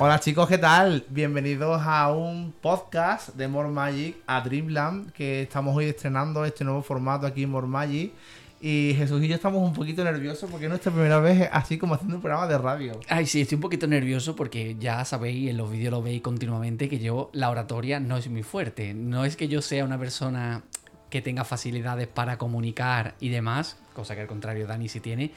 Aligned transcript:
Hola 0.00 0.20
chicos, 0.20 0.46
¿qué 0.48 0.58
tal? 0.58 1.04
Bienvenidos 1.08 1.82
a 1.84 2.12
un 2.12 2.52
podcast 2.52 3.34
de 3.34 3.48
More 3.48 3.68
Magic 3.68 4.14
a 4.28 4.40
Dreamland, 4.42 5.10
que 5.10 5.42
estamos 5.42 5.76
hoy 5.76 5.86
estrenando 5.86 6.44
este 6.44 6.62
nuevo 6.62 6.82
formato 6.82 7.26
aquí 7.26 7.42
en 7.42 7.50
More 7.50 7.66
Magic. 7.66 8.12
Y 8.60 8.94
Jesús 8.96 9.20
y 9.24 9.26
yo 9.26 9.34
estamos 9.34 9.60
un 9.60 9.72
poquito 9.72 10.04
nerviosos 10.04 10.48
porque 10.48 10.66
es 10.66 10.70
nuestra 10.70 10.92
primera 10.92 11.18
vez 11.18 11.48
así 11.50 11.78
como 11.78 11.94
haciendo 11.94 12.14
un 12.14 12.22
programa 12.22 12.46
de 12.46 12.58
radio. 12.58 13.00
Ay, 13.08 13.26
sí, 13.26 13.40
estoy 13.40 13.56
un 13.56 13.62
poquito 13.62 13.88
nervioso 13.88 14.36
porque 14.36 14.76
ya 14.78 15.04
sabéis, 15.04 15.50
en 15.50 15.56
los 15.56 15.68
vídeos 15.68 15.90
lo 15.90 16.00
veis 16.00 16.22
continuamente, 16.22 16.88
que 16.88 17.00
yo 17.00 17.28
la 17.32 17.50
oratoria 17.50 17.98
no 17.98 18.16
es 18.16 18.28
muy 18.30 18.44
fuerte. 18.44 18.94
No 18.94 19.24
es 19.24 19.34
que 19.34 19.48
yo 19.48 19.60
sea 19.60 19.84
una 19.84 19.98
persona 19.98 20.62
que 21.10 21.22
tenga 21.22 21.42
facilidades 21.42 22.06
para 22.06 22.38
comunicar 22.38 23.16
y 23.18 23.30
demás, 23.30 23.76
cosa 23.94 24.14
que 24.14 24.20
al 24.20 24.28
contrario 24.28 24.68
Dani 24.68 24.88
sí 24.88 25.00
tiene. 25.00 25.32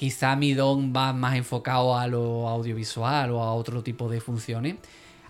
Quizá 0.00 0.34
mi 0.34 0.54
don 0.54 0.94
va 0.96 1.12
más 1.12 1.36
enfocado 1.36 1.94
a 1.94 2.06
lo 2.06 2.48
audiovisual 2.48 3.32
o 3.32 3.42
a 3.42 3.52
otro 3.52 3.82
tipo 3.82 4.08
de 4.08 4.22
funciones. 4.22 4.76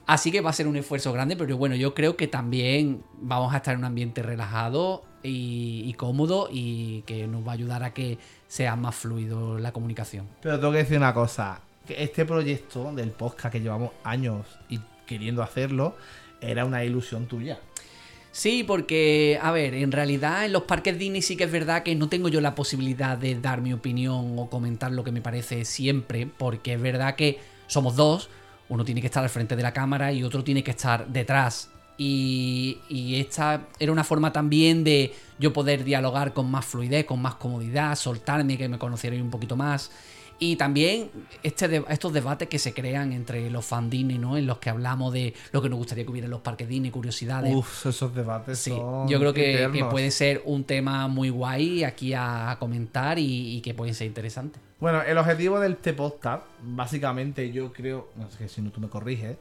Así 0.07 0.31
que 0.31 0.41
va 0.43 0.51
a 0.51 0.53
ser 0.53 0.69
un 0.69 0.77
esfuerzo 0.77 1.13
grande, 1.13 1.35
pero 1.35 1.57
bueno, 1.57 1.75
yo 1.75 1.93
creo 1.93 2.17
que 2.17 2.29
también 2.29 3.03
vamos 3.21 3.53
a 3.53 3.57
estar 3.57 3.75
en 3.75 3.81
un 3.81 3.87
ambiente 3.87 4.23
relajado 4.23 5.03
y, 5.25 5.93
cómodo 5.95 6.49
y 6.53 7.03
que 7.03 7.27
nos 7.27 7.45
va 7.45 7.51
a 7.51 7.55
ayudar 7.55 7.83
a 7.83 7.93
que 7.93 8.19
sea 8.47 8.77
más 8.77 8.95
fluido 8.95 9.59
la 9.59 9.73
comunicación. 9.73 10.29
Pero 10.41 10.61
tengo 10.61 10.71
que 10.71 10.79
decir 10.79 10.99
una 10.99 11.15
cosa, 11.15 11.63
que 11.85 12.05
este 12.05 12.25
proyecto 12.25 12.93
del 12.93 13.11
podcast 13.11 13.51
que 13.51 13.61
llevamos 13.61 13.91
años 14.05 14.47
y 14.69 14.79
queriendo 15.05 15.43
hacerlo, 15.43 15.97
era 16.41 16.65
una 16.65 16.85
ilusión 16.85 17.27
tuya. 17.27 17.59
Sí, 18.33 18.63
porque, 18.63 19.39
a 19.43 19.51
ver, 19.51 19.75
en 19.75 19.91
realidad 19.91 20.45
en 20.45 20.53
los 20.53 20.63
parques 20.63 20.99
Disney 20.99 21.21
sí 21.21 21.37
que 21.37 21.45
es 21.45 21.53
verdad 21.53 21.83
que 21.83 21.95
no 21.97 22.09
tengo 22.09 22.29
yo 22.29 22.41
la 22.41 22.55
posibilidad 22.55 23.19
de 23.19 23.41
dar 23.41 23.61
mi 23.61 23.73
opinión 23.73 24.39
o 24.39 24.49
comentar 24.49 24.93
lo 24.93 25.03
que 25.03 25.11
me 25.11 25.21
parece 25.21 25.65
siempre, 25.65 26.29
porque 26.39 26.75
es 26.75 26.81
verdad 26.81 27.17
que 27.17 27.41
somos 27.67 27.97
dos, 27.97 28.29
uno 28.69 28.85
tiene 28.85 29.01
que 29.01 29.09
estar 29.09 29.23
al 29.23 29.31
frente 29.31 29.57
de 29.57 29.63
la 29.63 29.73
cámara 29.73 30.13
y 30.13 30.23
otro 30.23 30.45
tiene 30.45 30.63
que 30.63 30.71
estar 30.71 31.09
detrás. 31.09 31.71
Y, 31.99 32.79
esta 33.19 33.69
era 33.79 33.93
una 33.93 34.05
forma 34.05 34.33
también 34.33 34.85
de 34.85 35.13
yo 35.39 35.53
poder 35.53 35.85
dialogar 35.85 36.33
con 36.33 36.51
más 36.51 36.65
fluidez, 36.65 37.05
con 37.05 37.21
más 37.21 37.35
comodidad, 37.35 37.95
soltarme, 37.95 38.57
que 38.57 38.69
me 38.69 38.79
conocierais 38.79 39.21
un 39.21 39.31
poquito 39.31 39.55
más. 39.57 39.91
Y 40.43 40.57
también 40.57 41.11
este 41.43 41.69
de- 41.69 41.85
estos 41.91 42.15
debates 42.15 42.49
que 42.49 42.59
se 42.59 42.73
crean 42.73 43.13
entre 43.13 43.51
los 43.51 43.65
fan 43.67 43.91
Disney, 43.91 44.17
¿no? 44.17 44.39
En 44.39 44.47
los 44.47 44.57
que 44.59 44.71
hablamos 44.71 45.13
de 45.13 45.35
lo 45.53 45.61
que 45.61 45.69
nos 45.69 45.79
gustaría 45.79 46.05
que 46.05 46.11
hubiera 46.11 46.25
en 46.25 46.31
los 46.31 46.41
parques 46.41 46.67
Disney, 46.67 46.91
curiosidades. 46.91 47.55
Uf, 47.55 47.85
esos 47.87 48.15
debates 48.15 48.59
Sí, 48.59 48.71
son 48.71 49.07
yo 49.07 49.19
creo 49.21 49.35
que, 49.35 49.85
puede 49.91 50.11
ser 50.11 50.41
un 50.47 50.65
tema 50.65 51.07
muy 51.09 51.29
guay 51.29 51.85
aquí 51.85 52.15
a, 52.15 52.51
a 52.53 52.59
comentar 52.59 53.19
y, 53.19 53.57
y 53.57 53.61
que 53.61 53.75
puede 53.75 53.93
ser 53.93 54.07
interesante. 54.07 54.59
Bueno, 54.81 55.03
el 55.03 55.19
objetivo 55.19 55.61
de 55.61 55.69
este 55.69 55.93
podcast, 55.93 56.43
básicamente 56.63 57.53
yo 57.53 57.71
creo, 57.73 58.09
no 58.17 58.31
sé 58.31 58.49
si 58.49 58.63
no 58.63 58.71
tú 58.71 58.81
me 58.81 58.89
corriges, 58.89 59.37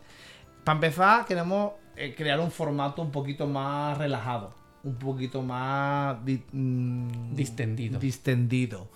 para 0.66 0.76
empezar 0.76 1.26
queremos 1.26 1.72
eh, 1.96 2.14
crear 2.14 2.42
un 2.42 2.52
formato 2.52 3.02
un 3.02 3.12
poquito 3.12 3.48
más 3.48 3.98
relajado, 3.98 4.54
un 4.84 4.96
poquito 4.96 5.42
más 5.42 6.24
di- 6.26 6.44
mm, 6.52 7.36
Distendido. 7.36 8.00
distendido. 8.00 8.90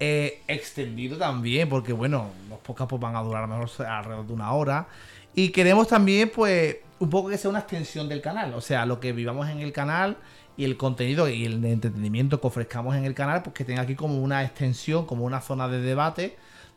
Eh, 0.00 0.42
extendido 0.46 1.16
también, 1.16 1.68
porque 1.68 1.92
bueno, 1.92 2.30
los 2.48 2.60
podcasts 2.60 2.90
pues, 2.90 3.02
van 3.02 3.16
a 3.16 3.22
durar 3.22 3.44
a 3.44 3.46
lo 3.48 3.58
mejor 3.58 3.86
alrededor 3.86 4.26
de 4.26 4.32
una 4.32 4.52
hora. 4.52 4.86
Y 5.34 5.50
queremos 5.50 5.88
también, 5.88 6.30
pues, 6.34 6.76
un 7.00 7.10
poco 7.10 7.30
que 7.30 7.38
sea 7.38 7.50
una 7.50 7.60
extensión 7.60 8.08
del 8.08 8.20
canal. 8.20 8.54
O 8.54 8.60
sea, 8.60 8.86
lo 8.86 9.00
que 9.00 9.12
vivamos 9.12 9.48
en 9.48 9.58
el 9.58 9.72
canal 9.72 10.16
y 10.56 10.64
el 10.64 10.76
contenido 10.76 11.28
y 11.28 11.44
el 11.44 11.64
entretenimiento 11.64 12.40
que 12.40 12.46
ofrezcamos 12.46 12.94
en 12.96 13.04
el 13.04 13.14
canal, 13.14 13.42
pues 13.42 13.54
que 13.54 13.64
tenga 13.64 13.82
aquí 13.82 13.96
como 13.96 14.18
una 14.18 14.44
extensión, 14.44 15.04
como 15.04 15.24
una 15.24 15.40
zona 15.40 15.68
de 15.68 15.80
debate, 15.80 16.36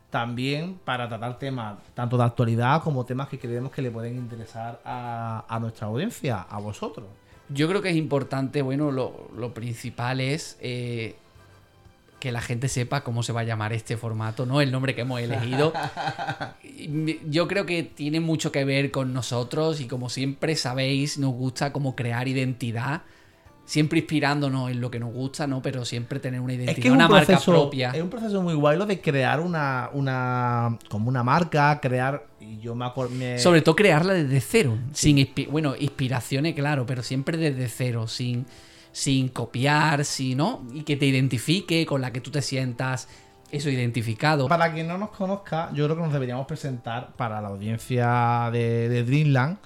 también 0.09 0.79
para 0.83 1.07
tratar 1.07 1.39
temas 1.39 1.77
tanto 1.93 2.17
de 2.17 2.23
actualidad 2.23 2.83
como 2.83 3.05
temas 3.05 3.29
que 3.29 3.39
creemos 3.39 3.71
que 3.71 3.81
le 3.81 3.91
pueden 3.91 4.17
interesar 4.17 4.81
a, 4.83 5.57
nuestra 5.61 5.87
audiencia, 5.87 6.41
a 6.41 6.59
vosotros. 6.59 7.07
Yo 7.49 7.67
creo 7.67 7.81
que 7.81 7.89
es 7.89 7.95
importante, 7.95 8.61
bueno, 8.61 8.91
lo, 8.91 9.29
lo 9.35 9.53
principal 9.53 10.21
es 10.21 10.57
eh, 10.61 11.15
que 12.21 12.31
la 12.31 12.39
gente 12.39 12.69
sepa 12.69 13.03
cómo 13.03 13.21
se 13.23 13.33
va 13.33 13.41
a 13.41 13.43
llamar 13.43 13.73
este 13.73 13.97
formato, 13.97 14.45
¿no? 14.45 14.61
El 14.61 14.71
nombre 14.71 14.95
que 14.95 15.01
hemos 15.01 15.19
elegido. 15.19 15.73
Yo 17.29 17.47
creo 17.47 17.65
que 17.65 17.83
tiene 17.83 18.19
mucho 18.19 18.51
que 18.51 18.63
ver 18.63 18.91
con 18.91 19.13
nosotros 19.13 19.81
y 19.81 19.87
como 19.87 20.09
siempre 20.09 20.55
sabéis, 20.55 21.17
nos 21.17 21.33
gusta 21.33 21.73
como 21.73 21.95
crear 21.95 22.27
identidad. 22.27 23.01
Siempre 23.65 23.99
inspirándonos 23.99 24.69
en 24.71 24.81
lo 24.81 24.91
que 24.91 24.99
nos 24.99 25.13
gusta, 25.13 25.47
¿no? 25.47 25.61
Pero 25.61 25.85
siempre 25.85 26.19
tener 26.19 26.41
una 26.41 26.53
identidad, 26.53 26.75
Es 26.77 26.81
que 26.81 26.87
es 26.89 26.93
una 26.93 27.05
un, 27.05 27.11
marca 27.11 27.27
proceso, 27.27 27.51
propia. 27.51 27.91
es 27.91 28.01
un 28.01 28.09
proceso 28.09 28.41
muy 28.41 28.53
guay 28.55 28.77
lo 28.77 28.85
de 28.85 28.99
crear 28.99 29.39
una, 29.39 29.89
una 29.93 30.77
como 30.89 31.07
una 31.09 31.23
marca, 31.23 31.79
crear 31.81 32.25
y 32.39 32.59
yo 32.59 32.75
me 32.75 32.85
acuerdo 32.85 33.13
Sobre 33.37 33.61
todo 33.61 33.75
crearla 33.75 34.13
desde 34.13 34.41
cero. 34.41 34.77
Sin 34.93 35.17
inspi- 35.17 35.47
bueno, 35.49 35.75
inspiraciones, 35.79 36.53
claro, 36.55 36.85
pero 36.85 37.01
siempre 37.03 37.37
desde 37.37 37.69
cero, 37.69 38.07
sin, 38.07 38.45
sin 38.91 39.29
copiar, 39.29 40.03
sin, 40.05 40.37
¿no? 40.37 40.65
Y 40.73 40.83
que 40.83 40.95
te 40.97 41.05
identifique, 41.05 41.85
con 41.85 42.01
la 42.01 42.11
que 42.11 42.21
tú 42.21 42.31
te 42.31 42.41
sientas 42.41 43.07
eso 43.51 43.69
identificado. 43.69 44.47
Para 44.47 44.73
quien 44.73 44.87
no 44.87 44.97
nos 44.97 45.09
conozca, 45.09 45.69
yo 45.73 45.85
creo 45.85 45.95
que 45.97 46.03
nos 46.03 46.13
deberíamos 46.13 46.45
presentar 46.47 47.11
para 47.17 47.41
la 47.41 47.49
audiencia 47.49 48.49
de, 48.51 48.87
de 48.89 49.03
Dreamland. 49.03 49.57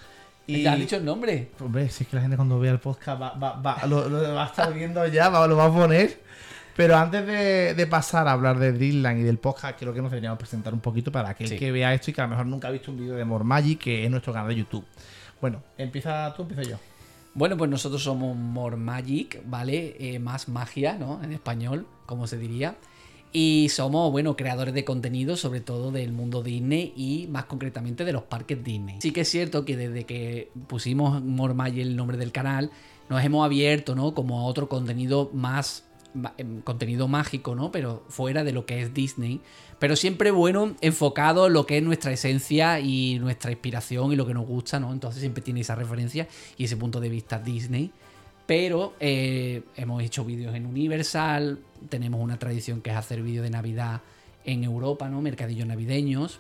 Y, 0.48 0.62
¿Ya 0.64 0.74
has 0.74 0.80
dicho 0.80 0.96
el 0.96 1.06
nombre? 1.06 1.50
Hombre, 1.60 1.90
si 1.90 2.04
es 2.04 2.10
que 2.10 2.16
la 2.16 2.22
gente 2.22 2.36
cuando 2.36 2.60
vea 2.60 2.72
el 2.72 2.80
podcast 2.80 3.20
va, 3.22 3.32
va- 3.34 3.54
va- 3.62 3.86
lo, 3.88 4.08
lo 4.10 4.34
va 4.36 4.44
a 4.44 4.48
estar 4.48 4.74
viendo 4.74 5.06
ya, 5.08 5.30
va- 5.30 5.48
lo 5.48 5.58
va 5.58 5.66
a 5.66 5.74
poner. 5.74 6.24
Pero 6.76 6.98
antes 6.98 7.26
de, 7.26 7.74
de 7.74 7.88
pasar 7.88 8.28
a 8.28 8.34
hablar 8.34 8.60
de 8.60 8.74
Dreamland 8.74 9.20
y 9.22 9.24
del 9.24 9.38
podcast, 9.38 9.80
creo 9.80 9.94
que 9.94 10.02
nos 10.02 10.12
deberíamos 10.12 10.38
presentar 10.38 10.74
un 10.74 10.82
poquito 10.82 11.12
para 11.12 11.30
aquel 11.30 11.48
Sí. 11.48 11.58
que 11.58 11.72
vea 11.72 11.94
esto 11.94 12.12
y 12.12 12.14
que 12.14 12.22
a 12.22 12.26
lo 12.26 12.32
mejor 12.32 12.46
nunca 12.48 12.68
ha 12.68 12.72
visto 12.72 12.92
un 12.92 12.98
vídeo 12.98 13.16
de 13.16 13.24
More 13.24 13.44
Magic, 13.46 13.80
que 13.80 14.04
es 14.04 14.12
nuestro 14.12 14.34
canal 14.34 14.50
de 14.50 14.56
YouTube. 14.56 14.86
Bueno, 15.40 15.64
empieza 15.78 16.34
tú, 16.36 16.42
empiezo 16.42 16.64
yo. 16.70 16.78
Bueno, 17.36 17.58
pues 17.58 17.70
nosotros 17.70 18.02
somos 18.02 18.36
More 18.38 18.78
Magic, 18.78 19.42
¿vale? 19.46 19.98
Eh, 20.00 20.20
más 20.20 20.48
magia, 20.48 20.98
¿no? 20.98 21.22
En 21.22 21.34
español, 21.34 21.86
como 22.06 22.28
se 22.28 22.38
diría. 22.38 22.78
Y 23.34 23.68
somos, 23.68 24.10
bueno, 24.14 24.38
creadores 24.38 24.74
de 24.74 24.86
contenido, 24.86 25.36
sobre 25.36 25.60
todo 25.60 25.92
del 25.92 26.14
mundo 26.14 26.42
Disney 26.42 26.94
y 26.96 27.28
más 27.28 27.44
concretamente 27.44 28.06
de 28.06 28.14
los 28.14 28.24
parques 28.24 28.64
Disney. 28.64 29.02
Sí 29.02 29.12
que 29.12 29.22
es 29.22 29.28
cierto 29.28 29.66
que 29.66 29.76
desde 29.76 30.06
que 30.06 30.50
pusimos 30.68 31.22
More 31.22 31.54
Magic 31.54 31.80
el 31.80 31.98
nombre 31.98 32.16
del 32.16 32.32
canal, 32.32 32.72
nos 33.10 33.22
hemos 33.22 33.44
abierto, 33.44 33.96
¿no? 33.96 34.14
Como 34.14 34.40
a 34.40 34.46
otro 34.46 34.70
contenido 34.70 35.30
más 35.34 35.84
em, 36.38 36.62
contenido 36.62 37.10
mágico, 37.10 37.54
¿no? 37.54 37.70
Pero 37.70 38.06
fuera 38.08 38.46
de 38.46 38.54
lo 38.54 38.66
que 38.66 38.82
es 38.82 38.94
Disney. 38.94 39.42
Pero 39.80 39.96
siempre, 39.96 40.32
bueno, 40.32 40.76
enfocado 40.82 41.48
en 41.48 41.54
lo 41.54 41.66
que 41.66 41.78
es 41.78 41.84
nuestra 41.84 42.12
esencia 42.12 42.80
y 42.80 43.20
nuestra 43.20 43.52
inspiración 43.52 44.12
y 44.14 44.16
lo 44.16 44.26
que 44.26 44.34
nos 44.34 44.48
gusta, 44.48 44.80
¿no? 44.80 44.94
Entonces 44.94 45.20
siempre 45.20 45.44
tiene 45.44 45.62
esa 45.62 45.76
referencia 45.76 46.28
y 46.58 46.66
ese 46.66 46.78
punto 46.78 47.00
de 47.00 47.10
vista 47.10 47.40
Disney. 47.40 47.92
Pero 48.46 48.94
eh, 49.00 49.64
hemos 49.76 50.04
hecho 50.04 50.24
vídeos 50.24 50.56
en 50.56 50.66
Universal, 50.66 51.60
tenemos 51.90 52.22
una 52.22 52.38
tradición 52.38 52.82
que 52.82 52.92
es 52.92 52.96
hacer 52.96 53.22
vídeos 53.22 53.44
de 53.44 53.50
Navidad 53.50 54.02
en 54.46 54.64
Europa, 54.64 55.10
¿no? 55.10 55.22
Mercadillos 55.22 55.68
navideños. 55.68 56.40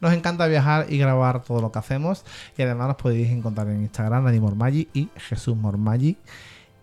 Nos 0.00 0.14
encanta 0.14 0.46
viajar 0.46 0.86
y 0.88 0.96
grabar 0.96 1.42
todo 1.42 1.60
lo 1.60 1.72
que 1.72 1.78
hacemos. 1.78 2.24
Y 2.56 2.62
además 2.62 2.88
nos 2.88 2.96
podéis 2.96 3.28
encontrar 3.30 3.68
en 3.68 3.82
Instagram, 3.82 4.24
Dani 4.24 4.40
Mormagic 4.40 4.88
y 4.94 5.08
Jesús 5.16 5.56
Mormagic. 5.56 6.16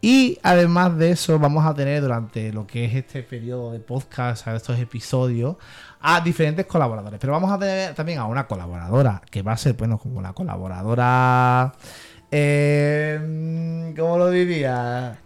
Y 0.02 0.38
además 0.44 0.97
de 0.97 1.12
eso, 1.12 1.40
vamos 1.40 1.66
a 1.66 1.74
tener 1.74 2.02
durante 2.02 2.53
lo 2.53 2.68
que 2.68 2.85
es 2.85 2.94
este 2.94 3.24
periodo 3.24 3.72
de 3.72 3.80
podcast, 3.80 4.47
a 4.47 4.56
estos 4.56 4.78
episodios, 4.80 5.56
a 6.02 6.22
diferentes 6.22 6.66
colaboradores. 6.66 7.19
Pero 7.19 7.34
vamos 7.34 7.52
a 7.52 7.58
tener 7.58 7.96
también 7.96 8.19
a 8.19 8.25
una 8.25 8.47
colaboradora, 8.47 9.22
que 9.30 9.41
va 9.41 9.53
a 9.53 9.57
ser, 9.57 9.74
bueno, 9.74 9.97
como 9.97 10.22
la 10.22 10.34
colaboradora. 10.34 11.74
Eh, 12.31 13.94
¿Cómo 13.97 14.18
lo 14.18 14.30
diría? 14.30 15.19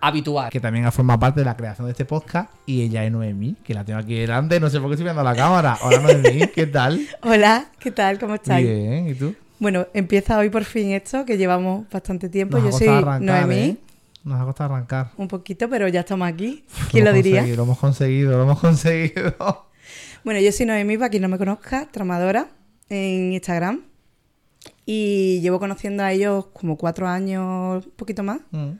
Habitual. 0.00 0.50
que 0.50 0.60
también 0.60 0.84
ha 0.84 0.92
formado 0.92 1.18
parte 1.18 1.40
de 1.40 1.44
la 1.44 1.56
creación 1.56 1.86
de 1.86 1.92
este 1.92 2.04
podcast. 2.04 2.52
Y 2.66 2.82
ella 2.82 3.04
es 3.04 3.10
Noemí, 3.10 3.56
que 3.64 3.74
la 3.74 3.84
tengo 3.84 3.98
aquí 3.98 4.14
delante. 4.14 4.60
No 4.60 4.70
sé 4.70 4.78
por 4.78 4.88
qué 4.88 4.94
estoy 4.94 5.04
viendo 5.04 5.24
la 5.24 5.34
cámara. 5.34 5.76
Hola 5.82 6.00
Noemí, 6.00 6.46
¿qué 6.54 6.66
tal? 6.66 7.00
Hola, 7.22 7.66
¿qué 7.80 7.90
tal? 7.90 8.18
¿Cómo 8.18 8.34
estáis? 8.34 8.66
Bien, 8.66 9.08
¿y 9.08 9.14
tú? 9.14 9.34
Bueno, 9.58 9.88
empieza 9.92 10.38
hoy 10.38 10.50
por 10.50 10.64
fin 10.64 10.92
esto, 10.92 11.24
que 11.24 11.36
llevamos 11.36 11.86
bastante 11.90 12.28
tiempo. 12.28 12.58
Nos 12.58 12.66
Yo 12.66 12.78
soy 12.78 12.88
arrancar, 12.88 13.22
Noemí, 13.22 13.56
¿eh? 13.56 13.76
Nos 14.28 14.40
ha 14.40 14.44
costado 14.44 14.74
arrancar. 14.74 15.12
un 15.16 15.26
poquito, 15.26 15.70
pero 15.70 15.88
ya 15.88 16.00
estamos 16.00 16.28
aquí. 16.28 16.64
Lo 16.68 16.88
¿Quién 16.90 17.04
lo 17.04 17.10
hemos 17.10 17.24
diría? 17.24 17.46
Lo 17.56 17.62
hemos 17.62 17.78
conseguido, 17.78 18.36
lo 18.36 18.42
hemos 18.44 18.60
conseguido. 18.60 19.34
Bueno, 20.24 20.40
yo 20.40 20.52
soy 20.52 20.66
Noemí, 20.66 20.98
para 20.98 21.08
quien 21.08 21.22
no 21.22 21.28
me 21.28 21.38
conozca, 21.38 21.88
tramadora 21.90 22.50
en 22.90 23.32
Instagram. 23.32 23.84
Y 24.84 25.40
llevo 25.40 25.58
conociendo 25.58 26.02
a 26.02 26.12
ellos 26.12 26.46
como 26.52 26.76
cuatro 26.76 27.08
años, 27.08 27.86
un 27.86 27.92
poquito 27.92 28.22
más. 28.22 28.40
Mm. 28.50 28.72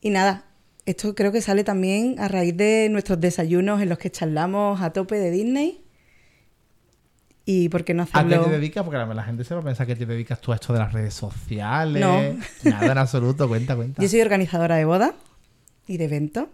Y 0.00 0.10
nada, 0.10 0.46
esto 0.86 1.14
creo 1.14 1.32
que 1.32 1.42
sale 1.42 1.64
también 1.64 2.16
a 2.18 2.28
raíz 2.28 2.56
de 2.56 2.88
nuestros 2.90 3.20
desayunos 3.20 3.82
en 3.82 3.90
los 3.90 3.98
que 3.98 4.10
charlamos 4.10 4.80
a 4.80 4.94
tope 4.94 5.18
de 5.18 5.30
Disney. 5.30 5.83
¿Y 7.46 7.68
por 7.68 7.84
qué 7.84 7.92
no 7.92 8.04
¿A 8.04 8.06
qué 8.06 8.18
hacerlo? 8.18 8.44
te 8.44 8.50
dedicas? 8.52 8.84
Porque 8.84 8.98
la 8.98 9.22
gente 9.22 9.44
se 9.44 9.54
va 9.54 9.60
a 9.60 9.64
pensar 9.64 9.86
que 9.86 9.96
te 9.96 10.06
dedicas 10.06 10.40
tú 10.40 10.52
a 10.52 10.54
esto 10.54 10.72
de 10.72 10.78
las 10.78 10.92
redes 10.92 11.12
sociales. 11.14 12.00
No. 12.02 12.20
Nada 12.70 12.92
en 12.92 12.98
absoluto, 12.98 13.48
cuenta, 13.48 13.76
cuenta. 13.76 14.00
Yo 14.00 14.08
soy 14.08 14.20
organizadora 14.22 14.76
de 14.76 14.84
bodas 14.86 15.12
y 15.86 15.98
de 15.98 16.04
eventos. 16.04 16.46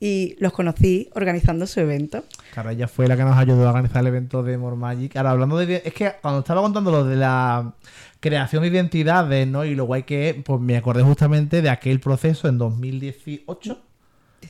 y 0.00 0.36
los 0.38 0.52
conocí 0.52 1.10
organizando 1.14 1.66
su 1.66 1.80
evento. 1.80 2.22
Claro, 2.52 2.70
ella 2.70 2.86
fue 2.86 3.08
la 3.08 3.16
que 3.16 3.24
nos 3.24 3.36
ayudó 3.36 3.66
a 3.66 3.70
organizar 3.70 4.00
el 4.00 4.06
evento 4.06 4.44
de 4.44 4.56
More 4.56 4.76
Magic. 4.76 5.16
Ahora, 5.16 5.32
hablando 5.32 5.56
de... 5.56 5.82
Es 5.84 5.92
que 5.92 6.12
cuando 6.22 6.38
estaba 6.40 6.62
contando 6.62 6.92
lo 6.92 7.04
de 7.04 7.16
la 7.16 7.74
creación 8.20 8.62
de 8.62 8.68
identidades, 8.68 9.48
¿no? 9.48 9.64
Y 9.64 9.74
lo 9.74 9.86
guay 9.86 10.04
que 10.04 10.30
es, 10.30 10.36
pues 10.44 10.60
me 10.60 10.76
acordé 10.76 11.02
justamente 11.02 11.62
de 11.62 11.70
aquel 11.70 11.98
proceso 11.98 12.46
en 12.46 12.58
2018. 12.58 13.80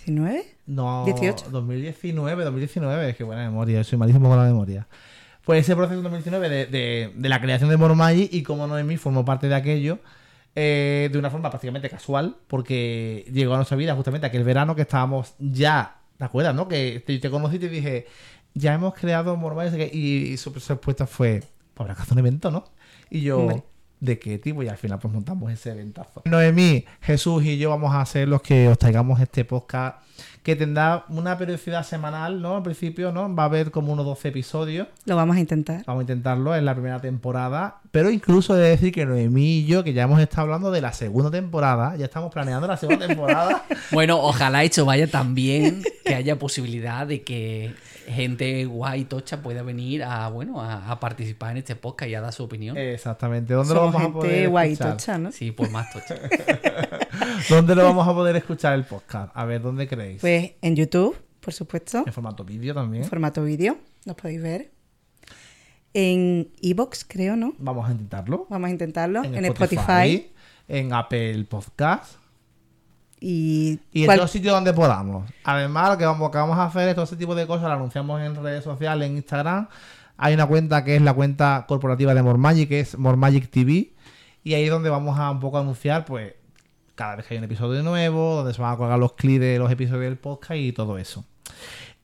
¿19? 0.07 0.43
No, 0.67 1.05
18. 1.07 1.47
2019, 1.51 2.45
2019, 2.45 3.15
qué 3.15 3.25
buena 3.25 3.45
memoria, 3.45 3.83
soy 3.85 3.97
malísimo 3.97 4.29
con 4.29 4.37
la 4.37 4.45
memoria. 4.45 4.87
Pues 5.49 5.61
ese 5.65 5.75
proceso 5.75 5.97
en 5.97 6.03
2019 6.03 6.67
de, 6.67 7.11
de, 7.17 7.29
la 7.31 7.41
creación 7.41 7.71
de 7.71 7.79
Mormagi 7.79 8.29
y 8.31 8.43
cómo 8.43 8.67
Noemí 8.67 8.99
formó 8.99 9.25
parte 9.25 9.49
de 9.49 9.55
aquello 9.55 9.99
eh, 10.55 11.09
de 11.11 11.19
una 11.19 11.31
forma 11.31 11.49
prácticamente 11.49 11.89
casual, 11.89 12.37
porque 12.49 13.25
llegó 13.33 13.55
a 13.55 13.57
nuestra 13.57 13.79
vida 13.79 13.95
justamente 13.95 14.27
aquel 14.27 14.45
verano 14.45 14.77
que 14.77 14.83
estábamos 14.83 15.37
ya, 15.39 16.03
¿te 16.19 16.25
acuerdas, 16.27 16.55
no? 16.55 16.69
Que 16.69 17.01
te, 17.01 17.19
te 17.19 17.31
conocí 17.31 17.57
y 17.57 17.61
te 17.61 17.71
dije, 17.71 18.07
ya 18.53 18.75
hemos 18.75 18.93
creado 18.93 19.39
Mormagi 19.39 19.85
y, 19.91 20.33
y 20.33 20.37
su 20.37 20.53
respuesta 20.53 21.07
fue, 21.07 21.43
pues 21.73 21.81
habrá 21.81 21.95
que 21.95 22.03
hacer 22.03 22.13
un 22.13 22.19
evento, 22.19 22.51
¿no? 22.51 22.65
Y 23.09 23.23
yo. 23.23 23.65
¿De 24.01 24.19
qué 24.19 24.39
tipo? 24.39 24.63
Y 24.63 24.69
al 24.69 24.77
final 24.77 24.99
pues 24.99 25.13
montamos 25.13 25.53
ese 25.53 25.73
eventazo. 25.73 26.23
Noemí, 26.25 26.85
Jesús 27.01 27.45
y 27.45 27.59
yo 27.59 27.71
vamos 27.71 27.95
a 27.95 28.05
ser 28.07 28.29
los 28.29 28.43
que 28.43 28.69
os 28.69 28.79
traigamos 28.79 29.21
este 29.21 29.45
podcast 29.45 29.99
que 30.43 30.57
tendrá 30.57 31.05
una 31.11 31.37
periodicidad 31.37 31.85
semanal, 31.85 32.41
¿no? 32.41 32.57
Al 32.57 32.63
principio, 32.63 33.13
¿no? 33.13 33.35
Va 33.35 33.43
a 33.43 33.47
haber 33.47 33.71
como 33.71 33.93
unos 33.93 34.07
12 34.07 34.29
episodios. 34.29 34.89
Lo 35.05 35.15
vamos 35.15 35.37
a 35.37 35.41
intentar. 35.41 35.85
Vamos 35.85 36.01
a 36.01 36.05
intentarlo 36.05 36.57
en 36.57 36.65
la 36.65 36.73
primera 36.73 37.01
temporada. 37.01 37.81
Pero 37.91 38.11
incluso 38.11 38.57
he 38.57 38.61
de 38.61 38.71
decir 38.71 38.91
que 38.91 39.05
Noemí 39.05 39.59
y 39.59 39.67
yo, 39.67 39.85
que 39.85 39.93
ya 39.93 40.05
hemos 40.05 40.21
estado 40.21 40.43
hablando 40.43 40.71
de 40.71 40.81
la 40.81 40.95
segunda 40.95 41.31
temporada, 41.31 41.97
ya 41.97 42.07
estamos 42.07 42.33
planeando 42.33 42.67
la 42.67 42.79
segunda 42.79 43.07
temporada. 43.07 43.65
Bueno, 43.91 44.19
ojalá 44.21 44.65
hecho 44.65 44.85
vaya 44.85 45.07
tan 45.07 45.35
bien 45.35 45.83
que 46.05 46.15
haya 46.15 46.39
posibilidad 46.39 47.07
de 47.07 47.23
que 47.23 47.75
gente 48.09 48.65
guay 48.65 49.05
tocha 49.05 49.43
pueda 49.43 49.63
venir 49.63 50.03
a 50.03 50.29
bueno 50.29 50.61
a, 50.61 50.91
a 50.91 51.01
participar 51.01 51.53
en 51.53 51.59
este 51.59 51.77
podcast 51.77 52.11
y 52.11 52.15
a 52.15 52.21
dar 52.21 52.33
su 52.33 52.45
opinión. 52.45 52.77
Exactamente. 52.77 53.55
¿Dónde 53.55 53.75
lo 53.75 53.85
vamos 53.87 54.03
a 54.03 54.13
poder 54.13 54.49
guay 54.49 54.73
escuchar? 54.73 54.97
tocha, 54.97 55.19
¿no? 55.19 55.33
Sí, 55.33 55.53
pues 55.53 55.71
más 55.71 55.93
tocha. 55.93 56.17
¿Dónde 57.49 57.75
lo 57.75 57.85
vamos 57.85 58.07
a 58.07 58.13
poder 58.13 58.37
escuchar 58.37 58.75
el 58.75 58.85
podcast? 58.85 59.31
A 59.35 59.45
ver, 59.45 59.63
¿dónde 59.63 59.87
creéis? 59.87 60.21
Pues 60.21 60.53
en 60.63 60.77
YouTube, 60.77 61.17
por 61.41 61.55
supuesto, 61.55 62.03
en 62.07 62.13
formato 62.13 62.45
vídeo 62.45 62.75
también. 62.75 63.05
en 63.05 63.09
formato 63.09 63.43
vídeo, 63.43 63.79
los 64.05 64.17
podéis 64.17 64.43
ver. 64.43 64.71
En 65.95 66.51
Evox, 66.61 67.05
creo, 67.05 67.35
¿no? 67.37 67.55
Vamos 67.59 67.89
a 67.89 67.93
intentarlo. 67.93 68.47
Vamos 68.51 68.69
a 68.69 68.71
intentarlo. 68.71 69.25
En, 69.25 69.45
Spotify. 69.45 70.31
en 70.69 70.93
Apple 70.93 71.45
Podcast 71.45 72.28
Y, 73.21 73.81
y 73.93 74.05
en 74.05 74.17
todos 74.17 74.31
sitios 74.31 74.55
donde 74.55 74.73
podamos. 74.73 75.29
Además, 75.45 75.91
lo 75.91 75.99
que 75.99 76.05
vamos, 76.05 76.31
que 76.31 76.39
vamos 76.39 76.57
a 76.59 76.65
hacer 76.65 76.89
es 76.89 76.95
todo 76.95 77.05
ese 77.05 77.17
tipo 77.17 77.35
de 77.35 77.47
cosas, 77.47 77.69
lo 77.69 77.75
anunciamos 77.75 78.21
en 78.21 78.35
redes 78.43 78.65
sociales, 78.65 79.09
en 79.09 79.17
Instagram. 79.17 79.69
Hay 80.17 80.35
una 80.35 80.47
cuenta 80.47 80.85
que 80.85 80.97
es 80.97 81.03
la 81.03 81.15
cuenta 81.15 81.65
corporativa 81.69 82.15
de 82.15 82.23
Mormagic, 82.23 82.69
que 82.69 82.81
es 82.81 82.99
Mormagic 82.99 83.51
TV. 83.51 83.93
Y 84.45 84.55
ahí 84.55 84.65
es 84.65 84.71
donde 84.71 84.91
vamos 84.91 85.19
a 85.19 85.31
un 85.31 85.41
poco 85.41 85.59
anunciar, 85.59 86.05
pues, 86.05 86.35
cada 86.95 87.17
vez 87.17 87.27
que 87.27 87.35
hay 87.35 87.39
un 87.39 87.45
episodio 87.45 87.83
nuevo, 87.83 88.37
donde 88.37 88.55
se 88.55 88.61
van 88.61 88.75
a 88.75 88.77
colgar 88.77 88.99
los 88.99 89.13
clips 89.13 89.41
de 89.41 89.59
los 89.59 89.71
episodios 89.71 90.05
del 90.05 90.19
podcast 90.19 90.57
y 90.57 90.73
todo 90.73 90.99
eso. 90.99 91.25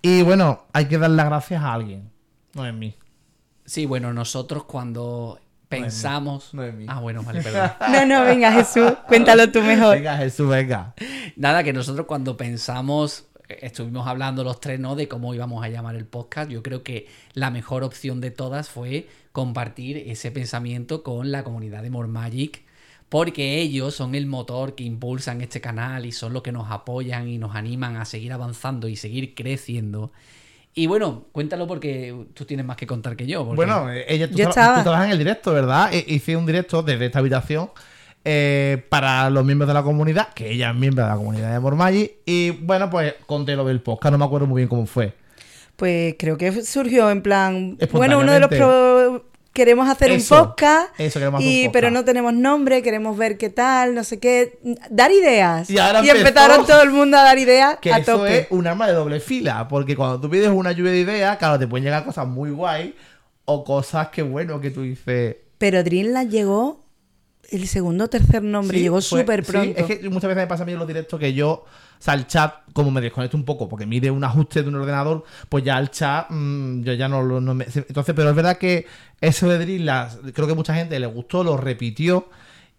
Y 0.02 0.22
bueno, 0.22 0.66
hay 0.72 0.86
que 0.86 0.98
dar 0.98 1.10
las 1.10 1.26
gracias 1.26 1.62
a 1.62 1.72
alguien. 1.72 2.10
No 2.54 2.66
es 2.66 2.74
mí. 2.74 2.94
Sí, 3.64 3.86
bueno, 3.86 4.12
nosotros 4.12 4.64
cuando 4.64 5.40
pensamos. 5.80 6.52
No 6.54 6.62
es 6.64 6.74
mí. 6.74 6.86
Ah, 6.88 7.00
bueno, 7.00 7.22
vale, 7.22 7.42
perdón. 7.42 7.70
No, 7.90 8.06
no, 8.06 8.24
venga, 8.24 8.52
Jesús, 8.52 8.92
cuéntalo 9.08 9.50
tú 9.50 9.60
mejor. 9.62 9.96
Venga, 9.96 10.16
Jesús, 10.16 10.48
venga. 10.48 10.94
Nada, 11.36 11.62
que 11.62 11.72
nosotros 11.72 12.06
cuando 12.06 12.36
pensamos, 12.36 13.26
eh, 13.48 13.58
estuvimos 13.62 14.06
hablando 14.06 14.44
los 14.44 14.60
tres, 14.60 14.80
¿no? 14.80 14.96
De 14.96 15.08
cómo 15.08 15.34
íbamos 15.34 15.64
a 15.64 15.68
llamar 15.68 15.96
el 15.96 16.06
podcast. 16.06 16.50
Yo 16.50 16.62
creo 16.62 16.82
que 16.82 17.08
la 17.32 17.50
mejor 17.50 17.84
opción 17.84 18.20
de 18.20 18.30
todas 18.30 18.68
fue 18.68 19.08
compartir 19.32 19.96
ese 19.96 20.30
pensamiento 20.30 21.02
con 21.02 21.32
la 21.32 21.44
comunidad 21.44 21.82
de 21.82 21.90
More 21.90 22.08
Magic. 22.08 22.62
Porque 23.08 23.60
ellos 23.60 23.94
son 23.94 24.14
el 24.14 24.26
motor 24.26 24.74
que 24.74 24.82
impulsan 24.82 25.40
este 25.40 25.60
canal 25.60 26.04
y 26.04 26.10
son 26.10 26.32
los 26.32 26.42
que 26.42 26.50
nos 26.50 26.70
apoyan 26.70 27.28
y 27.28 27.38
nos 27.38 27.54
animan 27.54 27.96
a 27.96 28.06
seguir 28.06 28.32
avanzando 28.32 28.88
y 28.88 28.96
seguir 28.96 29.34
creciendo. 29.34 30.10
Y 30.74 30.86
bueno, 30.88 31.26
cuéntalo 31.32 31.66
porque 31.68 32.14
tú 32.34 32.44
tienes 32.44 32.66
más 32.66 32.76
que 32.76 32.86
contar 32.86 33.14
que 33.16 33.26
yo. 33.26 33.44
porque- 33.44 33.56
Bueno, 33.56 33.92
eh, 33.92 34.04
ella, 34.08 34.28
tú, 34.28 34.34
Yo 34.36 34.48
estaba. 34.48 34.76
tú 34.78 34.82
trabajas 34.82 35.06
en 35.06 35.12
el 35.12 35.18
directo, 35.18 35.52
¿verdad? 35.52 35.92
E- 35.94 36.04
Hice 36.08 36.36
un 36.36 36.46
directo 36.46 36.82
desde 36.82 37.06
esta 37.06 37.20
habitación 37.20 37.70
eh, 38.24 38.82
para 38.88 39.28
los 39.30 39.44
miembros 39.44 39.68
de 39.68 39.74
la 39.74 39.82
comunidad, 39.82 40.32
que 40.34 40.50
ella 40.50 40.70
es 40.70 40.76
miembro 40.76 41.04
de 41.04 41.10
la 41.10 41.16
comunidad 41.16 41.52
de 41.52 41.60
Mormagi. 41.60 42.10
Y 42.24 42.50
bueno, 42.50 42.88
pues 42.90 43.14
conté 43.26 43.54
lo 43.54 43.64
del 43.64 43.80
podcast, 43.82 44.10
no 44.12 44.18
me 44.18 44.24
acuerdo 44.24 44.46
muy 44.46 44.60
bien 44.62 44.68
cómo 44.68 44.86
fue. 44.86 45.12
Pues 45.76 46.14
creo 46.18 46.36
que 46.38 46.62
surgió 46.62 47.10
en 47.10 47.20
plan. 47.22 47.76
Bueno, 47.92 48.18
uno 48.20 48.32
de 48.32 48.40
los. 48.40 48.48
Pro- 48.48 49.23
Queremos 49.54 49.88
hacer 49.88 50.10
Eso, 50.10 50.34
un 50.34 50.48
podcast. 50.48 50.88
eso, 50.98 51.20
queremos 51.20 51.38
hacer 51.38 51.50
y, 51.50 51.54
un 51.54 51.62
podcast. 51.66 51.72
Pero 51.72 51.90
no 51.92 52.04
tenemos 52.04 52.34
nombre, 52.34 52.82
queremos 52.82 53.16
ver 53.16 53.38
qué 53.38 53.50
tal, 53.50 53.94
no 53.94 54.02
sé 54.02 54.18
qué. 54.18 54.58
Dar 54.90 55.12
ideas. 55.12 55.70
Y 55.70 55.78
ahora 55.78 56.00
empezaron 56.00 56.66
todo 56.66 56.82
el 56.82 56.90
mundo 56.90 57.16
a 57.16 57.22
dar 57.22 57.38
ideas 57.38 57.78
Que 57.80 57.92
a 57.92 57.98
eso 57.98 58.18
tope. 58.18 58.38
es 58.40 58.46
un 58.50 58.66
arma 58.66 58.88
de 58.88 58.94
doble 58.94 59.20
fila, 59.20 59.68
porque 59.68 59.94
cuando 59.94 60.20
tú 60.20 60.28
pides 60.28 60.48
una 60.48 60.72
lluvia 60.72 60.90
de 60.90 60.98
ideas, 60.98 61.36
claro, 61.38 61.58
te 61.58 61.68
pueden 61.68 61.84
llegar 61.84 62.04
cosas 62.04 62.26
muy 62.26 62.50
guay 62.50 62.96
o 63.44 63.62
cosas 63.64 64.08
que, 64.08 64.22
bueno, 64.22 64.60
que 64.60 64.70
tú 64.70 64.82
dices... 64.82 65.36
Pero 65.58 65.84
Dreamland 65.84 66.30
llegó. 66.30 66.83
El 67.54 67.66
segundo 67.68 68.04
o 68.04 68.08
tercer 68.08 68.42
nombre 68.42 68.76
Sí, 68.78 68.82
llegó 68.82 69.00
súper 69.00 69.44
sí, 69.44 69.52
pronto. 69.52 69.80
es 69.80 69.86
que 69.86 70.08
muchas 70.10 70.28
veces 70.28 70.42
me 70.42 70.46
pasa 70.46 70.62
a 70.64 70.66
mí 70.66 70.72
en 70.72 70.78
los 70.78 70.88
directos 70.88 71.20
que 71.20 71.32
yo, 71.32 71.50
o 71.50 71.66
sea, 71.98 72.14
el 72.14 72.26
chat, 72.26 72.52
como 72.72 72.90
me 72.90 73.00
desconecto 73.00 73.36
un 73.36 73.44
poco, 73.44 73.68
porque 73.68 73.86
mide 73.86 74.10
un 74.10 74.24
ajuste 74.24 74.62
de 74.62 74.68
un 74.68 74.74
ordenador, 74.74 75.22
pues 75.48 75.62
ya 75.62 75.78
el 75.78 75.90
chat, 75.90 76.26
mm, 76.30 76.82
yo 76.82 76.92
ya 76.94 77.08
no 77.08 77.22
lo. 77.22 77.40
no 77.40 77.54
me- 77.54 77.66
entonces, 77.74 78.14
pero 78.14 78.30
es 78.30 78.34
verdad 78.36 78.58
que 78.58 78.86
eso 79.20 79.48
de 79.48 79.58
Dreamland, 79.58 80.32
creo 80.32 80.46
que 80.48 80.54
mucha 80.54 80.74
gente 80.74 80.98
le 80.98 81.06
gustó, 81.06 81.44
lo 81.44 81.56
repitió. 81.56 82.28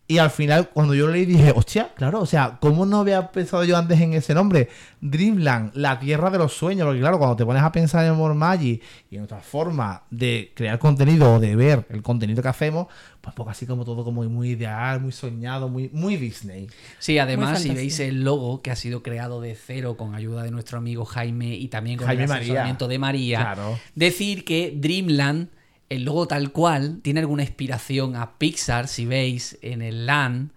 Y 0.07 0.19
al 0.19 0.29
final, 0.29 0.69
cuando 0.69 0.93
yo 0.93 1.07
lo 1.07 1.13
leí, 1.13 1.25
dije, 1.25 1.51
hostia, 1.55 1.89
claro, 1.95 2.19
o 2.21 2.25
sea, 2.27 2.57
¿cómo 2.61 2.85
no 2.85 2.99
había 2.99 3.31
pensado 3.31 3.63
yo 3.63 3.75
antes 3.75 3.99
en 3.99 4.13
ese 4.13 4.35
nombre? 4.35 4.69
Dreamland, 5.01 5.71
la 5.75 5.99
tierra 5.99 6.29
de 6.29 6.37
los 6.37 6.53
sueños. 6.53 6.85
Porque 6.85 6.99
claro, 6.99 7.17
cuando 7.17 7.35
te 7.35 7.43
pones 7.43 7.63
a 7.63 7.71
pensar 7.71 8.05
en 8.05 8.13
Mormagi 8.15 8.79
y 9.09 9.15
en 9.17 9.23
otra 9.23 9.39
forma 9.39 10.03
de 10.11 10.51
crear 10.55 10.77
contenido 10.77 11.33
o 11.35 11.39
de 11.39 11.55
ver 11.55 11.87
el 11.89 12.03
contenido 12.03 12.43
que 12.43 12.49
hacemos, 12.49 12.85
pues 13.19 13.33
poco 13.35 13.49
así 13.49 13.65
como 13.65 13.83
todo 13.83 14.03
como 14.03 14.23
muy 14.23 14.49
ideal, 14.51 14.99
muy 15.01 15.11
soñado, 15.11 15.69
muy, 15.69 15.89
muy 15.91 16.17
Disney. 16.17 16.67
Sí, 16.99 17.17
además, 17.17 17.61
si 17.61 17.71
veis 17.71 17.99
el 17.99 18.23
logo 18.23 18.61
que 18.61 18.69
ha 18.69 18.75
sido 18.75 19.01
creado 19.01 19.41
de 19.41 19.55
cero 19.55 19.97
con 19.97 20.13
ayuda 20.13 20.43
de 20.43 20.51
nuestro 20.51 20.77
amigo 20.77 21.05
Jaime 21.05 21.55
y 21.55 21.67
también 21.69 21.97
con 21.97 22.05
Jaime 22.05 22.23
el 22.23 22.29
María. 22.29 22.43
asesoramiento 22.43 22.87
de 22.87 22.99
María, 22.99 23.39
Claro. 23.39 23.79
decir 23.95 24.45
que 24.45 24.71
Dreamland, 24.77 25.49
el 25.89 26.03
logo 26.03 26.27
tal 26.27 26.51
cual, 26.51 26.99
tiene 27.01 27.19
alguna 27.19 27.43
inspiración 27.43 28.15
a 28.15 28.37
Pixar, 28.37 28.87
si 28.87 29.05
veis 29.05 29.57
en 29.61 29.81
el 29.81 30.05
LAN. 30.05 30.51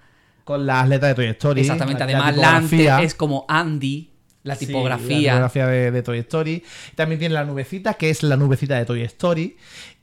Con 0.44 0.66
las 0.66 0.88
letras 0.88 1.10
de 1.10 1.14
Toy 1.14 1.26
Story. 1.26 1.60
Exactamente, 1.60 2.02
además 2.02 2.36
LAN 2.36 2.68
es 3.02 3.14
como 3.14 3.44
Andy, 3.48 4.10
la 4.42 4.54
Sí, 4.54 4.66
tipografía. 4.66 5.34
la 5.34 5.48
tipografía 5.48 5.66
de, 5.66 5.90
de 5.90 6.02
Toy 6.02 6.18
Story. 6.20 6.64
También 6.94 7.18
tiene 7.18 7.34
la 7.34 7.44
nubecita, 7.44 7.94
que 7.94 8.08
es 8.08 8.22
la 8.22 8.36
nubecita 8.36 8.78
de 8.78 8.86
Toy 8.86 9.02
Story. 9.02 9.56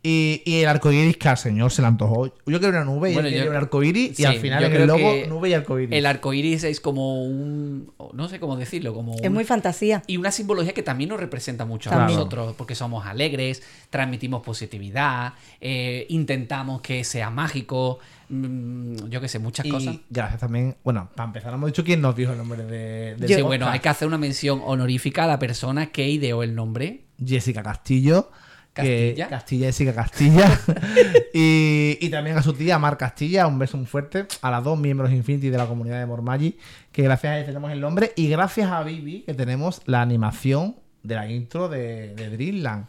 Y, 0.07 0.43
y 0.45 0.57
el 0.61 0.67
arcoiris 0.69 1.17
que 1.17 1.29
al 1.29 1.37
señor 1.37 1.71
se 1.71 1.81
le 1.81 1.87
antojó. 1.87 2.27
Yo 2.27 2.59
quiero 2.59 2.69
una 2.69 2.85
nube 2.85 3.09
y 3.09 3.13
Bueno, 3.15 3.27
él 3.27 3.33
yo- 3.33 3.37
quería 3.39 3.49
un 3.51 3.57
arcoiris. 3.57 4.11
Y 4.11 4.15
Sí, 4.15 4.25
al 4.25 4.35
final 4.35 4.63
en 4.63 4.73
el 4.73 4.85
logo, 4.87 5.13
nube 5.27 5.49
y 5.49 5.53
arcoiris. 5.53 5.97
El 5.97 6.05
arco 6.05 6.31
iris 6.31 6.63
es 6.63 6.79
como 6.79 7.23
un. 7.23 7.91
No 8.13 8.29
sé 8.29 8.39
cómo 8.39 8.55
decirlo, 8.55 8.93
como 8.93 9.15
Es 9.15 9.27
un- 9.27 9.33
muy 9.33 9.45
fantasía. 9.45 10.03
Y 10.05 10.17
una 10.17 10.31
simbología 10.31 10.73
que 10.73 10.83
también 10.83 11.09
nos 11.09 11.19
representa 11.19 11.65
mucho 11.65 11.91
a 11.91 12.05
nosotros, 12.05 12.53
porque 12.55 12.75
somos 12.75 13.05
alegres, 13.07 13.63
transmitimos 13.89 14.43
positividad, 14.43 15.33
eh, 15.59 16.05
intentamos 16.09 16.81
que 16.81 17.03
sea 17.03 17.31
mágico, 17.31 17.97
mm, 18.29 19.07
yo 19.09 19.19
qué 19.21 19.27
sé, 19.27 19.39
muchas 19.39 19.65
Y 19.65 19.69
cosas. 19.69 19.95
gracias 20.09 20.39
también. 20.39 20.75
Bueno, 20.83 21.09
para 21.15 21.27
empezar, 21.27 21.51
hemos 21.53 21.67
dicho 21.67 21.83
quién 21.83 22.01
nos 22.01 22.15
dijo 22.15 22.31
el 22.31 22.37
nombre 22.37 22.63
de, 22.63 23.15
del 23.15 23.27
Sí, 23.27 23.33
podcast. 23.33 23.41
bueno, 23.47 23.69
hay 23.69 23.79
que 23.79 23.89
hacer 23.89 24.07
una 24.07 24.17
mención 24.19 24.61
honorífica 24.63 25.23
a 25.23 25.27
la 25.27 25.39
persona 25.39 25.87
que 25.87 26.07
ideó 26.07 26.43
el 26.43 26.53
nombre. 26.53 27.01
Jessica 27.25 27.63
Castillo. 27.63 28.29
Que- 28.75 29.13
Castilla. 29.17 29.27
Castilla, 29.29 29.65
Jessica 29.67 29.93
Castilla. 29.95 30.59
y, 31.33 31.97
y 32.01 32.09
también 32.09 32.37
a 32.37 32.43
su 32.43 32.53
tía, 32.53 32.77
Mar 32.79 32.97
Castilla. 32.97 33.47
Un 33.47 33.57
beso 33.59 33.77
muy 33.77 33.85
fuerte. 33.85 34.25
A 34.41 34.51
las 34.51 34.63
dos 34.63 34.77
miembros 34.77 35.11
Infinity 35.11 35.49
de 35.49 35.57
la 35.57 35.65
comunidad 35.65 35.99
de 35.99 36.05
Mormagi. 36.05 36.57
Que 36.91 37.01
gracias 37.03 37.31
a 37.31 37.35
ellos 37.37 37.47
tenemos 37.47 37.71
el 37.71 37.79
nombre. 37.81 38.11
Y 38.15 38.27
gracias 38.29 38.69
a 38.71 38.83
Vivi, 38.83 39.21
que 39.21 39.33
tenemos 39.33 39.81
la 39.85 40.01
animación 40.01 40.75
de 41.03 41.15
la 41.15 41.29
intro 41.29 41.69
de, 41.69 42.13
de 42.15 42.29
Dreamland. 42.29 42.85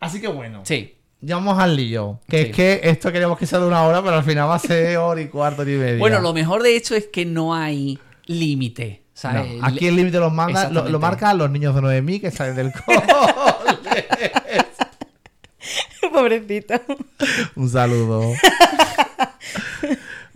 Así 0.00 0.20
que 0.20 0.28
bueno. 0.28 0.60
Sí, 0.64 0.96
Ya 1.20 1.36
vamos 1.36 1.58
al 1.58 1.76
lío. 1.76 2.20
Que 2.28 2.42
Sí. 2.42 2.50
es 2.50 2.56
que 2.56 2.80
esto 2.84 3.10
queríamos 3.10 3.38
que 3.38 3.46
sea 3.46 3.58
de 3.58 3.66
una 3.66 3.82
hora, 3.84 4.02
pero 4.02 4.16
al 4.16 4.24
final 4.24 4.48
va 4.48 4.56
a 4.56 4.58
ser 4.58 4.96
hora 4.98 5.20
y 5.20 5.28
cuarto 5.28 5.62
y 5.62 5.76
media. 5.76 5.98
Bueno, 5.98 6.20
lo 6.20 6.32
mejor 6.34 6.62
de 6.62 6.76
hecho 6.76 6.94
es 6.94 7.06
que 7.06 7.24
no 7.24 7.54
hay 7.54 7.98
límite. 8.26 9.02
Aquí 9.62 9.86
el 9.86 9.96
límite 9.96 10.18
los 10.18 10.32
manda, 10.32 10.68
lo, 10.70 10.88
lo 10.88 10.98
marcan 10.98 11.38
los 11.38 11.48
niños 11.48 11.74
de 11.74 11.80
Noemí 11.80 12.18
que 12.20 12.30
salen 12.32 12.56
del 12.56 12.72
cole. 12.84 13.00
Pobrecito. 16.12 16.74
Un 17.56 17.68
saludo. 17.68 18.32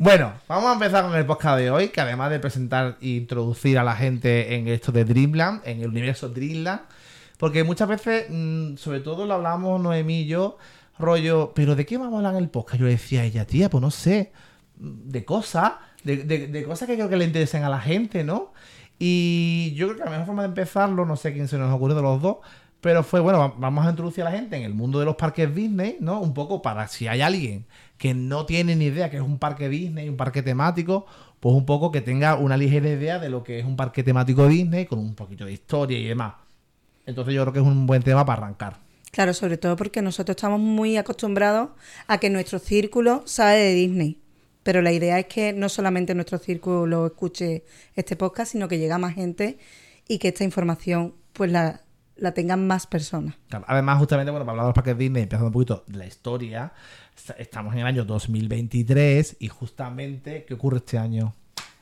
Bueno, 0.00 0.33
vamos 0.47 0.71
a 0.71 0.75
empezar 0.75 1.04
con 1.04 1.16
el 1.16 1.26
podcast 1.26 1.59
de 1.59 1.71
hoy, 1.73 1.88
que 1.88 2.00
además 2.00 2.30
de 2.30 2.38
presentar 2.38 2.97
e 3.00 3.09
introducir 3.09 3.78
a 3.78 3.83
la 3.83 3.97
gente 3.97 4.54
en 4.54 4.68
esto 4.68 4.92
de 4.92 5.04
Dreamland, 5.04 5.61
en 5.64 5.80
el 5.80 5.88
universo 5.88 6.28
Dreamland, 6.28 6.83
porque 7.37 7.64
muchas 7.64 7.88
veces, 7.88 8.26
mm, 8.30 8.76
sobre 8.76 9.00
todo 9.00 9.26
lo 9.26 9.35
hablamos 9.35 9.80
Noemí 9.80 10.21
y 10.21 10.26
yo, 10.26 10.57
rollo, 11.00 11.52
¿pero 11.52 11.75
de 11.75 11.85
qué 11.85 11.99
vamos 11.99 12.14
a 12.14 12.16
hablar 12.18 12.35
en 12.35 12.45
el 12.45 12.49
podcast? 12.49 12.78
Yo 12.78 12.85
le 12.87 12.92
decía 12.92 13.23
a 13.23 13.25
ella, 13.25 13.45
tía, 13.45 13.68
pues 13.71 13.83
no 13.83 13.90
sé, 13.90 14.30
de 14.76 15.25
cosas, 15.25 15.73
de, 16.04 16.18
de- 16.18 16.47
de 16.47 16.62
cosas 16.64 16.87
que 16.87 16.95
creo 16.95 17.09
que 17.09 17.16
le 17.16 17.25
interesen 17.25 17.64
a 17.64 17.68
la 17.68 17.80
gente, 17.80 18.23
¿no? 18.23 18.52
Y 19.00 19.73
yo 19.75 19.88
creo 19.88 19.99
que 19.99 20.04
la 20.04 20.11
mejor 20.11 20.26
forma 20.26 20.42
de 20.42 20.49
empezarlo, 20.49 21.07
no 21.07 21.16
sé 21.16 21.33
quién 21.33 21.49
se 21.49 21.59
nos 21.59 21.75
ocurrió 21.75 21.97
de 21.97 22.02
los 22.02 22.23
dos, 22.23 22.37
pero 22.80 23.02
fue, 23.02 23.20
bueno, 23.20 23.38
va- 23.38 23.54
vamos 23.58 23.87
a 23.87 23.90
introducir 23.90 24.23
a 24.23 24.30
la 24.30 24.37
gente 24.37 24.56
en 24.56 24.62
el 24.62 24.75
mundo 24.75 24.99
de 25.00 25.04
los 25.04 25.16
parques 25.16 25.54
Disney, 25.54 25.97
¿no? 26.00 26.20
Un 26.20 26.32
poco 26.35 26.62
para 26.62 26.87
si 26.88 27.08
hay 27.08 27.20
alguien 27.20 27.66
que 27.97 28.14
no 28.14 28.47
tiene 28.47 28.76
ni 28.76 28.87
idea 28.87 29.11
que 29.11 29.16
es 29.16 29.23
un 29.23 29.38
parque 29.38 29.68
Disney, 29.68 30.08
un 30.08 30.16
parque 30.16 30.42
temático, 30.42 31.06
pues 31.40 31.54
un 31.54 31.66
poco 31.66 31.90
que 31.90 32.00
tenga 32.00 32.37
una 32.37 32.56
ligera 32.56 32.88
idea 32.88 33.18
de 33.18 33.28
lo 33.28 33.42
que 33.42 33.58
es 33.58 33.64
un 33.64 33.76
parque 33.76 34.02
temático 34.02 34.47
Disney, 34.47 34.87
con 34.87 34.99
un 35.00 35.14
poquito 35.14 35.44
de 35.44 35.52
historia 35.52 35.99
y 35.99 36.04
demás. 36.04 36.35
Entonces 37.06 37.35
yo 37.35 37.42
creo 37.42 37.52
que 37.52 37.58
es 37.61 37.64
un 37.66 37.87
buen 37.87 38.02
tema 38.02 38.25
para 38.25 38.42
arrancar. 38.42 38.76
Claro, 39.11 39.32
sobre 39.32 39.56
todo 39.56 39.75
porque 39.76 40.02
nosotros 40.02 40.37
estamos 40.37 40.61
muy 40.61 40.97
acostumbrados 40.97 41.70
a 42.06 42.18
que 42.18 42.28
nuestro 42.30 42.58
círculo 42.58 43.23
sabe 43.25 43.58
de 43.58 43.75
Disney. 43.75 44.20
Pero 44.62 44.82
la 44.82 44.92
idea 44.92 45.18
es 45.18 45.26
que 45.26 45.52
no 45.54 45.68
solamente 45.70 46.14
nuestro 46.14 46.38
círculo 46.38 47.06
escuche 47.06 47.64
este 47.97 48.16
podcast, 48.16 48.52
sino 48.52 48.68
que 48.68 48.78
llegue 48.78 48.92
a 48.92 48.99
más 48.99 49.14
gente 49.14 49.58
y 50.06 50.18
que 50.18 50.28
esta 50.28 50.44
información 50.44 51.14
pues 51.32 51.50
la, 51.50 51.80
la 52.18 52.32
tengan 52.34 52.66
más 52.66 52.87
personas. 52.87 53.34
Además, 53.66 53.98
justamente, 53.98 54.30
bueno, 54.30 54.44
para 54.44 54.52
hablar 54.52 54.64
de 54.66 54.68
los 54.68 54.75
parques 54.75 54.98
Disney, 54.98 55.22
empezando 55.22 55.46
un 55.46 55.52
poquito 55.52 55.84
de 55.87 55.96
la 55.98 56.06
historia, 56.06 56.72
est- 57.16 57.38
estamos 57.38 57.72
en 57.75 57.80
el 57.80 57.87
año 57.87 58.04
2023 58.04 59.37
y 59.40 59.48
justamente, 59.48 60.44
¿qué 60.46 60.54
ocurre 60.54 60.78
este 60.78 60.98
año? 60.98 61.34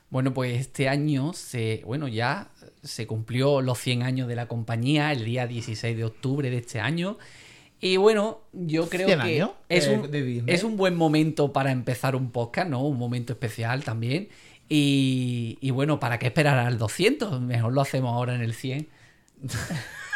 Bueno, 0.09 0.33
pues 0.33 0.57
este 0.59 0.87
año 0.87 1.33
se, 1.33 1.81
bueno, 1.85 2.07
ya 2.07 2.49
se 2.81 3.05
cumplió 3.07 3.61
los 3.61 3.77
100 3.79 4.03
años 4.03 4.27
de 4.29 4.35
la 4.35 4.47
compañía 4.47 5.11
el 5.11 5.25
día 5.25 5.47
16 5.47 5.97
de 5.97 6.05
octubre 6.05 6.49
de 6.49 6.57
este 6.57 6.79
año. 6.79 7.17
Y 7.81 7.97
bueno, 7.97 8.39
yo 8.53 8.87
creo 8.89 9.07
100 9.07 9.19
que 9.19 9.25
años, 9.35 9.51
es, 9.69 9.87
eh, 9.87 9.95
un, 9.97 10.09
de 10.11 10.43
es 10.47 10.63
un 10.63 10.77
buen 10.77 10.95
momento 10.95 11.51
para 11.51 11.71
empezar 11.71 12.15
un 12.15 12.31
podcast, 12.31 12.69
¿no? 12.69 12.81
Un 12.83 12.97
momento 12.97 13.33
especial 13.33 13.83
también. 13.83 14.29
Y, 14.69 15.57
y 15.61 15.71
bueno, 15.71 15.99
¿para 15.99 16.17
qué 16.19 16.27
esperar 16.27 16.57
al 16.57 16.77
200? 16.77 17.41
Mejor 17.41 17.73
lo 17.73 17.81
hacemos 17.81 18.13
ahora 18.13 18.33
en 18.33 18.41
el 18.41 18.53
100. 18.53 18.87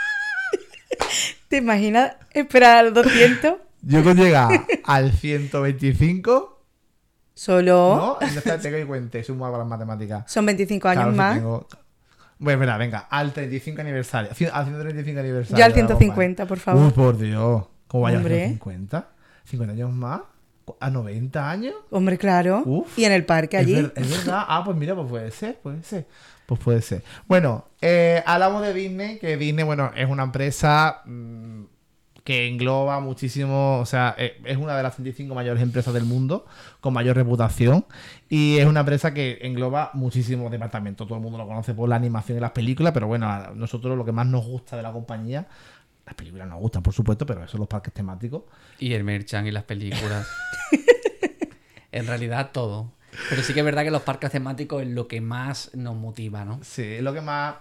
¿Te 1.48 1.57
imaginas 1.57 2.13
esperar 2.31 2.77
al 2.86 2.93
200? 2.93 3.55
Yo 3.83 4.03
con 4.03 4.15
llegar 4.17 4.50
al 4.86 5.12
125, 5.12 6.57
Solo 7.33 8.17
¿no? 8.21 8.27
Entonces 8.27 8.62
tengo 8.62 8.77
que 8.77 8.86
cuente, 8.86 9.24
sumo 9.24 9.45
algo 9.45 9.55
a 9.55 9.60
las 9.60 9.67
matemáticas. 9.67 10.31
son 10.31 10.45
25 10.45 10.88
años 10.89 10.98
Claro, 10.98 11.12
si 11.12 11.17
más. 11.17 11.36
tengo- 11.38 11.67
Bueno, 12.38 12.60
espera, 12.62 12.77
venga, 12.77 13.00
al 13.10 13.33
35 13.33 13.81
aniversario. 13.81 14.29
Al 14.53 14.65
135 14.65 15.19
aniversario. 15.19 15.57
Yo 15.57 15.65
al 15.65 15.74
de 15.74 15.81
la 15.81 15.88
150, 15.88 16.45
por 16.45 16.60
favor. 16.60 16.86
Uy, 16.86 16.91
por 16.91 17.17
Dios. 17.17 17.63
¿Cómo 17.88 18.03
vaya 18.03 18.17
al 18.17 18.24
Hombre. 18.24 18.36
150? 18.48 19.07
¿50 19.51 19.69
años 19.71 19.91
más? 19.91 20.21
¿A 20.79 20.89
90 20.89 21.50
años? 21.50 21.74
Hombre, 21.89 22.17
claro. 22.17 22.62
Uf. 22.65 22.98
y 22.98 23.05
en 23.05 23.12
el 23.12 23.25
parque 23.25 23.57
Es 23.57 23.63
allí. 23.63 23.74
ver- 23.75 23.93
Es, 23.95 24.10
verdad. 24.10 24.45
Ah, 24.48 24.62
pues 24.63 24.77
mira, 24.77 24.95
pues 24.95 25.07
puede 25.10 25.31
ser, 25.31 25.57
puede 25.60 25.83
ser. 25.83 26.07
Pues 26.45 26.60
puede 26.60 26.81
ser. 26.81 27.03
Bueno, 27.27 27.65
eh, 27.81 28.24
hablamos 28.25 28.62
de 28.62 28.74
Disney, 28.74 29.19
que 29.19 29.38
Disney, 29.38 29.63
bueno, 29.63 29.91
es 29.95 30.10
una 30.10 30.24
empresa 30.24 31.01
mm, 31.05 31.63
que 32.24 32.48
engloba 32.48 33.00
muchísimo, 33.00 33.79
o 33.79 33.86
sea, 33.86 34.15
eh, 34.17 34.39
es 34.45 34.57
una 34.57 34.75
de 34.77 34.83
las 34.83 34.95
35 34.95 35.33
mayores 35.33 35.63
empresas 35.63 35.93
del 35.93 36.03
mundo, 36.03 36.45
con 36.79 36.93
mayor 36.93 37.15
reputación, 37.15 37.86
y 38.29 38.57
es 38.57 38.65
una 38.65 38.81
empresa 38.81 39.13
que 39.13 39.39
engloba 39.41 39.91
muchísimos 39.93 40.51
departamentos. 40.51 41.07
Todo 41.07 41.17
el 41.17 41.24
mundo 41.24 41.38
lo 41.38 41.48
conoce 41.48 41.74
por 41.74 41.89
la 41.89 41.95
animación 41.95 42.38
y 42.38 42.41
las 42.41 42.51
películas, 42.51 42.93
pero 42.93 43.07
bueno, 43.07 43.27
a 43.27 43.51
nosotros 43.55 43.98
lo 43.98 44.05
que 44.05 44.12
más 44.12 44.27
nos 44.27 44.45
gusta 44.45 44.77
de 44.77 44.83
la 44.83 44.91
compañía, 44.91 45.48
las 46.05 46.15
películas 46.15 46.48
nos 46.48 46.60
gustan, 46.60 46.83
por 46.83 46.93
supuesto, 46.93 47.25
pero 47.25 47.41
eso 47.41 47.53
son 47.53 47.62
los 47.62 47.69
parques 47.69 47.93
temáticos. 47.93 48.43
Y 48.79 48.93
el 48.93 49.03
merchan 49.03 49.48
y 49.48 49.51
las 49.51 49.63
películas. 49.63 50.27
en 51.91 52.07
realidad 52.07 52.51
todo. 52.51 52.91
Pero 53.29 53.43
sí 53.43 53.53
que 53.53 53.59
es 53.59 53.65
verdad 53.65 53.83
que 53.83 53.91
los 53.91 54.01
parques 54.01 54.31
temáticos 54.31 54.81
es 54.81 54.87
lo 54.89 55.07
que 55.07 55.21
más 55.21 55.71
nos 55.75 55.95
motiva, 55.95 56.45
¿no? 56.45 56.59
Sí, 56.63 56.83
es 56.83 57.01
lo 57.03 57.13
que 57.13 57.21
más. 57.21 57.55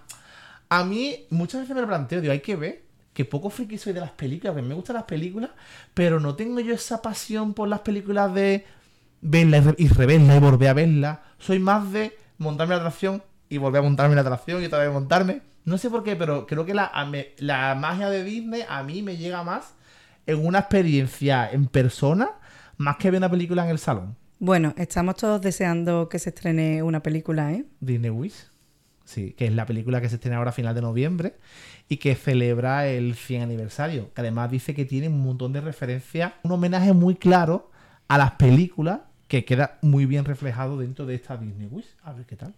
A 0.69 0.83
mí, 0.83 1.25
muchas 1.29 1.61
veces 1.61 1.75
me 1.75 1.81
lo 1.81 1.87
planteo, 1.87 2.21
digo, 2.21 2.31
hay 2.31 2.39
que 2.39 2.55
ver 2.55 2.83
que 3.13 3.25
poco 3.25 3.49
friki 3.49 3.77
soy 3.77 3.91
de 3.91 3.99
las 3.99 4.11
películas, 4.11 4.55
que 4.55 4.61
me 4.61 4.73
gustan 4.73 4.95
las 4.95 5.03
películas, 5.03 5.49
pero 5.93 6.19
no 6.21 6.35
tengo 6.35 6.61
yo 6.61 6.73
esa 6.73 7.01
pasión 7.01 7.53
por 7.53 7.67
las 7.67 7.81
películas 7.81 8.33
de 8.33 8.65
verla 9.21 9.57
y 9.57 9.61
re- 9.61 9.75
y 9.77 9.87
reverla 9.89 10.35
y 10.37 10.39
volver 10.39 10.69
a 10.69 10.73
verla. 10.73 11.23
Soy 11.37 11.59
más 11.59 11.91
de 11.91 12.17
montarme 12.37 12.73
la 12.75 12.79
atracción 12.81 13.21
y 13.49 13.57
volver 13.57 13.79
a 13.79 13.83
montarme 13.83 14.15
la 14.15 14.21
atracción 14.21 14.61
y 14.61 14.65
otra 14.65 14.79
vez 14.79 14.91
montarme. 14.91 15.41
No 15.65 15.77
sé 15.77 15.89
por 15.89 16.03
qué, 16.03 16.15
pero 16.15 16.47
creo 16.47 16.65
que 16.65 16.73
la, 16.73 16.89
la 17.37 17.75
magia 17.75 18.09
de 18.09 18.23
Disney 18.23 18.63
a 18.67 18.81
mí 18.81 19.01
me 19.03 19.17
llega 19.17 19.43
más 19.43 19.73
en 20.25 20.43
una 20.45 20.59
experiencia 20.59 21.51
en 21.51 21.65
persona 21.67 22.29
más 22.77 22.95
que 22.95 23.11
ver 23.11 23.19
una 23.19 23.29
película 23.29 23.63
en 23.65 23.71
el 23.71 23.77
salón. 23.79 24.15
Bueno, 24.43 24.73
estamos 24.75 25.17
todos 25.17 25.39
deseando 25.39 26.09
que 26.09 26.17
se 26.17 26.29
estrene 26.29 26.81
una 26.81 27.03
película, 27.03 27.53
¿eh? 27.53 27.63
Disney 27.79 28.09
Wish. 28.09 28.47
Sí, 29.05 29.33
que 29.33 29.45
es 29.45 29.53
la 29.53 29.67
película 29.67 30.01
que 30.01 30.09
se 30.09 30.15
estrena 30.15 30.37
ahora 30.37 30.49
a 30.49 30.53
final 30.53 30.73
de 30.73 30.81
noviembre 30.81 31.35
y 31.87 31.97
que 31.97 32.15
celebra 32.15 32.87
el 32.87 33.13
100 33.13 33.43
aniversario. 33.43 34.11
Que 34.15 34.21
además 34.21 34.49
dice 34.49 34.73
que 34.73 34.83
tiene 34.83 35.09
un 35.09 35.21
montón 35.21 35.53
de 35.53 35.61
referencias, 35.61 36.33
un 36.41 36.53
homenaje 36.53 36.91
muy 36.91 37.13
claro 37.13 37.69
a 38.07 38.17
las 38.17 38.31
películas 38.31 39.01
que 39.27 39.45
queda 39.45 39.77
muy 39.83 40.07
bien 40.07 40.25
reflejado 40.25 40.75
dentro 40.75 41.05
de 41.05 41.13
esta 41.13 41.37
Disney 41.37 41.67
Wish. 41.67 41.95
A 42.01 42.11
ver 42.11 42.25
qué 42.25 42.35
tal. 42.35 42.55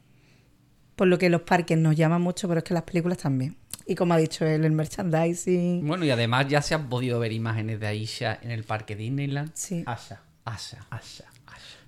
Por 0.96 1.10
lo 1.10 1.18
que 1.18 1.30
los 1.30 1.42
parques 1.42 1.78
nos 1.78 1.98
llaman 1.98 2.22
mucho, 2.22 2.48
pero 2.48 2.60
es 2.60 2.64
que 2.64 2.74
las 2.74 2.84
películas 2.84 3.18
también. 3.18 3.58
Y 3.86 3.96
como 3.96 4.14
ha 4.14 4.18
dicho 4.18 4.46
él, 4.46 4.64
el 4.64 4.72
merchandising. 4.72 5.86
Bueno, 5.86 6.06
y 6.06 6.12
además 6.12 6.48
ya 6.48 6.62
se 6.62 6.76
han 6.76 6.88
podido 6.88 7.20
ver 7.20 7.34
imágenes 7.34 7.82
de 7.82 7.88
Aisha 7.88 8.40
en 8.42 8.52
el 8.52 8.64
parque 8.64 8.96
Disneyland. 8.96 9.52
Sí. 9.54 9.84
Asha. 9.86 10.22
Asha. 10.46 10.88
Asha. 10.90 11.33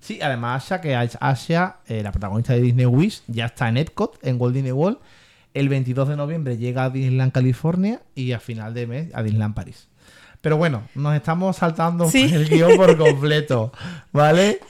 Sí, 0.06 0.20
además 0.22 0.64
Asha, 0.64 0.80
que 0.80 0.94
es 1.02 1.18
Asha, 1.20 1.78
eh, 1.88 2.00
la 2.02 2.12
protagonista 2.12 2.52
de 2.52 2.60
Disney 2.60 2.86
Wish, 2.86 3.22
ya 3.26 3.46
está 3.46 3.68
en 3.68 3.76
Epcot, 3.76 4.18
en 4.22 4.40
Walt 4.40 4.54
Disney 4.54 4.70
World. 4.70 4.98
El 5.52 5.68
22 5.68 6.08
de 6.10 6.16
noviembre 6.16 6.56
llega 6.58 6.84
a 6.84 6.90
Disneyland 6.90 7.32
California 7.32 8.00
y 8.14 8.30
a 8.30 8.38
final 8.38 8.72
de 8.72 8.86
mes 8.86 9.08
a 9.14 9.22
Disneyland 9.24 9.54
París. 9.54 9.88
Pero 10.40 10.58
bueno, 10.58 10.82
nos 10.94 11.16
estamos 11.16 11.56
saltando 11.56 12.08
Sí. 12.08 12.30
el 12.32 12.48
guion 12.48 12.76
por 12.76 12.96
completo, 12.96 13.72
¿vale? 14.12 14.60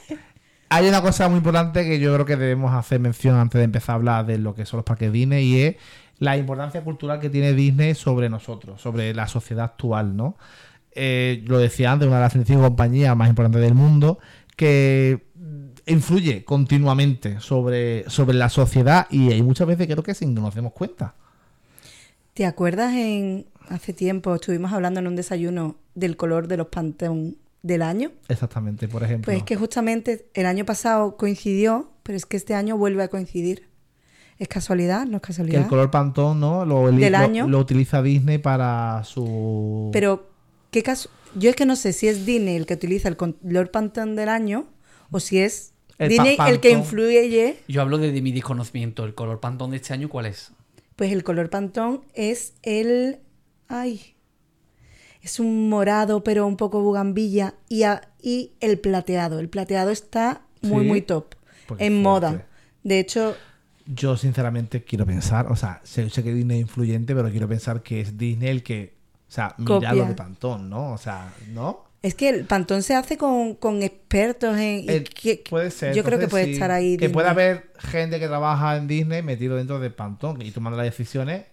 Hay 0.69 0.87
una 0.89 1.01
cosa 1.03 1.29
muy 1.29 1.37
importante 1.37 1.83
que 1.83 1.99
yo 1.99 2.13
creo 2.15 2.25
que 2.25 2.35
debemos 2.35 2.73
hacer 2.73 2.99
mención 2.99 3.35
antes 3.35 3.59
de 3.59 3.65
empezar 3.65 3.93
a 3.93 3.95
hablar 3.97 4.25
de 4.25 4.39
lo 4.39 4.55
que 4.55 4.65
son 4.65 4.77
los 4.77 4.85
parques 4.85 5.11
Disney 5.11 5.45
y 5.45 5.61
es 5.61 5.75
la 6.17 6.35
importancia 6.35 6.81
cultural 6.83 7.19
que 7.19 7.29
tiene 7.29 7.53
Disney 7.53 7.93
sobre 7.93 8.27
nosotros, 8.27 8.81
sobre 8.81 9.13
la 9.13 9.27
sociedad 9.27 9.65
actual, 9.65 10.15
¿no? 10.17 10.35
Eh, 10.93 11.43
lo 11.45 11.59
decía 11.59 11.91
antes, 11.91 12.07
una 12.07 12.17
de 12.17 12.23
las 12.23 12.31
35 12.31 12.63
compañías 12.63 13.15
más 13.15 13.29
importantes 13.29 13.61
del 13.61 13.75
mundo, 13.75 14.17
que 14.57 15.23
influye 15.85 16.43
continuamente 16.43 17.39
sobre, 17.39 18.09
sobre 18.09 18.35
la 18.37 18.49
sociedad 18.49 19.07
y 19.09 19.31
hay 19.31 19.41
muchas 19.41 19.67
veces 19.67 19.87
creo 19.87 20.03
que 20.03 20.13
sin 20.13 20.35
que 20.35 20.41
nos 20.41 20.53
demos 20.53 20.73
cuenta. 20.73 21.15
¿Te 22.33 22.45
acuerdas 22.45 22.93
en 22.93 23.45
hace 23.69 23.93
tiempo 23.93 24.35
estuvimos 24.35 24.73
hablando 24.73 24.99
en 24.99 25.07
un 25.07 25.15
desayuno 25.15 25.75
del 25.95 26.17
color 26.17 26.47
de 26.49 26.57
los 26.57 26.67
Pantone 26.67 27.35
del 27.63 27.81
año? 27.81 28.11
Exactamente, 28.27 28.87
por 28.87 29.03
ejemplo. 29.03 29.25
Pues 29.25 29.37
es 29.37 29.43
que 29.43 29.55
justamente 29.55 30.27
el 30.33 30.45
año 30.45 30.65
pasado 30.65 31.15
coincidió, 31.17 31.89
pero 32.03 32.17
es 32.17 32.25
que 32.25 32.37
este 32.37 32.53
año 32.53 32.77
vuelve 32.77 33.03
a 33.03 33.07
coincidir. 33.07 33.67
¿Es 34.39 34.47
casualidad? 34.47 35.05
¿No 35.05 35.17
es 35.17 35.21
que 35.21 35.27
casualidad? 35.27 35.61
el 35.63 35.67
color 35.67 35.89
Pantone, 35.89 36.39
¿no? 36.39 36.63
Lo, 36.65 36.91
Del 36.91 37.11
lo- 37.11 37.17
año. 37.17 37.47
lo 37.47 37.59
utiliza 37.59 38.01
Disney 38.03 38.37
para 38.37 39.03
su... 39.03 39.89
Pero, 39.93 40.29
¿qué 40.69 40.83
caso? 40.83 41.09
Yo 41.35 41.49
es 41.49 41.55
que 41.55 41.65
no 41.65 41.75
sé 41.75 41.93
si 41.93 42.07
es 42.07 42.25
Disney 42.25 42.55
el 42.55 42.65
que 42.65 42.73
utiliza 42.75 43.07
el 43.09 43.17
color 43.17 43.71
Pantone 43.71 44.15
del 44.15 44.29
año 44.29 44.67
o 45.11 45.19
si 45.19 45.39
es 45.39 45.73
El 45.97 46.09
Disney 46.09 46.37
pa- 46.37 46.49
el 46.49 46.59
que 46.59 46.69
Pantone. 46.71 46.83
influye. 46.85 47.57
Yo 47.67 47.81
hablo 47.81 47.97
de, 47.97 48.11
de 48.11 48.21
mi 48.21 48.31
desconocimiento. 48.31 49.03
¿El 49.05 49.13
color 49.15 49.39
pantón 49.39 49.71
de 49.71 49.77
este 49.77 49.93
año 49.93 50.09
cuál 50.09 50.25
es? 50.27 50.51
Pues 50.95 51.11
el 51.11 51.23
color 51.23 51.49
Pantone 51.49 51.99
es 52.13 52.53
el. 52.63 53.19
Ay. 53.67 54.13
Es 55.21 55.39
un 55.39 55.69
morado, 55.69 56.23
pero 56.23 56.45
un 56.47 56.57
poco 56.57 56.81
bugambilla. 56.81 57.55
Y, 57.69 57.83
a- 57.83 58.09
y 58.21 58.53
el 58.59 58.79
plateado. 58.79 59.39
El 59.39 59.49
plateado 59.49 59.91
está 59.91 60.41
muy, 60.61 60.83
Sí. 60.83 60.87
muy 60.87 61.01
top. 61.01 61.35
Pues 61.67 61.81
en 61.81 62.01
moda. 62.01 62.47
De 62.83 62.99
hecho, 62.99 63.35
Yo 63.85 64.17
sinceramente 64.17 64.83
quiero 64.83 65.05
pensar, 65.05 65.51
o 65.51 65.55
sea, 65.55 65.81
sé, 65.83 66.09
sé 66.09 66.21
que 66.23 66.33
Disney 66.33 66.57
es 66.57 66.61
influyente, 66.63 67.13
pero 67.15 67.29
quiero 67.31 67.47
pensar 67.47 67.83
que 67.83 68.01
es 68.01 68.17
Disney 68.17 68.49
el 68.49 68.61
que, 68.63 68.96
o 69.27 69.31
sea, 69.31 69.55
mira 69.57 69.93
lo 69.93 70.05
de 70.05 70.13
Pantone, 70.13 70.63
¿no? 70.69 70.93
O 70.93 70.97
sea, 70.97 71.33
¿no? 71.49 71.85
es 72.03 72.13
que 72.15 72.29
el 72.29 72.45
Pantone 72.45 72.81
se 72.83 72.95
hace 72.95 73.17
con, 73.17 73.55
con 73.55 73.83
expertos 73.83 74.55
en. 74.57 74.79
y 74.85 74.89
Eh, 74.89 75.03
que- 75.03 75.43
puede 75.49 75.71
ser. 75.71 75.93
Yo 75.93 76.03
creo 76.03 76.19
que 76.19 76.27
puede 76.27 76.45
sí, 76.45 76.51
estar 76.53 76.71
ahí. 76.71 76.91
Que 76.95 77.07
Disney. 77.07 77.13
puede 77.13 77.27
haber 77.27 77.71
gente 77.79 78.19
que 78.19 78.27
trabaja 78.27 78.77
en 78.77 78.87
Disney 78.87 79.21
metido 79.23 79.55
dentro 79.57 79.79
de 79.79 79.89
Pantone 79.89 80.45
y 80.45 80.51
tomando 80.51 80.77
las 80.77 80.85
decisiones 80.85 81.45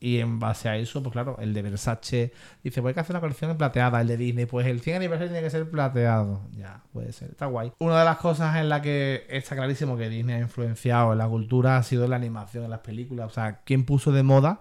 Y 0.00 0.18
en 0.18 0.38
base 0.38 0.68
a 0.68 0.76
eso, 0.76 1.02
pues 1.02 1.12
claro, 1.14 1.36
el 1.40 1.54
de 1.54 1.62
Versace 1.62 2.32
dice, 2.62 2.82
pues 2.82 2.90
hay 2.90 2.94
que 2.94 3.00
hacer 3.00 3.14
una 3.14 3.20
colección 3.20 3.50
en 3.52 3.56
plateada. 3.56 4.00
El 4.02 4.08
de 4.08 4.16
Disney, 4.18 4.44
pues 4.44 4.66
el 4.66 4.80
100 4.82 4.96
aniversario 4.96 5.30
tiene 5.32 5.42
que 5.46 5.50
ser 5.50 5.70
plateado. 5.70 6.42
Ya, 6.58 6.82
puede 6.92 7.12
ser, 7.12 7.30
está 7.30 7.46
guay. 7.46 7.72
Una 7.78 7.98
de 8.00 8.04
las 8.04 8.18
cosas 8.18 8.56
en 8.56 8.68
la 8.68 8.82
que 8.82 9.24
está 9.30 9.54
clarísimo 9.56 9.96
que 9.96 10.10
Disney 10.10 10.34
ha 10.36 10.40
influenciado 10.40 11.12
en 11.12 11.18
la 11.18 11.28
cultura 11.28 11.78
ha 11.78 11.82
sido 11.84 12.06
la 12.06 12.16
animación 12.16 12.64
en 12.64 12.70
las 12.70 12.80
películas. 12.80 13.28
O 13.30 13.34
sea, 13.34 13.60
¿quién 13.64 13.84
puso 13.86 14.12
de 14.12 14.22
moda 14.24 14.60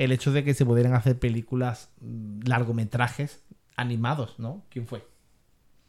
el 0.00 0.12
hecho 0.12 0.32
de 0.32 0.42
que 0.42 0.54
se 0.54 0.64
pudieran 0.64 0.94
hacer 0.94 1.18
películas, 1.18 1.90
mm, 2.00 2.40
largometrajes 2.46 3.42
animados, 3.76 4.38
¿no? 4.38 4.64
¿Quién 4.70 4.86
fue? 4.86 5.06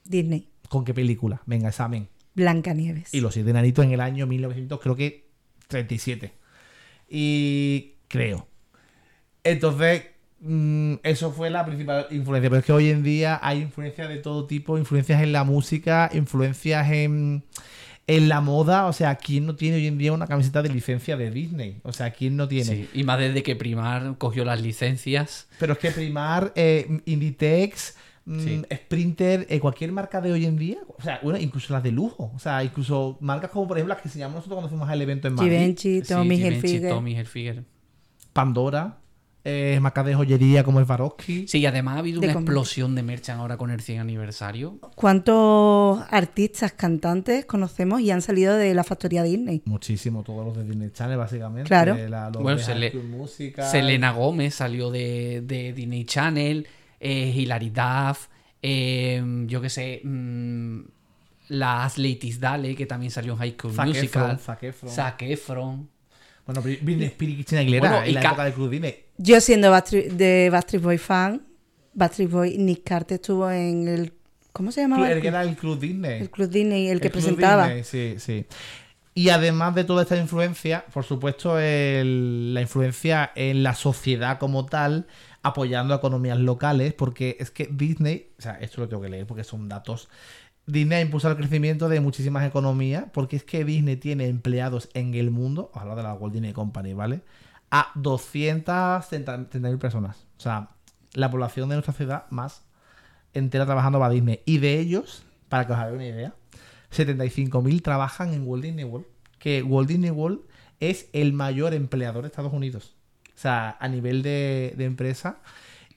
Disney. 0.04 0.50
¿Con 0.68 0.84
qué 0.84 0.94
película? 0.94 1.42
Venga, 1.46 1.70
examen. 1.70 2.10
Blancanieves. 2.36 3.14
Y 3.14 3.22
los 3.22 3.34
siete 3.34 3.52
enanitos 3.52 3.86
en 3.86 3.92
el 3.92 4.02
año 4.02 4.28
1900, 4.28 4.82
creo 4.82 4.98
que 4.98 5.30
37. 5.70 6.34
Y 7.08 7.94
creo. 8.10 8.50
Entonces, 9.46 10.08
mm, 10.42 10.96
eso 11.04 11.32
fue 11.32 11.50
la 11.50 11.66
principal 11.66 12.08
influencia. 12.12 12.50
Pero 12.50 12.60
es 12.60 12.66
que 12.66 12.74
hoy 12.74 12.90
en 12.90 13.04
día 13.04 13.40
hay 13.42 13.62
influencias 13.62 14.10
de 14.10 14.18
todo 14.18 14.46
tipo, 14.46 14.78
influencias 14.78 15.22
en 15.24 15.32
la 15.32 15.46
música, 15.46 16.10
influencias 16.14 16.92
en, 16.92 17.46
en 18.16 18.30
la 18.30 18.42
moda. 18.42 18.86
O 18.88 18.94
sea, 18.94 19.16
¿quién 19.16 19.46
no 19.46 19.56
tiene 19.56 19.78
hoy 19.78 19.88
en 19.88 19.98
día 19.98 20.14
una 20.14 20.28
camiseta 20.28 20.62
de 20.62 20.70
licencia 20.70 21.18
de 21.18 21.32
Disney? 21.32 21.80
O 21.84 21.94
sea, 21.94 22.12
¿quién 22.12 22.36
no 22.38 22.48
tiene? 22.48 22.66
Sí, 22.66 22.90
y 22.94 23.04
más 23.04 23.20
desde 23.20 23.44
que 23.44 23.56
Primar 23.56 24.16
cogió 24.18 24.46
las 24.46 24.62
licencias. 24.62 25.48
Pero 25.60 25.74
es 25.74 25.80
que 25.80 25.92
Primar, 25.92 26.52
eh, 26.56 27.02
Inditex, 27.06 27.96
mm, 28.26 28.40
Sí. 28.40 28.62
Sprinter, 28.74 29.48
eh, 29.50 29.60
cualquier 29.60 29.92
marca 29.92 30.22
de 30.22 30.32
hoy 30.32 30.46
en 30.46 30.58
día, 30.58 30.78
o 30.98 31.02
sea, 31.02 31.20
bueno, 31.24 31.40
incluso 31.40 31.74
las 31.74 31.84
de 31.84 31.92
lujo, 31.92 32.32
o 32.36 32.40
sea, 32.40 32.64
incluso 32.64 33.18
marcas 33.22 33.50
como 33.52 33.68
por 33.68 33.78
ejemplo 33.78 33.94
las 33.96 34.02
que 34.02 34.08
enseñamos 34.10 34.36
nosotros 34.36 34.56
cuando 34.58 34.70
fuimos 34.70 34.90
al 34.90 35.02
evento 35.02 35.28
en 35.28 35.34
Madrid, 35.36 35.52
Givenchy, 35.52 36.02
Tommy 36.04 36.36
Sí, 36.38 36.44
Givenchy, 36.44 36.68
Hilfiger. 36.68 36.90
Tommy 36.92 37.12
Hilfiger. 37.18 37.64
Pandora, 38.34 38.98
eh, 39.44 39.80
marcas 39.82 40.06
de 40.06 40.14
joyería 40.14 40.64
como 40.64 40.80
el 40.80 40.86
Swarovski. 40.86 41.48
Sí, 41.48 41.60
y 41.60 41.66
además 41.66 41.96
ha 41.96 42.00
habido 42.00 42.20
De 42.22 42.28
una 42.28 42.34
comer. 42.36 42.48
explosión 42.50 42.94
de 42.96 43.04
merchan 43.04 43.40
ahora 43.40 43.58
con 43.58 43.72
el 43.72 43.82
100 43.82 44.00
aniversario. 44.00 44.78
¿Cuántos 44.96 46.02
artistas, 46.10 46.74
cantantes 46.74 47.46
conocemos 47.46 48.02
y 48.02 48.12
han 48.12 48.22
salido 48.22 48.56
de 48.56 48.74
la 48.74 48.84
factoría 48.84 49.24
Disney? 49.24 49.62
Muchísimo, 49.66 50.24
todos 50.24 50.46
los 50.46 50.56
de 50.58 50.64
Disney 50.64 50.92
Channel, 50.92 51.18
básicamente. 51.18 51.68
Claro. 51.68 51.96
eh, 51.96 52.08
la- 52.10 52.30
los 52.30 52.42
Bueno, 52.44 52.58
de 52.58 52.64
se 52.64 52.72
High 52.74 52.80
le- 52.80 52.90
School 52.92 53.08
Musical. 53.08 53.66
Selena 53.72 54.12
Gómez 54.12 54.56
salió 54.56 54.92
de, 54.92 55.42
de 55.46 55.74
Disney 55.74 56.06
Channel, 56.06 56.68
eh, 57.00 57.34
Hilary 57.36 57.70
Duff, 57.72 58.28
eh, 58.62 59.24
yo 59.48 59.60
qué 59.62 59.70
sé, 59.70 60.02
mm, 60.04 60.80
la 61.50 61.84
Ashley 61.86 62.16
Tisdale, 62.16 62.76
que 62.76 62.86
también 62.86 63.12
salió 63.12 63.34
en 63.34 63.40
High 63.40 63.56
School 63.60 63.74
Zac 63.74 63.88
Musical. 63.88 64.06
Efron, 64.24 64.40
Zac 64.40 64.64
Efron. 64.64 64.92
Zac 64.92 65.22
Efron. 65.24 65.90
Bueno, 66.46 66.62
Bri- 66.64 66.80
Britney 66.82 67.06
Spears 67.08 67.32
y 67.32 67.36
Christina 67.36 67.62
Aguilera 67.62 67.90
Bueno, 67.90 68.06
y 68.06 68.10
en 68.10 68.16
la 68.16 68.22
ca- 68.22 68.28
época 68.30 68.44
del 68.46 68.54
Club 68.54 68.70
Disney. 68.72 68.96
Yo 69.18 69.42
siendo 69.42 69.72
Backstreet- 69.72 70.10
de 70.12 70.50
Backstreet 70.52 70.84
Boy 70.84 70.98
fan, 70.98 71.42
Backstreet 71.94 72.30
Boy, 72.32 72.58
Nick 72.58 72.84
Carter 72.84 73.16
estuvo 73.16 73.50
en 73.52 73.88
el... 73.88 74.14
¿Cómo 74.54 74.72
se 74.72 74.82
llamaba? 74.82 75.10
El 75.12 75.22
que 75.22 75.28
era 75.30 75.44
el 75.44 75.56
Club 75.56 75.80
Disney. 75.80 76.22
El 76.22 76.30
Club 76.30 76.50
Disney, 76.50 76.88
el 76.90 77.00
que 77.00 77.10
Club 77.10 77.22
presentaba. 77.24 77.70
Disney, 77.74 77.84
sí, 77.84 78.20
sí. 78.20 78.46
Y 79.14 79.30
además 79.30 79.76
de 79.76 79.84
toda 79.84 80.04
esta 80.04 80.18
influencia, 80.18 80.86
por 80.94 81.04
supuesto, 81.06 81.60
el- 81.60 82.54
la 82.54 82.62
influencia 82.62 83.32
en 83.36 83.64
la 83.64 83.76
sociedad 83.76 84.40
como 84.40 84.66
tal, 84.66 85.08
apoyando 85.44 85.94
a 85.94 85.98
economías 85.98 86.38
locales, 86.40 86.94
porque 86.94 87.38
es 87.40 87.50
que 87.52 87.68
Disney, 87.72 88.30
o 88.38 88.42
sea, 88.42 88.54
esto 88.62 88.82
lo 88.82 88.88
tengo 88.90 89.02
que 89.02 89.10
leer 89.10 89.26
porque 89.26 89.44
son 89.44 89.68
datos. 89.70 90.10
Disney 90.72 91.00
ha 91.00 91.02
impulsado 91.02 91.34
el 91.34 91.38
crecimiento 91.38 91.90
de 91.90 92.00
muchísimas 92.00 92.48
economías, 92.48 93.04
porque 93.12 93.36
es 93.36 93.44
que 93.44 93.66
Disney 93.66 93.98
tiene 93.98 94.28
empleados 94.28 94.90
en 94.94 95.14
el 95.16 95.30
mundo, 95.30 95.70
ojalá 95.74 95.96
de 95.96 96.04
la 96.04 96.14
Walt 96.14 96.34
Disney 96.34 96.54
Company, 96.54 96.94
¿vale? 96.94 97.22
A 97.72 97.92
230.000 97.96 99.78
personas. 99.80 100.26
O 100.38 100.40
sea, 100.40 100.70
la 101.14 101.30
población 101.30 101.68
de 101.68 101.76
nuestra 101.76 101.94
ciudad 101.94 102.24
más 102.30 102.64
entera 103.34 103.66
trabajando 103.66 104.00
para 104.00 104.14
Disney. 104.14 104.40
Y 104.46 104.60
de 104.60 104.80
ellos, 104.80 105.24
para 105.50 105.68
que 105.68 105.74
os 105.74 105.80
hagáis 105.80 105.96
una 105.96 106.08
idea, 106.08 106.36
75.000 106.96 107.82
trabajan 107.82 108.34
en 108.34 108.48
Walt 108.48 108.64
Disney 108.64 108.86
World. 108.86 109.08
Que 109.40 109.64
Walt 109.64 109.90
Disney 109.90 110.12
World 110.12 110.40
es 110.80 111.10
el 111.12 111.34
mayor 111.34 111.74
empleador 111.74 112.22
de 112.22 112.28
Estados 112.28 112.54
Unidos. 112.54 112.96
O 113.28 113.40
sea, 113.42 113.76
a 113.78 113.90
nivel 113.90 114.24
de, 114.24 114.74
de 114.78 114.86
empresa. 114.86 115.40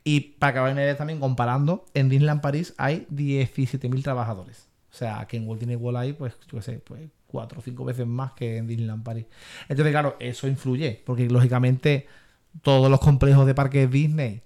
Y 0.05 0.21
para 0.21 0.63
una 0.63 0.83
idea 0.83 0.97
también, 0.97 1.19
comparando, 1.19 1.87
en 1.95 2.11
Disneyland 2.11 2.43
París 2.43 2.75
hay 2.77 3.07
17.000 3.11 4.03
trabajadores. 4.03 4.69
O 4.93 4.95
sea, 4.97 5.27
que 5.27 5.39
en 5.39 5.49
Walt 5.49 5.61
Disney 5.61 5.77
World 5.77 5.99
hay, 5.99 6.13
pues, 6.13 6.35
yo 6.51 6.59
qué 6.59 6.63
sé, 6.63 6.73
pues 6.79 7.01
cuatro 7.27 7.59
o 7.59 7.63
cinco 7.63 7.85
veces 7.85 8.07
más 8.07 8.33
que 8.33 8.59
en 8.59 8.69
Disneyland 8.69 9.03
París. 9.03 9.27
Entonces, 9.69 9.93
claro, 9.93 10.17
eso 10.21 10.47
influye, 10.47 11.03
porque 11.05 11.29
lógicamente 11.29 12.07
todos 12.63 12.89
los 12.89 13.01
complejos 13.01 13.45
de 13.45 13.55
parques 13.55 13.91
Disney 13.91 14.43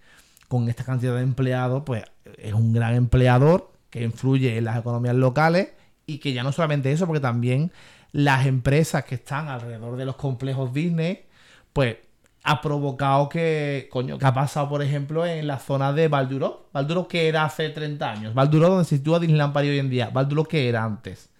con 0.48 0.70
esta 0.70 0.84
cantidad 0.84 1.14
de 1.14 1.22
empleados, 1.22 1.82
pues 1.84 2.04
es 2.38 2.54
un 2.54 2.72
gran 2.72 2.94
empleador 2.94 3.72
que 3.90 4.02
influye 4.02 4.56
en 4.56 4.64
las 4.64 4.78
economías 4.78 5.16
locales 5.16 5.68
y 6.06 6.18
que 6.18 6.32
ya 6.32 6.42
no 6.42 6.52
solamente 6.52 6.90
eso, 6.90 7.06
porque 7.06 7.20
también 7.20 7.70
las 8.12 8.46
empresas 8.46 9.04
que 9.04 9.16
están 9.16 9.48
alrededor 9.48 9.98
de 9.98 10.06
los 10.06 10.16
complejos 10.16 10.72
Disney, 10.72 11.26
pues 11.74 11.96
ha 12.50 12.60
provocado 12.60 13.28
que, 13.28 13.88
coño, 13.90 14.18
que 14.18 14.26
ha 14.26 14.32
pasado, 14.34 14.68
por 14.68 14.82
ejemplo, 14.82 15.26
en 15.26 15.46
la 15.46 15.58
zona 15.58 15.92
de 15.92 16.08
Valduró. 16.08 16.68
Valduró 16.72 17.06
que 17.08 17.28
era 17.28 17.44
hace 17.44 17.68
30 17.68 18.10
años. 18.10 18.34
Valduró 18.34 18.68
donde 18.70 18.84
se 18.84 18.96
sitúa 18.96 19.18
Disneyland 19.20 19.52
Paris 19.52 19.70
hoy 19.70 19.78
en 19.78 19.90
día. 19.90 20.10
Valduró 20.10 20.44
que 20.44 20.68
era 20.68 20.84
antes. 20.84 21.30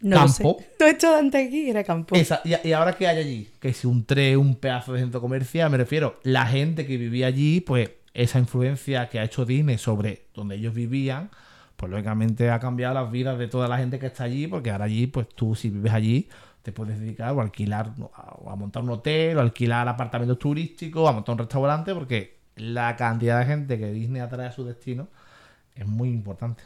No 0.00 0.22
lo 0.22 0.28
sé. 0.28 0.42
Campo. 0.44 0.62
Todo 0.78 0.88
esto 0.88 1.10
de 1.12 1.18
antes 1.18 1.46
aquí 1.48 1.70
era 1.70 1.82
campo. 1.82 2.14
Esa- 2.14 2.40
y, 2.44 2.68
y 2.68 2.72
ahora 2.72 2.92
que 2.92 3.06
hay 3.08 3.18
allí, 3.18 3.48
que 3.60 3.72
si 3.72 3.86
un 3.86 4.04
tren, 4.04 4.36
un 4.38 4.54
pedazo 4.54 4.92
de 4.92 5.00
centro 5.00 5.20
comercial, 5.20 5.70
me 5.70 5.76
refiero, 5.76 6.20
la 6.22 6.46
gente 6.46 6.86
que 6.86 6.96
vivía 6.96 7.26
allí, 7.26 7.60
pues 7.60 7.90
esa 8.14 8.38
influencia 8.38 9.08
que 9.08 9.18
ha 9.18 9.24
hecho 9.24 9.44
Disney 9.44 9.78
sobre 9.78 10.26
donde 10.34 10.54
ellos 10.56 10.72
vivían, 10.74 11.30
pues 11.76 11.90
lógicamente 11.90 12.50
ha 12.50 12.58
cambiado 12.60 12.94
las 12.94 13.10
vidas 13.10 13.38
de 13.38 13.48
toda 13.48 13.66
la 13.68 13.78
gente 13.78 13.98
que 13.98 14.06
está 14.06 14.24
allí, 14.24 14.46
porque 14.46 14.70
ahora 14.70 14.84
allí, 14.84 15.06
pues 15.08 15.28
tú 15.34 15.54
si 15.54 15.68
vives 15.70 15.92
allí, 15.92 16.28
te 16.68 16.72
puedes 16.72 17.00
dedicar 17.00 17.32
o 17.32 17.40
alquilar, 17.40 17.94
o 17.98 18.50
a 18.50 18.54
montar 18.54 18.82
un 18.82 18.90
hotel, 18.90 19.38
o 19.38 19.40
alquilar 19.40 19.88
apartamentos 19.88 20.38
turísticos, 20.38 21.02
o 21.02 21.08
a 21.08 21.12
montar 21.12 21.32
un 21.32 21.38
restaurante, 21.38 21.94
porque 21.94 22.40
la 22.56 22.94
cantidad 22.94 23.38
de 23.38 23.46
gente 23.46 23.78
que 23.78 23.90
Disney 23.90 24.20
atrae 24.20 24.48
a 24.48 24.52
su 24.52 24.66
destino 24.66 25.08
es 25.74 25.86
muy 25.86 26.10
importante. 26.10 26.62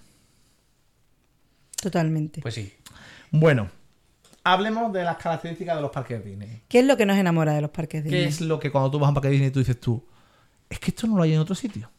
Totalmente. 1.81 2.41
Pues 2.41 2.55
sí. 2.55 2.73
Bueno, 3.31 3.71
hablemos 4.43 4.93
de 4.93 5.05
las 5.05 5.19
características 5.19 5.77
de 5.77 5.83
los 5.83 5.93
parques 5.93 6.25
Disney. 6.25 6.63
¿Qué 6.67 6.81
es 6.81 6.85
lo 6.85 6.97
que 6.97 7.07
nos 7.07 7.17
enamora 7.17 7.53
de 7.53 7.61
los 7.61 7.71
parques 7.71 8.03
Disney? 8.03 8.23
¿Qué 8.23 8.29
es 8.29 8.41
lo 8.41 8.59
que 8.59 8.73
cuando 8.73 8.91
tú 8.91 8.99
vas 8.99 9.07
a 9.07 9.11
un 9.11 9.15
parque 9.15 9.29
Disney 9.29 9.53
tú 9.53 9.61
dices 9.61 9.79
tú? 9.79 10.05
Es 10.69 10.81
que 10.81 10.91
esto 10.91 11.07
no 11.07 11.17
lo 11.17 11.23
hay 11.23 11.35
en 11.35 11.39
otro 11.39 11.55
sitio. 11.55 11.93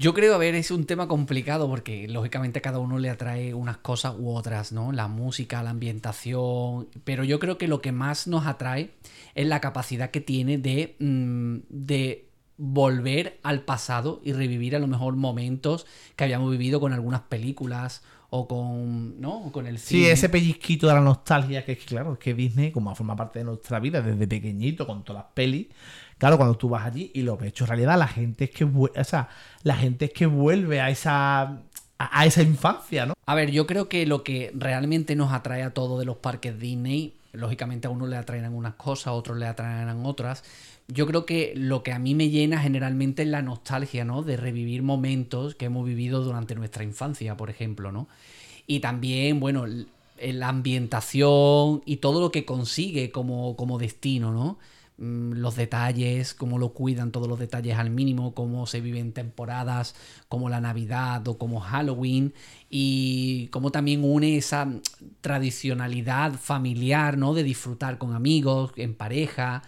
Yo 0.00 0.14
creo, 0.14 0.32
a 0.34 0.38
ver, 0.38 0.54
es 0.54 0.70
un 0.70 0.84
tema 0.86 1.08
complicado 1.08 1.68
porque 1.68 2.06
lógicamente 2.06 2.60
a 2.60 2.62
cada 2.62 2.78
uno 2.78 3.00
le 3.00 3.10
atrae 3.10 3.52
unas 3.52 3.78
cosas 3.78 4.14
u 4.16 4.30
otras, 4.30 4.70
¿no? 4.70 4.92
La 4.92 5.08
música, 5.08 5.60
la 5.64 5.70
ambientación, 5.70 6.86
pero 7.02 7.24
yo 7.24 7.40
creo 7.40 7.58
que 7.58 7.66
lo 7.66 7.80
que 7.80 7.90
más 7.90 8.28
nos 8.28 8.46
atrae 8.46 8.90
es 9.34 9.46
la 9.48 9.60
capacidad 9.60 10.12
que 10.12 10.20
tiene 10.20 10.56
de, 10.56 10.94
mm, 11.00 11.56
de 11.68 12.28
volver 12.56 13.40
al 13.42 13.62
pasado 13.62 14.20
y 14.24 14.32
revivir 14.32 14.76
a 14.76 14.78
lo 14.78 14.86
mejor 14.86 15.16
momentos 15.16 15.84
que 16.14 16.22
habíamos 16.24 16.50
vivido 16.52 16.78
con 16.78 16.92
algunas 16.92 17.22
películas 17.22 18.04
o 18.30 18.46
con, 18.46 19.20
¿no? 19.20 19.46
O 19.46 19.52
con 19.52 19.66
el 19.66 19.78
Sí, 19.78 19.96
cine. 19.96 20.10
ese 20.12 20.28
pellizquito 20.28 20.86
de 20.86 20.94
la 20.94 21.00
nostalgia, 21.00 21.64
que 21.64 21.72
es 21.72 21.78
que, 21.78 21.86
claro, 21.86 22.12
es 22.12 22.18
que 22.20 22.34
Disney, 22.34 22.70
como 22.70 22.94
forma 22.94 23.16
parte 23.16 23.38
de 23.40 23.46
nuestra 23.46 23.80
vida 23.80 24.00
desde 24.02 24.28
pequeñito, 24.28 24.86
con 24.86 25.02
todas 25.02 25.24
las 25.24 25.32
pelis, 25.32 25.68
claro, 26.18 26.36
cuando 26.36 26.56
tú 26.56 26.68
vas 26.68 26.84
allí 26.84 27.10
y 27.14 27.22
lo 27.22 27.36
ves 27.36 27.48
hecho 27.48 27.66
realidad, 27.66 27.98
la 27.98 28.08
gente 28.08 28.44
es 28.44 28.50
que, 28.50 28.64
o 28.64 29.04
sea, 29.04 29.28
la 29.62 29.76
gente 29.76 30.06
es 30.06 30.12
que 30.12 30.26
vuelve 30.26 30.80
a 30.80 30.90
esa, 30.90 31.62
a, 31.98 32.26
esa 32.26 32.42
infancia, 32.42 33.06
¿no? 33.06 33.14
A 33.26 33.34
ver, 33.34 33.50
yo 33.50 33.66
creo 33.66 33.88
que 33.88 34.06
lo 34.06 34.22
que 34.22 34.52
realmente 34.54 35.16
nos 35.16 35.32
atrae 35.32 35.62
a 35.62 35.70
todos 35.70 35.98
de 35.98 36.04
los 36.04 36.16
parques 36.16 36.58
Disney, 36.58 37.14
lógicamente 37.32 37.86
a 37.86 37.90
uno 37.90 38.06
le 38.06 38.16
atraerán 38.16 38.54
unas 38.54 38.74
cosas, 38.74 39.08
a 39.08 39.12
otros 39.12 39.38
le 39.38 39.46
atraerán 39.46 40.04
otras. 40.04 40.44
Yo 40.88 41.06
creo 41.06 41.26
que 41.26 41.52
lo 41.54 41.82
que 41.82 41.92
a 41.92 41.98
mí 41.98 42.14
me 42.14 42.30
llena 42.30 42.58
generalmente 42.60 43.22
es 43.22 43.28
la 43.28 43.42
nostalgia, 43.42 44.04
¿no? 44.04 44.22
De 44.22 44.36
revivir 44.36 44.82
momentos 44.82 45.54
que 45.54 45.66
hemos 45.66 45.86
vivido 45.86 46.22
durante 46.22 46.54
nuestra 46.54 46.82
infancia, 46.84 47.36
por 47.36 47.50
ejemplo, 47.50 47.92
¿no? 47.92 48.08
Y 48.66 48.80
también, 48.80 49.38
bueno, 49.40 49.66
la 50.20 50.48
ambientación 50.48 51.82
y 51.84 51.96
todo 51.96 52.20
lo 52.20 52.32
que 52.32 52.44
consigue 52.44 53.10
como, 53.10 53.54
como 53.56 53.78
destino, 53.78 54.32
¿no? 54.32 54.58
Mm, 54.98 55.34
Los 55.34 55.54
detalles, 55.54 56.34
cómo 56.34 56.58
lo 56.58 56.70
cuidan 56.72 57.12
todos 57.12 57.28
los 57.28 57.38
detalles 57.38 57.78
al 57.78 57.90
mínimo, 57.90 58.34
cómo 58.34 58.66
se 58.66 58.80
viven 58.80 59.12
temporadas 59.12 59.94
como 60.28 60.48
la 60.48 60.60
Navidad 60.60 61.26
o 61.28 61.38
como 61.38 61.60
Halloween 61.60 62.34
y 62.68 63.46
cómo 63.52 63.70
también 63.70 64.02
une 64.04 64.36
esa 64.36 64.68
tradicionalidad 65.20 66.32
familiar, 66.32 67.16
¿no? 67.16 67.32
De 67.32 67.44
disfrutar 67.44 67.98
con 67.98 68.12
amigos, 68.12 68.72
en 68.76 68.94
pareja. 68.94 69.62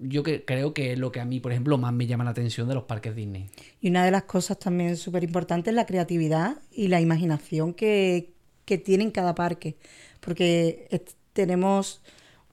Yo 0.00 0.22
que, 0.22 0.44
creo 0.46 0.72
que 0.72 0.92
es 0.92 0.98
lo 0.98 1.12
que 1.12 1.20
a 1.20 1.24
mí, 1.26 1.40
por 1.40 1.52
ejemplo, 1.52 1.76
más 1.76 1.92
me 1.92 2.06
llama 2.06 2.24
la 2.24 2.30
atención 2.30 2.66
de 2.68 2.74
los 2.74 2.84
parques 2.84 3.14
Disney. 3.14 3.50
Y 3.82 3.90
una 3.90 4.04
de 4.04 4.10
las 4.12 4.22
cosas 4.22 4.58
también 4.58 4.96
súper 4.96 5.24
importantes 5.24 5.72
es 5.72 5.76
la 5.76 5.84
creatividad 5.84 6.56
y 6.72 6.88
la 6.88 7.00
imaginación 7.02 7.74
que, 7.74 8.32
que 8.64 8.78
tiene 8.78 9.04
en 9.04 9.10
cada 9.10 9.34
parque. 9.34 9.76
Porque 10.20 10.88
tenemos 11.34 12.00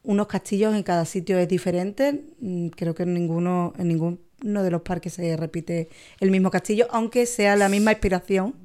unos 0.07 0.27
castillos 0.27 0.73
en 0.75 0.83
cada 0.83 1.05
sitio 1.05 1.37
es 1.37 1.47
diferente. 1.47 2.23
Mm, 2.39 2.67
Creo 2.69 2.95
que 2.95 3.03
en 3.03 3.13
ninguno, 3.13 3.73
en 3.77 3.87
ninguno 3.89 4.17
de 4.41 4.71
los 4.71 4.81
parques 4.81 5.13
se 5.13 5.35
repite 5.37 5.89
el 6.19 6.31
mismo 6.31 6.49
castillo, 6.49 6.87
aunque 6.91 7.25
sea 7.25 7.55
la 7.55 7.69
misma 7.69 7.91
inspiración. 7.91 8.55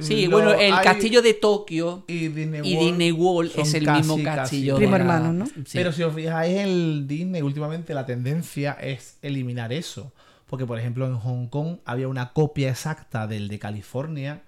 Sí, 0.00 0.26
Lo- 0.26 0.30
bueno, 0.36 0.52
el 0.54 0.72
hay- 0.72 0.84
castillo 0.84 1.22
de 1.22 1.34
Tokio 1.34 2.04
y 2.06 2.28
Disney 2.28 2.60
y 2.62 2.74
World, 2.76 2.86
Disney 2.88 3.12
World 3.12 3.50
son 3.52 3.62
es 3.62 3.74
el 3.74 3.84
casi, 3.84 3.98
mismo 3.98 4.22
castillo. 4.22 4.76
Primo 4.76 4.94
hermano, 4.96 5.32
¿no? 5.32 5.46
Sí. 5.46 5.54
Pero 5.72 5.90
si 5.92 6.02
os 6.04 6.14
fijáis 6.14 6.54
en 6.56 6.68
el 6.68 7.06
Disney, 7.08 7.42
últimamente 7.42 7.94
la 7.94 8.06
tendencia 8.06 8.72
es 8.80 9.16
eliminar 9.22 9.72
eso. 9.72 10.12
Porque, 10.46 10.64
por 10.66 10.78
ejemplo, 10.78 11.04
en 11.06 11.16
Hong 11.16 11.48
Kong 11.48 11.78
había 11.84 12.08
una 12.08 12.32
copia 12.32 12.70
exacta 12.70 13.26
del 13.26 13.48
de 13.48 13.58
California 13.58 14.42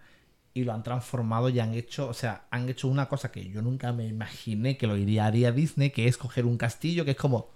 y 0.53 0.65
lo 0.65 0.73
han 0.73 0.83
transformado 0.83 1.49
y 1.49 1.61
han 1.61 1.75
hecho, 1.75 2.09
o 2.09 2.15
sea, 2.15 2.47
han 2.51 2.69
hecho 2.69 2.89
una 2.89 3.09
cosa 3.09 3.31
que 3.31 3.49
yo 3.51 3.63
nunca 3.63 3.93
me 3.93 4.07
imaginé 4.07 4.77
que 4.77 4.87
lo 4.87 4.97
iría 4.97 5.27
haría 5.27 5.53
Disney, 5.53 5.91
que 5.91 6.09
es 6.09 6.17
coger 6.17 6.45
un 6.47 6.57
castillo 6.57 7.05
que 7.05 7.13
es 7.13 7.17
como, 7.17 7.51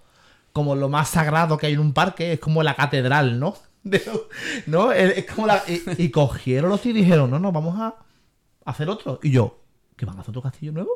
como 0.53 0.75
lo 0.75 0.87
más 0.89 1.09
sagrado 1.09 1.57
que 1.57 1.67
hay 1.67 1.73
en 1.73 1.79
un 1.79 1.93
parque, 1.93 2.33
es 2.33 2.39
como 2.39 2.63
la 2.63 2.75
catedral, 2.75 3.39
¿no? 3.39 3.55
De- 3.83 4.01
¿No? 4.65 4.91
Es 4.91 5.25
como 5.25 5.45
la, 5.47 5.61
y, 5.67 6.03
y 6.05 6.09
cogieron 6.09 6.69
los 6.69 6.85
y 6.85 6.93
dijeron, 6.93 7.29
no, 7.29 7.39
no, 7.39 7.51
vamos 7.51 7.77
a 7.79 7.95
hacer 8.65 8.89
otro. 8.89 9.19
Y 9.21 9.31
yo, 9.31 9.59
¿que 9.95 10.05
van 10.05 10.17
a 10.17 10.21
hacer 10.21 10.31
otro 10.31 10.41
castillo 10.41 10.71
nuevo? 10.71 10.89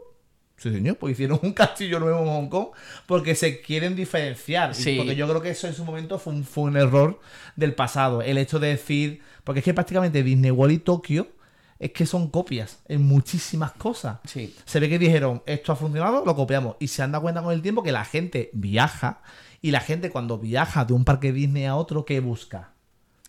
Sí, 0.58 0.72
señor, 0.72 0.98
pues 0.98 1.14
hicieron 1.14 1.40
un 1.44 1.54
castillo 1.54 2.00
nuevo 2.00 2.20
en 2.20 2.26
Hong 2.28 2.50
Kong 2.50 2.68
porque 3.06 3.34
se 3.36 3.62
quieren 3.62 3.96
diferenciar. 3.96 4.76
Sí. 4.76 4.96
Porque 4.98 5.16
yo 5.16 5.28
creo 5.28 5.42
que 5.42 5.52
eso 5.52 5.68
en 5.68 5.74
su 5.74 5.86
momento 5.86 6.20
fue 6.20 6.34
un, 6.34 6.44
fue 6.44 6.64
un 6.66 6.76
error 6.76 7.20
del 7.56 7.74
pasado. 7.76 8.22
El 8.22 8.38
hecho 8.38 8.60
de 8.60 8.70
decir, 8.70 9.22
porque 9.46 9.60
es 9.60 9.66
que 9.66 9.74
prácticamente 9.74 10.22
Disney 10.24 10.52
World 10.52 10.74
y 10.76 10.80
Tokio 10.80 11.28
es 11.80 11.92
que 11.92 12.06
son 12.06 12.30
copias 12.30 12.80
en 12.88 13.02
muchísimas 13.04 13.72
cosas. 13.72 14.20
Sí. 14.26 14.54
Se 14.66 14.80
ve 14.80 14.90
que 14.90 15.00
dijeron, 15.00 15.42
esto 15.46 15.72
ha 15.72 15.76
funcionado, 15.76 16.26
lo 16.26 16.36
copiamos. 16.36 16.76
Y 16.80 16.88
se 16.88 17.02
han 17.02 17.12
dado 17.12 17.24
cuenta 17.24 17.42
con 17.42 17.54
el 17.54 17.62
tiempo 17.62 17.82
que 17.84 17.94
la 17.94 18.06
gente 18.06 18.50
viaja 18.54 19.22
y 19.62 19.72
la 19.72 19.80
gente 19.80 20.10
cuando 20.10 20.38
viaja 20.38 20.86
de 20.86 20.94
un 20.94 21.06
parque 21.06 21.32
Disney 21.32 21.66
a 21.66 21.76
otro, 21.76 22.06
¿qué 22.06 22.20
busca? 22.20 22.74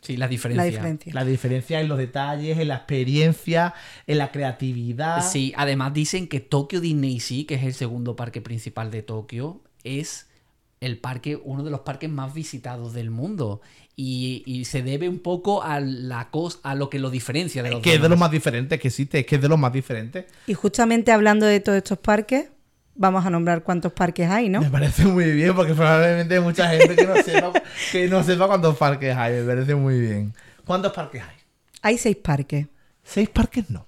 Sí, 0.00 0.16
la 0.16 0.28
diferencia. 0.28 0.64
La 0.64 0.70
diferencia. 0.70 1.14
La 1.14 1.24
diferencia 1.24 1.80
en 1.80 1.88
los 1.88 1.98
detalles, 1.98 2.58
en 2.58 2.68
la 2.68 2.76
experiencia, 2.76 3.74
en 4.06 4.18
la 4.18 4.32
creatividad. 4.32 5.22
Sí, 5.22 5.52
además 5.56 5.92
dicen 5.92 6.26
que 6.26 6.40
Tokyo 6.40 6.80
Disney 6.80 7.20
Sea, 7.20 7.46
que 7.46 7.54
es 7.54 7.64
el 7.64 7.74
segundo 7.74 8.16
parque 8.16 8.40
principal 8.40 8.90
de 8.90 9.02
Tokio, 9.02 9.60
es 9.84 10.28
el 10.80 10.98
parque, 10.98 11.36
uno 11.36 11.62
de 11.62 11.70
los 11.70 11.80
parques 11.80 12.08
más 12.08 12.32
visitados 12.32 12.94
del 12.94 13.10
mundo. 13.10 13.60
Y, 13.96 14.42
y 14.46 14.64
se 14.64 14.82
debe 14.82 15.08
un 15.08 15.18
poco 15.18 15.62
a 15.62 15.80
la 15.80 16.30
cos, 16.30 16.60
a 16.62 16.74
lo 16.74 16.88
que 16.88 16.98
lo 16.98 17.10
diferencia 17.10 17.62
de 17.62 17.68
Es 17.68 17.74
los 17.74 17.82
que 17.82 17.94
es 17.94 18.02
de 18.02 18.08
los 18.08 18.18
más 18.18 18.30
diferentes 18.30 18.80
que 18.80 18.88
existe, 18.88 19.18
es 19.18 19.26
que 19.26 19.36
es 19.36 19.42
de 19.42 19.48
los 19.48 19.58
más 19.58 19.72
diferentes. 19.72 20.24
Y 20.46 20.54
justamente 20.54 21.12
hablando 21.12 21.44
de 21.44 21.60
todos 21.60 21.76
estos 21.76 21.98
parques, 21.98 22.48
vamos 22.94 23.24
a 23.24 23.30
nombrar 23.30 23.62
cuántos 23.62 23.92
parques 23.92 24.28
hay, 24.30 24.48
¿no? 24.48 24.60
Me 24.60 24.70
parece 24.70 25.04
muy 25.04 25.30
bien, 25.32 25.54
porque 25.54 25.74
probablemente 25.74 26.34
hay 26.34 26.40
mucha 26.40 26.68
gente 26.68 26.96
que 26.96 27.06
no 27.06 27.16
sepa, 27.22 27.52
que 27.92 28.08
no 28.08 28.22
sepa 28.22 28.46
cuántos 28.46 28.76
parques 28.76 29.16
hay. 29.16 29.34
Me 29.40 29.44
parece 29.44 29.74
muy 29.74 30.00
bien. 30.00 30.34
¿Cuántos 30.64 30.92
parques 30.92 31.22
hay? 31.22 31.36
Hay 31.82 31.98
seis 31.98 32.16
parques. 32.16 32.66
¿Seis 33.02 33.28
parques 33.28 33.70
no? 33.70 33.86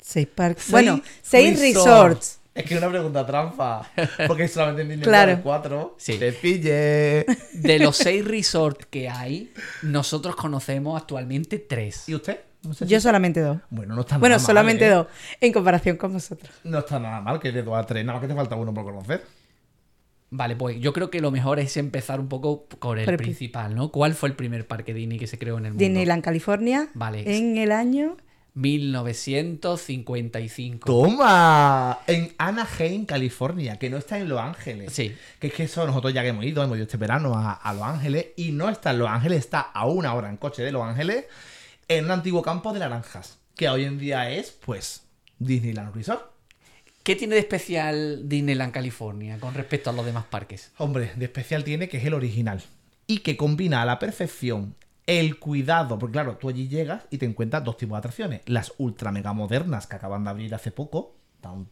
Seis 0.00 0.26
parques. 0.26 0.70
Bueno, 0.70 1.00
seis 1.22 1.58
resorts. 1.60 2.40
Es 2.54 2.64
que 2.64 2.74
es 2.74 2.80
una 2.80 2.88
pregunta 2.90 3.26
trampa. 3.26 3.90
Porque 4.28 4.46
solamente 4.48 4.82
en 4.82 4.88
Disney 4.90 5.04
Claro. 5.04 5.30
World 5.32 5.38
hay 5.38 5.42
cuatro. 5.42 5.94
Sí. 5.98 6.18
Te 6.18 6.32
pille. 6.32 7.26
De 7.52 7.78
los 7.80 7.96
seis 7.96 8.24
resorts 8.24 8.86
que 8.86 9.08
hay, 9.08 9.52
nosotros 9.82 10.36
conocemos 10.36 11.00
actualmente 11.00 11.58
tres. 11.58 12.08
¿Y 12.08 12.14
usted? 12.14 12.38
No 12.62 12.72
sé 12.72 12.86
Yo 12.86 12.98
si- 12.98 13.02
solamente 13.02 13.40
dos. 13.40 13.58
Bueno, 13.70 13.94
no 13.94 14.02
está 14.02 14.18
Bueno, 14.18 14.36
nada 14.36 14.40
mal, 14.40 14.46
solamente 14.46 14.86
¿eh? 14.86 14.90
dos, 14.90 15.06
en 15.40 15.52
comparación 15.52 15.96
con 15.96 16.12
vosotros. 16.12 16.50
No 16.64 16.78
está 16.78 16.98
nada 16.98 17.20
mal 17.20 17.40
que 17.40 17.50
de 17.52 17.62
dos 17.62 17.76
a 17.76 17.84
tres. 17.84 18.04
Nada 18.04 18.18
más 18.18 18.22
que 18.22 18.28
te 18.32 18.36
falta 18.38 18.54
uno 18.56 18.72
por 18.72 18.84
conocer. 18.84 19.22
Vale, 20.30 20.56
pues 20.56 20.80
yo 20.80 20.92
creo 20.92 21.10
que 21.10 21.20
lo 21.20 21.30
mejor 21.30 21.60
es 21.60 21.76
empezar 21.76 22.18
un 22.18 22.28
poco 22.28 22.66
con 22.78 22.98
el 22.98 23.04
Por 23.04 23.14
el 23.14 23.18
pri- 23.18 23.26
principal, 23.26 23.74
¿no? 23.74 23.90
¿Cuál 23.90 24.14
fue 24.14 24.28
el 24.30 24.34
primer 24.34 24.66
parque 24.66 24.92
Disney 24.94 25.18
que 25.18 25.26
se 25.26 25.38
creó 25.38 25.58
en 25.58 25.66
el 25.66 25.72
mundo? 25.72 25.84
Disneyland, 25.84 26.24
California. 26.24 26.88
Vale. 26.94 27.36
En 27.36 27.56
el 27.58 27.70
año. 27.70 28.16
1955. 28.54 30.86
¡Toma! 30.86 31.98
En 32.06 32.32
Anaheim, 32.38 33.04
California, 33.04 33.78
que 33.78 33.90
no 33.90 33.98
está 33.98 34.18
en 34.18 34.28
Los 34.28 34.40
Ángeles. 34.40 34.92
Sí. 34.92 35.14
Que 35.40 35.48
es 35.48 35.52
que 35.52 35.64
eso 35.64 35.84
nosotros 35.86 36.14
ya 36.14 36.22
que 36.22 36.28
hemos 36.28 36.44
ido, 36.44 36.62
hemos 36.62 36.76
ido 36.76 36.84
este 36.84 36.96
verano 36.96 37.34
a, 37.34 37.52
a 37.52 37.74
Los 37.74 37.82
Ángeles 37.82 38.26
y 38.36 38.52
no 38.52 38.70
está 38.70 38.92
en 38.92 39.00
Los 39.00 39.08
Ángeles, 39.08 39.40
está 39.40 39.60
a 39.60 39.86
una 39.86 40.14
hora 40.14 40.30
en 40.30 40.36
coche 40.36 40.62
de 40.62 40.72
Los 40.72 40.82
Ángeles, 40.82 41.24
en 41.88 42.04
un 42.04 42.12
antiguo 42.12 42.42
campo 42.42 42.72
de 42.72 42.78
naranjas, 42.78 43.38
que 43.56 43.68
hoy 43.68 43.84
en 43.84 43.98
día 43.98 44.30
es, 44.30 44.52
pues, 44.52 45.02
Disneyland 45.38 45.94
Resort. 45.94 46.30
¿Qué 47.02 47.16
tiene 47.16 47.34
de 47.34 47.40
especial 47.40 48.28
Disneyland 48.28 48.72
California 48.72 49.38
con 49.38 49.52
respecto 49.52 49.90
a 49.90 49.92
los 49.92 50.06
demás 50.06 50.24
parques? 50.24 50.72
Hombre, 50.78 51.12
de 51.16 51.26
especial 51.26 51.62
tiene 51.62 51.88
que 51.88 51.98
es 51.98 52.04
el 52.04 52.14
original 52.14 52.62
y 53.06 53.18
que 53.18 53.36
combina 53.36 53.82
a 53.82 53.84
la 53.84 53.98
perfección 53.98 54.74
el 55.06 55.38
cuidado, 55.38 55.98
porque 55.98 56.14
claro, 56.14 56.36
tú 56.36 56.48
allí 56.48 56.68
llegas 56.68 57.06
y 57.10 57.18
te 57.18 57.26
encuentras 57.26 57.64
dos 57.64 57.76
tipos 57.76 57.96
de 57.96 57.98
atracciones, 57.98 58.40
las 58.46 58.72
ultra 58.78 59.12
mega 59.12 59.32
modernas 59.32 59.86
que 59.86 59.96
acaban 59.96 60.24
de 60.24 60.30
abrir 60.30 60.54
hace 60.54 60.70
poco, 60.70 61.16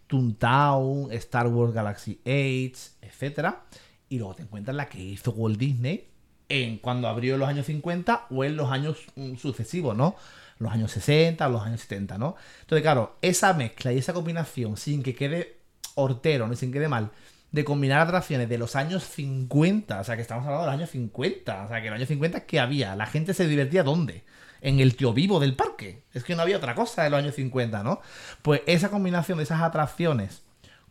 Toontown, 0.07 1.13
Star 1.13 1.47
Wars 1.47 1.73
Galaxy 1.73 2.21
Age, 2.25 2.75
etcétera, 3.01 3.65
y 4.09 4.19
luego 4.19 4.35
te 4.35 4.43
encuentras 4.43 4.77
la 4.77 4.89
que 4.89 5.03
hizo 5.03 5.31
Walt 5.33 5.59
Disney 5.59 6.09
en 6.49 6.77
cuando 6.79 7.09
abrió 7.09 7.35
en 7.35 7.41
los 7.41 7.49
años 7.49 7.67
50 7.67 8.27
o 8.31 8.45
en 8.45 8.57
los 8.57 8.71
años 8.71 8.99
mm, 9.17 9.37
sucesivos, 9.37 9.97
¿no? 9.97 10.17
Los 10.59 10.71
años 10.71 10.91
60 10.93 11.47
o 11.47 11.51
los 11.51 11.63
años 11.63 11.81
70, 11.81 12.19
¿no? 12.19 12.37
Entonces, 12.61 12.83
claro, 12.83 13.17
esa 13.23 13.55
mezcla 13.55 13.93
y 13.93 13.99
esa 13.99 14.13
combinación 14.13 14.77
sin 14.77 15.03
que 15.03 15.15
quede 15.15 15.57
hortero, 15.95 16.47
ni 16.49 16.57
sin 16.57 16.71
que 16.71 16.79
quede 16.79 16.89
mal, 16.89 17.11
de 17.53 17.65
combinar 17.65 18.01
atracciones 18.01 18.49
de 18.49 18.59
los 18.59 18.77
años 18.77 19.05
50, 19.05 20.01
o 20.01 20.05
sea, 20.05 20.17
que 20.17 20.23
estamos 20.23 20.45
hablando 20.45 20.65
de 20.65 20.73
los 20.73 20.79
años 20.81 20.91
50, 20.91 21.65
o 21.65 21.69
sea, 21.69 21.81
que 21.81 21.87
en 21.87 21.93
los 21.93 21.99
años 21.99 22.09
50 22.09 22.47
¿qué 22.47 22.59
había? 22.59 22.97
La 22.97 23.07
gente 23.07 23.35
se 23.35 23.47
divertía 23.47 23.83
¿dónde? 23.83 24.25
En 24.63 24.81
el 24.81 24.97
tío 24.97 25.13
vivo 25.13 25.39
del 25.39 25.55
parque. 25.55 26.03
Es 26.15 26.25
que 26.25 26.35
no 26.35 26.43
había 26.43 26.57
otra 26.57 26.75
cosa 26.75 27.05
en 27.05 27.13
los 27.13 27.19
años 27.19 27.35
50, 27.35 27.83
¿no? 27.83 28.01
Pues 28.43 28.63
esa 28.67 28.91
combinación 28.91 29.39
de 29.39 29.45
esas 29.45 29.61
atracciones 29.61 30.43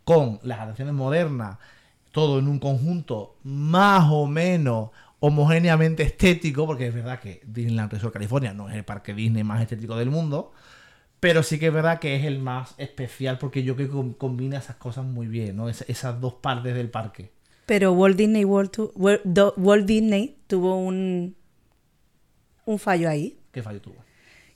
con 0.04 0.38
las 0.42 0.60
atracciones 0.60 0.94
modernas, 0.94 1.58
todo 2.12 2.38
en 2.38 2.48
un 2.48 2.58
conjunto 2.58 3.36
más 3.42 4.08
o 4.10 4.26
menos 4.26 4.90
homogéneamente 5.20 6.02
estético, 6.02 6.66
porque 6.66 6.88
es 6.88 6.94
verdad 6.94 7.20
que 7.20 7.40
Disneyland 7.44 7.92
Resort 7.92 8.12
California 8.12 8.52
no 8.52 8.68
es 8.68 8.74
el 8.74 8.84
parque 8.84 9.14
Disney 9.14 9.44
más 9.44 9.62
estético 9.62 9.96
del 9.96 10.10
mundo, 10.10 10.52
pero 11.22 11.44
sí 11.44 11.60
que 11.60 11.68
es 11.68 11.72
verdad 11.72 12.00
que 12.00 12.16
es 12.16 12.24
el 12.24 12.40
más 12.40 12.74
especial 12.78 13.38
porque 13.38 13.62
yo 13.62 13.76
creo 13.76 13.86
que 13.86 13.94
com- 13.94 14.12
combina 14.14 14.58
esas 14.58 14.74
cosas 14.74 15.04
muy 15.04 15.28
bien, 15.28 15.54
¿no? 15.54 15.68
Es- 15.68 15.84
esas 15.86 16.20
dos 16.20 16.34
partes 16.34 16.74
del 16.74 16.90
parque. 16.90 17.30
Pero 17.64 17.92
Walt 17.92 18.16
Disney, 18.16 18.44
World 18.44 18.70
tu- 18.72 18.92
Walt, 18.96 19.86
Disney 19.86 20.36
tuvo 20.48 20.74
un, 20.76 21.36
un 22.64 22.78
fallo 22.80 23.08
ahí. 23.08 23.38
¿Qué 23.52 23.62
fallo 23.62 23.80
tuvo? 23.80 23.94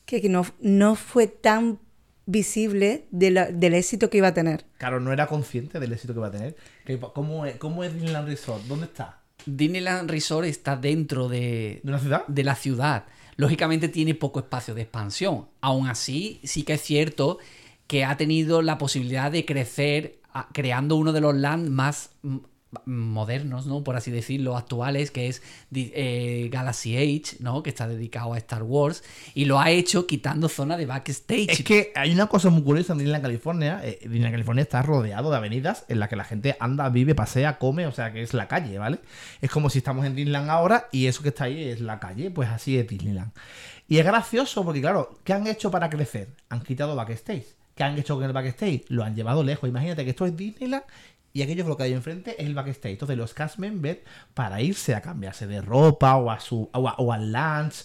Que 0.04 0.20
que 0.20 0.28
no, 0.28 0.44
no 0.60 0.96
fue 0.96 1.28
tan 1.28 1.78
visible 2.26 3.06
de 3.12 3.30
la- 3.30 3.46
del 3.52 3.74
éxito 3.74 4.10
que 4.10 4.18
iba 4.18 4.26
a 4.28 4.34
tener. 4.34 4.64
Claro, 4.78 4.98
no 4.98 5.12
era 5.12 5.28
consciente 5.28 5.78
del 5.78 5.92
éxito 5.92 6.14
que 6.14 6.20
va 6.20 6.26
a 6.26 6.30
tener. 6.32 6.56
Que- 6.84 6.98
¿Cómo 6.98 7.46
es, 7.46 7.56
cómo 7.58 7.84
es 7.84 7.92
Disneyland 7.94 8.26
Resort? 8.26 8.64
¿Dónde 8.64 8.86
está? 8.86 9.20
Disneyland 9.46 10.10
Resort 10.10 10.46
está 10.48 10.74
dentro 10.76 11.28
de, 11.28 11.78
¿De 11.84 11.88
una 11.88 12.00
ciudad? 12.00 12.26
de 12.26 12.42
la 12.42 12.56
ciudad. 12.56 13.04
Lógicamente 13.36 13.88
tiene 13.88 14.14
poco 14.14 14.40
espacio 14.40 14.74
de 14.74 14.82
expansión. 14.82 15.46
Aún 15.60 15.88
así, 15.88 16.40
sí 16.44 16.62
que 16.62 16.74
es 16.74 16.82
cierto 16.82 17.38
que 17.86 18.04
ha 18.04 18.16
tenido 18.16 18.62
la 18.62 18.78
posibilidad 18.78 19.30
de 19.30 19.44
crecer 19.44 20.18
a- 20.32 20.48
creando 20.52 20.96
uno 20.96 21.12
de 21.12 21.20
los 21.20 21.34
land 21.34 21.68
más 21.70 22.10
mm, 22.22 22.36
modernos, 22.84 23.66
¿no? 23.66 23.82
Por 23.84 23.96
así 23.96 24.10
decirlo, 24.10 24.56
actuales, 24.56 25.10
que 25.10 25.28
es 25.28 25.42
eh, 25.74 26.48
Galaxy 26.52 26.96
Age, 26.96 27.36
¿no? 27.40 27.62
Que 27.62 27.70
está 27.70 27.86
dedicado 27.88 28.34
a 28.34 28.38
Star 28.38 28.62
Wars. 28.62 29.04
Y 29.34 29.44
lo 29.44 29.60
ha 29.60 29.70
hecho 29.70 30.06
quitando 30.06 30.48
zona 30.48 30.76
de 30.76 30.86
backstage. 30.86 31.48
Es 31.48 31.62
que 31.62 31.92
hay 31.94 32.12
una 32.12 32.26
cosa 32.26 32.50
muy 32.50 32.62
curiosa 32.62 32.92
en 32.92 32.98
Disneyland 32.98 33.22
California. 33.22 33.80
Eh, 33.84 33.98
Disneyland 34.02 34.34
California 34.34 34.62
está 34.62 34.82
rodeado 34.82 35.30
de 35.30 35.36
avenidas 35.36 35.84
en 35.88 36.00
las 36.00 36.08
que 36.08 36.16
la 36.16 36.24
gente 36.24 36.56
anda, 36.60 36.88
vive, 36.88 37.14
pasea, 37.14 37.58
come, 37.58 37.86
o 37.86 37.92
sea 37.92 38.12
que 38.12 38.22
es 38.22 38.34
la 38.34 38.48
calle, 38.48 38.78
¿vale? 38.78 38.98
Es 39.40 39.50
como 39.50 39.70
si 39.70 39.78
estamos 39.78 40.04
en 40.04 40.14
Disneyland 40.14 40.50
ahora 40.50 40.88
y 40.92 41.06
eso 41.06 41.22
que 41.22 41.30
está 41.30 41.44
ahí 41.44 41.64
es 41.64 41.80
la 41.80 42.00
calle, 42.00 42.30
pues 42.30 42.48
así 42.48 42.76
es 42.78 42.86
Disneyland. 42.86 43.32
Y 43.88 43.98
es 43.98 44.04
gracioso 44.04 44.64
porque, 44.64 44.80
claro, 44.80 45.18
¿qué 45.22 45.32
han 45.32 45.46
hecho 45.46 45.70
para 45.70 45.88
crecer? 45.88 46.28
Han 46.48 46.60
quitado 46.60 46.96
backstage. 46.96 47.46
¿Qué 47.76 47.84
han 47.84 47.98
hecho 47.98 48.16
con 48.16 48.24
el 48.24 48.32
backstage? 48.32 48.84
Lo 48.88 49.04
han 49.04 49.14
llevado 49.14 49.44
lejos. 49.44 49.68
Imagínate 49.68 50.02
que 50.02 50.10
esto 50.10 50.26
es 50.26 50.36
Disneyland 50.36 50.82
y 51.38 51.42
aquello 51.42 51.64
que 51.64 51.68
lo 51.70 51.76
que 51.76 51.82
hay 51.84 51.92
enfrente 51.92 52.34
es 52.40 52.46
el 52.46 52.54
backstage. 52.54 52.92
Entonces 52.92 53.16
los 53.16 53.34
cast 53.34 53.58
members, 53.58 53.98
para 54.34 54.60
irse 54.60 54.94
a 54.94 55.02
cambiarse 55.02 55.46
de 55.46 55.60
ropa 55.60 56.16
o 56.16 56.30
a 56.30 56.40
su 56.40 56.70
o, 56.72 56.88
a- 56.88 56.94
o 56.98 57.12
al 57.12 57.32
lunch, 57.32 57.84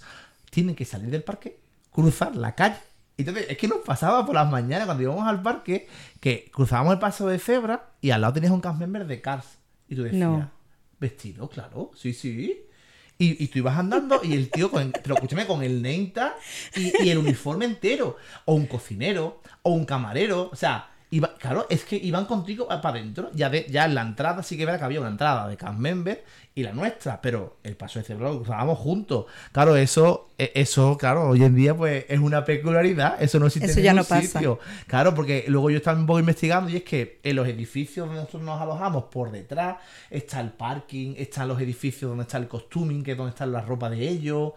tienen 0.50 0.76
que 0.76 0.86
salir 0.86 1.10
del 1.10 1.24
parque, 1.24 1.60
cruzar 1.92 2.36
la 2.36 2.56
calle. 2.56 2.78
Entonces, 3.18 3.46
es 3.50 3.58
que 3.58 3.68
nos 3.68 3.80
pasaba 3.80 4.26
por 4.26 4.34
las 4.36 4.50
mañanas 4.50 4.86
cuando 4.86 5.04
íbamos 5.04 5.28
al 5.28 5.42
parque 5.44 5.88
que 6.20 6.50
cruzábamos 6.52 6.94
el 6.94 7.00
paso 7.00 7.28
de 7.28 7.38
cebra 7.40 7.92
y 8.02 8.10
al 8.12 8.22
lado 8.22 8.34
tenías 8.34 8.52
un 8.52 8.62
cast 8.62 8.80
member 8.80 9.06
de 9.06 9.22
Cars. 9.22 9.46
Y 9.88 9.96
tú 9.96 10.04
decías, 10.04 10.22
No. 10.28 10.50
vestido, 11.00 11.48
claro, 11.50 11.92
sí, 11.96 12.14
sí. 12.14 12.64
Y, 13.20 13.44
y 13.44 13.48
tú 13.50 13.60
ibas 13.60 13.78
andando 13.78 14.22
y 14.24 14.34
el 14.34 14.50
tío, 14.50 14.72
con, 14.72 14.92
pero 15.04 15.14
escúchame, 15.16 15.46
con 15.46 15.62
el 15.62 15.86
y, 15.86 17.04
y 17.06 17.10
el 17.12 17.20
uniforme 17.20 17.66
entero. 17.66 18.18
O 18.46 18.56
un 18.56 18.66
cocinero, 18.66 19.42
o 19.62 19.72
un 19.74 19.86
camarero. 19.86 20.50
O 20.52 20.56
sea, 20.56 20.90
Iba- 21.14 21.36
claro, 21.38 21.68
es 21.70 21.84
que 21.84 21.98
iban 21.98 22.24
contigo 22.26 22.68
para 22.70 22.90
adentro. 22.90 23.30
Ya, 23.34 23.50
de, 23.50 23.68
ya 23.70 23.84
en 23.86 23.96
la 23.96 24.02
entrada 24.02 24.44
sí 24.44 24.56
que 24.56 24.64
era 24.64 24.78
que 24.78 24.86
había 24.86 25.02
una 25.02 25.10
entrada 25.10 25.48
de 25.50 25.58
cast 25.58 25.78
member 25.78 26.24
y 26.56 26.64
la 26.64 26.72
nuestra, 26.72 27.22
pero 27.22 27.58
el 27.64 27.76
paso 27.76 28.00
de 28.00 28.06
cebra 28.06 28.30
lo 28.32 28.76
juntos. 28.76 29.26
Claro, 29.52 29.76
eso, 29.76 30.30
e- 30.38 30.54
eso, 30.56 30.98
claro, 30.98 31.28
hoy 31.30 31.44
en 31.44 31.54
día 31.54 31.76
pues 31.76 32.06
es 32.08 32.18
una 32.20 32.46
peculiaridad. 32.46 33.22
Eso 33.22 33.40
no 33.40 33.48
existe 33.48 33.70
Eso 33.72 33.80
en 33.80 33.84
ya 33.86 33.92
ningún 33.92 34.04
no 34.06 34.08
pasa. 34.10 34.22
sitio. 34.40 34.60
Claro, 34.88 35.14
porque 35.14 35.44
luego 35.50 35.70
yo 35.70 35.78
estaba 35.78 36.00
un 36.00 36.06
poco 36.06 36.20
investigando 36.20 36.70
y 36.70 36.78
es 36.78 36.84
que 36.84 37.20
en 37.24 37.36
los 37.36 37.46
edificios 37.48 38.06
donde 38.08 38.22
nosotros 38.22 38.44
nos 38.44 38.62
alojamos, 38.62 39.04
por 39.12 39.32
detrás 39.32 39.78
está 40.10 40.40
el 40.40 40.52
parking, 40.52 41.16
están 41.18 41.50
los 41.50 41.60
edificios 41.60 42.10
donde 42.10 42.24
está 42.24 42.38
el 42.38 42.48
costuming, 42.48 43.04
que 43.04 43.12
es 43.12 43.18
donde 43.18 43.32
está 43.32 43.46
la 43.46 43.60
ropa 43.62 43.90
de 43.90 44.08
ellos, 44.08 44.54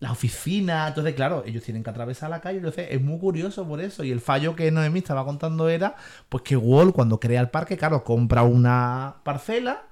las 0.00 0.12
oficinas. 0.12 0.88
Entonces, 0.88 1.14
claro, 1.14 1.42
ellos 1.46 1.62
tienen 1.64 1.82
que 1.82 1.90
atravesar 1.90 2.30
la 2.30 2.40
calle. 2.40 2.58
Entonces, 2.58 2.88
es 2.90 3.00
muy 3.02 3.18
curioso 3.18 3.66
por 3.66 3.80
eso. 3.80 4.04
Y 4.04 4.10
el 4.10 4.20
fallo 4.20 4.54
que 4.54 4.70
Noemí 4.70 5.00
estaba 5.00 5.24
contando 5.24 5.68
era, 5.68 5.96
pues 6.28 6.42
que 6.44 6.56
Wall, 6.56 6.92
cuando 6.92 7.18
crea 7.20 7.40
el 7.40 7.50
parque, 7.50 7.76
claro, 7.76 8.04
compra 8.04 8.42
una 8.42 9.16
parcela 9.24 9.82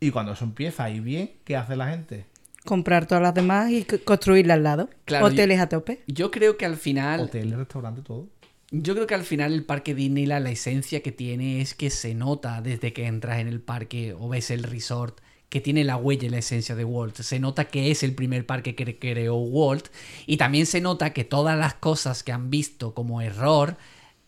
y 0.00 0.10
cuando 0.10 0.32
eso 0.32 0.44
empieza 0.44 0.88
ir 0.90 1.02
bien, 1.02 1.32
¿qué 1.44 1.56
hace 1.56 1.76
la 1.76 1.88
gente? 1.88 2.26
Comprar 2.64 3.06
todas 3.06 3.22
las 3.22 3.34
demás 3.34 3.70
y 3.70 3.82
c- 3.82 3.98
construirlas 4.04 4.56
al 4.56 4.62
lado. 4.62 4.88
Claro, 5.04 5.26
Hoteles 5.26 5.58
a 5.60 5.68
tope. 5.68 6.02
Yo 6.06 6.30
creo 6.30 6.56
que 6.56 6.64
al 6.64 6.76
final. 6.76 7.20
Hotel, 7.20 7.52
restaurante, 7.52 8.02
todo. 8.02 8.28
Yo 8.70 8.94
creo 8.94 9.06
que 9.06 9.14
al 9.14 9.24
final 9.24 9.52
el 9.52 9.64
parque 9.66 9.94
Disneyland, 9.94 10.44
la 10.44 10.50
esencia 10.50 11.02
que 11.02 11.12
tiene 11.12 11.60
es 11.60 11.74
que 11.74 11.90
se 11.90 12.14
nota 12.14 12.62
desde 12.62 12.92
que 12.94 13.06
entras 13.06 13.38
en 13.40 13.48
el 13.48 13.60
parque 13.60 14.14
o 14.18 14.28
ves 14.30 14.50
el 14.50 14.62
resort 14.62 15.18
que 15.52 15.60
tiene 15.60 15.84
la 15.84 15.98
huella 15.98 16.28
y 16.28 16.30
la 16.30 16.38
esencia 16.38 16.74
de 16.74 16.82
Walt. 16.82 17.14
Se 17.16 17.38
nota 17.38 17.66
que 17.66 17.90
es 17.90 18.02
el 18.02 18.14
primer 18.14 18.46
parque 18.46 18.74
que 18.74 18.98
creó 18.98 19.36
Walt 19.36 19.88
y 20.24 20.38
también 20.38 20.64
se 20.64 20.80
nota 20.80 21.12
que 21.12 21.24
todas 21.24 21.58
las 21.58 21.74
cosas 21.74 22.22
que 22.22 22.32
han 22.32 22.48
visto 22.48 22.94
como 22.94 23.20
error 23.20 23.76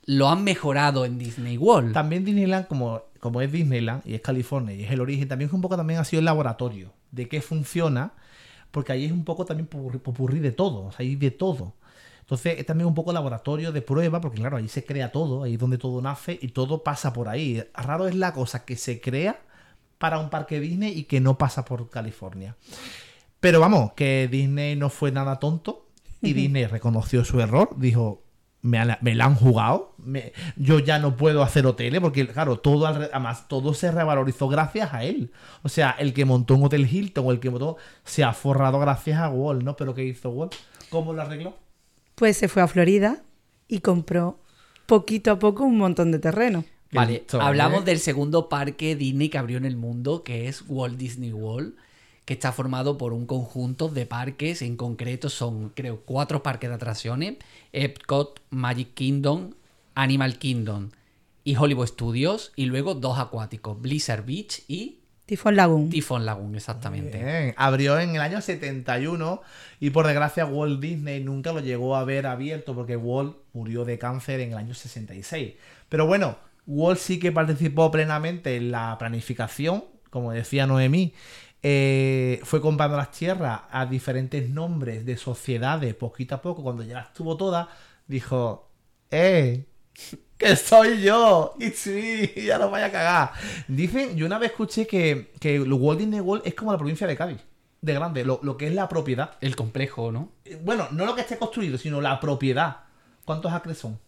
lo 0.05 0.29
han 0.29 0.45
mejorado 0.45 1.07
en 1.07 1.17
Disney 1.17 1.57
World. 1.57 1.95
También 1.95 2.27
Disneyland, 2.27 2.67
como, 2.67 3.05
como 3.21 3.41
es 3.41 3.51
Disneyland 3.51 4.03
y 4.05 4.13
es 4.13 4.21
California 4.21 4.75
y 4.75 4.85
es 4.85 4.91
el 4.91 5.01
origen, 5.01 5.27
también 5.27 5.49
es 5.49 5.55
un 5.55 5.63
poco 5.63 5.79
también 5.79 5.99
ha 5.99 6.05
sido 6.05 6.19
el 6.19 6.27
laboratorio 6.27 6.93
de 7.11 7.27
qué 7.27 7.41
funciona, 7.41 8.13
porque 8.71 8.93
ahí 8.93 9.07
es 9.07 9.13
un 9.13 9.25
poco 9.25 9.47
también 9.47 9.67
popurrí, 9.67 10.41
de 10.41 10.53
todo, 10.53 10.89
o 10.89 10.93
sea, 10.93 11.07
de 11.07 11.31
todo. 11.31 11.73
Entonces 12.21 12.59
es 12.59 12.67
también 12.67 12.87
un 12.87 12.95
poco 12.95 13.15
laboratorio 13.15 13.73
de 13.73 13.81
prueba, 13.81 14.21
porque 14.21 14.37
claro, 14.37 14.59
ahí 14.59 14.69
se 14.69 14.85
crea 14.85 15.11
todo, 15.11 15.45
ahí 15.45 15.55
es 15.55 15.59
donde 15.59 15.79
todo 15.79 16.03
nace 16.03 16.39
y 16.43 16.49
todo 16.49 16.83
pasa 16.83 17.15
por 17.15 17.31
ahí. 17.31 17.65
Raro 17.73 18.09
es 18.09 18.15
la 18.15 18.35
cosa 18.35 18.67
que 18.67 18.77
se 18.77 19.01
crea 19.01 19.41
para 19.99 20.19
un 20.19 20.31
parque 20.31 20.61
Disney 20.61 20.93
y 20.99 21.05
que 21.05 21.21
no 21.21 21.39
pasa 21.39 21.65
por 21.65 21.89
California. 21.91 22.57
Pero 23.41 23.61
vamos, 23.61 23.93
que 23.93 24.29
Disney 24.31 24.77
no 24.77 24.89
fue 24.91 25.13
nada 25.13 25.39
tonto 25.39 25.87
y 26.23 26.33
Disney 26.33 26.67
reconoció 26.67 27.25
su 27.25 27.41
error, 27.41 27.71
dijo, 27.77 28.23
me, 28.63 28.83
la 28.87 29.25
han 29.27 29.35
jugado, 29.35 29.95
me- 29.99 30.33
yo 30.57 30.79
ya 30.79 30.99
no 30.99 31.17
puedo 31.17 31.43
hacer 31.43 31.67
hoteles 31.67 32.01
porque, 32.01 32.27
claro, 32.27 32.59
todo, 32.61 32.87
además, 32.87 33.47
todo 33.47 33.75
se 33.75 33.91
revalorizó 33.93 34.49
gracias 34.49 34.95
a 34.95 35.05
él. 35.05 35.31
O 35.63 35.69
sea, 35.69 35.91
el 35.99 36.15
que 36.15 36.25
montó 36.25 36.55
un 36.55 36.65
Hotel 36.65 36.89
Hilton 36.91 37.27
o 37.27 37.31
el 37.33 37.41
que 37.41 37.51
montó, 37.51 37.77
se 38.05 38.25
ha 38.25 38.33
forrado 38.33 38.79
gracias 38.79 39.19
a 39.21 39.29
Wall, 39.29 39.63
¿no? 39.63 39.77
Pero 39.77 39.95
¿qué 39.95 40.03
hizo 40.05 40.31
Wall? 40.31 40.49
¿Cómo 40.89 41.13
lo 41.13 41.21
arregló? 41.21 41.55
Pues 42.15 42.39
se 42.39 42.49
fue 42.49 42.63
a 42.63 42.69
Florida 42.69 43.19
y 43.69 43.81
compró 43.81 44.39
poquito 44.87 45.31
a 45.33 45.39
poco 45.39 45.65
un 45.65 45.77
montón 45.77 46.11
de 46.13 46.19
terreno. 46.19 46.65
Vale, 46.95 47.25
hablamos 47.41 47.83
¿eh? 47.83 47.85
del 47.85 47.99
segundo 47.99 48.49
parque 48.49 48.97
Disney 48.97 49.29
que 49.29 49.39
abrió 49.39 49.59
en 49.59 49.65
el 49.65 49.77
mundo, 49.77 50.23
que 50.23 50.49
es 50.49 50.65
Walt 50.69 50.97
Disney 50.97 51.33
World, 51.33 51.75
que 52.25 52.35
está 52.35 52.53
formado 52.53 52.97
por 52.97 53.13
un 53.13 53.27
conjunto 53.27 53.89
de 53.89 54.07
parques, 54.07 54.63
en 54.63 54.77
concreto 54.77 55.29
son, 55.29 55.71
creo, 55.71 56.01
cuatro 56.05 56.43
parques 56.43 56.71
de 56.71 56.77
atracciones, 56.77 57.37
Epcot, 57.73 58.41
Magic 58.51 58.95
Kingdom, 58.95 59.53
Animal 59.95 60.39
Kingdom 60.39 60.91
y 61.43 61.57
Hollywood 61.57 61.89
Studios, 61.89 62.53
y 62.57 62.67
luego 62.67 62.95
dos 62.95 63.19
acuáticos, 63.19 63.81
Blizzard 63.81 64.25
Beach 64.25 64.63
y 64.69 65.01
Tifón 65.27 65.57
Lagoon. 65.57 65.89
Typhoon 65.89 66.27
Lagoon, 66.27 66.55
exactamente. 66.55 67.17
Bien, 67.17 67.55
Abrió 67.57 67.99
en 67.99 68.15
el 68.15 68.21
año 68.21 68.43
71 68.43 69.41
y 69.81 69.91
por 69.91 70.07
desgracia 70.07 70.45
Walt 70.45 70.81
Disney 70.81 71.25
nunca 71.25 71.53
lo 71.53 71.61
llegó 71.61 71.97
a 71.97 72.05
ver 72.05 72.27
abierto 72.27 72.75
porque 72.75 72.97
Walt 72.97 73.37
murió 73.55 73.87
de 73.87 73.99
cáncer 73.99 74.41
en 74.41 74.53
el 74.53 74.59
año 74.59 74.75
66. 74.75 75.55
Pero 75.89 76.07
bueno, 76.07 76.37
Walt 76.67 76.99
sí 76.99 77.19
que 77.19 77.33
participó 77.33 77.91
plenamente 77.91 78.57
en 78.57 78.71
la 78.71 78.97
planificación, 78.99 79.85
como 80.11 80.33
decía 80.33 80.67
Noemí. 80.67 81.15
eh, 81.63 82.41
fue 82.45 82.61
comprando 82.61 82.97
las 82.97 83.11
tierras 83.11 83.63
a 83.71 83.87
diferentes 83.87 84.49
nombres 84.51 85.07
de 85.07 85.17
sociedades 85.17 85.95
poquito 85.95 86.35
a 86.35 86.43
poco. 86.43 86.63
Cuando 86.63 86.83
ya 86.83 86.95
las 86.95 87.13
tuvo 87.15 87.37
todas, 87.37 87.69
dijo: 88.07 88.71
¡Eh! 89.11 89.67
¡Que 90.39 90.57
soy 90.57 91.01
yo! 91.03 91.55
¡It's 91.61 91.87
me! 91.89 92.27
¡Ya 92.45 92.59
no 92.59 92.71
vaya 92.71 92.87
a 92.87 92.93
cagar! 92.93 93.33
Dicen, 93.69 94.17
yo 94.17 94.27
una 94.27 94.39
vez 94.39 94.51
escuché 94.51 94.87
que, 94.87 95.33
que 95.41 95.61
Walt 95.61 96.01
Disney 96.01 96.21
World 96.21 96.47
es 96.47 96.55
como 96.55 96.73
la 96.73 96.79
provincia 96.79 97.07
de 97.07 97.17
Cádiz. 97.17 97.39
De 97.81 97.93
grande, 97.95 98.25
lo, 98.25 98.41
lo 98.43 98.57
que 98.57 98.67
es 98.67 98.75
la 98.75 98.89
propiedad. 98.89 99.33
El 99.41 99.57
complejo, 99.57 100.11
¿no? 100.11 100.33
Eh, 100.45 100.59
Bueno, 100.63 100.89
no 100.93 101.05
lo 101.07 101.15
que 101.15 101.21
esté 101.23 101.37
construido, 101.39 101.79
sino 101.79 102.01
la 102.01 102.19
propiedad. 102.21 102.79
¿Cuántos 103.25 103.53
acres 103.53 103.79
son? 103.79 103.99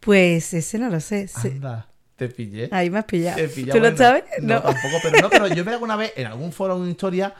Pues 0.00 0.54
ese 0.54 0.78
no 0.78 0.88
lo 0.90 1.00
sé. 1.00 1.28
se- 1.28 1.48
Anda, 1.48 1.89
te 2.20 2.28
pillé. 2.28 2.68
Ahí 2.70 2.90
me 2.90 2.98
has 2.98 3.04
pillado. 3.06 3.36
Te 3.36 3.48
pillé, 3.48 3.72
¿Tú 3.72 3.80
lo 3.80 3.96
sabes? 3.96 4.24
No, 4.42 4.54
No. 4.56 4.60
tampoco, 4.62 4.96
pero 5.02 5.20
no, 5.22 5.30
pero 5.30 5.46
yo 5.48 5.64
vi 5.64 5.70
alguna 5.72 5.96
vez 5.96 6.12
en 6.16 6.26
algún 6.26 6.52
foro 6.52 6.76
una 6.76 6.90
historia 6.90 7.34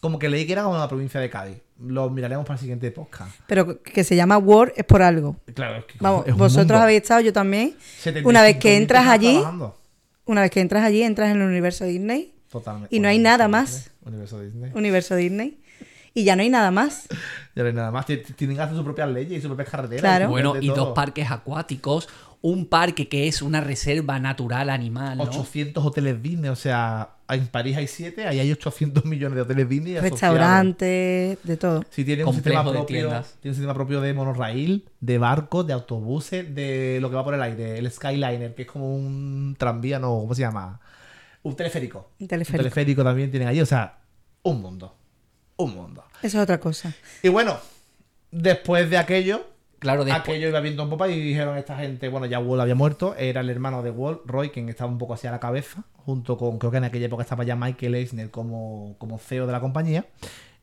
como 0.00 0.18
que 0.18 0.28
leí 0.28 0.46
que 0.46 0.52
era 0.54 0.62
como 0.64 0.76
la 0.78 0.88
provincia 0.88 1.20
de 1.20 1.28
Cádiz. 1.30 1.58
Lo 1.78 2.08
miraremos 2.10 2.44
para 2.46 2.54
el 2.54 2.60
siguiente 2.60 2.90
podcast. 2.90 3.30
Pero 3.46 3.82
que 3.82 4.02
se 4.04 4.16
llama 4.16 4.38
Word 4.38 4.72
es 4.76 4.84
por 4.84 5.02
algo. 5.02 5.36
Claro, 5.54 5.76
es 5.76 5.84
que 5.84 5.94
Vamos, 6.00 6.26
es 6.26 6.32
un 6.32 6.38
vosotros 6.38 6.66
mundo. 6.68 6.82
habéis 6.82 7.02
estado, 7.02 7.20
yo 7.20 7.32
también. 7.32 7.74
75.000 8.02 8.24
Una 8.26 8.42
vez 8.42 8.56
que 8.56 8.76
entras 8.76 9.06
allí, 9.06 9.32
trabajando. 9.34 9.78
una 10.24 10.40
vez 10.40 10.50
que 10.50 10.60
entras 10.60 10.82
allí, 10.84 11.02
entras 11.02 11.30
en 11.30 11.42
el 11.42 11.46
universo 11.48 11.84
Disney, 11.84 12.34
Totalmente. 12.50 12.94
Y 12.94 13.00
no 13.00 13.08
hay 13.08 13.18
nada 13.18 13.46
Disney, 13.46 13.60
más. 13.62 13.90
Universo 14.04 14.40
Disney. 14.40 14.70
universo 14.74 15.16
Disney, 15.16 15.58
y 16.14 16.24
ya 16.24 16.36
no 16.36 16.42
hay 16.42 16.50
nada 16.50 16.70
más. 16.70 17.06
Ya 17.54 17.62
no 17.62 17.68
hay 17.68 17.74
nada 17.74 17.90
más. 17.90 18.04
Tienen 18.06 18.56
que 18.56 18.62
hacer 18.62 18.74
sus 18.76 18.84
propias 18.84 19.08
leyes 19.10 19.38
y 19.38 19.40
sus 19.40 19.48
propias 19.48 19.68
carreteras. 19.70 20.00
Claro. 20.02 20.24
sus 20.26 20.30
Bueno, 20.30 20.54
y 20.60 20.68
dos 20.68 20.90
parques 20.94 21.30
acuáticos, 21.30 22.08
un 22.42 22.66
parque 22.66 23.08
que 23.08 23.28
es 23.28 23.40
una 23.40 23.60
reserva 23.60 24.18
natural 24.18 24.68
animal, 24.68 25.18
¿no? 25.18 25.24
800 25.24 25.84
hoteles 25.84 26.20
Disney. 26.20 26.50
O 26.50 26.56
sea, 26.56 27.10
en 27.28 27.46
París 27.46 27.76
hay 27.76 27.86
7, 27.86 28.26
ahí 28.26 28.40
hay 28.40 28.50
800 28.50 29.04
millones 29.04 29.36
de 29.36 29.42
hoteles 29.42 29.68
Disney. 29.68 29.98
Restaurantes, 29.98 31.38
de 31.42 31.56
todo. 31.56 31.84
Sí, 31.90 32.04
tiene 32.04 32.24
un, 32.24 32.34
sistema 32.34 32.64
de 32.64 32.70
propio, 32.70 32.84
tiendas. 32.84 33.36
tiene 33.40 33.52
un 33.52 33.54
sistema 33.54 33.74
propio 33.74 34.00
de 34.00 34.12
monorail, 34.12 34.84
de 35.00 35.18
barcos, 35.18 35.66
de 35.68 35.72
autobuses, 35.72 36.52
de 36.52 36.98
lo 37.00 37.10
que 37.10 37.16
va 37.16 37.24
por 37.24 37.34
el 37.34 37.42
aire, 37.42 37.78
el 37.78 37.90
Skyliner, 37.90 38.54
que 38.54 38.62
es 38.62 38.68
como 38.68 38.92
un 38.92 39.54
tranvía, 39.56 40.00
no, 40.00 40.08
¿cómo 40.08 40.34
se 40.34 40.42
llama? 40.42 40.80
Un 41.44 41.54
teleférico. 41.54 42.10
Un 42.18 42.26
teleférico. 42.26 42.58
Un 42.58 42.64
teleférico 42.64 43.04
también 43.04 43.30
tienen 43.30 43.48
allí, 43.48 43.60
o 43.60 43.66
sea, 43.66 44.00
un 44.42 44.60
mundo. 44.60 44.96
Un 45.56 45.76
mundo. 45.76 46.04
Eso 46.22 46.38
es 46.38 46.42
otra 46.42 46.58
cosa. 46.58 46.92
Y 47.22 47.28
bueno, 47.28 47.56
después 48.32 48.90
de 48.90 48.98
aquello, 48.98 49.46
Claro, 49.82 50.04
después, 50.04 50.22
aquello 50.22 50.48
iba 50.48 50.60
viendo 50.60 50.82
un 50.84 50.88
popa 50.90 51.08
y 51.08 51.20
dijeron 51.20 51.58
esta 51.58 51.76
gente, 51.76 52.08
bueno, 52.08 52.24
ya 52.26 52.38
Wall 52.38 52.60
había 52.60 52.74
muerto, 52.74 53.14
era 53.16 53.40
el 53.42 53.50
hermano 53.50 53.82
de 53.82 53.90
Wall, 53.90 54.22
Roy, 54.24 54.48
quien 54.50 54.68
estaba 54.70 54.90
un 54.90 54.96
poco 54.98 55.12
así 55.14 55.26
a 55.26 55.30
la 55.32 55.40
cabeza, 55.40 55.84
junto 55.96 56.38
con, 56.38 56.58
creo 56.58 56.70
que 56.70 56.78
en 56.78 56.84
aquella 56.84 57.06
época 57.06 57.22
estaba 57.24 57.44
ya 57.44 57.56
Michael 57.56 57.94
Eisner 57.96 58.30
como, 58.30 58.94
como 58.98 59.18
CEO 59.18 59.46
de 59.46 59.52
la 59.52 59.60
compañía, 59.60 60.06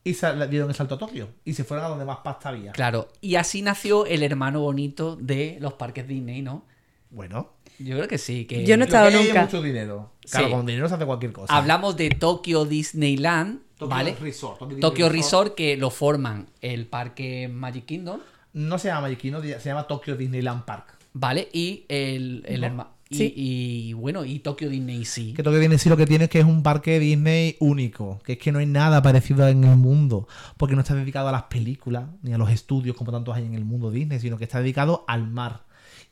y 0.04 0.14
dieron 0.50 0.70
el 0.70 0.76
salto 0.76 0.96
a 0.96 0.98
Tokio, 0.98 1.28
y 1.46 1.54
se 1.54 1.64
fueron 1.66 1.86
a 1.86 1.90
donde 1.90 2.06
más 2.06 2.20
pasta 2.24 2.50
había. 2.50 2.72
claro. 2.72 3.10
Y 3.22 3.36
así 3.36 3.62
nació 3.62 4.06
el 4.06 4.24
hermano 4.24 4.62
bonito 4.62 5.16
de 5.18 5.58
los 5.60 5.74
parques 5.74 6.08
Disney, 6.08 6.42
¿no? 6.42 6.64
Bueno, 7.12 7.50
Yo 7.80 7.96
creo 7.96 8.08
que 8.08 8.18
sí. 8.18 8.46
Que 8.46 8.66
Yo 8.66 8.76
no 8.78 8.84
he 8.84 8.88
estado 8.88 9.08
hay 9.08 9.16
es 9.16 9.26
nunca. 9.28 9.42
mucho 9.44 9.62
dinero. 9.62 10.12
Claro, 10.30 10.48
Sí. 10.48 10.52
con 10.54 10.66
dinero 10.66 10.88
se 10.90 10.96
hace 10.96 11.06
cualquier 11.06 11.32
cosa. 11.32 11.56
Hablamos 11.56 11.96
de 11.98 12.10
Tokyo 12.12 12.66
Disneyland, 12.66 13.62
Tokyo 13.78 13.90
¿vale? 13.96 14.16
Resort, 14.20 14.60
Tokyo 14.82 15.10
Resort 15.10 15.56
que 15.56 15.78
lo 15.78 15.90
forman 15.90 16.50
el 16.62 16.86
parque 16.88 17.48
Magic 17.48 17.86
Kingdom, 17.86 18.20
No 18.54 18.78
se 18.78 18.88
llama 18.88 19.14
Kingdom, 19.16 19.44
se 19.44 19.60
llama 19.60 19.88
Tokyo 19.88 20.16
Disneyland 20.16 20.66
Park. 20.66 21.00
¿vale? 21.14 21.50
Y 21.54 21.86
el, 21.90 22.44
el 22.46 22.72
Sí. 23.12 23.34
y, 23.36 23.94
bueno, 23.94 24.24
y 24.24 24.38
Tokyo 24.38 24.70
Disney 24.70 25.04
sí. 25.04 25.34
Que 25.34 25.42
Tokyo 25.42 25.58
Disney 25.58 25.80
sí 25.80 25.90
lo 25.90 25.98
que 25.98 26.06
tiene 26.06 26.26
es 26.26 26.30
que 26.30 26.42
es 26.42 26.46
un 26.46 26.62
parque 26.62 27.00
Disney 27.00 27.58
único, 27.60 28.22
que 28.24 28.34
es 28.34 28.38
que 28.38 28.52
no 28.52 28.60
hay 28.60 28.68
nada 28.68 29.02
parecido 29.02 29.48
en 29.48 29.64
el 29.64 29.78
mundo, 29.78 30.28
porque 30.58 30.76
no 30.76 30.82
está 30.82 30.94
dedicado 30.94 31.28
a 31.28 31.32
las 31.32 31.44
películas 31.44 32.06
ni 32.22 32.34
a 32.34 32.38
los 32.38 32.52
estudios 32.52 32.96
como 32.96 33.12
tantos 33.12 33.36
hay 33.36 33.46
en 33.46 33.56
el 33.56 33.66
mundo 33.66 33.90
Disney, 33.90 34.20
sino 34.20 34.38
que 34.38 34.44
está 34.44 34.60
dedicado 34.60 35.06
al 35.08 35.28
mar. 35.28 35.64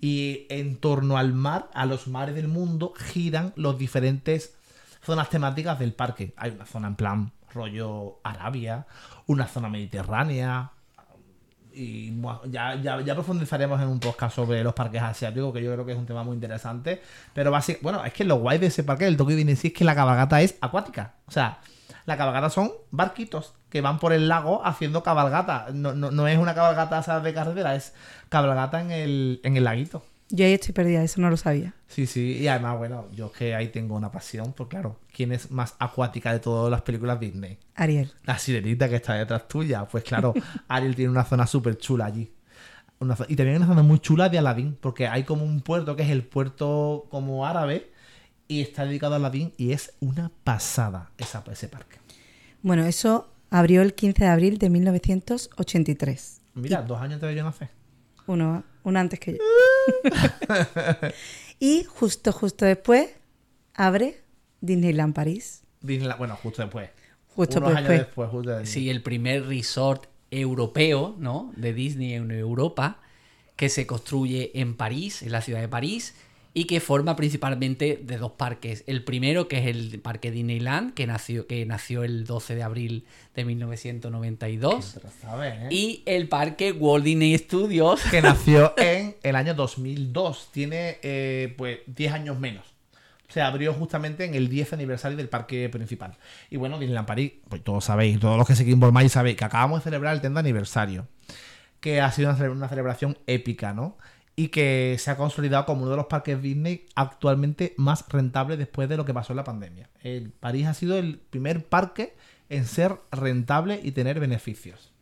Y 0.02 0.48
en 0.50 0.78
torno 0.78 1.18
al 1.18 1.34
mar, 1.34 1.70
a 1.76 1.86
los 1.86 2.08
mares 2.08 2.34
del 2.34 2.48
mundo, 2.48 2.94
giran 2.98 3.54
los 3.56 3.78
diferentes 3.78 4.56
zonas 5.06 5.30
temáticas 5.30 5.78
del 5.78 5.94
parque. 5.94 6.34
Hay 6.36 6.50
una 6.50 6.66
zona 6.66 6.88
en 6.88 6.96
plan 6.96 7.32
rollo 7.54 8.20
Arabia, 8.24 8.88
una 9.28 9.48
zona 9.48 9.70
mediterránea, 9.70 10.72
y 11.78 12.12
buah, 12.12 12.42
ya, 12.50 12.76
ya, 12.76 13.14
profundizaremos 13.14 13.80
en 13.82 13.88
un 13.88 14.00
podcast 14.00 14.36
sobre 14.36 14.64
los 14.64 14.74
parques 14.74 15.02
asiáticos, 15.02 15.54
que 15.54 15.64
yo 15.64 15.72
creo 15.74 15.86
que 15.86 15.92
es 15.92 15.98
un 15.98 16.06
tema 16.06 16.24
muy 16.24 16.34
interesante. 16.34 17.02
Pero 17.34 17.52
básicamente, 17.52 17.84
bueno, 17.84 18.06
es 18.06 18.14
que 18.14 18.24
lo 18.24 18.38
guay 18.38 18.58
de 18.58 18.68
ese 18.68 18.84
parque 18.84 19.06
del 19.06 19.18
Tokyo 19.18 19.36
Disney 19.36 19.58
es 19.62 19.74
que 19.74 19.86
la 19.86 19.96
cabalgata 19.96 20.42
es 20.42 20.56
acuática. 20.62 21.14
O 21.28 21.32
sea, 21.32 21.60
la 22.06 22.18
cabalgata 22.18 22.50
son 22.50 22.72
barquitos 22.90 23.54
que 23.70 23.82
van 23.82 24.00
por 24.00 24.14
el 24.14 24.28
lago 24.28 24.66
haciendo 24.66 25.04
cabalgata. 25.04 25.68
No, 25.74 25.94
no, 25.94 26.10
no 26.10 26.28
es 26.28 26.38
una 26.38 26.56
cabalgata 26.56 27.20
de 27.20 27.34
carretera, 27.34 27.76
es 27.76 27.94
cabalgata 28.30 28.82
en 28.82 28.92
el, 28.92 29.42
en 29.44 29.58
el 29.58 29.64
laguito. 29.64 30.04
Yo 30.30 30.46
ahí 30.46 30.54
estoy 30.54 30.74
perdida, 30.74 31.04
eso 31.04 31.22
no 31.22 31.30
lo 31.30 31.38
sabía. 31.38 31.74
Sí, 31.88 32.06
sí, 32.06 32.38
y 32.38 32.48
además, 32.48 32.78
bueno, 32.78 33.08
yo 33.14 33.28
es 33.28 33.32
que 33.32 33.56
ahí 33.56 33.70
tengo 33.70 33.96
una 33.96 34.12
pasión, 34.12 34.52
pues 34.54 34.68
claro, 34.68 35.00
¿quién 35.14 35.32
es 35.32 35.52
más 35.52 35.76
acuática 35.80 36.34
de 36.34 36.40
todas 36.40 36.70
las 36.70 36.82
películas 36.82 37.20
Disney? 37.20 37.58
Ariel. 37.76 38.12
La 38.24 38.38
sirenita 38.38 38.90
que 38.90 38.98
está 38.98 39.14
detrás 39.14 39.48
tuya. 39.48 39.86
Pues 39.86 40.04
claro, 40.04 40.34
Ariel 40.68 40.96
tiene 40.96 41.12
una 41.12 41.24
zona 41.24 41.48
súper 41.48 41.78
chula 41.78 42.06
allí. 42.06 42.32
Una 43.00 43.16
y 43.28 43.36
también 43.36 43.58
una 43.58 43.68
zona 43.68 43.84
muy 43.84 44.00
chula 44.00 44.28
de 44.28 44.38
Aladdin, 44.38 44.78
porque 44.82 45.08
hay 45.08 45.24
como 45.24 45.46
un 45.46 45.62
puerto 45.62 45.96
que 45.96 46.04
es 46.04 46.10
el 46.10 46.24
puerto 46.24 47.06
como 47.10 47.46
árabe 47.46 47.92
y 48.50 48.62
está 48.62 48.86
dedicado 48.86 49.14
a 49.14 49.18
Aladdin 49.18 49.54
y 49.56 49.72
es 49.72 49.94
una 50.02 50.32
pasada 50.44 51.12
esa, 51.18 51.44
ese 51.50 51.70
parque. 51.70 52.00
Bueno, 52.64 52.86
eso 52.86 53.30
abrió 53.50 53.82
el 53.82 53.94
15 53.94 54.24
de 54.24 54.30
abril 54.30 54.58
de 54.58 54.70
1983. 54.70 56.42
Mira, 56.56 56.82
dos 56.82 57.00
años 57.00 57.14
antes 57.14 57.30
de 57.30 57.36
yo 57.36 57.44
nacer. 57.44 57.70
Uno, 58.26 58.64
uno 58.88 59.00
antes 59.00 59.20
que 59.20 59.34
yo. 59.34 59.38
y 61.60 61.84
justo, 61.84 62.32
justo 62.32 62.66
después 62.66 63.10
abre 63.74 64.22
Disneyland 64.62 65.14
París. 65.14 65.64
Disneyland- 65.82 66.18
bueno, 66.18 66.36
justo 66.42 66.62
después. 66.62 66.90
Justo 67.36 67.60
Unos 67.60 67.70
años 67.76 67.90
después. 67.90 68.00
después, 68.08 68.30
justo 68.30 68.50
después. 68.52 68.70
Sí, 68.70 68.90
el 68.90 69.04
primer 69.04 69.46
resort 69.46 70.06
europeo, 70.32 71.16
¿no? 71.20 71.52
De 71.56 71.74
Disney 71.74 72.14
en 72.14 72.32
Europa, 72.32 73.00
que 73.56 73.70
se 73.70 73.86
construye 73.86 74.52
en 74.60 74.76
París, 74.76 75.22
en 75.22 75.32
la 75.32 75.42
ciudad 75.42 75.62
de 75.62 75.68
París, 75.68 76.16
y 76.58 76.66
que 76.66 76.80
forma 76.80 77.16
principalmente 77.16 78.00
de 78.02 78.18
dos 78.18 78.32
parques. 78.32 78.84
El 78.88 79.04
primero, 79.04 79.48
que 79.48 79.60
es 79.60 79.68
el 79.68 80.00
parque 80.00 80.32
Disneyland, 80.32 80.94
que 80.96 81.06
nació, 81.06 81.46
que 81.46 81.64
nació 81.68 82.04
el 82.04 82.26
12 82.26 82.56
de 82.56 82.64
abril 82.64 83.06
de 83.36 83.46
1992, 83.46 84.94
Pero 84.96 85.14
sabes, 85.22 85.54
¿eh? 85.56 85.68
y 85.70 86.04
el 86.06 86.28
parque 86.28 86.72
Walt 86.72 87.06
Disney 87.06 87.38
Studios, 87.38 88.02
que 88.10 88.22
nació 88.22 88.74
en 88.78 89.16
el 89.24 89.36
año 89.36 89.54
2002. 89.54 90.50
Tiene 90.52 90.98
eh, 91.04 91.54
pues 91.58 91.80
10 91.88 92.14
años 92.14 92.40
menos. 92.40 92.66
Se 93.30 93.42
abrió 93.42 93.74
justamente 93.74 94.24
en 94.26 94.36
el 94.36 94.48
10 94.50 94.74
aniversario 94.74 95.18
del 95.18 95.28
parque 95.30 95.68
principal. 95.70 96.16
Y 96.50 96.58
bueno, 96.58 96.80
Disneyland 96.80 97.08
París, 97.08 97.34
pues 97.50 97.64
todos 97.64 97.84
sabéis, 97.86 98.20
todos 98.20 98.38
los 98.38 98.48
que 98.48 98.56
seguís 98.56 98.76
por 98.78 98.92
May 98.92 99.10
sabéis 99.10 99.36
que 99.36 99.46
acabamos 99.46 99.80
de 99.82 99.84
celebrar 99.84 100.16
el 100.16 100.22
30 100.22 100.40
aniversario. 100.40 101.08
Que 101.82 102.02
ha 102.02 102.12
sido 102.12 102.30
una, 102.32 102.40
cele- 102.40 102.52
una 102.52 102.70
celebración 102.70 103.18
épica, 103.28 103.74
¿no? 103.74 103.98
Y 104.38 104.50
que 104.50 104.96
se 105.00 105.12
ha 105.12 105.18
consolidado 105.18 105.66
como 105.66 105.82
uno 105.82 105.92
de 105.92 105.98
los 105.98 106.06
parques 106.06 106.42
Disney 106.42 106.86
actualmente 106.96 107.74
más 107.76 108.08
rentables 108.08 108.58
después 108.58 108.88
de 108.88 108.96
lo 108.96 109.04
que 109.04 109.14
pasó 109.14 109.34
en 109.34 109.38
la 109.38 109.44
pandemia. 109.44 109.90
El 110.02 110.30
París 110.30 110.68
ha 110.68 110.74
sido 110.74 110.98
el 110.98 111.18
primer 111.18 111.66
parque 111.66 112.16
en 112.48 112.66
ser 112.66 112.96
rentable 113.12 113.82
y 113.84 113.92
tener 113.92 114.20
beneficios 114.22 114.94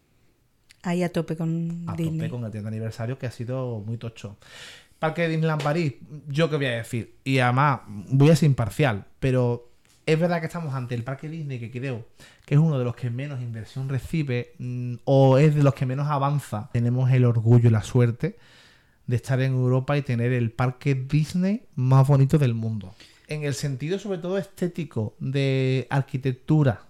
Ahí 0.86 1.02
a 1.02 1.12
tope 1.12 1.36
con 1.36 1.84
a 1.88 1.96
Disney. 1.96 2.20
tope 2.20 2.30
con 2.30 2.46
el 2.46 2.52
30 2.52 2.68
aniversario 2.68 3.18
que 3.18 3.26
ha 3.26 3.32
sido 3.32 3.80
muy 3.80 3.98
tocho. 3.98 4.38
Parque 5.00 5.24
de 5.24 5.30
Disneyland 5.30 5.64
París, 5.64 5.96
yo 6.28 6.50
qué 6.50 6.58
voy 6.58 6.68
a 6.68 6.78
decir, 6.78 7.16
y 7.24 7.40
además 7.40 7.82
voy 7.88 8.30
a 8.30 8.36
ser 8.36 8.48
imparcial, 8.48 9.06
pero 9.20 9.72
es 10.06 10.20
verdad 10.20 10.40
que 10.40 10.46
estamos 10.46 10.76
ante 10.76 10.94
el 10.94 11.04
parque 11.04 11.28
Disney 11.28 11.60
que 11.60 11.72
creo 11.72 12.06
que 12.46 12.54
es 12.54 12.60
uno 12.60 12.78
de 12.78 12.86
los 12.86 12.96
que 12.96 13.10
menos 13.10 13.42
inversión 13.42 13.90
recibe 13.90 14.54
mm, 14.60 14.98
o 15.06 15.40
es 15.40 15.56
de 15.56 15.64
los 15.64 15.74
que 15.74 15.88
menos 15.88 16.08
avanza. 16.08 16.70
Tenemos 16.72 17.12
el 17.12 17.26
orgullo 17.26 17.70
y 17.70 17.72
la 17.72 17.82
suerte 17.82 18.38
de 19.08 19.16
estar 19.16 19.40
en 19.42 19.54
Europa 19.54 19.98
y 19.98 20.02
tener 20.02 20.32
el 20.34 20.52
parque 20.52 20.96
Disney 20.96 21.64
más 21.76 22.08
bonito 22.08 22.38
del 22.38 22.54
mundo. 22.54 22.94
En 23.28 23.44
el 23.44 23.54
sentido 23.54 24.00
sobre 24.00 24.20
todo 24.20 24.38
estético, 24.38 25.16
de 25.20 25.88
arquitectura, 25.90 26.82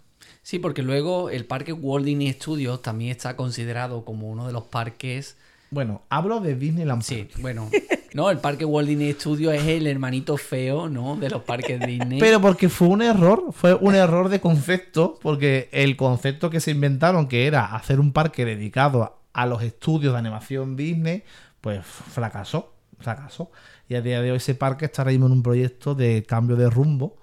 Sí, 0.42 0.60
porque 0.60 0.84
luego 0.84 1.32
el 1.32 1.46
parque 1.46 1.74
Walt 1.74 2.06
Disney 2.06 2.32
Studios 2.34 2.84
también 2.84 3.10
está 3.10 3.36
considerado 3.36 4.06
como 4.06 4.30
uno 4.30 4.46
de 4.46 4.54
los 4.54 4.66
parques. 4.66 5.38
bueno, 5.72 6.04
hablo 6.10 6.40
de 6.40 6.56
Disneyland 6.56 7.02
Sí, 7.02 7.28
bueno. 7.40 7.68
No, 8.14 8.30
el 8.30 8.38
parque 8.38 8.64
Walt 8.64 8.88
Disney 8.88 9.14
Studios 9.14 9.56
es 9.56 9.66
el 9.66 9.88
hermanito 9.88 10.38
feo, 10.38 10.88
¿no? 10.88 11.16
De 11.16 11.32
los 11.32 11.42
parques 11.42 11.80
Disney. 11.80 12.20
Pero 12.20 12.40
porque 12.42 12.70
fue 12.70 12.88
un 12.90 13.02
error, 13.02 13.46
fue 13.54 13.74
un 13.74 13.96
error 13.96 14.30
de 14.30 14.40
concepto, 14.40 15.20
porque 15.22 15.68
el 15.72 15.98
concepto 15.98 16.52
que 16.52 16.60
se 16.60 16.70
inventaron, 16.72 17.28
que 17.28 17.48
era 17.48 17.66
hacer 17.76 18.00
un 18.00 18.14
parque 18.14 18.46
dedicado 18.46 19.02
a, 19.04 19.18
a 19.34 19.48
los 19.48 19.64
estudios 19.64 20.14
de 20.14 20.20
animación 20.20 20.76
Disney, 20.76 21.24
pues 21.66 21.84
fracasó, 21.84 22.76
fracasó. 23.00 23.50
Y 23.90 23.96
a 23.96 24.02
día 24.04 24.22
de 24.22 24.30
hoy 24.30 24.38
ese 24.38 24.54
parque 24.54 24.86
está 24.86 25.02
ahora 25.02 25.10
mismo 25.14 25.26
en 25.26 25.32
un 25.32 25.42
proyecto 25.42 25.96
de 25.96 26.24
cambio 26.24 26.56
de 26.56 26.70
rumbo. 26.70 27.18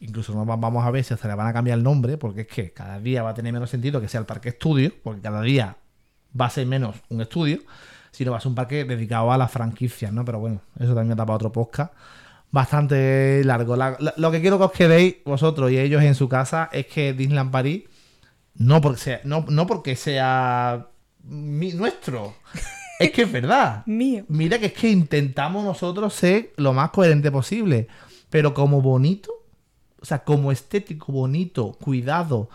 Incluso 0.00 0.34
vamos 0.44 0.84
a 0.84 0.90
ver 0.90 1.04
si 1.04 1.16
se 1.16 1.28
le 1.28 1.34
van 1.36 1.46
a 1.46 1.52
cambiar 1.52 1.78
el 1.78 1.84
nombre, 1.84 2.18
porque 2.18 2.40
es 2.40 2.46
que 2.48 2.72
cada 2.72 2.98
día 2.98 3.22
va 3.22 3.30
a 3.30 3.34
tener 3.34 3.52
menos 3.52 3.70
sentido 3.70 4.00
que 4.00 4.08
sea 4.08 4.18
el 4.18 4.26
parque 4.26 4.48
estudio, 4.48 4.90
porque 5.04 5.20
cada 5.20 5.40
día 5.42 5.76
va 6.38 6.46
a 6.46 6.50
ser 6.50 6.66
menos 6.66 6.96
un 7.08 7.20
estudio, 7.20 7.60
sino 8.10 8.32
va 8.32 8.38
a 8.38 8.40
ser 8.40 8.48
un 8.48 8.56
parque 8.56 8.84
dedicado 8.84 9.30
a 9.30 9.38
las 9.38 9.52
franquicias, 9.52 10.12
¿no? 10.12 10.24
Pero 10.24 10.40
bueno, 10.40 10.60
eso 10.80 10.92
también 10.92 11.16
da 11.16 11.24
para 11.24 11.36
otro 11.36 11.52
podcast 11.52 11.92
bastante 12.50 13.42
largo. 13.44 13.76
La- 13.76 13.96
la- 14.00 14.14
lo 14.16 14.32
que 14.32 14.40
quiero 14.40 14.58
que 14.58 14.64
os 14.64 14.72
quedéis 14.72 15.16
vosotros 15.24 15.70
y 15.70 15.78
ellos 15.78 16.02
en 16.02 16.16
su 16.16 16.28
casa 16.28 16.68
es 16.72 16.86
que 16.86 17.12
Disneyland 17.12 17.52
París, 17.52 17.84
no 18.56 18.80
porque 18.80 18.98
sea, 19.00 19.20
no, 19.22 19.44
no 19.48 19.68
porque 19.68 19.94
sea 19.94 20.88
mi- 21.22 21.72
nuestro, 21.74 22.34
es 23.04 23.12
que 23.12 23.22
es 23.22 23.32
verdad. 23.32 23.84
Mío. 23.86 24.24
Mira 24.28 24.58
que 24.58 24.66
es 24.66 24.72
que 24.72 24.90
intentamos 24.90 25.64
nosotros 25.64 26.12
ser 26.14 26.52
lo 26.56 26.72
más 26.72 26.90
coherente 26.90 27.30
posible, 27.30 27.88
pero 28.30 28.52
como 28.54 28.80
bonito, 28.82 29.30
o 30.00 30.04
sea, 30.04 30.24
como 30.24 30.50
estético, 30.52 31.12
bonito, 31.12 31.72
cuidado 31.80 32.48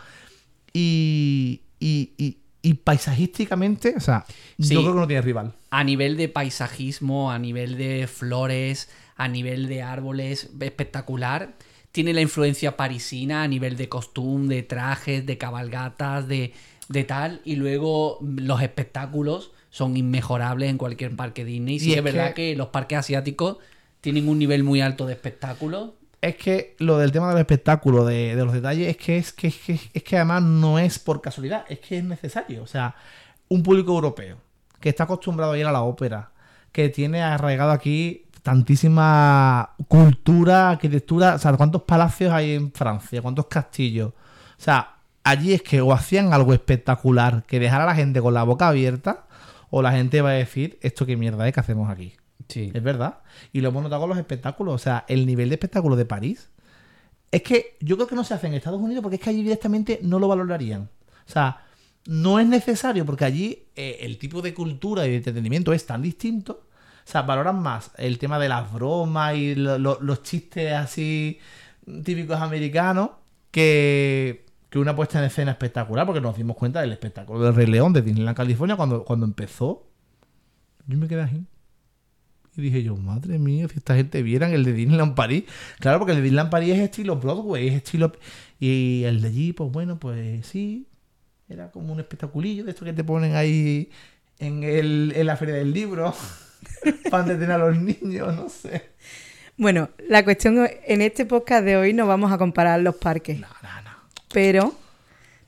y, 0.73 1.61
y, 1.79 2.13
y- 2.17 2.37
y 2.61 2.73
paisajísticamente, 2.73 3.93
o 3.95 4.01
sea, 4.01 4.25
Sí. 4.59 4.73
yo 4.73 4.81
creo 4.81 4.93
que 4.93 4.99
no 4.99 5.07
tiene 5.07 5.21
rival. 5.21 5.53
a 5.71 5.83
nivel 5.83 6.17
de 6.17 6.27
paisajismo, 6.27 7.31
a 7.31 7.39
nivel 7.39 7.77
de 7.77 8.07
flores, 8.07 8.89
a 9.15 9.27
nivel 9.29 9.67
de 9.67 9.81
árboles, 9.81 10.49
espectacular. 10.59 11.55
Tiene 11.91 12.13
la 12.13 12.21
influencia 12.21 12.75
parisina 12.77 13.43
a 13.43 13.47
nivel 13.47 13.77
de 13.77 13.87
costumbre, 13.89 14.57
de 14.57 14.63
trajes, 14.63 15.25
de 15.25 15.37
cabalgatas, 15.37 16.27
de, 16.27 16.53
de 16.89 17.03
tal. 17.05 17.41
Y 17.45 17.55
luego 17.55 18.19
los 18.21 18.61
espectáculos 18.61 19.51
son 19.69 19.95
inmejorables 19.97 20.69
en 20.69 20.77
cualquier 20.77 21.15
parque 21.15 21.45
Disney. 21.45 21.75
Y 21.75 21.79
Sí, 21.79 21.91
es 21.91 21.97
es 21.99 22.03
verdad 22.03 22.29
que- 22.29 22.51
que 22.51 22.55
los 22.55 22.67
parques 22.69 22.97
asiáticos 22.99 23.57
tienen 24.01 24.27
un 24.29 24.39
nivel 24.39 24.63
muy 24.63 24.81
alto 24.81 25.05
de 25.05 25.13
espectáculos. 25.13 25.91
Es 26.21 26.35
que 26.35 26.75
lo 26.79 26.97
del 26.97 27.11
tema 27.11 27.29
del 27.29 27.37
espectáculo, 27.39 28.03
de, 28.05 28.35
de 28.35 28.43
los 28.45 28.53
detalles, 28.53 28.89
es 28.89 28.97
que 28.97 29.17
es 29.17 29.31
que, 29.31 29.47
es 29.47 29.55
que 29.57 29.79
es 29.93 30.03
que 30.03 30.15
además 30.17 30.43
no 30.43 30.77
es 30.79 30.99
por 30.99 31.21
casualidad, 31.21 31.65
es 31.69 31.79
que 31.79 31.97
es 31.99 32.03
necesario. 32.03 32.61
O 32.63 32.67
sea, 32.67 32.95
un 33.47 33.63
público 33.63 33.93
europeo 33.93 34.37
que 34.79 34.89
está 34.89 35.03
acostumbrado 35.05 35.53
a 35.53 35.57
ir 35.57 35.65
a 35.65 35.71
la 35.71 35.81
ópera, 35.81 36.31
que 36.71 36.89
tiene 36.89 37.21
arraigado 37.21 37.71
aquí 37.71 38.25
tantísima 38.43 39.71
cultura, 39.87 40.71
arquitectura, 40.71 41.35
o 41.35 41.39
sea, 41.39 41.53
cuántos 41.53 41.83
palacios 41.83 42.31
hay 42.31 42.53
en 42.53 42.71
Francia, 42.71 43.21
cuántos 43.21 43.47
castillos. 43.47 44.09
O 44.09 44.61
sea, 44.61 44.95
allí 45.23 45.53
es 45.53 45.61
que 45.61 45.81
o 45.81 45.93
hacían 45.93 46.33
algo 46.33 46.53
espectacular 46.53 47.43
que 47.45 47.59
dejara 47.59 47.83
a 47.83 47.87
la 47.87 47.95
gente 47.95 48.21
con 48.21 48.33
la 48.33 48.43
boca 48.43 48.67
abierta, 48.67 49.25
o 49.69 49.81
la 49.81 49.91
gente 49.91 50.21
va 50.21 50.29
a 50.31 50.33
decir, 50.33 50.77
esto 50.81 51.05
qué 51.05 51.15
mierda 51.17 51.47
es 51.47 51.53
que 51.53 51.59
hacemos 51.59 51.89
aquí. 51.89 52.13
Sí. 52.47 52.71
Es 52.73 52.81
verdad. 52.83 53.19
Y 53.53 53.61
lo 53.61 53.69
hemos 53.69 53.83
notado 53.83 54.01
con 54.01 54.09
los 54.09 54.17
espectáculos. 54.17 54.73
O 54.73 54.77
sea, 54.79 55.05
el 55.07 55.25
nivel 55.25 55.49
de 55.49 55.55
espectáculo 55.55 55.95
de 55.95 56.05
París. 56.05 56.49
Es 57.31 57.43
que 57.43 57.77
yo 57.79 57.95
creo 57.95 58.07
que 58.07 58.15
no 58.15 58.23
se 58.23 58.33
hace 58.33 58.47
en 58.47 58.55
Estados 58.55 58.81
Unidos 58.81 59.03
porque 59.03 59.17
es 59.17 59.21
que 59.21 59.29
allí 59.29 59.43
directamente 59.43 59.99
no 60.01 60.17
lo 60.17 60.27
valorarían. 60.27 60.89
O 61.27 61.31
sea, 61.31 61.63
no 62.07 62.39
es 62.39 62.47
necesario 62.47 63.05
porque 63.05 63.25
allí 63.25 63.65
eh, 63.75 63.97
el 64.01 64.17
tipo 64.17 64.41
de 64.41 64.53
cultura 64.55 65.05
y 65.05 65.11
de 65.11 65.17
entretenimiento 65.17 65.71
es 65.73 65.85
tan 65.85 66.01
distinto. 66.01 66.65
O 67.07 67.11
sea, 67.11 67.21
valoran 67.23 67.61
más 67.61 67.91
el 67.97 68.17
tema 68.17 68.39
de 68.39 68.49
las 68.49 68.71
bromas 68.73 69.35
y 69.35 69.53
lo- 69.53 69.77
lo- 69.77 69.99
los 70.01 70.23
chistes 70.23 70.73
así 70.73 71.37
típicos 72.03 72.39
americanos 72.41 73.11
que, 73.51 74.45
que 74.69 74.79
una 74.79 74.95
puesta 74.95 75.19
en 75.19 75.25
escena 75.25 75.51
espectacular 75.51 76.05
porque 76.05 76.21
nos 76.21 76.37
dimos 76.37 76.55
cuenta 76.55 76.81
del 76.81 76.91
espectáculo 76.91 77.41
del 77.41 77.55
Rey 77.55 77.67
León 77.67 77.93
de 77.93 78.01
Disneyland 78.01 78.37
California 78.37 78.75
cuando, 78.75 79.03
cuando 79.03 79.25
empezó. 79.25 79.87
Yo 80.87 80.97
me 80.97 81.07
quedé 81.07 81.21
así. 81.21 81.45
Y 82.55 82.61
dije 82.61 82.83
yo, 82.83 82.95
madre 82.95 83.39
mía, 83.39 83.67
si 83.67 83.77
esta 83.77 83.95
gente 83.95 84.21
vieran 84.21 84.51
el 84.53 84.63
de 84.63 84.73
Disneyland 84.73 85.15
París. 85.15 85.45
Claro, 85.79 85.99
porque 85.99 86.11
el 86.11 86.17
de 86.17 86.23
Disneyland 86.23 86.49
París 86.49 86.75
es 86.75 86.79
estilo 86.79 87.15
Broadway, 87.17 87.67
es 87.67 87.75
estilo... 87.75 88.11
Y 88.59 89.03
el 89.05 89.21
de 89.21 89.27
allí, 89.29 89.53
pues 89.53 89.71
bueno, 89.71 89.99
pues 89.99 90.45
sí. 90.45 90.87
Era 91.47 91.71
como 91.71 91.93
un 91.93 91.99
espectaculillo 91.99 92.65
de 92.65 92.71
esto 92.71 92.83
que 92.83 92.93
te 92.93 93.03
ponen 93.03 93.35
ahí 93.35 93.89
en, 94.37 94.63
el, 94.63 95.13
en 95.15 95.25
la 95.25 95.37
feria 95.37 95.55
del 95.55 95.71
libro. 95.71 96.13
para 97.09 97.23
entretener 97.23 97.51
a 97.51 97.57
los 97.57 97.77
niños, 97.77 98.35
no 98.35 98.49
sé. 98.49 98.89
Bueno, 99.57 99.89
la 100.07 100.23
cuestión 100.23 100.67
en 100.85 101.01
este 101.01 101.25
podcast 101.25 101.65
de 101.65 101.77
hoy 101.77 101.93
no 101.93 102.07
vamos 102.07 102.31
a 102.31 102.37
comparar 102.37 102.79
los 102.81 102.95
parques, 102.95 103.39
No, 103.39 103.47
no, 103.61 103.81
no. 103.83 103.88
Pero 104.31 104.73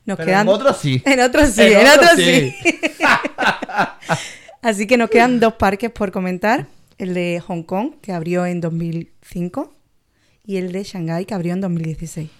nos 0.04 0.16
Pero 0.16 0.26
quedan 0.26 0.46
en 0.48 0.54
otros 0.54 0.76
sí. 0.76 1.02
En 1.04 1.20
otros 1.20 1.50
sí, 1.50 1.62
En 1.62 1.72
en, 1.72 1.86
otros 1.86 2.12
otros 2.12 2.24
sí. 2.24 2.54
sí. 2.62 2.84
Así 4.62 4.86
que 4.86 4.96
nos 4.96 5.10
quedan 5.10 5.40
dos 5.40 5.54
parques 5.54 5.90
por 5.90 6.12
comentar. 6.12 6.66
El 6.98 7.14
de 7.14 7.42
Hong 7.44 7.64
Kong, 7.64 7.94
que 8.00 8.12
abrió 8.12 8.46
en 8.46 8.60
2005, 8.60 9.74
y 10.46 10.56
el 10.58 10.70
de 10.70 10.84
Shanghái, 10.84 11.24
que 11.24 11.34
abrió 11.34 11.52
en 11.52 11.60
2016. 11.60 12.30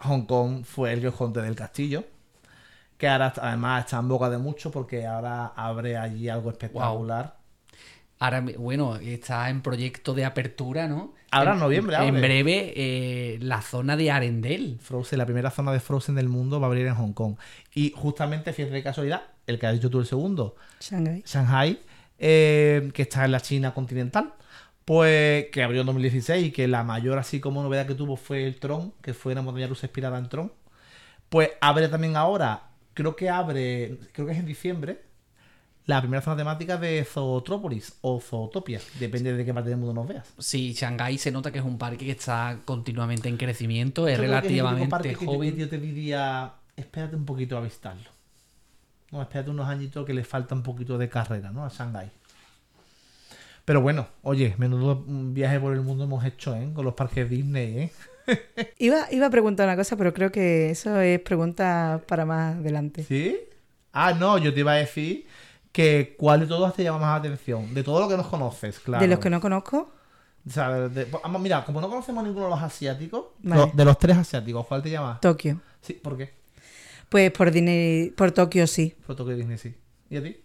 Hong 0.00 0.22
Kong 0.22 0.64
fue 0.64 0.92
el 0.92 1.12
conté 1.12 1.42
del 1.42 1.54
castillo. 1.54 2.04
Que 2.96 3.08
ahora 3.08 3.34
además 3.36 3.84
está 3.84 3.98
en 3.98 4.08
boca 4.08 4.30
de 4.30 4.38
mucho 4.38 4.70
porque 4.70 5.06
ahora 5.06 5.48
abre 5.56 5.98
allí 5.98 6.28
algo 6.28 6.50
espectacular. 6.50 7.36
Ahora, 8.18 8.42
bueno, 8.56 8.96
está 8.96 9.50
en 9.50 9.60
proyecto 9.60 10.14
de 10.14 10.24
apertura, 10.24 10.86
¿no? 10.86 11.12
Ahora 11.38 11.50
en 11.52 11.56
En- 11.56 11.62
noviembre 11.62 11.96
En 11.96 12.02
abre. 12.02 12.20
breve, 12.20 12.72
eh, 12.76 13.38
la 13.40 13.60
zona 13.62 13.96
de 13.96 14.10
Arendelle. 14.10 14.78
Frozen, 14.80 15.18
la 15.18 15.26
primera 15.26 15.50
zona 15.50 15.72
de 15.72 15.80
Frozen 15.80 16.14
del 16.14 16.28
mundo 16.28 16.60
va 16.60 16.66
a 16.66 16.70
abrir 16.70 16.86
en 16.86 16.94
Hong 16.94 17.12
Kong. 17.12 17.36
Y 17.74 17.92
justamente, 17.96 18.52
fíjate 18.52 18.74
de 18.74 18.82
casualidad, 18.82 19.22
el 19.46 19.58
que 19.58 19.66
has 19.66 19.74
dicho 19.74 19.90
tú 19.90 20.00
el 20.00 20.06
segundo, 20.06 20.56
Shanghai. 20.80 21.22
Shanghai, 21.26 21.78
eh, 22.18 22.90
que 22.94 23.02
está 23.02 23.24
en 23.24 23.32
la 23.32 23.40
China 23.40 23.74
continental, 23.74 24.32
pues 24.84 25.46
que 25.50 25.62
abrió 25.62 25.80
en 25.80 25.86
2016 25.86 26.46
y 26.46 26.50
que 26.50 26.68
la 26.68 26.82
mayor 26.84 27.18
así 27.18 27.40
como 27.40 27.62
novedad 27.62 27.86
que 27.86 27.94
tuvo 27.94 28.16
fue 28.16 28.46
el 28.46 28.58
Tron, 28.60 28.92
que 29.02 29.14
fue 29.14 29.32
una 29.32 29.42
montaña 29.42 29.66
rusa 29.66 29.86
inspirada 29.86 30.18
en 30.18 30.28
Tron. 30.28 30.52
Pues 31.28 31.50
abre 31.60 31.88
también 31.88 32.16
ahora, 32.16 32.64
creo 32.92 33.16
que 33.16 33.28
abre, 33.30 33.98
creo 34.12 34.26
que 34.26 34.32
es 34.34 34.38
en 34.38 34.46
diciembre, 34.46 35.00
la 35.86 36.00
primera 36.00 36.22
zona 36.22 36.36
temática 36.36 36.76
de 36.78 37.04
Zootrópolis 37.04 37.94
o 38.00 38.18
Zootopia, 38.20 38.80
depende 38.98 39.34
de 39.34 39.44
qué 39.44 39.52
parte 39.52 39.68
del 39.70 39.78
mundo 39.78 39.92
nos 39.94 40.08
veas. 40.08 40.26
Sí, 40.38 40.72
Shanghái 40.72 41.18
se 41.18 41.30
nota 41.30 41.52
que 41.52 41.58
es 41.58 41.64
un 41.64 41.76
parque 41.76 42.06
que 42.06 42.12
está 42.12 42.58
continuamente 42.64 43.28
en 43.28 43.36
crecimiento, 43.36 44.08
es 44.08 44.16
Yo 44.16 44.24
creo 44.24 44.30
que 44.30 44.36
el 44.36 44.42
típico 44.42 44.54
relativamente 44.64 44.90
parque 44.90 45.08
que 45.10 45.14
yo- 45.14 45.20
que 45.20 45.26
joven. 45.26 45.56
yo 45.56 45.68
te 45.68 45.78
diría, 45.78 46.52
espérate 46.76 47.16
un 47.16 47.24
poquito 47.26 47.58
a 47.58 47.60
visitarlo. 47.60 48.08
No, 49.10 49.20
espérate 49.22 49.50
unos 49.50 49.68
añitos 49.68 50.04
que 50.06 50.14
le 50.14 50.24
falta 50.24 50.54
un 50.54 50.62
poquito 50.62 50.96
de 50.98 51.08
carrera, 51.08 51.50
¿no? 51.52 51.64
A 51.64 51.68
Shanghái. 51.68 52.10
Pero 53.64 53.80
bueno, 53.80 54.06
oye, 54.22 54.54
menudo 54.58 55.04
viaje 55.06 55.58
por 55.58 55.72
el 55.72 55.80
mundo 55.80 56.04
hemos 56.04 56.24
hecho, 56.24 56.54
¿eh? 56.54 56.70
Con 56.74 56.84
los 56.84 56.94
parques 56.94 57.28
Disney, 57.30 57.78
¿eh? 57.78 57.92
Iba, 58.78 59.06
iba 59.12 59.26
a 59.26 59.30
preguntar 59.30 59.66
una 59.68 59.76
cosa, 59.76 59.96
pero 59.96 60.12
creo 60.14 60.32
que 60.32 60.70
eso 60.70 60.98
es 61.00 61.20
pregunta 61.20 62.00
para 62.08 62.24
más 62.24 62.56
adelante. 62.56 63.04
¿Sí? 63.04 63.38
Ah, 63.92 64.12
no, 64.14 64.38
yo 64.38 64.52
te 64.52 64.60
iba 64.60 64.72
a 64.72 64.76
decir 64.76 65.26
que 65.74 66.14
cuál 66.16 66.38
de 66.40 66.46
todos 66.46 66.72
te 66.72 66.84
llama 66.84 67.00
más 67.00 67.08
la 67.10 67.16
atención. 67.16 67.74
De 67.74 67.82
todo 67.82 67.98
lo 68.00 68.08
que 68.08 68.16
nos 68.16 68.28
conoces, 68.28 68.78
claro. 68.78 69.02
De 69.02 69.08
los 69.08 69.18
que 69.18 69.28
no 69.28 69.40
conozco, 69.40 69.90
O 70.46 70.50
sea, 70.50 70.70
de- 70.70 70.88
de- 70.88 71.04
vamos, 71.06 71.42
mira, 71.42 71.64
como 71.64 71.80
no 71.80 71.88
conocemos 71.88 72.22
ninguno 72.22 72.44
de 72.46 72.50
los 72.52 72.62
asiáticos, 72.62 73.24
Vale. 73.40 73.62
lo- 73.62 73.72
de 73.74 73.84
los 73.84 73.98
tres 73.98 74.16
asiáticos, 74.16 74.64
¿cuál 74.66 74.82
te 74.82 74.90
llama? 74.90 75.18
Tokio. 75.20 75.60
Sí, 75.80 75.94
¿por 75.94 76.16
qué? 76.16 76.32
Pues 77.08 77.30
por 77.32 77.50
Disney, 77.50 78.10
por 78.10 78.30
Tokio 78.30 78.66
sí. 78.68 78.94
Fue 79.04 79.14
Tokio 79.16 79.34
Disney, 79.36 79.58
sí. 79.58 79.74
¿Y 80.10 80.16
a 80.18 80.22
ti? 80.22 80.36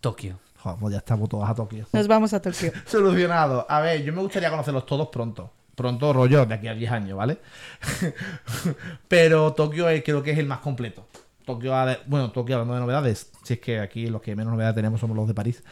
Tokio. 0.00 0.38
Joder, 0.58 0.78
pues 0.78 0.92
ya 0.92 0.98
estamos 0.98 1.28
todos 1.28 1.48
a 1.48 1.54
Tokio. 1.54 1.86
Nos 1.92 2.06
vamos 2.06 2.32
a 2.34 2.40
Tokio. 2.40 2.72
Solucionado. 2.86 3.66
A 3.68 3.80
ver, 3.80 4.02
yo 4.04 4.12
me 4.12 4.20
gustaría 4.20 4.50
conocerlos 4.50 4.86
todos 4.86 5.08
pronto. 5.08 5.50
Pronto, 5.74 6.12
rollo, 6.12 6.44
de 6.46 6.54
aquí 6.54 6.68
a 6.68 6.74
10 6.74 6.92
años, 6.92 7.16
¿vale? 7.16 7.38
Pero 9.08 9.52
Tokio 9.54 9.88
es- 9.88 10.02
creo 10.04 10.22
que 10.22 10.32
es 10.32 10.38
el 10.38 10.46
más 10.46 10.58
completo. 10.60 11.06
Tokio, 11.54 11.74
ha 11.76 11.86
de- 11.86 11.98
bueno, 12.06 12.30
Tokio 12.32 12.54
hablando 12.56 12.74
de 12.74 12.80
novedades, 12.80 13.30
si 13.44 13.54
es 13.54 13.60
que 13.60 13.80
aquí 13.80 14.06
los 14.06 14.20
que 14.22 14.34
menos 14.36 14.52
novedades 14.52 14.76
tenemos 14.76 15.00
somos 15.00 15.16
los 15.16 15.26
de 15.28 15.34
París. 15.34 15.62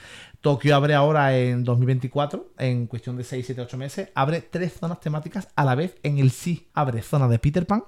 Tokio 0.40 0.74
abre 0.76 0.94
ahora 0.94 1.36
en 1.38 1.64
2024, 1.64 2.52
en 2.58 2.86
cuestión 2.86 3.16
de 3.16 3.24
6, 3.24 3.46
7, 3.46 3.60
8 3.62 3.76
meses, 3.78 4.08
abre 4.14 4.40
tres 4.40 4.72
zonas 4.78 5.00
temáticas 5.00 5.48
a 5.56 5.64
la 5.64 5.74
vez 5.74 5.96
en 6.02 6.18
el 6.18 6.30
sí. 6.30 6.68
Abre 6.74 7.02
zona 7.02 7.28
de 7.28 7.38
Peter 7.38 7.66
Pan, 7.66 7.84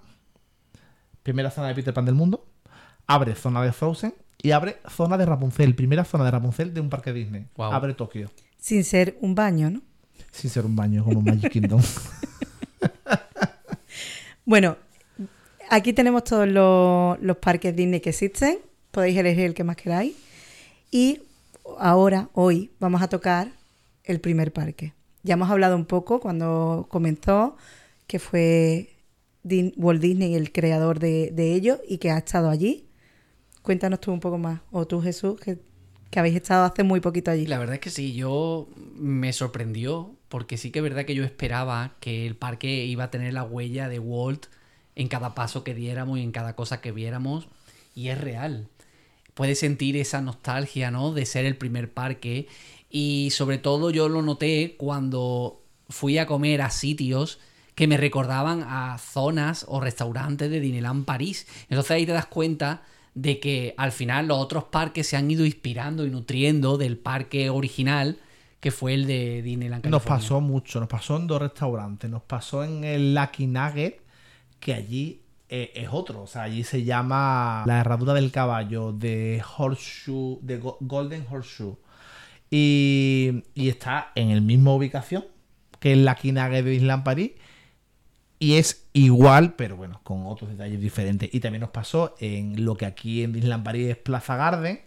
primera 1.22 1.50
zona 1.50 1.68
de 1.68 1.74
Peter 1.74 1.92
Pan 1.94 2.04
del 2.04 2.14
mundo, 2.14 2.46
abre 3.06 3.34
zona 3.34 3.62
de 3.62 3.72
Frozen 3.72 4.14
y 4.42 4.52
abre 4.52 4.78
zona 4.88 5.18
de 5.18 5.26
Rapunzel, 5.26 5.74
primera 5.74 6.04
zona 6.04 6.24
de 6.24 6.30
Rapunzel 6.30 6.72
de 6.74 6.80
un 6.80 6.88
parque 6.90 7.12
Disney. 7.12 7.46
Abre 7.74 7.94
Tokio. 7.94 8.30
Sin 8.58 8.84
ser 8.84 9.16
un 9.20 9.34
baño, 9.34 9.70
¿no? 9.70 9.82
Sin 10.32 10.48
ser 10.50 10.64
un 10.64 10.76
baño 10.76 11.02
como 11.04 11.22
Magic 11.22 11.50
Kingdom. 11.50 11.80
Bueno, 14.44 14.78
aquí 15.70 15.92
tenemos 15.92 16.24
todos 16.24 16.48
los, 16.48 17.36
parques 17.38 17.74
Disney 17.74 18.00
que 18.00 18.10
existen. 18.10 18.58
Podéis 18.90 19.16
elegir 19.16 19.46
el 19.46 19.54
que 19.54 19.64
más 19.64 19.76
queráis. 19.76 20.14
Y 20.90 21.22
ahora, 21.78 22.28
hoy, 22.34 22.70
vamos 22.80 23.00
a 23.00 23.08
tocar 23.08 23.52
el 24.04 24.20
primer 24.20 24.52
parque. 24.52 24.92
Ya 25.22 25.34
hemos 25.34 25.48
hablado 25.48 25.76
un 25.76 25.86
poco 25.86 26.20
cuando 26.20 26.86
comenzó, 26.90 27.56
que 28.06 28.18
fue 28.18 28.90
Walt 29.44 30.02
Disney 30.02 30.34
el 30.34 30.52
creador 30.52 30.98
de, 30.98 31.30
de 31.32 31.54
ello 31.54 31.80
y 31.88 31.98
que 31.98 32.10
ha 32.10 32.18
estado 32.18 32.50
allí. 32.50 32.86
Cuéntanos 33.62 34.00
tú 34.00 34.12
un 34.12 34.20
poco 34.20 34.38
más. 34.38 34.60
O 34.72 34.86
tú, 34.86 35.00
Jesús, 35.00 35.38
que, 35.38 35.58
que 36.10 36.18
habéis 36.18 36.34
estado 36.34 36.64
hace 36.64 36.82
muy 36.82 37.00
poquito 37.00 37.30
allí. 37.30 37.46
La 37.46 37.58
verdad 37.58 37.74
es 37.74 37.80
que 37.80 37.90
sí, 37.90 38.14
yo 38.14 38.68
me 38.96 39.32
sorprendió 39.32 40.16
porque 40.28 40.56
sí 40.56 40.70
que 40.70 40.80
es 40.80 40.82
verdad 40.82 41.04
que 41.04 41.14
yo 41.14 41.24
esperaba 41.24 41.94
que 42.00 42.26
el 42.26 42.34
parque 42.34 42.84
iba 42.86 43.04
a 43.04 43.10
tener 43.10 43.32
la 43.32 43.44
huella 43.44 43.88
de 43.88 43.98
Walt 43.98 44.46
en 45.00 45.08
cada 45.08 45.34
paso 45.34 45.64
que 45.64 45.74
diéramos 45.74 46.18
y 46.18 46.22
en 46.22 46.30
cada 46.30 46.54
cosa 46.54 46.82
que 46.82 46.92
viéramos 46.92 47.48
y 47.94 48.08
es 48.08 48.20
real. 48.20 48.68
Puedes 49.32 49.58
sentir 49.58 49.96
esa 49.96 50.20
nostalgia, 50.20 50.90
¿no? 50.90 51.12
De 51.12 51.24
ser 51.24 51.46
el 51.46 51.56
primer 51.56 51.92
parque 51.92 52.48
y 52.90 53.30
sobre 53.30 53.56
todo 53.56 53.90
yo 53.90 54.10
lo 54.10 54.20
noté 54.20 54.74
cuando 54.76 55.62
fui 55.88 56.18
a 56.18 56.26
comer 56.26 56.60
a 56.60 56.68
sitios 56.68 57.38
que 57.74 57.86
me 57.86 57.96
recordaban 57.96 58.62
a 58.62 58.98
zonas 58.98 59.64
o 59.68 59.80
restaurantes 59.80 60.50
de 60.50 60.60
Disneyland 60.60 61.06
París. 61.06 61.46
Entonces 61.70 61.92
ahí 61.92 62.04
te 62.04 62.12
das 62.12 62.26
cuenta 62.26 62.82
de 63.14 63.40
que 63.40 63.74
al 63.78 63.92
final 63.92 64.28
los 64.28 64.38
otros 64.38 64.64
parques 64.64 65.06
se 65.06 65.16
han 65.16 65.30
ido 65.30 65.46
inspirando 65.46 66.04
y 66.04 66.10
nutriendo 66.10 66.76
del 66.76 66.98
parque 66.98 67.48
original 67.48 68.18
que 68.60 68.70
fue 68.70 68.92
el 68.92 69.06
de 69.06 69.40
Disneyland 69.40 69.86
Nos 69.86 70.02
pasó 70.02 70.42
mucho, 70.42 70.78
nos 70.78 70.90
pasó 70.90 71.16
en 71.16 71.26
dos 71.26 71.40
restaurantes, 71.40 72.10
nos 72.10 72.22
pasó 72.22 72.62
en 72.62 72.84
el 72.84 73.14
Lucky 73.14 73.46
Nugget, 73.46 74.02
que 74.60 74.74
allí 74.74 75.22
eh, 75.48 75.72
es 75.74 75.88
otro, 75.92 76.22
o 76.22 76.26
sea, 76.26 76.42
allí 76.42 76.64
se 76.64 76.84
llama 76.84 77.64
la 77.66 77.80
herradura 77.80 78.14
del 78.14 78.30
caballo 78.32 78.92
de 78.92 79.42
Horseshoe, 79.58 80.38
de 80.42 80.58
Go- 80.58 80.78
Golden 80.80 81.26
Horseshoe. 81.30 81.76
Y, 82.50 83.42
está 83.54 84.12
en 84.14 84.30
el 84.30 84.42
misma 84.42 84.74
ubicación 84.74 85.24
que 85.80 85.92
el 85.92 86.04
Lucky 86.04 86.32
Nugget 86.32 86.64
de 86.64 86.70
Disneyland 86.70 87.04
París. 87.04 87.32
Y 88.38 88.54
es 88.56 88.88
igual, 88.94 89.54
pero 89.54 89.76
bueno, 89.76 90.00
con 90.02 90.26
otros 90.26 90.50
detalles 90.50 90.80
diferentes. 90.80 91.28
Y 91.32 91.40
también 91.40 91.60
nos 91.60 91.70
pasó 91.70 92.14
en 92.20 92.64
lo 92.64 92.76
que 92.76 92.86
aquí 92.86 93.22
en 93.22 93.32
Disneyland 93.32 93.64
París 93.64 93.88
es 93.90 93.96
Plaza 93.98 94.36
Garden, 94.36 94.80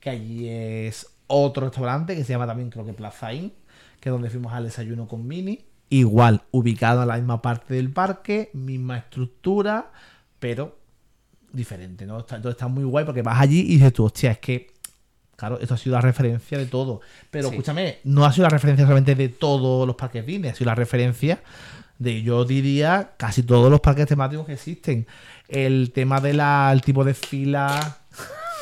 que 0.00 0.10
allí 0.10 0.48
es 0.48 1.06
otro 1.28 1.66
restaurante 1.66 2.16
que 2.16 2.24
se 2.24 2.32
llama 2.32 2.46
también 2.46 2.70
creo 2.70 2.84
que 2.84 2.92
Plaza 2.94 3.32
Inn, 3.32 3.52
que 4.00 4.08
es 4.08 4.12
donde 4.12 4.30
fuimos 4.30 4.52
al 4.52 4.64
desayuno 4.64 5.06
con 5.08 5.26
Mini. 5.28 5.66
Igual, 5.90 6.42
ubicado 6.50 7.02
en 7.02 7.08
la 7.08 7.16
misma 7.16 7.40
parte 7.40 7.74
del 7.74 7.90
parque, 7.90 8.50
misma 8.52 8.98
estructura, 8.98 9.90
pero 10.38 10.76
diferente, 11.52 12.04
¿no? 12.06 12.18
Entonces 12.20 12.50
está 12.50 12.68
muy 12.68 12.84
guay 12.84 13.04
porque 13.06 13.22
vas 13.22 13.40
allí 13.40 13.60
y 13.60 13.76
dices 13.76 13.92
tú, 13.94 14.04
hostia, 14.04 14.32
es 14.32 14.38
que, 14.38 14.70
claro, 15.34 15.58
esto 15.60 15.74
ha 15.74 15.78
sido 15.78 15.96
la 15.96 16.02
referencia 16.02 16.58
de 16.58 16.66
todo. 16.66 17.00
Pero 17.30 17.48
Sí. 17.48 17.54
escúchame, 17.54 17.98
no 18.04 18.26
ha 18.26 18.32
sido 18.32 18.44
la 18.44 18.50
referencia 18.50 18.84
solamente 18.84 19.14
de 19.14 19.28
todos 19.30 19.86
los 19.86 19.96
parques 19.96 20.26
Disney, 20.26 20.50
ha 20.50 20.54
sido 20.54 20.66
la 20.66 20.74
referencia 20.74 21.42
de, 21.98 22.22
yo 22.22 22.44
diría, 22.44 23.12
casi 23.16 23.42
todos 23.42 23.70
los 23.70 23.80
parques 23.80 24.06
temáticos 24.06 24.46
que 24.46 24.52
existen. 24.52 25.06
El 25.48 25.90
tema 25.92 26.20
del 26.20 26.40
tipo 26.82 27.02
de 27.04 27.14
fila, 27.14 27.98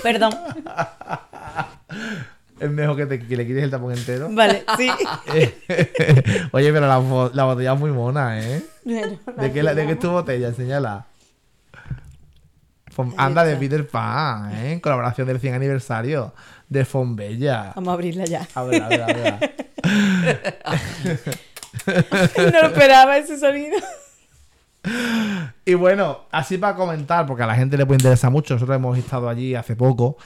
Perdón. 0.03 0.33
es 2.61 2.71
mejor 2.71 2.97
que, 2.97 3.07
te, 3.07 3.19
que 3.27 3.37
le 3.37 3.47
quites 3.47 3.63
el 3.65 3.71
tapón 3.71 3.93
entero. 3.93 4.29
Vale, 4.33 4.65
sí. 4.77 4.91
Oye, 6.53 6.73
pero 6.73 6.87
la, 6.87 7.31
la 7.35 7.45
botella 7.45 7.73
es 7.75 7.79
muy 7.79 7.91
mona, 7.93 8.41
¿eh? 8.41 8.63
Bueno, 8.85 9.19
¿De 9.39 9.53
qué, 9.53 9.63
la- 9.63 9.75
de 9.75 9.87
qué 9.87 9.93
es 9.93 9.99
tu 9.99 10.11
botella? 10.11 10.49
Enséñala. 10.49 11.07
Anda 13.19 13.45
de 13.45 13.57
Peter 13.57 13.87
Pan, 13.87 14.53
¿eh? 14.55 14.73
En 14.73 14.81
colaboración 14.81 15.27
del 15.27 15.39
100 15.39 15.53
aniversario 15.55 16.33
de 16.69 16.85
Fonbella. 16.87 17.73
Vamos 17.75 17.91
a 17.91 17.93
abrirla 17.93 18.25
ya. 18.25 18.49
A 18.55 18.63
ver, 18.63 18.83
a 18.83 18.89
ver, 18.89 19.03
a 19.03 19.07
ver. 19.07 19.55
No 21.87 22.69
esperaba 22.69 23.19
ese 23.19 23.39
sonido. 23.39 23.77
Y 25.65 25.75
bueno, 25.75 26.21
así 26.31 26.57
para 26.59 26.75
comentar, 26.75 27.27
porque 27.27 27.43
a 27.43 27.47
la 27.47 27.55
gente 27.55 27.77
le 27.77 27.85
puede 27.85 27.99
interesar 27.99 28.31
mucho, 28.31 28.55
nosotros 28.55 28.77
hemos 28.77 28.97
estado 28.97 29.29
allí 29.29 29.55
hace 29.55 29.77
poco, 29.77 30.17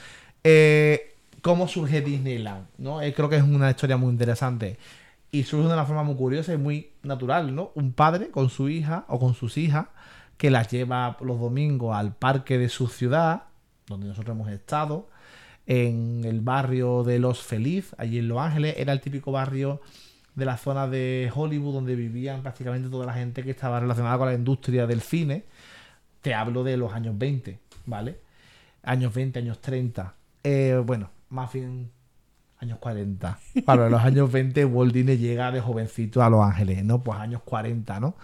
eh, 0.43 1.10
cómo 1.41 1.67
surge 1.67 2.01
Disneyland, 2.01 2.67
¿no? 2.77 3.01
Eh, 3.01 3.13
creo 3.13 3.29
que 3.29 3.37
es 3.37 3.43
una 3.43 3.69
historia 3.69 3.97
muy 3.97 4.11
interesante. 4.11 4.77
Y 5.31 5.43
surge 5.43 5.67
de 5.67 5.73
una 5.73 5.85
forma 5.85 6.03
muy 6.03 6.15
curiosa 6.15 6.53
y 6.53 6.57
muy 6.57 6.91
natural, 7.03 7.55
¿no? 7.55 7.71
Un 7.75 7.93
padre 7.93 8.29
con 8.29 8.49
su 8.49 8.69
hija 8.69 9.05
o 9.07 9.19
con 9.19 9.33
sus 9.33 9.57
hijas 9.57 9.87
que 10.37 10.51
las 10.51 10.69
lleva 10.69 11.17
los 11.21 11.39
domingos 11.39 11.95
al 11.95 12.15
parque 12.15 12.57
de 12.57 12.67
su 12.67 12.87
ciudad, 12.87 13.43
donde 13.87 14.07
nosotros 14.07 14.35
hemos 14.35 14.49
estado, 14.49 15.07
en 15.67 16.23
el 16.25 16.41
barrio 16.41 17.03
de 17.03 17.19
Los 17.19 17.41
Feliz, 17.43 17.93
allí 17.97 18.19
en 18.19 18.27
Los 18.27 18.39
Ángeles. 18.39 18.75
Era 18.77 18.91
el 18.91 19.01
típico 19.01 19.31
barrio 19.31 19.81
de 20.35 20.45
la 20.45 20.57
zona 20.57 20.87
de 20.87 21.31
Hollywood 21.33 21.73
donde 21.73 21.95
vivían 21.95 22.41
prácticamente 22.41 22.89
toda 22.89 23.05
la 23.05 23.13
gente 23.13 23.43
que 23.43 23.51
estaba 23.51 23.79
relacionada 23.79 24.17
con 24.17 24.27
la 24.27 24.33
industria 24.33 24.87
del 24.87 25.01
cine. 25.01 25.45
Te 26.21 26.33
hablo 26.33 26.63
de 26.63 26.77
los 26.77 26.93
años 26.93 27.17
20, 27.17 27.59
¿vale? 27.85 28.19
Años 28.83 29.13
20, 29.13 29.39
años 29.39 29.59
30. 29.59 30.15
Eh, 30.43 30.81
bueno, 30.83 31.09
más 31.31 31.51
bien 31.53 31.91
años 32.59 32.79
40. 32.79 33.39
Para 33.65 33.89
los 33.89 34.01
años 34.01 34.31
20 34.31 34.65
Walt 34.65 34.93
Disney 34.93 35.17
llega 35.17 35.51
de 35.51 35.61
jovencito 35.61 36.23
a 36.23 36.29
Los 36.29 36.45
Ángeles, 36.45 36.83
¿no? 36.85 37.03
Pues 37.03 37.19
años 37.19 37.41
40, 37.43 37.99
¿no? 37.99 38.15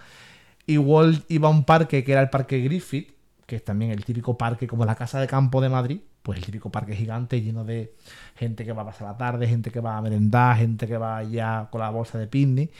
Y 0.66 0.78
Walt 0.78 1.24
iba 1.30 1.48
a 1.48 1.50
un 1.52 1.64
parque 1.64 2.04
que 2.04 2.12
era 2.12 2.20
el 2.22 2.30
parque 2.30 2.60
Griffith, 2.60 3.12
que 3.46 3.56
es 3.56 3.64
también 3.64 3.90
el 3.92 4.04
típico 4.04 4.38
parque 4.38 4.66
como 4.68 4.84
la 4.84 4.94
Casa 4.96 5.20
de 5.20 5.26
Campo 5.26 5.60
de 5.60 5.68
Madrid, 5.70 6.00
pues 6.22 6.38
el 6.38 6.44
típico 6.46 6.70
parque 6.70 6.94
gigante 6.96 7.40
lleno 7.42 7.64
de 7.64 7.94
gente 8.36 8.64
que 8.64 8.72
va 8.72 8.82
a 8.82 8.86
pasar 8.86 9.08
la 9.08 9.16
tarde, 9.16 9.48
gente 9.48 9.70
que 9.70 9.80
va 9.80 9.96
a 9.96 10.02
merendar, 10.02 10.56
gente 10.58 10.86
que 10.86 10.98
va 10.98 11.18
allá 11.18 11.68
con 11.72 11.80
la 11.80 11.90
bolsa 11.90 12.18
de 12.18 12.26
picnic. 12.28 12.70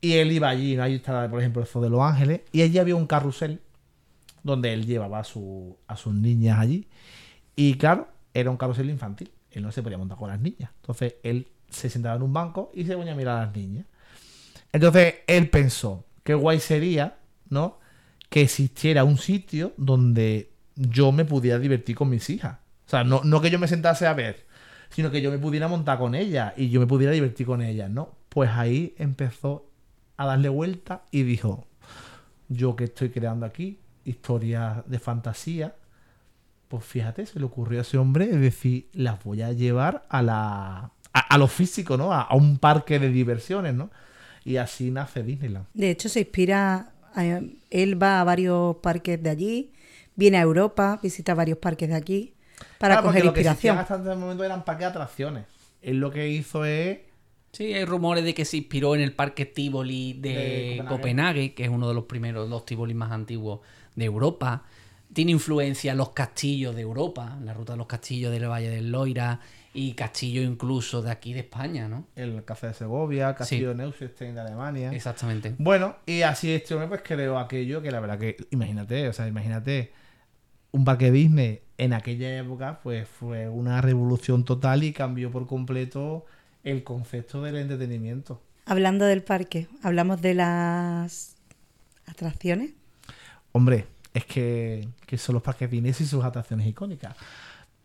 Y 0.00 0.14
él 0.14 0.32
iba 0.32 0.48
allí, 0.48 0.76
¿no? 0.76 0.84
Ahí 0.84 0.94
estaba, 0.96 1.28
por 1.28 1.40
ejemplo, 1.40 1.62
el 1.62 1.68
Zoo 1.68 1.82
de 1.82 1.90
Los 1.90 2.00
Ángeles, 2.02 2.42
y 2.52 2.62
allí 2.62 2.78
había 2.78 2.96
un 2.96 3.06
carrusel 3.06 3.60
donde 4.42 4.72
él 4.72 4.86
llevaba 4.86 5.20
a, 5.20 5.24
su- 5.24 5.76
a 5.88 5.96
sus 5.96 6.14
niñas 6.14 6.58
allí. 6.60 6.88
Y 7.56 7.76
claro, 7.76 8.08
era 8.34 8.50
un 8.50 8.56
carrusel 8.56 8.90
infantil. 8.90 9.30
Él 9.56 9.62
no 9.62 9.72
se 9.72 9.82
podía 9.82 9.98
montar 9.98 10.18
con 10.18 10.28
las 10.28 10.40
niñas. 10.40 10.70
Entonces 10.80 11.14
él 11.22 11.48
se 11.70 11.88
sentaba 11.88 12.16
en 12.16 12.22
un 12.22 12.32
banco 12.32 12.70
y 12.74 12.84
se 12.84 12.96
ponía 12.96 13.12
a 13.12 13.16
mirar 13.16 13.38
a 13.38 13.46
las 13.46 13.56
niñas. 13.56 13.86
Entonces 14.72 15.14
él 15.26 15.48
pensó, 15.48 16.04
qué 16.22 16.34
guay 16.34 16.60
sería, 16.60 17.18
¿no? 17.48 17.78
Que 18.28 18.42
existiera 18.42 19.04
un 19.04 19.16
sitio 19.16 19.72
donde 19.76 20.52
yo 20.74 21.10
me 21.10 21.24
pudiera 21.24 21.58
divertir 21.58 21.96
con 21.96 22.10
mis 22.10 22.28
hijas. 22.28 22.58
O 22.86 22.90
sea, 22.90 23.02
no, 23.02 23.22
no 23.24 23.40
que 23.40 23.50
yo 23.50 23.58
me 23.58 23.66
sentase 23.66 24.06
a 24.06 24.12
ver, 24.12 24.46
sino 24.90 25.10
que 25.10 25.22
yo 25.22 25.30
me 25.30 25.38
pudiera 25.38 25.68
montar 25.68 25.98
con 25.98 26.14
ellas 26.14 26.52
y 26.56 26.68
yo 26.68 26.78
me 26.78 26.86
pudiera 26.86 27.12
divertir 27.12 27.46
con 27.46 27.62
ellas, 27.62 27.90
¿no? 27.90 28.14
Pues 28.28 28.50
ahí 28.50 28.94
empezó 28.98 29.70
a 30.18 30.26
darle 30.26 30.50
vuelta 30.50 31.04
y 31.10 31.22
dijo, 31.22 31.66
yo 32.48 32.76
que 32.76 32.84
estoy 32.84 33.08
creando 33.08 33.46
aquí 33.46 33.80
historias 34.04 34.86
de 34.86 34.98
fantasía, 34.98 35.74
pues 36.68 36.84
fíjate, 36.84 37.26
se 37.26 37.38
le 37.38 37.44
ocurrió 37.44 37.78
a 37.78 37.82
ese 37.82 37.98
hombre 37.98 38.26
es 38.30 38.40
decir, 38.40 38.88
las 38.92 39.22
voy 39.22 39.42
a 39.42 39.52
llevar 39.52 40.04
a 40.08 40.22
la 40.22 40.90
a, 41.12 41.20
a 41.20 41.38
lo 41.38 41.46
físico, 41.48 41.96
¿no? 41.96 42.12
A, 42.12 42.22
a 42.22 42.34
un 42.34 42.58
parque 42.58 42.98
de 42.98 43.08
diversiones, 43.10 43.74
¿no? 43.74 43.90
Y 44.44 44.56
así 44.58 44.90
nace 44.90 45.22
Disneyland. 45.22 45.66
De 45.74 45.90
hecho, 45.90 46.08
se 46.08 46.20
inspira, 46.20 46.92
a- 47.14 47.40
él 47.70 48.02
va 48.02 48.20
a 48.20 48.24
varios 48.24 48.76
parques 48.76 49.22
de 49.22 49.30
allí, 49.30 49.72
viene 50.14 50.38
a 50.38 50.42
Europa, 50.42 51.00
visita 51.02 51.34
varios 51.34 51.58
parques 51.58 51.88
de 51.88 51.94
aquí, 51.94 52.34
para 52.78 52.94
Claro, 52.96 53.02
porque 53.02 53.06
coger 53.20 53.24
lo 53.26 53.32
que 53.32 53.40
inspiración. 53.40 53.78
hasta 53.78 53.96
ese 53.96 54.14
momento 54.16 54.44
eran 54.44 54.64
parques 54.64 54.80
de 54.84 54.90
atracciones. 54.90 55.44
Él 55.82 55.98
lo 55.98 56.10
que 56.10 56.28
hizo 56.28 56.64
es 56.64 56.98
Sí, 57.52 57.72
hay 57.72 57.86
rumores 57.86 58.22
de 58.22 58.34
que 58.34 58.44
se 58.44 58.58
inspiró 58.58 58.94
en 58.94 59.00
el 59.00 59.14
parque 59.14 59.46
Tivoli 59.46 60.12
de, 60.12 60.28
De 60.28 60.76
Copenhague. 60.76 60.88
Copenhague. 60.96 61.54
que 61.54 61.64
es 61.64 61.70
uno 61.70 61.88
de 61.88 61.94
los 61.94 62.04
primeros, 62.04 62.50
los 62.50 62.66
Tivoli 62.66 62.92
más 62.92 63.10
antiguos 63.12 63.60
de 63.94 64.04
Europa. 64.04 64.64
Tiene 65.16 65.32
influencia 65.32 65.92
en 65.92 65.96
los 65.96 66.10
castillos 66.10 66.76
de 66.76 66.82
Europa, 66.82 67.38
la 67.42 67.54
ruta 67.54 67.72
de 67.72 67.78
los 67.78 67.86
castillos 67.86 68.30
del 68.30 68.50
Valle 68.50 68.68
del 68.68 68.92
Loira 68.92 69.40
y 69.72 69.94
castillos 69.94 70.44
incluso 70.44 71.00
de 71.00 71.10
aquí 71.10 71.32
de 71.32 71.40
España, 71.40 71.88
¿no? 71.88 72.08
el 72.16 72.44
Café 72.44 72.66
de 72.66 72.74
Segovia, 72.74 73.30
el 73.30 73.34
Castillo 73.34 73.70
de 73.70 73.76
Neuschwanstein 73.76 74.34
de 74.34 74.42
Alemania. 74.42 74.92
Exactamente. 74.92 75.54
Bueno, 75.56 75.96
y 76.04 76.20
así 76.20 76.52
este 76.52 76.74
hombre 76.74 76.88
pues 76.88 77.00
creó 77.02 77.38
aquello 77.38 77.80
que 77.80 77.90
la 77.90 78.00
verdad 78.00 78.18
que, 78.18 78.36
imagínate, 78.50 79.08
o 79.08 79.12
sea, 79.14 79.26
imagínate 79.26 79.90
un 80.72 80.84
parque 80.84 81.10
Disney 81.10 81.62
en 81.78 81.94
aquella 81.94 82.36
época 82.36 82.80
pues 82.82 83.08
fue 83.08 83.48
una 83.48 83.80
revolución 83.80 84.44
total 84.44 84.84
y 84.84 84.92
cambió 84.92 85.30
por 85.30 85.46
completo 85.46 86.26
el 86.62 86.84
concepto 86.84 87.40
del 87.40 87.56
entretenimiento. 87.56 88.42
Hablando 88.66 89.06
del 89.06 89.22
parque, 89.22 89.66
hablamos 89.82 90.20
de 90.20 90.34
las 90.34 91.36
atracciones. 92.04 92.72
Hombre, 93.52 93.86
es 94.16 94.24
que, 94.24 94.88
que 95.06 95.18
son 95.18 95.34
los 95.34 95.42
parques 95.42 95.70
Disney 95.70 95.90
y 95.90 96.04
sus 96.04 96.24
atracciones 96.24 96.66
icónicas. 96.66 97.16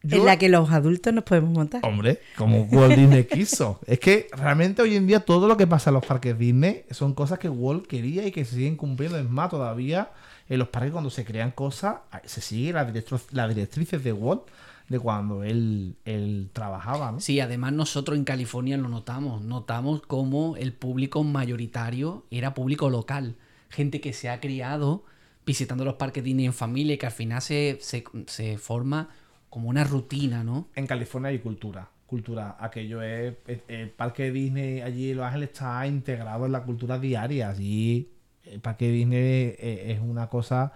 Yo- 0.03 0.17
En 0.17 0.25
la 0.25 0.37
que 0.37 0.49
los 0.49 0.71
adultos 0.71 1.13
nos 1.13 1.23
podemos 1.23 1.51
montar. 1.51 1.81
Hombre, 1.85 2.19
como 2.35 2.63
Walt 2.63 2.95
Disney 2.95 3.25
quiso. 3.25 3.79
Es 3.85 3.99
que 3.99 4.27
realmente 4.35 4.81
hoy 4.81 4.95
en 4.95 5.05
día 5.05 5.19
todo 5.19 5.47
lo 5.47 5.57
que 5.57 5.67
pasa 5.67 5.91
en 5.91 5.95
los 5.95 6.05
parques 6.05 6.37
Disney 6.39 6.83
son 6.89 7.13
cosas 7.13 7.37
que 7.37 7.49
Walt 7.49 7.85
quería 7.85 8.25
y 8.25 8.31
que 8.31 8.43
se 8.45 8.55
siguen 8.55 8.77
cumpliendo. 8.77 9.19
Es 9.19 9.29
más, 9.29 9.49
todavía 9.51 10.09
en 10.49 10.57
los 10.57 10.69
parques 10.69 10.91
cuando 10.91 11.09
se 11.11 11.23
crean 11.23 11.51
cosas, 11.51 11.97
se 12.25 12.41
sigue 12.41 12.73
las 12.73 12.87
las 13.31 13.49
directrices 13.49 14.03
de 14.03 14.11
Walt 14.11 14.41
de 14.89 14.99
cuando 14.99 15.43
él, 15.43 15.95
él 16.03 16.49
trabajaba, 16.51 17.11
¿no? 17.11 17.19
Sí, 17.19 17.39
además 17.39 17.71
nosotros 17.71 18.17
en 18.17 18.23
California 18.25 18.77
lo 18.77 18.89
notamos. 18.89 19.41
Notamos 19.43 20.01
como 20.01 20.55
el 20.57 20.73
público 20.73 21.23
mayoritario 21.23 22.25
era 22.31 22.53
público 22.53 22.89
local. 22.89 23.35
Gente 23.69 24.01
que 24.01 24.11
se 24.13 24.29
ha 24.29 24.39
criado 24.41 25.03
visitando 25.45 25.83
los 25.85 25.95
parques 25.95 26.23
Disney 26.23 26.45
en 26.45 26.53
familia 26.53 26.95
y 26.95 26.97
que 26.97 27.05
al 27.07 27.11
final 27.11 27.41
se, 27.41 27.77
se, 27.81 28.03
se 28.27 28.57
forma 28.57 29.09
como 29.49 29.69
una 29.69 29.83
rutina, 29.83 30.43
¿no? 30.43 30.69
En 30.75 30.87
California 30.87 31.29
hay 31.29 31.39
cultura. 31.39 31.89
Cultura. 32.07 32.57
Aquello 32.59 33.01
es. 33.01 33.35
El 33.67 33.89
parque 33.89 34.31
Disney 34.31 34.81
allí 34.81 35.11
en 35.11 35.17
Los 35.17 35.25
Ángeles 35.25 35.49
está 35.51 35.85
integrado 35.87 36.45
en 36.45 36.51
la 36.51 36.63
cultura 36.63 36.99
diaria. 36.99 37.49
Allí 37.49 38.09
el 38.45 38.59
parque 38.59 38.89
Disney 38.91 39.19
eh, 39.59 39.93
es 39.93 39.99
una 40.01 40.27
cosa. 40.27 40.73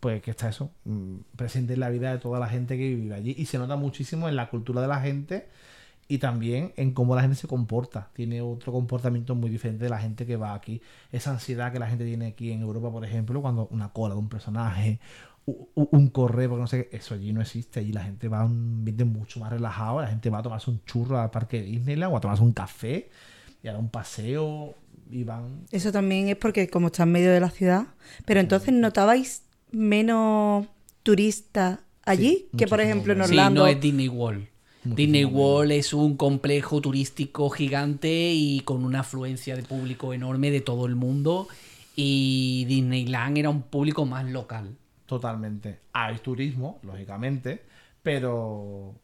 Pues 0.00 0.22
que 0.22 0.30
está 0.32 0.48
eso. 0.48 0.70
mm, 0.84 1.16
Presente 1.36 1.74
en 1.74 1.80
la 1.80 1.88
vida 1.88 2.12
de 2.12 2.18
toda 2.18 2.38
la 2.38 2.48
gente 2.48 2.76
que 2.76 2.94
vive 2.94 3.14
allí. 3.14 3.34
Y 3.36 3.46
se 3.46 3.58
nota 3.58 3.76
muchísimo 3.76 4.28
en 4.28 4.36
la 4.36 4.48
cultura 4.50 4.80
de 4.82 4.88
la 4.88 5.00
gente. 5.00 5.48
Y 6.08 6.18
también 6.18 6.72
en 6.76 6.92
cómo 6.92 7.14
la 7.16 7.22
gente 7.22 7.36
se 7.36 7.48
comporta. 7.48 8.10
Tiene 8.14 8.40
otro 8.40 8.72
comportamiento 8.72 9.34
muy 9.34 9.50
diferente 9.50 9.84
de 9.84 9.90
la 9.90 9.98
gente 9.98 10.24
que 10.24 10.36
va 10.36 10.54
aquí. 10.54 10.80
Esa 11.10 11.30
ansiedad 11.32 11.72
que 11.72 11.78
la 11.80 11.88
gente 11.88 12.04
tiene 12.04 12.28
aquí 12.28 12.52
en 12.52 12.60
Europa, 12.60 12.90
por 12.90 13.04
ejemplo, 13.04 13.42
cuando 13.42 13.66
una 13.72 13.88
cola 13.88 14.14
de 14.14 14.20
un 14.20 14.28
personaje, 14.28 15.00
un 15.74 16.08
correo, 16.10 16.50
porque 16.50 16.60
no 16.60 16.66
sé 16.66 16.88
qué, 16.88 16.96
eso 16.96 17.14
allí 17.14 17.32
no 17.32 17.40
existe. 17.40 17.80
Allí 17.80 17.92
la 17.92 18.04
gente 18.04 18.28
va 18.28 18.42
a 18.42 18.44
un 18.44 18.78
ambiente 18.78 19.04
mucho 19.04 19.40
más 19.40 19.50
relajado. 19.50 20.00
La 20.00 20.08
gente 20.08 20.30
va 20.30 20.38
a 20.38 20.42
tomarse 20.42 20.70
un 20.70 20.84
churro 20.84 21.20
al 21.20 21.30
parque 21.30 21.60
de 21.60 21.66
Disneyland 21.66 22.12
o 22.12 22.16
a 22.16 22.20
tomarse 22.20 22.42
un 22.42 22.52
café 22.52 23.10
y 23.62 23.68
a 23.68 23.72
dar 23.72 23.80
un 23.80 23.88
paseo 23.88 24.74
y 25.10 25.24
van. 25.24 25.64
Eso 25.70 25.92
también 25.92 26.28
es 26.28 26.36
porque 26.36 26.68
como 26.68 26.88
está 26.88 27.04
en 27.04 27.12
medio 27.12 27.32
de 27.32 27.40
la 27.40 27.50
ciudad. 27.50 27.86
Pero 28.24 28.40
entonces 28.40 28.72
notabais 28.74 29.42
menos 29.72 30.66
turistas 31.02 31.80
allí 32.04 32.48
Sí, 32.50 32.58
que 32.58 32.66
por 32.66 32.80
ejemplo 32.80 33.12
en 33.12 33.18
menos. 33.18 33.28
Sí, 33.30 33.34
Orlando. 33.34 33.60
no 33.62 33.66
es 33.66 33.80
Disney 33.80 34.08
World. 34.08 34.46
Disney 34.94 35.24
World 35.24 35.72
es 35.72 35.92
un 35.92 36.16
complejo 36.16 36.80
turístico 36.80 37.50
gigante 37.50 38.32
y 38.32 38.60
con 38.60 38.84
una 38.84 39.00
afluencia 39.00 39.56
de 39.56 39.62
público 39.62 40.12
enorme 40.12 40.50
de 40.50 40.60
todo 40.60 40.86
el 40.86 40.94
mundo. 40.94 41.48
Y 41.96 42.64
Disneyland 42.66 43.38
era 43.38 43.50
un 43.50 43.62
público 43.62 44.04
más 44.06 44.24
local. 44.26 44.76
Totalmente. 45.06 45.80
Hay 45.92 46.18
turismo, 46.18 46.78
lógicamente, 46.82 47.62
pero 48.02 48.94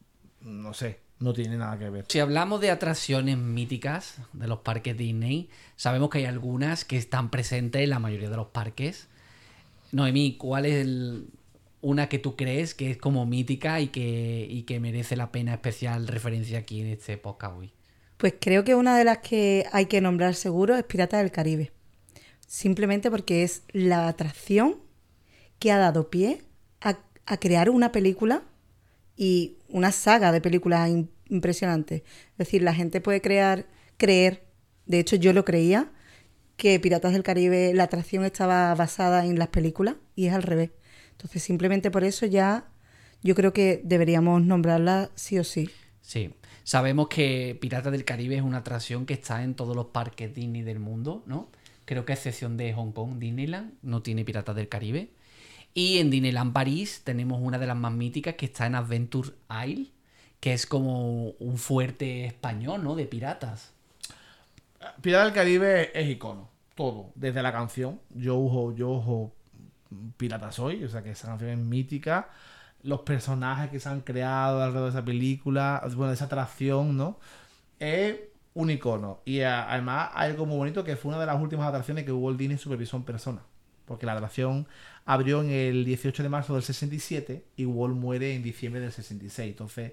no 0.43 0.74
sé, 0.74 1.01
no 1.20 1.33
tiene 1.33 1.57
nada 1.57 1.78
que 1.78 1.89
ver. 1.91 2.05
Si 2.09 2.18
hablamos 2.18 2.61
de 2.61 2.70
atracciones 2.70 3.39
míticas 3.39 4.18
de 4.33 4.47
los 4.47 4.59
parques 4.61 4.97
Disney, 4.97 5.49
sabemos 5.76 6.11
que 6.11 6.18
hay 6.18 6.24
algunas 6.26 6.85
que 6.85 6.97
están 6.97 7.30
presentes 7.30 7.83
en 7.83 7.91
la 7.91 7.99
mayoría 7.99 8.28
de 8.30 8.37
los 8.37 8.49
parques. 8.49 9.09
Noemí, 9.93 10.37
¿cuál 10.37 10.66
es 10.66 10.74
el- 10.74 11.28
una 11.83 12.09
que 12.09 12.18
tú 12.18 12.37
crees 12.37 12.74
que 12.74 12.91
es 12.93 12.97
como 12.97 13.26
mítica 13.26 13.80
y 13.80 13.89
que, 13.89 14.47
y 14.49 14.62
que 14.62 14.80
merece 14.80 15.14
la 15.16 15.30
pena 15.30 15.53
especial 15.53 16.07
referencia 16.09 16.61
aquí 16.61 16.80
en 16.80 16.87
este 16.87 17.18
podcast? 17.18 17.57
Pues 18.16 18.35
creo 18.41 18.64
que 18.64 18.74
una 18.74 18.97
de 18.97 19.05
las 19.05 19.18
que 19.18 19.66
hay 19.72 19.87
que 19.87 20.01
nombrar 20.01 20.35
seguro 20.35 20.76
es 20.76 20.85
Piratas 20.85 21.20
del 21.20 21.33
Caribe. 21.33 21.72
Simplemente 22.47 23.11
porque 23.11 23.43
es 23.43 23.64
la 23.72 24.09
atracción 24.09 24.76
que 25.59 25.72
ha 25.72 25.78
dado 25.78 26.09
pie 26.09 26.43
a, 26.80 26.99
a 27.26 27.37
crear 27.39 27.68
una 27.68 27.93
película 27.93 28.45
y 29.16 29.59
una 29.68 29.91
saga 29.91 30.33
de 30.33 30.41
películas 30.41 30.89
im- 30.89 31.09
impresionantes. 31.28 32.03
Es 32.03 32.39
decir, 32.39 32.62
la 32.62 32.74
gente 32.74 33.01
puede 33.01 33.20
crear, 33.20 33.66
creer, 33.97 34.45
de 34.87 35.01
hecho 35.01 35.16
yo 35.16 35.33
lo 35.33 35.45
creía, 35.45 35.91
que 36.57 36.78
Piratas 36.78 37.12
del 37.12 37.22
Caribe, 37.22 37.72
la 37.74 37.85
atracción 37.85 38.24
estaba 38.24 38.72
basada 38.74 39.26
en 39.26 39.39
las 39.39 39.49
películas 39.49 39.97
y 40.14 40.26
es 40.26 40.35
al 40.35 40.43
revés. 40.43 40.70
Entonces, 41.23 41.45
simplemente 41.45 41.93
por 41.93 42.03
eso 42.03 42.27
ya 42.27 42.66
yo 43.23 43.37
creo 43.37 43.53
que 43.53 43.81
deberíamos 43.85 44.43
nombrarla 44.43 45.11
sí 45.14 45.39
o 45.39 45.45
sí. 45.45 45.70
Sí. 46.01 46.35
Sabemos 46.64 47.09
que 47.09 47.57
Piratas 47.61 47.93
del 47.93 48.05
Caribe 48.05 48.37
es 48.37 48.43
una 48.43 48.59
atracción 48.59 49.07
que 49.07 49.14
está 49.14 49.45
en 49.45 49.55
todos 49.55 49.77
los 49.77 49.87
parques 49.87 50.35
Disney 50.35 50.62
del 50.62 50.81
mundo, 50.81 51.23
¿no? 51.27 51.49
Creo 51.85 52.05
que 52.05 52.12
a 52.12 52.16
excepción 52.16 52.57
de 52.57 52.73
Hong 52.73 52.93
Kong, 52.93 53.18
Disneyland 53.18 53.75
no 53.83 54.03
tiene 54.03 54.25
Piratas 54.25 54.57
del 54.57 54.68
Caribe. 54.68 55.11
Y 55.75 55.99
en 55.99 56.11
Disneyland 56.11 56.53
París 56.53 57.03
tenemos 57.05 57.41
una 57.41 57.59
de 57.59 57.66
las 57.66 57.77
más 57.77 57.93
míticas 57.93 58.35
que 58.35 58.47
está 58.47 58.66
en 58.66 58.75
Adventure 58.75 59.31
Isle, 59.64 59.91
que 60.41 60.53
es 60.53 60.66
como 60.66 61.31
un 61.31 61.57
fuerte 61.57 62.27
español, 62.27 62.83
¿no? 62.83 62.97
De 62.97 63.07
piratas. 63.07 63.73
Pirata 65.01 65.25
del 65.25 65.33
Caribe 65.33 65.99
es 65.99 66.11
icono, 66.11 66.51
todo, 66.75 67.12
desde 67.14 67.43
la 67.43 67.53
canción. 67.53 68.01
Yo 68.11 68.37
uso, 68.37 68.75
yo 68.75 68.91
uso 68.91 69.33
Pirata 70.16 70.53
Soy, 70.53 70.84
o 70.84 70.88
sea 70.88 71.03
que 71.03 71.11
esa 71.12 71.28
canción 71.28 71.51
es 71.51 71.59
mítica. 71.59 72.28
Los 72.82 73.01
personajes 73.03 73.70
que 73.70 73.78
se 73.80 73.88
han 73.88 74.01
creado 74.01 74.62
alrededor 74.62 74.93
de 74.93 74.99
esa 74.99 75.05
película, 75.05 75.82
bueno, 75.95 76.09
de 76.09 76.14
esa 76.14 76.24
atracción, 76.26 76.97
¿no? 76.97 77.18
Es 77.78 78.16
un 78.55 78.70
icono. 78.70 79.20
Y 79.24 79.40
a- 79.40 79.70
además 79.70 80.11
hay 80.14 80.30
algo 80.32 80.47
muy 80.47 80.57
bonito 80.57 80.84
que 80.84 80.97
fue 80.97 81.11
una 81.11 81.20
de 81.20 81.26
las 81.26 81.40
últimas 81.40 81.66
atracciones 81.68 82.05
que 82.05 82.12
Walt 82.12 82.38
Disney 82.38 82.59
supervisó 82.59 82.97
en 82.97 83.05
persona. 83.05 83.43
Porque 83.86 84.07
la 84.07 84.12
atracción 84.14 84.66
abrió 85.05 85.43
en 85.43 85.51
el 85.51 85.84
18 85.84 86.22
de 86.22 86.28
marzo 86.28 86.55
del 86.55 86.62
67 86.62 87.45
y 87.57 87.64
Walt 87.66 87.95
muere 87.97 88.34
en 88.34 88.43
diciembre 88.43 88.80
del 88.80 88.93
66. 88.93 89.51
Entonces, 89.51 89.93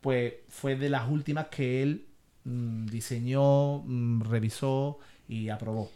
pues 0.00 0.34
fue 0.48 0.76
de 0.76 0.88
las 0.90 1.08
últimas 1.08 1.46
que 1.48 1.82
él 1.82 2.06
mm, 2.44 2.86
diseñó, 2.86 3.78
mm, 3.84 4.22
revisó 4.22 4.98
y 5.28 5.48
aprobó. 5.48 5.90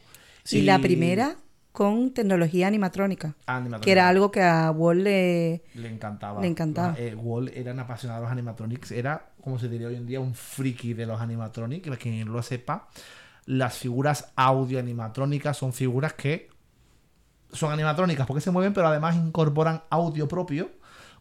Y 0.59 0.63
la 0.63 0.79
primera 0.81 1.37
con 1.73 2.13
tecnología 2.13 2.67
animatrónica, 2.67 3.37
Animatronics. 3.47 3.85
que 3.85 3.93
era 3.93 4.09
algo 4.09 4.31
que 4.31 4.43
a 4.43 4.71
Walt 4.71 5.03
le... 5.03 5.63
Le 5.75 5.89
encantaba. 5.89 6.41
Le 6.41 6.49
encantaba. 6.49 6.95
Eh, 6.99 7.15
Walt 7.15 7.51
era 7.55 7.73
un 7.73 7.79
apasionado 7.81 8.21
de 8.21 8.25
los 8.25 8.33
animatronics. 8.33 8.91
Era, 8.91 9.31
como 9.41 9.59
se 9.59 9.69
diría 9.69 9.89
hoy 9.89 9.95
en 9.95 10.07
día, 10.07 10.21
un 10.21 10.35
friki 10.35 10.95
de 10.95 11.07
los 11.07 11.21
animatronics. 11.21 11.89
Que 11.89 11.97
quien 11.97 12.33
lo 12.33 12.43
sepa, 12.43 12.89
las 13.47 13.79
figuras 13.79 14.33
audio 14.35 14.79
animatrónicas 14.79 15.57
son 15.57 15.73
figuras 15.73 16.13
que 16.15 16.51
son 17.53 17.73
animatrónicas 17.73 18.27
porque 18.27 18.41
se 18.41 18.51
mueven, 18.51 18.73
pero 18.73 18.89
además 18.89 19.17
incorporan 19.17 19.83
audio 19.91 20.27
propio. 20.29 20.71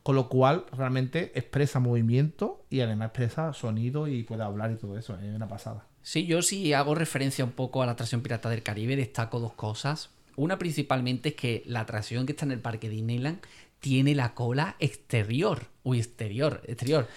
Con 0.02 0.16
lo 0.16 0.30
cual 0.30 0.66
realmente 0.72 1.38
expresa 1.38 1.80
movimiento 1.80 2.64
y 2.70 2.80
además 2.80 3.08
expresa 3.08 3.54
sonido 3.54 4.08
y 4.08 4.24
puede 4.24 4.43
hablar 4.43 4.72
y 4.72 4.76
todo 4.78 4.97
eso. 4.97 5.16
Es 5.20 5.36
una 5.36 5.47
pasada. 5.47 5.86
Sí, 6.02 6.26
yo 6.26 6.41
sí 6.41 6.74
hago 6.74 6.95
referencia 6.95 7.43
un 7.43 7.52
poco 7.52 7.84
a 7.84 7.86
la 7.86 7.91
atracción 7.91 8.22
Pirata 8.22 8.50
del 8.50 8.64
Caribe, 8.64 8.95
destaco 8.95 9.39
dos 9.41 9.54
cosas. 9.54 10.10
Una 10.40 10.58
principalmente 10.58 11.30
es 11.30 11.36
que 11.36 11.64
la 11.66 11.82
atracción 11.82 12.26
que 12.26 12.32
está 12.32 12.46
en 12.46 12.54
el 12.54 12.62
parque 12.62 12.88
Disneyland 12.88 13.42
tiene 13.80 14.16
la 14.16 14.34
cola 14.34 14.78
exterior. 14.80 15.68
Uy, 15.84 16.00
exterior, 16.00 16.62
exterior. 16.66 17.10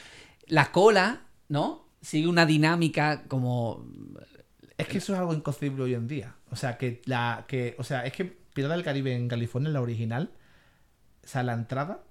La 0.49 0.73
cola, 0.73 1.23
¿no? 1.49 1.87
Sigue 2.01 2.27
una 2.27 2.47
dinámica 2.47 3.23
como... 3.29 3.87
Es 4.77 4.89
que 4.89 4.99
eso 4.99 5.13
es 5.13 5.21
algo 5.21 5.35
inconcebible 5.35 5.85
hoy 5.85 5.95
en 5.95 6.09
día. 6.09 6.35
O 6.51 6.57
sea, 6.57 6.77
que 6.77 7.01
la. 7.05 7.45
que 7.47 7.77
O 7.79 7.85
sea, 7.85 8.05
es 8.05 8.13
que 8.13 8.25
Pirata 8.25 8.75
del 8.75 8.83
Caribe 8.83 9.15
en 9.15 9.29
California, 9.29 9.71
la 9.71 9.81
original, 9.81 10.33
o 11.23 11.29
sea, 11.29 11.45
la 11.45 11.53
entrada 11.53 12.03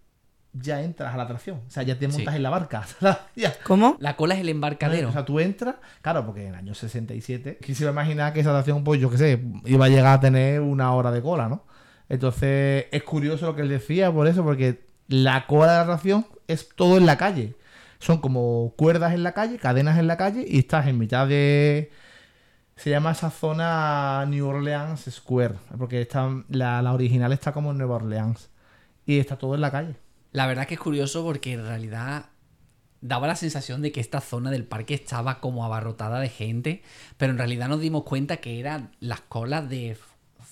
ya 0.53 0.81
entras 0.81 1.13
a 1.13 1.17
la 1.17 1.23
atracción. 1.23 1.61
O 1.65 1.69
sea, 1.69 1.83
ya 1.83 1.97
te 1.97 2.07
montas 2.07 2.33
Sí. 2.33 2.37
en 2.37 2.43
la 2.43 2.49
barca. 2.49 2.83
Ya. 3.35 3.53
¿Cómo? 3.63 3.95
La 3.99 4.15
cola 4.15 4.33
es 4.35 4.41
el 4.41 4.49
embarcadero. 4.49 5.09
O 5.09 5.11
sea, 5.11 5.23
tú 5.25 5.39
entras, 5.39 5.75
claro, 6.01 6.25
porque 6.25 6.41
en 6.43 6.49
el 6.49 6.55
año 6.55 6.73
67, 6.73 7.57
quisiera 7.61 7.91
imaginar 7.91 8.33
que 8.33 8.41
esa 8.41 8.49
atracción, 8.51 8.83
pues 8.83 8.99
yo 8.99 9.09
qué 9.09 9.17
sé, 9.17 9.43
iba 9.65 9.85
a 9.85 9.89
llegar 9.89 10.17
a 10.17 10.19
tener 10.19 10.59
una 10.61 10.93
hora 10.93 11.11
de 11.11 11.21
cola, 11.21 11.47
¿no? 11.47 11.65
Entonces, 12.09 12.85
es 12.91 13.03
curioso 13.03 13.45
lo 13.45 13.55
que 13.55 13.61
él 13.61 13.69
decía 13.69 14.11
por 14.11 14.27
eso, 14.27 14.43
porque 14.43 14.81
la 15.07 15.47
cola 15.47 15.71
de 15.71 15.77
la 15.77 15.83
atracción 15.83 16.25
es 16.47 16.67
todo 16.75 16.97
en 16.97 17.05
la 17.05 17.17
calle. 17.17 17.55
Son 17.99 18.17
como 18.19 18.73
cuerdas 18.75 19.13
en 19.13 19.23
la 19.23 19.33
calle, 19.33 19.57
cadenas 19.57 19.97
en 19.99 20.07
la 20.07 20.17
calle, 20.17 20.43
y 20.47 20.59
estás 20.59 20.87
en 20.87 20.97
mitad 20.97 21.27
de. 21.27 21.91
Se 22.75 22.89
llama 22.89 23.11
esa 23.11 23.29
zona 23.29 24.25
New 24.27 24.47
Orleans 24.47 25.05
Square, 25.09 25.55
porque 25.77 26.01
está, 26.01 26.27
la, 26.49 26.81
la 26.81 26.93
original 26.93 27.31
está 27.31 27.51
como 27.53 27.71
en 27.71 27.77
Nueva 27.77 27.95
Orleans. 27.97 28.49
Y 29.05 29.19
está 29.19 29.37
todo 29.37 29.55
en 29.55 29.61
la 29.61 29.71
calle. 29.71 29.95
La 30.31 30.47
verdad 30.47 30.65
que 30.67 30.75
es 30.75 30.79
curioso 30.79 31.23
porque 31.23 31.53
en 31.53 31.65
realidad 31.65 32.25
daba 33.01 33.27
la 33.27 33.35
sensación 33.35 33.81
de 33.81 33.91
que 33.91 33.99
esta 33.99 34.21
zona 34.21 34.51
del 34.51 34.63
parque 34.63 34.93
estaba 34.93 35.39
como 35.39 35.65
abarrotada 35.65 36.19
de 36.19 36.29
gente, 36.29 36.81
pero 37.17 37.31
en 37.31 37.37
realidad 37.37 37.67
nos 37.67 37.81
dimos 37.81 38.03
cuenta 38.03 38.37
que 38.37 38.59
eran 38.59 38.91
las 38.99 39.21
colas 39.21 39.67
de 39.69 39.97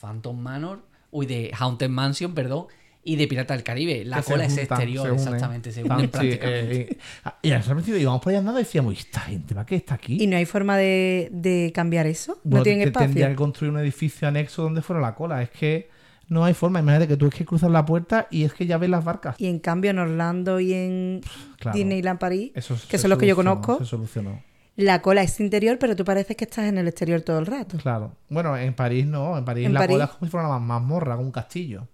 Phantom 0.01 0.38
Manor, 0.39 0.82
uy, 1.11 1.25
de 1.25 1.51
Haunted 1.57 1.89
Mansion, 1.89 2.34
perdón, 2.34 2.65
y 3.03 3.15
de 3.15 3.27
Pirata 3.27 3.53
del 3.53 3.63
Caribe. 3.63 4.03
La 4.03 4.17
Que 4.17 4.23
se 4.23 4.32
cola 4.32 4.45
es 4.45 4.57
exterior, 4.57 5.05
se 5.05 5.11
unen. 5.13 5.23
exactamente, 5.23 5.71
se 5.71 5.82
Están- 5.82 5.97
unen 5.97 6.07
sí, 6.09 6.11
prácticamente. 6.11 6.82
eh, 6.82 6.88
eh, 7.25 7.30
y 7.43 7.51
al 7.51 7.61
principio 7.63 7.97
íbamos 7.97 8.21
por 8.21 8.32
ahí 8.32 8.38
andando 8.38 8.59
y 8.59 8.63
decíamos, 8.63 8.93
¿y 8.95 8.97
esta 8.97 9.21
gente 9.21 9.53
va 9.53 9.65
que 9.65 9.75
está 9.75 9.95
aquí? 9.95 10.17
¿Y 10.21 10.27
no 10.27 10.36
hay 10.36 10.45
forma 10.45 10.75
de, 10.77 11.30
de 11.32 11.71
cambiar 11.73 12.07
eso? 12.07 12.34
¿No 12.43 12.49
Bueno, 12.51 12.63
tienen 12.63 12.84
te- 12.84 12.89
espacio? 12.89 13.07
Tendría 13.07 13.30
que 13.30 13.36
construir 13.36 13.71
un 13.73 13.80
edificio 13.80 14.27
anexo 14.27 14.63
donde 14.63 14.82
fuera 14.82 15.01
la 15.01 15.15
cola. 15.15 15.41
Es 15.41 15.49
que 15.51 15.89
no 16.30 16.45
hay 16.45 16.53
forma. 16.53 16.80
Imagínate 16.80 17.07
que 17.07 17.17
tú 17.17 17.27
es 17.27 17.34
que 17.34 17.45
cruzas 17.45 17.69
la 17.71 17.86
puerta 17.86 18.27
y 18.32 18.43
es 18.43 18.53
que 18.53 18.65
ya 18.65 18.77
ves 18.77 18.89
las 18.89 19.03
barcas. 19.03 19.36
Y 19.39 19.47
en 19.47 19.59
cambio 19.59 19.91
en 19.91 19.99
Orlando 19.99 20.59
y 20.59 20.73
en 20.73 21.21
Claro. 21.59 21.77
Disneyland 21.77 22.19
París, 22.19 22.51
Eso 22.55 22.77
que 22.88 22.97
son 22.97 23.09
los 23.09 23.19
que 23.19 23.27
yo 23.27 23.36
conozco, 23.36 23.80
Se 23.80 23.86
solucionó. 23.86 24.41
la 24.77 25.01
cola 25.01 25.21
es 25.23 25.39
interior, 25.39 25.77
pero 25.80 25.95
tú 25.95 26.05
pareces 26.05 26.38
que 26.38 26.45
estás 26.45 26.65
en 26.65 26.77
el 26.77 26.88
exterior 26.88 27.21
todo 27.21 27.39
el 27.39 27.45
rato. 27.45 27.77
Claro. 27.77 28.13
Bueno, 28.30 28.55
en 28.55 28.73
París 28.73 29.05
no. 29.05 29.38
En 29.38 29.43
París 29.43 29.65
En 29.65 29.73
la 29.73 29.80
París- 29.82 29.93
cola 29.95 30.05
es 30.05 30.09
como 30.11 30.25
si 30.25 30.32
fuera 30.32 30.47
una 30.47 30.59
mazmorra, 30.59 31.17
un 31.17 31.32
castillo. 31.32 31.88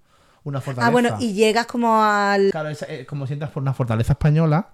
Una 0.43 0.61
fortaleza. 0.61 0.88
Ah, 0.88 0.91
bueno, 0.91 1.17
y 1.19 1.33
llegas 1.33 1.65
como 1.65 2.03
al... 2.03 2.51
Claro, 2.51 2.69
es, 2.69 2.86
eh, 2.88 3.07
como 3.07 3.25
si 3.25 3.33
entras 3.33 3.49
por 3.49 3.63
una 3.63 3.73
fortaleza 3.73 4.13
española, 4.13 4.69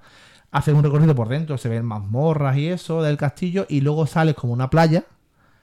haces 0.51 0.73
un 0.73 0.83
recorrido 0.83 1.15
por 1.15 1.29
dentro, 1.29 1.57
se 1.57 1.69
ven 1.69 1.85
mazmorras 1.85 2.57
y 2.57 2.67
eso 2.67 3.01
del 3.01 3.15
castillo, 3.15 3.65
y 3.69 3.79
luego 3.79 4.05
sales 4.05 4.35
como 4.35 4.51
una 4.51 4.69
playa, 4.69 5.05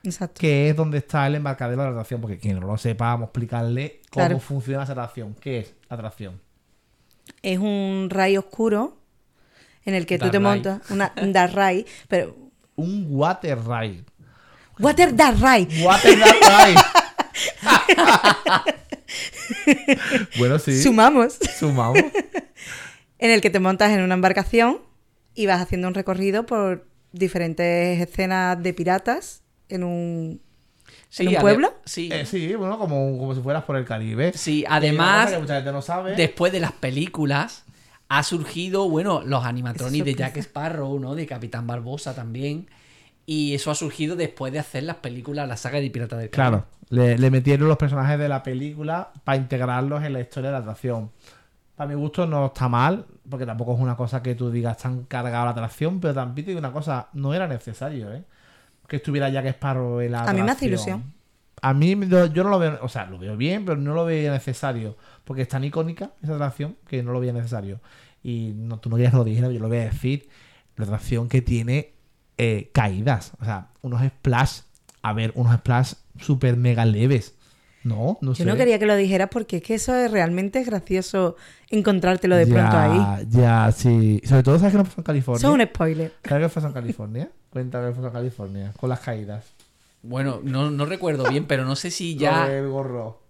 Exacto. 0.03 0.39
que 0.39 0.69
es 0.69 0.75
donde 0.75 0.99
está 0.99 1.27
el 1.27 1.35
embarcadero 1.35 1.81
de 1.81 1.87
la 1.87 1.91
atracción, 1.91 2.21
porque 2.21 2.37
quien 2.37 2.59
no 2.59 2.67
lo 2.67 2.77
sepa, 2.77 3.05
vamos 3.07 3.23
a 3.23 3.25
explicarle 3.27 4.01
cómo 4.09 4.25
Claro. 4.25 4.39
funciona 4.39 4.83
esa 4.83 4.93
atracción. 4.93 5.35
¿Qué 5.39 5.59
es 5.59 5.73
la 5.89 5.95
atracción? 5.95 6.41
Es 7.41 7.59
un 7.59 8.07
ray 8.09 8.37
oscuro 8.37 8.97
en 9.85 9.95
el 9.95 10.05
que 10.05 10.17
tú 10.17 10.29
te 10.29 10.39
montas, 10.39 10.81
una 10.89 11.13
un 11.21 11.33
dark 11.33 11.53
ride, 11.55 11.85
pero... 12.07 12.35
Un 12.75 13.07
water 13.09 13.57
ride. 13.59 14.03
Water 14.79 15.15
dark 15.15 15.37
ride. 15.37 15.83
Water 15.83 16.17
dark 16.19 16.37
ride. 16.65 16.79
bueno, 20.37 20.59
sí. 20.59 20.81
Sumamos. 20.81 21.37
Sumamos. 21.59 21.99
En 23.21 23.31
el 23.31 23.41
que 23.41 23.49
te 23.49 23.59
montas 23.59 23.91
en 23.91 23.99
una 24.01 24.13
embarcación 24.13 24.79
y 25.35 25.45
vas 25.45 25.61
haciendo 25.61 25.89
un 25.89 25.93
recorrido 25.93 26.45
por 26.45 26.87
diferentes 27.11 27.99
escenas 27.99 28.63
de 28.63 28.73
piratas 28.73 29.43
en 29.69 29.83
un, 29.83 30.41
Sí, 31.09 31.23
en 31.23 31.29
un 31.29 31.41
pueblo. 31.41 31.73
Sí. 31.85 32.09
Eh, 32.11 32.25
sí, 32.25 32.53
bueno, 32.55 32.77
como, 32.77 33.17
como 33.17 33.33
si 33.33 33.41
fueras 33.41 33.63
por 33.63 33.75
el 33.75 33.85
Caribe. 33.85 34.31
Sí, 34.33 34.63
además, 34.67 35.25
cosa 35.25 35.35
que 35.35 35.41
mucha 35.41 35.55
gente 35.55 35.71
no 35.71 35.81
sabe. 35.81 36.15
después 36.15 36.51
de 36.51 36.59
las 36.59 36.71
películas, 36.71 37.65
ha 38.09 38.23
surgido, 38.23 38.89
bueno, 38.89 39.21
los 39.23 39.45
animatronics 39.45 40.05
de. 40.05 40.15
Jack 40.15 40.37
Sparrow, 40.37 40.99
¿no? 40.99 41.15
De 41.15 41.25
Capitán 41.25 41.65
Barbosa 41.67 42.13
también. 42.13 42.67
Y 43.25 43.53
eso 43.53 43.69
ha 43.69 43.75
surgido 43.75 44.15
después 44.15 44.51
de 44.51 44.59
hacer 44.59 44.83
las 44.83 44.97
películas, 44.97 45.47
la 45.47 45.55
saga 45.55 45.79
de 45.79 45.89
Pirata 45.91 46.17
del 46.17 46.31
Caribe. 46.31 46.49
Claro, 46.49 46.65
le, 46.89 47.17
le 47.17 47.29
metieron 47.29 47.67
los 47.67 47.77
personajes 47.77 48.17
de 48.17 48.27
la 48.27 48.41
película 48.41 49.11
para 49.23 49.37
integrarlos 49.37 50.03
en 50.03 50.13
la 50.13 50.19
historia 50.19 50.49
de 50.49 50.53
la 50.53 50.59
atracción. 50.59 51.11
Para 51.75 51.89
mi 51.89 51.95
gusto 51.95 52.25
no 52.25 52.47
está 52.47 52.67
mal, 52.67 53.05
porque 53.29 53.45
tampoco 53.45 53.75
es 53.75 53.79
una 53.79 53.95
cosa 53.95 54.23
que 54.23 54.33
tú 54.33 54.49
digas 54.49 54.77
tan 54.77 55.03
cargada 55.03 55.45
la 55.45 55.51
atracción, 55.51 55.99
pero 55.99 56.15
también 56.15 56.45
te 56.45 56.51
digo 56.51 56.59
una 56.59 56.73
cosa, 56.73 57.09
no 57.13 57.33
era 57.33 57.47
necesario, 57.47 58.11
¿eh? 58.11 58.23
Que 58.89 58.97
estuviera 58.97 59.29
Jack 59.29 59.45
Sparrow 59.45 60.01
en 60.01 60.11
la 60.11 60.23
A 60.23 60.33
mí 60.33 60.41
me 60.41 60.51
hace 60.51 60.65
ilusión. 60.65 61.13
A 61.61 61.73
mí 61.73 61.95
yo 62.09 62.43
no 62.43 62.49
lo 62.49 62.59
veo, 62.59 62.79
o 62.81 62.89
sea, 62.89 63.05
lo 63.05 63.17
veo 63.19 63.35
bien, 63.35 63.65
pero 63.65 63.77
no 63.77 63.93
lo 63.93 64.05
veo 64.05 64.31
necesario, 64.31 64.97
porque 65.25 65.41
es 65.41 65.47
tan 65.49 65.63
icónica 65.63 66.11
esa 66.21 66.35
atracción 66.35 66.77
que 66.87 67.03
no 67.03 67.11
lo 67.11 67.19
veía 67.19 67.33
necesario. 67.33 67.81
Y 68.23 68.53
no, 68.55 68.79
tú 68.79 68.89
no 68.89 68.95
querías 68.95 69.11
que 69.11 69.17
lo 69.17 69.23
dijera, 69.23 69.51
yo 69.51 69.59
lo 69.59 69.67
voy 69.67 69.77
a 69.77 69.85
decir, 69.85 70.29
la 70.77 70.85
atracción 70.85 71.27
que 71.27 71.41
tiene 71.41 71.93
eh, 72.37 72.69
caídas, 72.73 73.33
o 73.41 73.45
sea, 73.45 73.67
unos 73.81 74.01
splash, 74.01 74.61
a 75.01 75.11
ver, 75.11 75.33
unos 75.35 75.53
splash 75.55 75.93
súper 76.17 76.55
mega 76.55 76.85
leves. 76.85 77.37
No, 77.83 78.17
no 78.21 78.35
sé. 78.35 78.43
Yo 78.43 78.49
no 78.49 78.57
quería 78.57 78.77
que 78.77 78.85
lo 78.85 78.95
dijeras 78.95 79.29
porque 79.31 79.57
es 79.57 79.63
que 79.63 79.75
eso 79.75 79.95
es 79.95 80.11
realmente 80.11 80.63
gracioso 80.63 81.35
encontrártelo 81.69 82.35
de 82.35 82.45
pronto 82.47 82.77
ahí. 82.77 83.25
Ya, 83.29 83.71
sí. 83.71 84.21
Sobre 84.25 84.43
todo, 84.43 84.57
¿sabes 84.59 84.73
qué 84.73 84.77
nos 84.79 84.87
pasó 84.89 85.01
en 85.01 85.05
California? 85.05 85.37
Eso 85.39 85.47
es 85.47 85.53
un 85.53 85.65
spoiler. 85.65 86.13
¿Sabes 86.27 86.47
qué 86.47 86.53
pasó 86.53 86.67
en 86.67 86.73
California? 86.73 87.29
Cuéntame 87.49 87.87
qué 87.89 87.93
pasó 87.95 88.07
en 88.07 88.13
California, 88.13 88.73
con 88.77 88.89
las 88.89 88.99
caídas. 88.99 89.45
Bueno, 90.01 90.39
no, 90.43 90.71
no 90.71 90.85
recuerdo 90.85 91.29
bien, 91.29 91.45
pero 91.45 91.65
no 91.65 91.75
sé 91.75 91.91
si 91.91 92.15
Lo 92.15 92.21
ya. 92.21 92.47
del 92.47 92.67
gorro. 92.69 93.21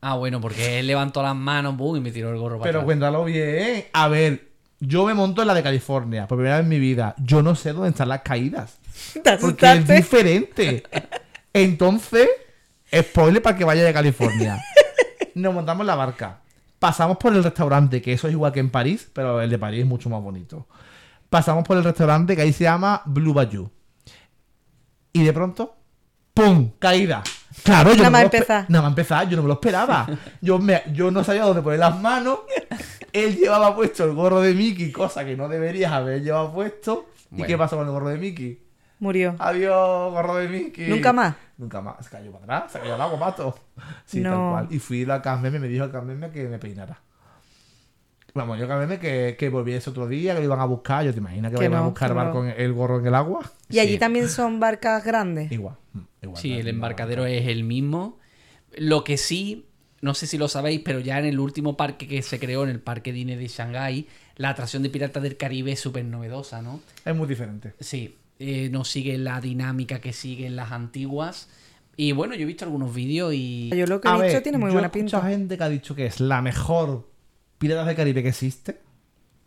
Ah, 0.00 0.16
bueno, 0.16 0.40
porque 0.40 0.78
él 0.78 0.86
levantó 0.86 1.22
las 1.22 1.34
manos, 1.34 1.76
boom, 1.76 1.96
y 1.96 2.00
me 2.00 2.12
tiró 2.12 2.30
el 2.30 2.38
gorro 2.38 2.58
para 2.58 2.68
Pero 2.68 2.78
atrás. 2.80 2.84
cuéntalo 2.86 3.24
bien. 3.24 3.84
A 3.92 4.08
ver, 4.08 4.48
yo 4.80 5.04
me 5.06 5.14
monto 5.14 5.42
en 5.42 5.48
la 5.48 5.54
de 5.54 5.62
California 5.62 6.26
por 6.28 6.38
primera 6.38 6.56
vez 6.56 6.64
en 6.64 6.68
mi 6.70 6.78
vida. 6.78 7.14
Yo 7.18 7.42
no 7.42 7.54
sé 7.54 7.72
dónde 7.72 7.90
están 7.90 8.08
las 8.08 8.22
caídas. 8.22 8.78
¿Te 9.22 9.36
Porque 9.38 9.72
es 9.72 9.88
diferente. 9.88 10.82
Entonces, 11.52 12.28
spoiler 12.94 13.42
para 13.42 13.56
que 13.56 13.64
vaya 13.64 13.84
de 13.84 13.92
California. 13.92 14.62
Nos 15.34 15.54
montamos 15.54 15.82
en 15.82 15.86
la 15.88 15.94
barca. 15.94 16.40
Pasamos 16.78 17.16
por 17.18 17.34
el 17.34 17.42
restaurante, 17.42 18.00
que 18.00 18.12
eso 18.12 18.28
es 18.28 18.32
igual 18.34 18.52
que 18.52 18.60
en 18.60 18.70
París, 18.70 19.10
pero 19.12 19.40
el 19.40 19.50
de 19.50 19.58
París 19.58 19.80
es 19.80 19.86
mucho 19.86 20.08
más 20.08 20.22
bonito. 20.22 20.66
Pasamos 21.28 21.64
por 21.64 21.76
el 21.76 21.84
restaurante 21.84 22.34
que 22.36 22.42
ahí 22.42 22.52
se 22.52 22.64
llama 22.64 23.02
Blue 23.04 23.34
Bayou. 23.34 23.70
Y 25.12 25.24
de 25.24 25.32
pronto, 25.32 25.76
¡pum! 26.34 26.70
Caída. 26.78 27.22
Claro, 27.64 27.90
yo 27.90 27.96
Nada 27.96 28.10
no 28.10 28.10
me 28.18 28.24
más 28.24 28.34
empezar. 28.34 28.64
Nada 28.68 28.82
más 28.82 28.90
empezar, 28.92 29.28
yo 29.28 29.36
no 29.36 29.42
me 29.42 29.48
lo 29.48 29.54
esperaba. 29.54 30.06
Yo, 30.40 30.58
me- 30.60 30.82
yo 30.92 31.10
no 31.10 31.24
sabía 31.24 31.42
dónde 31.42 31.60
poner 31.62 31.80
las 31.80 31.98
manos. 32.00 32.40
Él 33.12 33.36
llevaba 33.36 33.74
puesto 33.74 34.04
el 34.04 34.12
gorro 34.14 34.40
de 34.40 34.54
Mickey, 34.54 34.92
cosa 34.92 35.24
que 35.24 35.36
no 35.36 35.48
deberías 35.48 35.90
haber 35.92 36.22
llevado 36.22 36.52
puesto. 36.52 37.10
¿Y 37.36 37.42
qué 37.42 37.58
pasó 37.58 37.76
con 37.76 37.86
el 37.86 37.92
gorro 37.92 38.08
de 38.10 38.18
Mickey? 38.18 38.62
Murió. 39.00 39.36
Adiós, 39.38 40.12
gorro 40.12 40.36
de 40.36 40.48
Mickey. 40.48 40.88
¿Nunca 40.88 41.12
más? 41.12 41.36
Nunca 41.56 41.80
más. 41.80 42.04
Se 42.04 42.10
cayó 42.10 42.32
para 42.32 42.44
atrás, 42.58 42.72
se 42.72 42.78
cayó 42.80 42.94
al 42.94 43.00
agua, 43.00 43.18
pato. 43.18 43.58
Sí, 44.04 44.20
No. 44.20 44.30
tal 44.30 44.50
cual. 44.50 44.66
Y 44.70 44.78
fui 44.80 45.08
a 45.08 45.22
Carmeme 45.22 45.58
y 45.58 45.60
me 45.60 45.68
dijo 45.68 45.84
el 45.84 45.90
Carmeme 45.92 46.30
que 46.30 46.48
me 46.48 46.58
peinara. 46.58 47.00
Vamos, 48.34 48.58
yo 48.58 48.68
Carmeme 48.68 48.98
que, 48.98 49.36
que 49.38 49.48
volviese 49.48 49.90
otro 49.90 50.06
día, 50.06 50.34
que 50.34 50.40
lo 50.40 50.44
iban 50.44 50.60
a 50.60 50.64
buscar. 50.64 51.04
Yo 51.04 51.12
te 51.12 51.18
imaginas 51.18 51.50
que, 51.50 51.58
Que 51.58 51.64
iban 51.64 51.82
a 51.82 51.86
buscar 51.86 52.14
barco 52.14 52.42
no. 52.44 52.50
en- 52.50 52.60
el 52.60 52.72
gorro 52.72 52.98
en 53.00 53.06
el 53.06 53.14
agua. 53.14 53.40
Y 53.68 53.78
allí 53.78 53.98
también 53.98 54.28
son 54.28 54.60
barcas 54.60 55.04
grandes. 55.04 55.50
Igual. 55.50 55.76
mm, 55.94 55.98
igual 56.22 56.40
Sí, 56.42 56.52
el 56.52 56.68
embarcadero 56.68 57.24
es 57.26 57.46
el 57.48 57.64
mismo. 57.64 58.18
Lo 58.76 59.02
que 59.02 59.16
sí, 59.16 59.66
no 60.02 60.14
sé 60.14 60.26
si 60.26 60.38
lo 60.38 60.46
sabéis, 60.48 60.82
pero 60.84 61.00
ya 61.00 61.18
en 61.18 61.24
el 61.24 61.40
último 61.40 61.76
parque 61.76 62.06
que 62.06 62.22
se 62.22 62.38
creó, 62.38 62.62
en 62.64 62.70
el 62.70 62.80
Parque 62.80 63.12
Disney 63.12 63.34
de 63.36 63.48
Shanghái, 63.48 64.06
la 64.36 64.50
atracción 64.50 64.82
de 64.84 64.90
Piratas 64.90 65.22
del 65.22 65.36
Caribe 65.36 65.72
es 65.72 65.80
súper 65.80 66.04
novedosa, 66.04 66.62
¿no? 66.62 66.80
Es 67.04 67.16
muy 67.16 67.26
diferente. 67.26 67.74
Sí, 67.80 68.17
eh, 68.38 68.68
no 68.70 68.84
sigue 68.84 69.18
la 69.18 69.40
dinámica 69.40 70.00
que 70.00 70.12
siguen 70.12 70.56
las 70.56 70.72
antiguas. 70.72 71.48
Y 71.96 72.12
bueno, 72.12 72.34
yo 72.34 72.42
he 72.42 72.46
visto 72.46 72.64
algunos 72.64 72.94
vídeos 72.94 73.34
y. 73.34 73.70
Yo 73.70 73.86
lo 73.86 74.00
que 74.00 74.08
he 74.08 74.12
dicho 74.12 74.22
ver, 74.22 74.42
tiene 74.42 74.58
muy 74.58 74.68
yo 74.68 74.74
buena 74.74 74.92
pinta. 74.92 75.20
gente 75.22 75.58
que 75.58 75.64
ha 75.64 75.68
dicho 75.68 75.94
que 75.94 76.06
es 76.06 76.20
la 76.20 76.40
mejor 76.40 77.08
Piratas 77.58 77.86
del 77.86 77.96
Caribe 77.96 78.22
que 78.22 78.28
existe. 78.28 78.80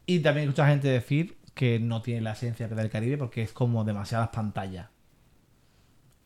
Y 0.05 0.19
también 0.19 0.47
he 0.47 0.49
escuchado 0.49 0.69
gente 0.69 0.89
decir 0.89 1.37
que 1.53 1.79
no 1.79 2.01
tiene 2.01 2.21
la 2.21 2.33
esencia 2.33 2.65
de 2.65 2.69
Piratas 2.69 2.83
del 2.83 2.91
Caribe 2.91 3.17
porque 3.17 3.43
es 3.43 3.53
como 3.53 3.85
demasiadas 3.85 4.29
pantallas. 4.29 4.89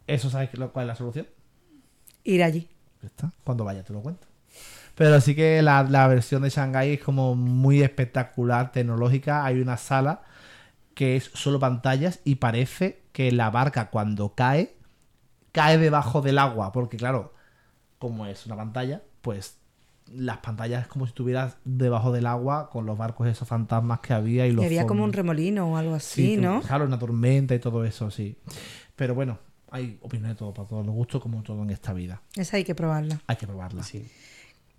¿Eso 0.07 0.29
sabes 0.29 0.49
cuál 0.49 0.85
es 0.85 0.87
la 0.87 0.95
solución? 0.95 1.27
Ir 2.23 2.43
allí. 2.43 2.67
Está. 3.03 3.31
Cuando 3.43 3.63
vaya 3.63 3.83
te 3.83 3.93
lo 3.93 4.01
cuento. 4.01 4.27
Pero 4.95 5.19
sí 5.21 5.35
que 5.35 5.61
la, 5.61 5.83
la 5.83 6.07
versión 6.07 6.41
de 6.41 6.49
Shanghai 6.49 6.93
es 6.93 7.03
como 7.03 7.35
muy 7.35 7.83
espectacular, 7.83 8.71
tecnológica. 8.71 9.45
Hay 9.45 9.59
una 9.59 9.77
sala 9.77 10.23
que 10.95 11.17
es 11.17 11.29
solo 11.33 11.59
pantallas 11.59 12.21
y 12.23 12.35
parece 12.35 13.03
que 13.11 13.31
la 13.31 13.51
barca 13.51 13.91
cuando 13.91 14.33
cae, 14.33 14.75
cae 15.51 15.77
debajo 15.77 16.21
del 16.21 16.39
agua. 16.39 16.71
Porque 16.71 16.97
claro, 16.97 17.33
como 17.99 18.25
es 18.25 18.45
una 18.47 18.55
pantalla, 18.55 19.03
pues 19.21 19.57
las 20.11 20.37
pantallas 20.37 20.83
es 20.83 20.87
como 20.87 21.05
si 21.05 21.09
estuvieras 21.09 21.57
debajo 21.65 22.11
del 22.11 22.25
agua 22.25 22.69
con 22.69 22.85
los 22.85 22.97
barcos 22.97 23.27
esos 23.27 23.47
fantasmas 23.47 23.99
que 23.99 24.13
había 24.13 24.47
y 24.47 24.51
Y 24.51 24.53
los 24.53 24.65
había 24.65 24.87
como 24.87 25.03
un 25.03 25.13
remolino 25.13 25.71
o 25.71 25.77
algo 25.77 25.95
así, 25.95 26.35
Sí, 26.35 26.37
¿no? 26.37 26.61
Claro, 26.61 26.85
una 26.85 26.97
tormenta 26.97 27.53
y 27.53 27.59
todo 27.59 27.83
eso, 27.83 28.09
sí. 28.09 28.37
Pero 28.95 29.15
bueno, 29.15 29.39
hay 29.71 29.99
opiniones 30.01 30.35
de 30.35 30.39
todo, 30.39 30.53
para 30.53 30.67
todos 30.67 30.85
los 30.85 30.95
gustos, 30.95 31.21
como 31.21 31.43
todo 31.43 31.61
en 31.63 31.71
esta 31.71 31.91
vida. 31.91 32.21
Esa 32.35 32.57
hay 32.57 32.63
que 32.63 32.75
probarla. 32.75 33.19
Hay 33.27 33.35
que 33.35 33.47
probarla. 33.47 33.83
Sí. 33.83 34.07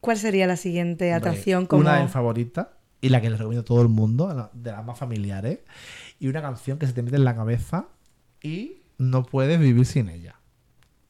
¿Cuál 0.01 0.17
sería 0.17 0.47
la 0.47 0.57
siguiente 0.57 1.13
Hombre, 1.13 1.31
atracción? 1.31 1.67
Como... 1.67 1.81
Una 1.81 1.97
de 1.97 2.05
mis 2.05 2.13
favoritas 2.13 2.69
y 3.01 3.09
la 3.09 3.21
que 3.21 3.31
les 3.31 3.39
recomiendo 3.39 3.63
a 3.63 3.65
todo 3.65 3.83
el 3.83 3.89
mundo, 3.89 4.51
de 4.53 4.71
las 4.71 4.85
más 4.85 4.99
familiares. 4.99 5.59
Y 6.19 6.29
una 6.29 6.43
canción 6.43 6.79
que 6.79 6.87
se 6.87 6.93
te 6.93 7.03
mete 7.03 7.17
en 7.17 7.25
la 7.25 7.37
cabeza 7.37 7.89
y 8.43 8.83
no 8.99 9.25
puedes 9.25 9.61
vivir 9.61 9.85
sin 9.87 10.09
ella. 10.09 10.36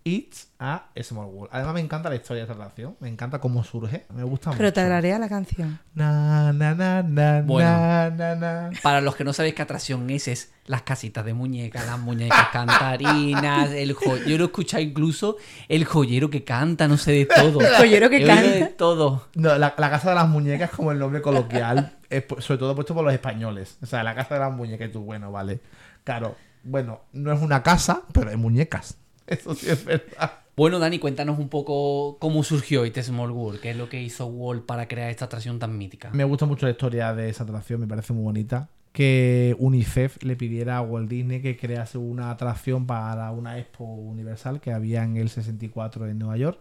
It's 0.09 0.53
a 0.61 0.85
Small 1.03 1.27
World. 1.27 1.51
Además 1.53 1.75
me 1.75 1.81
encanta 1.81 2.09
la 2.09 2.15
historia 2.15 2.45
de 2.47 2.53
esta 2.53 2.63
atracción. 2.63 2.95
Me 3.01 3.09
encanta 3.09 3.41
cómo 3.41 3.65
surge. 3.65 4.07
Me 4.15 4.23
gusta 4.23 4.51
mucho. 4.51 4.59
Pero 4.59 4.73
te 4.73 4.81
agrarea 4.81 5.19
la 5.19 5.29
canción. 5.29 5.81
Na, 5.95 6.53
na, 6.53 6.77
na, 6.77 7.03
na, 7.03 7.43
Bueno. 7.43 7.69
na, 7.69 8.11
na, 8.11 8.35
na. 8.37 8.71
Para 8.85 9.01
los 9.01 9.17
que 9.17 9.25
no 9.25 9.33
sabéis 9.33 9.57
qué 9.57 9.63
atracción 9.63 10.09
es, 10.11 10.29
es 10.29 10.53
las 10.67 10.83
casitas 10.83 11.25
de 11.25 11.35
muñecas, 11.35 11.87
las 11.87 11.99
muñecas 11.99 12.51
cantarinas, 12.53 13.71
el 13.73 13.95
jo- 13.95 14.17
Yo 14.19 14.39
lo 14.39 14.45
he 14.45 14.47
escuchado 14.47 14.81
incluso 14.81 15.39
el 15.69 15.85
joyero 15.85 16.31
que 16.31 16.45
canta, 16.45 16.87
no 16.87 16.99
sé 16.99 17.11
de 17.11 17.27
todo. 17.27 17.59
joyero 17.77 18.09
que 18.09 18.17
oído 18.19 18.29
de 18.37 18.61
canta. 18.61 18.77
todo. 18.77 19.27
No, 19.35 19.59
la, 19.59 19.75
la 19.77 19.91
casa 19.91 20.11
de 20.11 20.15
las 20.15 20.29
muñecas 20.29 20.71
es 20.71 20.77
como 20.77 20.93
el 20.93 21.01
nombre 21.01 21.21
coloquial, 21.21 21.97
es 22.11 22.25
sobre 22.39 22.59
todo 22.59 22.77
puesto 22.77 22.95
por 22.95 23.03
los 23.05 23.13
españoles. 23.13 23.77
O 23.83 23.87
sea, 23.87 24.05
la 24.05 24.15
casa 24.15 24.35
de 24.35 24.41
las 24.41 24.53
muñecas, 24.53 24.89
y 24.89 24.93
tú, 24.93 25.01
bueno, 25.01 25.33
vale. 25.33 25.59
Claro, 26.05 26.37
bueno, 26.63 27.01
no 27.13 27.33
es 27.33 27.43
una 27.43 27.65
casa, 27.65 28.03
pero 28.13 28.31
hay 28.31 28.37
muñecas. 28.37 28.99
Eso 29.29 29.55
sí 29.55 29.69
es 29.69 29.85
verdad. 29.85 30.33
Bueno, 30.57 30.79
Dani, 30.79 30.99
cuéntanos 30.99 31.39
un 31.39 31.51
poco 31.51 32.17
cómo 32.19 32.43
surgió 32.43 32.87
It 32.87 32.99
Small 32.99 33.31
World, 33.31 33.61
qué 33.61 33.71
es 33.71 33.77
lo 33.77 33.91
que 33.91 34.01
hizo 34.01 34.27
Walt 34.27 34.65
para 34.65 34.89
crear 34.89 35.11
esta 35.11 35.27
atracción 35.27 35.59
tan 35.59 35.77
mítica. 35.77 36.11
Me 36.13 36.25
gusta 36.25 36.47
mucho 36.47 36.65
la 36.65 36.73
historia 36.73 37.15
de 37.15 37.29
esa 37.29 37.45
atracción, 37.45 37.81
me 37.81 37.87
parece 37.87 38.15
muy 38.15 38.23
bonita. 38.23 38.71
Que 38.93 39.55
UNICEF 39.59 40.23
le 40.23 40.37
pidiera 40.37 40.79
a 40.79 40.81
Walt 40.81 41.11
Disney 41.11 41.43
que 41.43 41.59
crease 41.59 41.99
una 41.99 42.31
atracción 42.31 42.87
para 42.87 43.31
una 43.33 43.59
Expo 43.59 43.85
Universal 43.85 44.63
que 44.63 44.73
había 44.73 45.05
en 45.05 45.19
el 45.19 45.29
64 45.29 46.07
en 46.07 46.19
Nueva 46.19 46.39
York. 46.39 46.59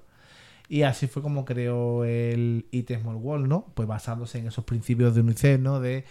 Y 0.68 0.82
así 0.82 1.08
fue 1.08 1.22
como 1.22 1.46
creó 1.46 2.04
el 2.04 2.66
It 2.72 2.92
Small 3.00 3.16
World, 3.16 3.48
¿no? 3.48 3.68
Pues 3.76 3.88
basándose 3.88 4.40
en 4.40 4.48
esos 4.48 4.66
principios 4.66 5.16
de 5.16 5.22
UNICEF, 5.22 5.62
¿no? 5.62 5.80
De 5.80 6.04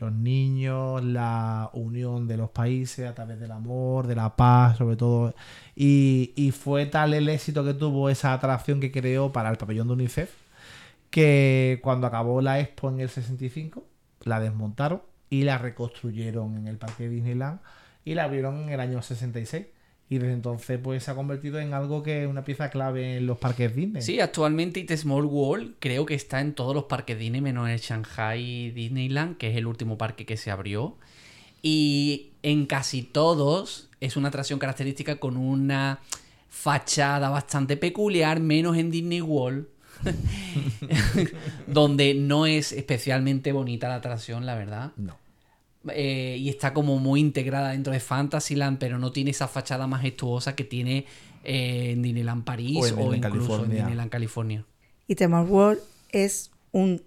los 0.00 0.12
niños, 0.12 1.04
la 1.04 1.70
unión 1.74 2.26
de 2.26 2.36
los 2.36 2.50
países 2.50 3.08
a 3.08 3.14
través 3.14 3.38
del 3.38 3.52
amor, 3.52 4.06
de 4.06 4.16
la 4.16 4.34
paz, 4.34 4.78
sobre 4.78 4.96
todo. 4.96 5.34
Y, 5.76 6.32
y 6.36 6.50
fue 6.50 6.86
tal 6.86 7.14
el 7.14 7.28
éxito 7.28 7.64
que 7.64 7.74
tuvo 7.74 8.10
esa 8.10 8.32
atracción 8.32 8.80
que 8.80 8.90
creó 8.90 9.30
para 9.32 9.50
el 9.50 9.56
pabellón 9.58 9.88
de 9.88 9.94
UNICEF 9.94 10.30
que 11.10 11.80
cuando 11.82 12.06
acabó 12.06 12.40
la 12.40 12.60
expo 12.60 12.88
en 12.88 13.00
el 13.00 13.08
65 13.08 13.84
la 14.22 14.40
desmontaron 14.40 15.02
y 15.28 15.42
la 15.42 15.58
reconstruyeron 15.58 16.56
en 16.56 16.68
el 16.68 16.78
parque 16.78 17.04
de 17.04 17.10
Disneyland 17.10 17.60
y 18.04 18.14
la 18.14 18.24
abrieron 18.24 18.62
en 18.62 18.68
el 18.70 18.80
año 18.80 19.02
66 19.02 19.66
y 20.10 20.18
desde 20.18 20.34
entonces 20.34 20.78
pues 20.82 21.04
se 21.04 21.10
ha 21.12 21.14
convertido 21.14 21.60
en 21.60 21.72
algo 21.72 22.02
que 22.02 22.24
es 22.24 22.28
una 22.28 22.42
pieza 22.42 22.68
clave 22.68 23.16
en 23.18 23.26
los 23.26 23.38
parques 23.38 23.74
Disney. 23.76 24.02
Sí, 24.02 24.18
actualmente 24.18 24.80
It 24.80 24.92
Small 24.96 25.24
World 25.24 25.74
creo 25.78 26.04
que 26.04 26.14
está 26.14 26.40
en 26.40 26.52
todos 26.52 26.74
los 26.74 26.84
parques 26.84 27.16
Disney, 27.16 27.40
menos 27.40 27.68
en 27.68 27.74
el 27.74 27.78
Shanghai 27.78 28.72
Disneyland, 28.72 29.36
que 29.36 29.50
es 29.52 29.56
el 29.56 29.68
último 29.68 29.96
parque 29.96 30.26
que 30.26 30.36
se 30.36 30.50
abrió. 30.50 30.96
Y 31.62 32.30
en 32.42 32.66
casi 32.66 33.02
todos 33.02 33.88
es 34.00 34.16
una 34.16 34.28
atracción 34.28 34.58
característica 34.58 35.16
con 35.16 35.36
una 35.36 36.00
fachada 36.48 37.30
bastante 37.30 37.76
peculiar, 37.76 38.40
menos 38.40 38.76
en 38.78 38.90
Disney 38.90 39.20
World, 39.20 39.68
donde 41.68 42.14
no 42.14 42.46
es 42.46 42.72
especialmente 42.72 43.52
bonita 43.52 43.88
la 43.88 43.96
atracción, 43.96 44.44
la 44.44 44.56
verdad. 44.56 44.90
No. 44.96 45.16
Eh, 45.88 46.36
y 46.38 46.50
está 46.50 46.74
como 46.74 46.98
muy 46.98 47.20
integrada 47.20 47.70
dentro 47.70 47.92
de 47.92 48.00
Fantasyland, 48.00 48.78
pero 48.78 48.98
no 48.98 49.12
tiene 49.12 49.30
esa 49.30 49.48
fachada 49.48 49.86
majestuosa 49.86 50.54
que 50.54 50.64
tiene 50.64 51.06
eh, 51.42 51.92
en 51.92 52.02
Disneyland 52.02 52.44
París 52.44 52.76
O 52.78 52.86
en 52.86 52.92
incluso 52.94 53.14
en 53.14 53.20
California. 53.20 53.76
Disneyland 53.76 54.10
California. 54.10 54.64
Y 55.06 55.14
Temor 55.14 55.46
World 55.46 55.80
es 56.10 56.50
un 56.72 57.02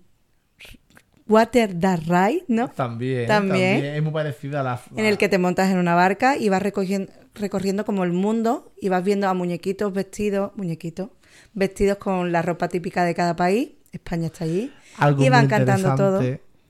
water 1.28 1.80
that 1.80 2.00
ride, 2.08 2.44
¿no? 2.48 2.70
También, 2.70 3.28
También. 3.28 3.76
también. 3.76 3.96
es 3.96 4.04
muy 4.04 4.12
parecida 4.12 4.62
a 4.62 4.64
la... 4.64 4.82
En 4.96 5.06
el 5.06 5.18
que 5.18 5.30
te 5.30 5.38
montas 5.38 5.72
en 5.72 5.78
una 5.78 5.96
barca 5.96 6.36
y 6.38 6.50
vas 6.50 6.62
recogiendo, 6.62 7.12
recorriendo 7.36 7.86
como 7.86 8.04
el 8.04 8.12
mundo 8.12 8.74
y 8.82 8.90
vas 8.90 9.04
viendo 9.04 9.28
a 9.28 9.34
muñequitos 9.34 9.94
vestidos, 9.94 10.52
muñequitos, 10.56 11.10
vestidos 11.54 11.98
con 11.98 12.32
la 12.32 12.42
ropa 12.42 12.68
típica 12.68 13.06
de 13.06 13.14
cada 13.14 13.36
país. 13.36 13.70
España 13.92 14.28
está 14.28 14.46
allí. 14.46 14.74
Algo 14.98 15.24
y 15.24 15.30
van 15.30 15.42
muy 15.42 15.50
cantando 15.50 15.96
todo. 15.96 16.22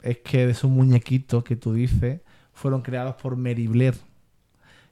Es 0.04 0.20
que 0.20 0.46
de 0.46 0.52
esos 0.52 0.70
muñequitos 0.70 1.44
que 1.44 1.56
tú 1.56 1.74
dices 1.74 2.22
fueron 2.54 2.82
creados 2.82 3.16
por 3.16 3.36
Mary 3.36 3.68
Blair. 3.68 3.96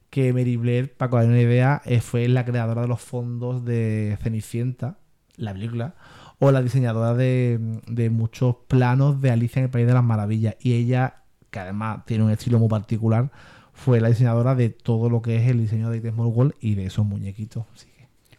Que 0.09 0.33
Mary 0.33 0.57
Blair, 0.57 0.93
para 0.93 1.11
que 1.21 1.27
una 1.27 1.39
idea, 1.39 1.81
eh, 1.85 2.01
fue 2.01 2.27
la 2.27 2.43
creadora 2.43 2.81
de 2.81 2.87
los 2.87 3.01
fondos 3.01 3.63
de 3.63 4.17
Cenicienta, 4.21 4.97
la 5.37 5.53
película, 5.53 5.95
o 6.39 6.51
la 6.51 6.61
diseñadora 6.61 7.13
de, 7.13 7.59
de 7.87 8.09
muchos 8.09 8.55
planos 8.67 9.21
de 9.21 9.31
Alicia 9.31 9.59
en 9.59 9.65
el 9.65 9.71
País 9.71 9.87
de 9.87 9.93
las 9.93 10.03
Maravillas. 10.03 10.55
Y 10.59 10.73
ella, 10.73 11.21
que 11.49 11.59
además 11.59 12.05
tiene 12.05 12.23
un 12.23 12.31
estilo 12.31 12.59
muy 12.59 12.67
particular, 12.67 13.31
fue 13.73 14.01
la 14.01 14.09
diseñadora 14.09 14.55
de 14.55 14.69
todo 14.69 15.09
lo 15.09 15.21
que 15.21 15.37
es 15.37 15.49
el 15.49 15.59
diseño 15.59 15.89
de 15.89 15.99
Small 16.11 16.27
World 16.27 16.53
y 16.59 16.75
de 16.75 16.85
esos 16.85 17.05
muñequitos. 17.05 17.65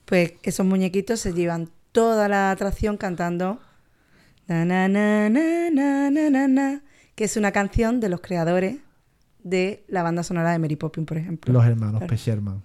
Pues 0.04 0.34
esos 0.42 0.66
muñequitos 0.66 1.20
se 1.20 1.32
llevan 1.32 1.70
toda 1.92 2.28
la 2.28 2.50
atracción 2.50 2.96
cantando 2.96 3.60
que 7.14 7.24
es 7.24 7.36
una 7.36 7.52
canción 7.52 8.00
de 8.00 8.08
los 8.08 8.20
creadores 8.20 8.78
de 9.42 9.84
la 9.88 10.02
banda 10.02 10.22
sonora 10.22 10.52
de 10.52 10.58
Mary 10.58 10.76
Poppins, 10.76 11.06
por 11.06 11.18
ejemplo. 11.18 11.52
Los 11.52 11.64
hermanos 11.64 11.98
claro. 11.98 12.06
Pesherman, 12.06 12.62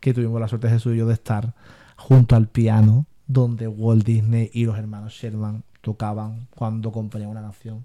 que 0.00 0.14
tuvimos 0.14 0.40
la 0.40 0.48
suerte 0.48 0.68
Jesús 0.68 0.94
y 0.94 0.98
yo 0.98 1.06
de 1.06 1.14
estar 1.14 1.54
junto 1.96 2.36
al 2.36 2.48
piano 2.48 3.06
donde 3.26 3.68
Walt 3.68 4.04
Disney 4.04 4.50
y 4.52 4.64
los 4.64 4.76
hermanos 4.76 5.12
Sherman 5.12 5.62
tocaban 5.80 6.48
cuando 6.54 6.90
componían 6.92 7.30
una 7.30 7.42
canción 7.42 7.84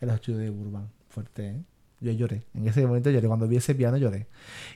en 0.00 0.08
los 0.08 0.16
estudios 0.16 0.40
de 0.40 0.50
Urban. 0.50 0.88
Fuerte, 1.08 1.48
¿eh? 1.48 1.62
Yo 2.00 2.12
lloré. 2.12 2.44
En 2.54 2.66
ese 2.66 2.86
momento 2.86 3.10
lloré. 3.10 3.28
Cuando 3.28 3.46
vi 3.46 3.56
ese 3.56 3.74
piano 3.74 3.98
lloré. 3.98 4.26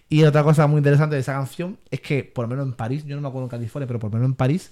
Y 0.08 0.24
otra 0.24 0.44
cosa 0.44 0.66
muy 0.66 0.78
interesante 0.78 1.14
de 1.14 1.22
esa 1.22 1.32
canción 1.32 1.78
es 1.90 2.00
que, 2.00 2.22
por 2.22 2.44
lo 2.44 2.48
menos 2.50 2.66
en 2.66 2.74
París, 2.74 3.04
yo 3.04 3.16
no 3.16 3.22
me 3.22 3.28
acuerdo 3.28 3.46
en 3.46 3.50
California, 3.50 3.86
pero 3.86 3.98
por 3.98 4.10
lo 4.10 4.18
menos 4.18 4.30
en 4.30 4.34
París, 4.34 4.70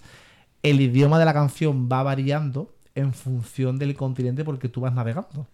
el 0.62 0.80
idioma 0.80 1.18
de 1.18 1.24
la 1.24 1.32
canción 1.32 1.88
va 1.90 2.02
variando 2.02 2.74
en 2.94 3.12
función 3.14 3.78
del 3.78 3.94
continente 3.94 4.44
porque 4.44 4.68
tú 4.68 4.80
vas 4.80 4.92
navegando. 4.92 5.46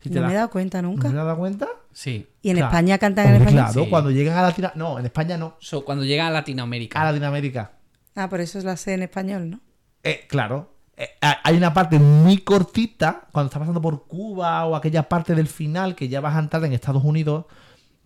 Si 0.00 0.10
te 0.10 0.18
no 0.20 0.26
me 0.26 0.32
he 0.32 0.36
dado 0.36 0.50
cuenta 0.50 0.82
¿No 0.82 0.88
nunca. 0.88 1.02
te 1.02 1.08
has 1.08 1.14
dado 1.24 1.36
cuenta? 1.38 1.68
Sí. 1.92 2.26
¿Y 2.42 2.50
en 2.50 2.56
Claro. 2.56 2.72
España 2.72 2.98
cantan 2.98 3.26
en 3.28 3.34
español? 3.36 3.64
Claro, 3.66 3.84
Sí. 3.84 3.90
cuando 3.90 4.10
llegan 4.10 4.36
a 4.36 4.42
Latinoamérica. 4.42 4.78
No, 4.78 4.98
en 4.98 5.04
España 5.06 5.38
no. 5.38 5.54
So, 5.60 5.84
cuando 5.84 6.04
llega 6.04 6.26
a 6.26 6.30
Latinoamérica. 6.30 7.00
A 7.00 7.04
Latinoamérica. 7.04 7.70
Ah, 8.16 8.28
por 8.28 8.40
eso 8.40 8.60
la 8.62 8.76
sé 8.76 8.94
en 8.94 9.02
español, 9.04 9.48
¿no? 9.50 9.60
Eh, 10.02 10.26
claro. 10.28 10.74
Eh, 10.96 11.08
ha- 11.20 11.38
hay 11.44 11.56
una 11.56 11.72
parte 11.72 11.98
muy 11.98 12.38
cortita 12.38 13.22
cuando 13.32 13.46
estás 13.46 13.60
pasando 13.60 13.80
por 13.80 14.06
Cuba 14.06 14.64
o 14.66 14.74
aquella 14.74 15.08
parte 15.08 15.34
del 15.34 15.46
final 15.46 15.94
que 15.94 16.08
ya 16.08 16.20
vas 16.20 16.34
a 16.36 16.40
entrar 16.40 16.64
en 16.64 16.72
Estados 16.72 17.04
Unidos 17.04 17.46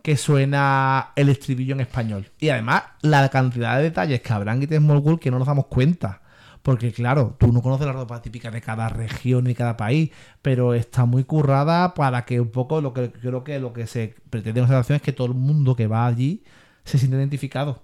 que 0.03 0.17
suena 0.17 1.13
el 1.17 1.29
estribillo 1.31 1.75
en 1.75 1.81
español. 1.81 2.31
Y 2.39 2.51
además, 2.51 2.83
la 3.01 3.29
cantidad 3.31 3.77
de 3.79 3.85
detalles 3.85 4.21
que 4.21 4.33
habrá 4.33 4.53
en 4.53 4.63
Small 4.69 4.99
World 4.99 5.19
que 5.19 5.31
no 5.31 5.39
nos 5.39 5.49
damos 5.49 5.67
cuenta. 5.67 6.21
Porque 6.67 6.91
claro, 6.91 7.37
tú 7.39 7.53
no 7.53 7.63
conoces 7.63 7.87
la 7.87 7.93
ropa 7.93 8.21
típica 8.21 8.51
de 8.51 8.61
cada 8.61 8.89
región 8.89 9.47
y 9.49 9.55
cada 9.55 9.77
país, 9.77 10.11
pero 10.43 10.75
está 10.75 11.05
muy 11.05 11.23
currada 11.23 11.95
para 11.95 12.25
que 12.25 12.41
un 12.41 12.49
poco 12.51 12.81
lo 12.81 12.93
que 12.93 13.13
creo 13.13 13.45
que 13.45 13.61
lo 13.61 13.73
que 13.73 13.87
se 13.87 14.17
pretende 14.31 14.59
en 14.59 14.67
esa 14.67 14.79
acción 14.81 14.97
es 14.97 15.03
que 15.03 15.13
todo 15.13 15.29
el 15.29 15.35
mundo 15.35 15.77
que 15.77 15.87
va 15.87 16.07
allí 16.07 16.43
se 16.83 16.99
siente 16.99 17.17
identificado 17.17 17.83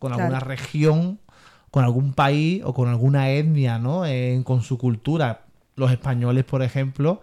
con 0.00 0.10
Claro. 0.10 0.24
alguna 0.24 0.40
región, 0.40 1.20
con 1.70 1.84
algún 1.84 2.12
país 2.12 2.60
o 2.64 2.74
con 2.74 2.88
alguna 2.88 3.30
etnia, 3.30 3.78
¿no? 3.78 4.04
En- 4.04 4.42
con 4.42 4.62
su 4.62 4.78
cultura. 4.78 5.42
Los 5.76 5.92
españoles, 5.92 6.42
por 6.44 6.62
ejemplo, 6.64 7.22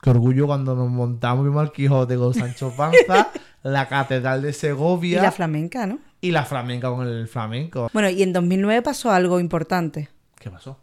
qué 0.00 0.08
orgullo 0.08 0.46
cuando 0.46 0.74
nos 0.74 0.88
montamos 0.88 1.44
vimos 1.44 1.60
al 1.60 1.72
Quijote 1.72 2.16
con 2.16 2.32
Sancho 2.32 2.72
Panza, 2.76 3.28
la 3.62 3.86
Catedral 3.86 4.40
de 4.40 4.48
Y 4.48 4.52
Segovia. 4.54 5.20
la 5.20 5.30
flamenca, 5.30 5.86
¿no? 5.86 5.98
Y 6.22 6.30
la 6.30 6.46
flamenca 6.46 6.88
con 6.88 7.06
el 7.06 7.28
flamenco. 7.28 7.90
Bueno, 7.92 8.08
y 8.08 8.22
en 8.22 8.32
2009 8.32 8.80
pasó 8.80 9.10
algo 9.10 9.40
importante. 9.40 10.08
¿Qué 10.38 10.50
pasó? 10.50 10.78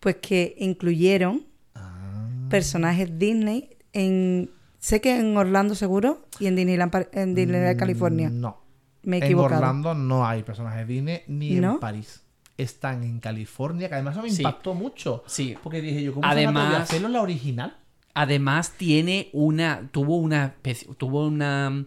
Pues 0.00 0.16
que 0.16 0.54
incluyeron 0.58 1.46
Ah. 1.74 2.28
personajes 2.48 3.18
Disney 3.18 3.70
en... 3.92 4.50
Sé 4.78 5.00
que 5.00 5.18
en 5.18 5.36
Orlando 5.36 5.74
seguro 5.74 6.22
y 6.38 6.46
en 6.46 6.56
Disneyland, 6.56 7.08
en 7.12 7.34
Disneyland 7.34 7.78
California. 7.78 8.30
Mm, 8.30 8.40
No. 8.40 8.60
Me 9.02 9.16
he 9.16 9.18
en 9.20 9.24
equivocado. 9.26 9.60
Orlando 9.60 9.94
no 9.94 10.26
hay 10.26 10.42
personajes 10.42 10.86
Disney 10.86 11.22
ni 11.26 11.52
¿No? 11.60 11.74
en 11.74 11.80
París. 11.80 12.22
Están 12.56 13.02
en 13.04 13.18
California, 13.20 13.88
que 13.88 13.94
además 13.94 14.14
eso 14.14 14.22
me 14.22 14.30
Sí. 14.30 14.42
impactó 14.42 14.74
mucho. 14.74 15.22
Sí. 15.26 15.56
Porque 15.62 15.80
dije 15.80 16.02
yo, 16.02 16.14
¿cómo 16.14 16.26
se 16.26 16.32
Además- 16.32 16.82
hacerlo 16.82 17.06
en 17.08 17.12
la 17.14 17.22
original? 17.22 17.76
Además 18.14 18.72
tiene 18.76 19.28
una, 19.32 19.88
tuvo 19.92 20.16
una, 20.16 20.46
especie- 20.46 20.88
tuvo 20.96 21.26
una, 21.26 21.86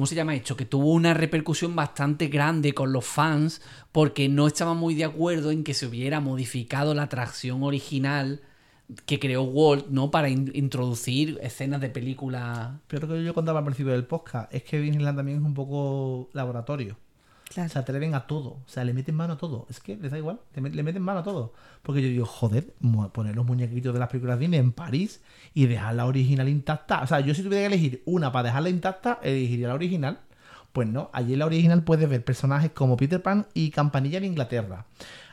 ¿cómo 0.00 0.06
se 0.06 0.14
llama 0.14 0.34
esto? 0.34 0.56
Que 0.56 0.64
tuvo 0.64 0.94
una 0.94 1.12
repercusión 1.12 1.76
bastante 1.76 2.28
grande 2.28 2.72
con 2.72 2.90
los 2.90 3.04
fans 3.04 3.60
porque 3.92 4.30
no 4.30 4.46
estaban 4.46 4.78
muy 4.78 4.94
de 4.94 5.04
acuerdo 5.04 5.50
en 5.50 5.62
que 5.62 5.74
se 5.74 5.84
hubiera 5.84 6.20
modificado 6.20 6.94
la 6.94 7.02
atracción 7.02 7.62
original 7.62 8.40
que 9.04 9.20
creó 9.20 9.42
Walt, 9.42 9.88
¿no? 9.88 10.10
Para 10.10 10.30
in- 10.30 10.52
introducir 10.54 11.38
escenas 11.42 11.82
de 11.82 11.90
películas. 11.90 12.70
Pero 12.86 13.08
lo 13.08 13.14
que 13.14 13.24
yo 13.24 13.34
contaba 13.34 13.58
al 13.58 13.66
principio 13.66 13.92
del 13.92 14.06
podcast 14.06 14.50
es 14.54 14.62
que 14.62 14.80
Disneyland 14.80 15.18
también 15.18 15.36
es 15.40 15.44
un 15.44 15.52
poco 15.52 16.30
laboratorio. 16.32 16.96
Claro. 17.52 17.68
Se 17.68 17.78
atreven 17.80 18.14
a 18.14 18.28
todo. 18.28 18.50
O 18.50 18.68
sea, 18.68 18.84
le 18.84 18.94
meten 18.94 19.16
mano 19.16 19.32
a 19.32 19.36
todo. 19.36 19.66
Es 19.68 19.80
que 19.80 19.96
les 19.96 20.12
da 20.12 20.18
igual. 20.18 20.38
Le, 20.54 20.62
met- 20.62 20.72
le 20.72 20.84
meten 20.84 21.02
mano 21.02 21.18
a 21.18 21.22
todo. 21.24 21.52
Porque 21.82 22.00
yo 22.00 22.08
digo, 22.08 22.24
joder, 22.24 22.72
poner 23.12 23.34
los 23.34 23.44
muñequitos 23.44 23.92
de 23.92 23.98
las 23.98 24.08
películas 24.08 24.38
Disney 24.38 24.60
en 24.60 24.70
París 24.70 25.20
y 25.52 25.66
dejar 25.66 25.96
la 25.96 26.06
original 26.06 26.48
intacta. 26.48 27.02
O 27.02 27.06
sea, 27.08 27.18
yo 27.18 27.34
si 27.34 27.42
tuviera 27.42 27.62
que 27.68 27.74
elegir 27.74 28.02
una 28.06 28.30
para 28.30 28.44
dejarla 28.44 28.70
intacta, 28.70 29.18
elegiría 29.22 29.66
la 29.68 29.74
original. 29.74 30.20
Pues 30.72 30.86
no, 30.86 31.10
allí 31.12 31.32
en 31.32 31.40
la 31.40 31.46
original 31.46 31.82
puedes 31.82 32.08
ver 32.08 32.24
personajes 32.24 32.70
como 32.70 32.96
Peter 32.96 33.20
Pan 33.20 33.48
y 33.54 33.70
Campanilla 33.72 34.18
en 34.18 34.26
Inglaterra, 34.26 34.86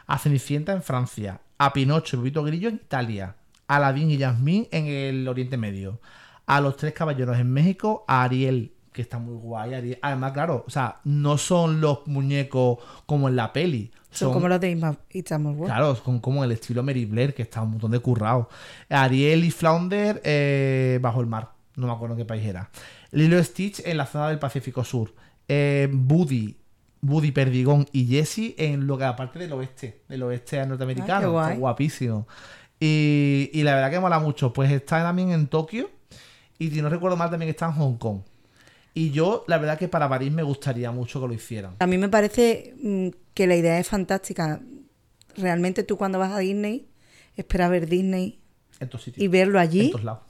a 0.07 0.18
Cenicienta 0.18 0.74
en 0.74 0.82
Francia, 0.82 1.41
a 1.59 1.72
Pinocho 1.74 2.15
y 2.18 2.20
Pepito 2.22 2.41
Grillo 2.43 2.70
en 2.70 2.76
Italia, 2.78 3.36
a 3.68 3.76
Aladdin 3.76 4.09
y 4.09 4.18
Jasmine 4.18 4.68
en 4.72 4.88
el 4.88 5.28
Oriente 5.28 5.55
Medio, 5.57 6.01
a 6.47 6.59
los 6.59 6.76
tres 6.78 6.93
caballeros 6.93 7.38
en 7.38 7.53
México, 7.53 8.03
a 8.07 8.24
Ariel, 8.24 8.72
que 8.98 9.04
está 9.04 9.20
muy 9.20 9.36
guay. 9.36 9.98
Además, 10.02 10.32
claro, 10.32 10.66
o 10.68 10.70
sea, 10.72 11.00
no 11.04 11.38
son 11.38 11.80
los 11.80 12.08
muñecos 12.08 12.80
como 13.06 13.30
en 13.30 13.36
la 13.36 13.54
peli. 13.54 13.91
Son 14.10 14.34
como 14.34 14.48
los 14.48 14.60
de 14.60 14.72
It's 15.12 15.32
a 15.32 15.38
World. 15.38 15.66
Claro, 15.66 15.95
son 15.95 16.20
como 16.20 16.43
el 16.43 16.52
estilo 16.52 16.82
Mary 16.82 17.06
Blair, 17.06 17.36
que 17.36 17.43
está 17.43 17.62
un 17.62 17.72
montón 17.72 17.91
de 17.91 18.00
currado. 18.00 18.50
Ariel 18.89 19.43
y 19.43 19.52
Flounder 19.52 20.20
eh, 20.24 20.98
bajo 21.00 21.22
el 21.22 21.28
mar. 21.28 21.52
No 21.76 21.86
me 21.86 21.93
acuerdo 21.93 22.16
en 22.16 22.18
qué 22.18 22.26
país 22.26 22.43
era. 22.43 22.72
Lilo 23.12 23.41
Stitch 23.43 23.84
en 23.86 23.98
la 23.98 24.08
zona 24.08 24.30
del 24.30 24.39
Pacífico 24.39 24.84
Sur. 24.84 25.14
Eh, 25.48 25.88
Woody, 26.10 26.58
Woody 27.04 27.32
Perdigón 27.32 27.86
y 27.91 28.08
Jessie 28.08 28.56
en 28.58 28.88
lo 28.88 28.98
que 28.98 29.04
aparte 29.04 29.38
del 29.38 29.54
oeste, 29.54 30.02
del 30.10 30.24
oeste 30.24 30.60
Ah, 30.60 30.66
norteamericano. 30.66 31.39
Está 31.39 31.56
guapísimo. 31.56 32.28
Y, 32.80 33.52
y 33.54 33.62
la 33.62 33.76
verdad 33.76 33.91
que 33.91 34.00
mola 34.00 34.18
mucho. 34.18 34.52
Pues 34.52 34.72
está 34.72 35.04
también 35.04 35.30
en 35.32 35.45
Tokio. 35.45 35.91
Y 36.58 36.72
si 36.72 36.82
no 36.82 36.89
recuerdo 36.89 37.16
mal, 37.18 37.30
también 37.30 37.50
está 37.50 37.68
en 37.68 37.74
Hong 37.74 37.98
Kong. 37.98 38.22
Y 38.98 39.12
yo, 39.12 39.43
la 39.48 39.60
verdad 39.60 39.78
que 39.78 39.88
para 39.88 40.10
París 40.10 40.32
me 40.32 40.41
gustaría 40.41 40.89
mucho 40.91 41.22
que 41.22 41.28
lo 41.28 41.34
hicieran. 41.34 41.76
A 41.80 41.86
mí 41.86 41.98
me 42.00 42.10
parece 42.10 42.74
mm, 42.82 43.10
que 43.36 43.45
la 43.45 43.56
idea 43.56 43.78
es 43.78 43.88
fantástica. 43.88 44.60
Realmente 45.36 45.84
tú 45.84 45.98
cuando 45.98 46.18
vas 46.18 46.32
a 46.32 46.39
Disney, 46.39 46.88
esperas 47.36 47.70
ver 47.70 47.88
Disney 47.88 48.39
En 48.80 48.89
todos 48.89 49.04
sitios. 49.04 49.24
y 49.24 49.28
verlo 49.28 49.60
En 49.60 49.68
allí 49.68 49.91
todos 49.91 50.04
lados. 50.04 50.22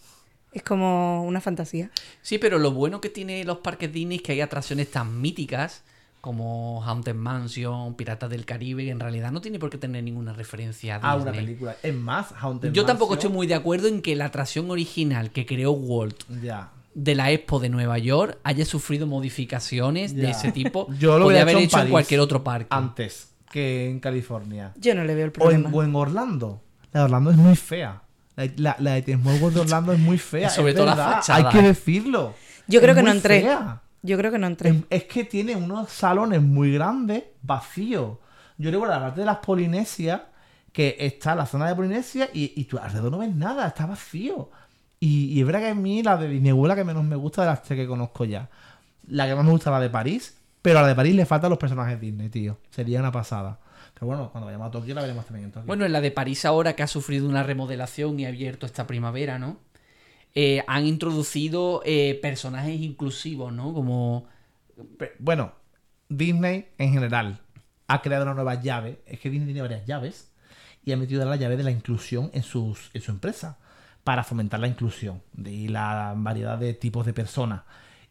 es 0.52 0.64
como 0.64 1.24
una 1.24 1.40
fantasía. 1.40 1.92
Sí, 2.22 2.40
pero 2.40 2.60
lo 2.60 2.72
bueno 2.72 3.00
que 3.00 3.10
tiene 3.10 3.44
los 3.46 3.60
parques 3.60 3.94
Disney 3.94 4.18
es 4.18 4.24
que 4.24 4.34
hay 4.34 4.42
atracciones 4.42 4.92
tan 4.92 5.22
míticas 5.22 5.84
como 6.20 6.84
Haunted 6.84 7.16
Mansion, 7.16 7.94
Piratas 7.96 8.30
del 8.30 8.44
Caribe, 8.44 8.84
que 8.84 8.90
en 8.92 9.00
realidad 9.00 9.32
no 9.32 9.40
tiene 9.40 9.60
por 9.60 9.70
qué 9.70 9.78
tener 9.78 10.04
ninguna 10.04 10.34
referencia 10.34 10.98
a 10.98 11.12
Ah, 11.12 11.16
una 11.16 11.32
película. 11.32 11.78
Es 11.82 11.94
más, 11.94 12.34
Haunted 12.42 12.74
Yo 12.74 12.86
tampoco 12.86 13.14
Mansion- 13.14 13.18
estoy 13.20 13.32
muy 13.32 13.48
de 13.48 13.56
acuerdo 13.56 13.88
en 13.88 14.02
que 14.02 14.14
la 14.18 14.26
atracción 14.26 14.70
original 14.70 15.32
que 15.32 15.46
creó 15.46 15.72
Walt 15.72 16.24
Ya. 16.44 16.72
De 17.00 17.14
la 17.14 17.30
Expo 17.32 17.60
de 17.60 17.70
Nueva 17.70 18.00
York 18.00 18.40
haya 18.44 18.66
sufrido 18.66 19.06
modificaciones 19.06 20.16
de 20.16 20.32
ese 20.32 20.52
tipo. 20.52 20.88
Yo 21.00 21.20
lo 21.20 21.26
Podría 21.26 21.44
haber 21.44 21.58
hecho 21.58 21.60
en 21.60 21.66
hecho 21.66 21.78
en 21.78 21.82
París. 21.82 21.92
cualquier 21.92 22.20
otro 22.22 22.44
parque. 22.44 22.68
Antes 22.72 23.36
que 23.52 23.88
en 23.90 24.00
California. 24.00 24.74
Yo 24.78 24.96
no 24.96 25.04
le 25.04 25.14
veo 25.14 25.26
el 25.26 25.30
O 25.30 25.34
problema. 25.34 25.70
en, 25.70 25.76
o 25.76 25.84
en 25.84 25.96
Orlando. 25.96 26.62
La 26.92 27.02
de 27.02 27.04
Orlando 27.06 27.32
es 27.32 27.38
muy 27.38 27.56
fea. 27.56 28.02
La, 28.36 28.50
la, 28.58 28.76
la 28.80 28.92
de 29.02 29.16
World 29.16 29.54
de 29.54 29.60
Orlando 29.62 29.94
es 29.94 30.00
muy 30.00 30.18
fea. 30.18 30.50
Sobre 30.52 30.72
es 30.72 30.76
todo 30.76 30.88
la 30.88 30.96
fachada, 30.96 31.50
Hay 31.50 31.56
que 31.56 31.62
decirlo. 31.68 32.34
Yo 32.68 32.82
creo 32.82 32.92
Es 32.94 32.98
que 32.98 33.04
no 33.04 33.12
entré. 33.12 33.42
fea. 33.42 33.82
Yo 34.02 34.18
creo 34.18 34.32
que 34.32 34.40
no 34.40 34.48
entré. 34.48 34.70
Es, 34.72 34.76
es 34.90 35.04
que 35.04 35.24
tiene 35.24 35.56
unos 35.56 35.90
salones 35.92 36.42
muy 36.42 36.72
grandes, 36.74 37.24
vacíos. 37.44 38.18
Yo 38.58 38.72
recuerdo 38.72 38.94
la 38.96 39.02
parte 39.02 39.20
de 39.22 39.26
las 39.28 39.38
Polinesias, 39.38 40.22
que 40.72 40.96
está 41.00 41.36
la 41.36 41.46
zona 41.46 41.68
de 41.68 41.76
Polinesia 41.76 42.30
y, 42.34 42.54
y 42.56 42.66
tú 42.66 42.78
alrededor 42.80 43.12
no 43.12 43.20
ves 43.20 43.36
nada, 43.36 43.68
está 43.68 43.86
vacío. 43.86 44.50
Y, 45.00 45.34
y 45.34 45.40
es 45.40 45.46
verdad 45.46 45.62
que 45.62 45.70
a 45.70 45.76
mí 45.76 46.02
la 46.02 46.18
de 46.18 46.28
Disney 46.28 46.52
World 46.52 46.70
la 46.70 46.76
que 46.76 46.84
menos 46.84 47.04
me 47.04 47.16
gusta 47.16 47.42
de 47.44 47.48
las 47.48 47.64
tres 47.64 47.80
que 47.80 47.88
conozco 47.88 48.26
ya. 48.26 48.50
La 49.08 49.28
que 49.28 49.36
más 49.36 49.46
me 49.46 49.52
gusta 49.52 49.70
es 49.70 49.74
la 49.74 49.80
de 49.80 49.90
París, 49.90 50.38
pero 50.62 50.80
a 50.80 50.82
la 50.82 50.88
de 50.90 50.96
París 50.96 51.16
le 51.16 51.26
faltan 51.26 51.50
los 51.50 51.60
personajes 51.60 52.00
Disney, 52.00 52.30
tío. 52.30 52.58
Sería 52.72 53.00
una 53.00 53.12
pasada. 53.12 53.60
Pero 53.94 54.08
bueno, 54.08 54.30
cuando 54.32 54.46
vayamos 54.46 54.68
a 54.68 54.72
Tokio 54.72 54.94
la 54.94 55.02
veremos 55.02 55.26
también 55.26 55.46
en 55.46 55.52
Tokio. 55.52 55.68
Bueno, 55.68 55.86
en 55.86 55.92
la 55.92 56.02
de 56.02 56.12
París 56.12 56.46
ahora 56.46 56.76
que 56.76 56.84
ha 56.84 56.88
sufrido 56.88 57.28
una 57.28 57.44
remodelación 57.44 58.20
y 58.20 58.26
ha 58.26 58.30
abierto 58.30 58.66
esta 58.66 58.86
primavera, 58.86 59.40
¿no? 59.40 59.58
Eh, 60.36 60.64
han 60.68 60.86
introducido 60.86 61.82
eh, 61.86 62.20
personajes 62.22 62.80
inclusivos, 62.80 63.52
¿no? 63.54 63.74
Como... 63.74 64.28
Bueno, 65.20 65.54
Disney 66.10 66.68
en 66.78 66.94
general 66.94 67.40
ha 67.88 68.02
creado 68.02 68.24
una 68.24 68.34
nueva 68.34 68.62
llave. 68.62 69.00
Es 69.06 69.20
que 69.20 69.30
Disney 69.30 69.48
tiene 69.48 69.62
varias 69.62 69.86
llaves 69.86 70.32
y 70.84 70.92
ha 70.92 70.98
metido 70.98 71.26
la 71.26 71.36
llave 71.36 71.58
de 71.58 71.64
la 71.64 71.72
inclusión 71.72 72.30
en, 72.34 72.44
sus, 72.44 72.92
en 72.94 73.02
su 73.02 73.12
empresa 73.12 73.58
para 74.08 74.24
fomentar 74.24 74.62
la 74.62 74.70
inclusión 74.70 75.22
y 75.44 75.68
la 75.68 76.14
variedad 76.16 76.58
de 76.58 76.74
tipos 76.74 77.06
de 77.06 77.12
personas. 77.12 77.64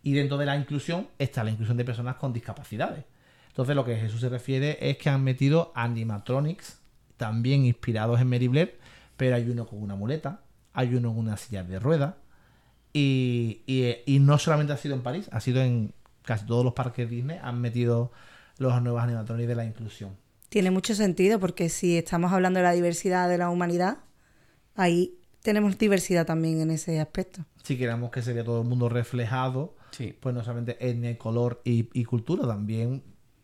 Y 0.03 0.13
dentro 0.13 0.37
de 0.37 0.45
la 0.45 0.55
inclusión 0.55 1.09
está 1.19 1.43
la 1.43 1.51
inclusión 1.53 1.79
de 1.79 1.87
personas 1.87 2.17
con 2.17 2.35
discapacidades. 2.35 3.07
Entonces, 3.49 3.75
lo 3.75 3.83
que 3.83 3.97
Jesús 3.97 4.21
se 4.21 4.29
refiere 4.29 4.77
es 4.91 4.99
que 4.99 5.09
han 5.09 5.25
metido 5.25 5.73
animatronics, 5.75 6.81
también 7.17 7.65
inspirados 7.65 8.21
en 8.21 8.29
Mary 8.29 8.47
Blair, 8.47 8.79
pero 9.17 9.37
hay 9.37 9.49
uno 9.49 9.67
con 9.67 9.83
una 9.83 9.95
muleta, 9.95 10.43
hay 10.75 10.95
uno 10.95 11.09
con 11.15 11.21
una 11.21 11.39
silla 11.39 11.65
de 11.65 11.79
ruedas, 11.79 12.13
y, 12.93 13.63
y- 13.67 13.95
y 14.05 14.19
no 14.19 14.37
solamente 14.37 14.75
ha 14.75 14.77
sido 14.77 14.95
en 14.97 15.03
París, 15.03 15.31
ha 15.33 15.41
sido 15.41 15.63
en 15.63 15.95
casi 16.25 16.45
todos 16.45 16.63
los 16.63 16.75
parques 16.75 17.09
Disney, 17.09 17.39
han 17.43 17.59
metido 17.63 18.13
los 18.59 18.83
nuevos 18.83 19.03
animatronics 19.03 19.49
de 19.49 19.55
la 19.55 19.65
inclusión. 19.65 20.11
Tiene 20.51 20.71
mucho 20.71 20.95
sentido 20.95 21.41
porque 21.41 21.71
si 21.71 21.97
estamos 21.97 22.35
hablando 22.35 22.59
de 22.59 22.65
la 22.65 22.73
diversidad 22.73 23.31
de 23.31 23.39
la 23.39 23.49
humanidad, 23.49 23.97
ahí 24.75 25.15
tenemos 25.47 25.79
diversidad 25.79 26.27
también 26.27 26.61
en 26.61 26.71
ese 26.73 27.01
aspecto. 27.01 27.41
Si 27.63 27.79
queremos 27.79 28.11
que 28.11 28.21
se 28.21 28.33
vea 28.35 28.45
todo 28.45 28.61
el 28.63 28.69
mundo 28.69 28.89
reflejado, 28.89 29.75
Sí. 29.93 30.15
pues 30.21 30.35
no 30.35 30.43
solamente 30.43 30.77
etnia, 30.87 31.17
color 31.17 31.63
y, 31.65 31.89
y 31.99 32.05
cultura, 32.05 32.47
también 32.47 33.03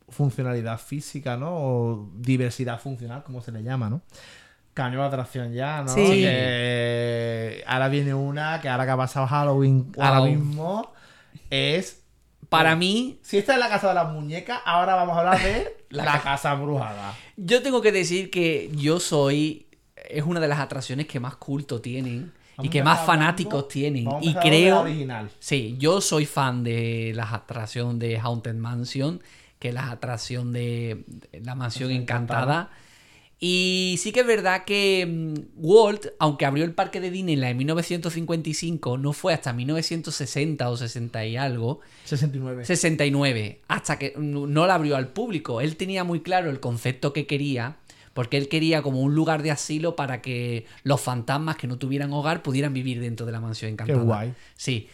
funcionalidad 0.09 0.78
física, 0.78 1.36
¿no? 1.38 1.50
O 1.55 2.11
diversidad 2.16 2.78
funcional, 2.80 3.22
como 3.22 3.40
se 3.40 3.53
le 3.53 3.62
llama, 3.62 3.88
¿no? 3.88 4.03
Cambio 4.74 5.00
de 5.00 5.07
atracción 5.07 5.53
ya, 5.55 5.82
¿no? 5.82 5.94
Sí. 5.94 6.03
Que 6.22 7.62
ahora 7.66 7.88
viene 7.88 8.12
una 8.12 8.61
que 8.61 8.68
ahora 8.68 8.84
que 8.84 8.90
ha 8.90 8.96
pasado 8.96 9.26
Halloween 9.26 9.92
ahora 9.98 10.22
mismo 10.22 10.92
es... 11.48 12.00
Para 12.48 12.76
mí, 12.76 13.18
Si 13.22 13.38
esta 13.38 13.55
es 13.55 13.59
la 13.59 13.68
casa 13.70 13.88
de 13.88 13.94
las 13.94 14.12
muñecas, 14.12 14.61
ahora 14.66 14.94
vamos 14.94 15.16
a 15.16 15.20
hablar 15.20 15.40
de 15.42 15.86
la, 15.88 16.20
casa 16.20 16.53
embrujada. 16.53 17.14
yo 17.38 17.62
tengo 17.62 17.80
que 17.80 17.92
decir 17.92 18.30
que 18.30 18.70
yo 18.74 19.00
soy... 19.00 19.68
Es 20.09 20.24
una 20.24 20.40
de 20.40 20.48
las 20.48 20.59
atracciones 20.61 21.07
que 21.07 21.20
más 21.20 21.36
culto 21.36 21.80
tienen 21.80 22.32
y 22.62 22.68
que 22.68 22.82
más 22.82 23.00
hablando- 23.00 23.12
fanáticos 23.24 23.68
tienen. 23.68 24.09
Y 24.20 24.34
creo... 24.34 24.80
original. 24.82 25.30
Sí, 25.38 25.76
yo 25.78 26.00
soy 26.00 26.26
fan 26.26 26.62
de 26.64 27.12
la 27.14 27.32
atracción 27.34 27.98
de 27.98 28.18
Haunted 28.18 28.55
Mansion, 28.55 29.22
que 29.59 29.68
es 29.68 29.74
la 29.74 29.90
atracción 29.90 30.53
de 30.53 31.05
la 31.32 31.55
mansión 31.55 31.90
encantada. 31.90 32.70
Y 33.44 33.96
sí 33.98 34.12
que 34.12 34.20
es 34.20 34.26
verdad 34.26 34.64
que 34.64 35.05
mm, 35.05 35.34
Walt, 35.57 36.07
aunque 36.20 36.46
abrió 36.46 36.64
el 36.64 36.74
parque 36.74 37.00
de 37.00 37.11
Disneyland 37.11 37.50
en 37.50 37.57
1955, 37.57 38.98
no 38.98 39.12
fue 39.12 39.34
hasta 39.34 39.53
1960 39.53 40.70
o 40.70 40.76
60 40.76 41.26
y 41.26 41.36
algo, 41.36 41.80
69. 42.05 42.64
69, 42.64 43.61
hasta 43.66 43.98
que 43.98 44.14
no 44.16 44.46
no 44.46 44.66
la 44.68 44.76
abrió 44.76 44.94
al 44.94 45.09
público. 45.09 45.61
Él 45.61 45.76
tenía 45.76 46.05
muy 46.05 46.20
claro 46.20 46.50
el 46.50 46.61
concepto 46.61 47.12
que 47.12 47.26
quería, 47.26 47.78
porque 48.14 48.36
él 48.36 48.48
quería 48.48 48.82
como 48.82 49.00
un 49.00 49.14
lugar 49.14 49.42
de 49.42 49.50
asilo 49.50 49.96
para 49.96 50.20
que 50.20 50.66
los 50.82 51.00
fantasmas 51.00 51.56
que 51.56 51.66
no 51.66 51.78
tuvieran 51.78 52.12
hogar 52.12 52.42
pudieran 52.42 52.74
vivir 52.74 53.00
dentro 53.00 53.26
de 53.26 53.32
la 53.32 53.40
mansión 53.40 53.72
encantada. 53.72 54.02
guay. 54.02 54.34
Sí. 54.56 54.88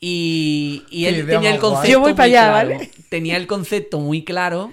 Y, 0.00 0.84
y 0.90 1.02
Qué 1.04 1.08
él 1.08 1.26
tenía 1.26 1.54
el 1.54 1.60
concepto 1.60 1.88
Yo 1.88 2.00
voy 2.00 2.10
muy 2.10 2.16
para 2.16 2.26
allá, 2.26 2.50
claro. 2.50 2.68
¿vale? 2.70 2.90
Tenía 3.08 3.36
el 3.36 3.46
concepto 3.46 4.00
muy 4.00 4.24
claro, 4.24 4.72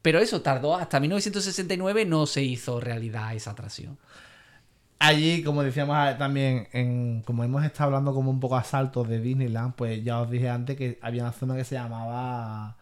pero 0.00 0.20
eso 0.20 0.42
tardó 0.42 0.76
hasta 0.76 1.00
1969 1.00 2.04
no 2.04 2.26
se 2.26 2.42
hizo 2.42 2.80
realidad 2.80 3.34
esa 3.34 3.50
atracción. 3.52 3.98
Allí, 4.98 5.42
como 5.42 5.64
decíamos 5.64 6.16
también, 6.16 6.68
en, 6.72 7.22
como 7.22 7.42
hemos 7.42 7.64
estado 7.64 7.86
hablando 7.86 8.14
como 8.14 8.30
un 8.30 8.38
poco 8.38 8.56
a 8.56 8.62
saltos 8.62 9.08
de 9.08 9.20
Disneyland, 9.20 9.74
pues 9.74 10.04
ya 10.04 10.20
os 10.20 10.30
dije 10.30 10.48
antes 10.48 10.76
que 10.76 11.00
había 11.02 11.22
una 11.22 11.32
zona 11.32 11.56
que 11.56 11.64
se 11.64 11.74
llamaba 11.74 12.76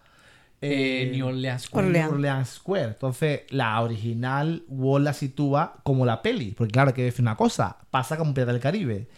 Eh, 0.62 1.02
eh, 1.02 1.10
New 1.12 1.26
Orleans 1.26 1.62
Square. 1.62 1.86
Orleans. 1.86 2.12
Orleans 2.12 2.48
Square. 2.48 2.88
Entonces, 2.88 3.40
la 3.50 3.80
original 3.80 4.64
Wall 4.68 5.04
la 5.04 5.12
sitúa 5.14 5.80
como 5.82 6.04
la 6.04 6.22
peli. 6.22 6.52
Porque 6.52 6.72
claro, 6.72 6.88
hay 6.88 6.94
que 6.94 7.04
decir 7.04 7.22
una 7.22 7.36
cosa, 7.36 7.78
pasa 7.90 8.16
como 8.16 8.34
Pirata 8.34 8.52
del 8.52 8.60
Caribe. 8.60 9.08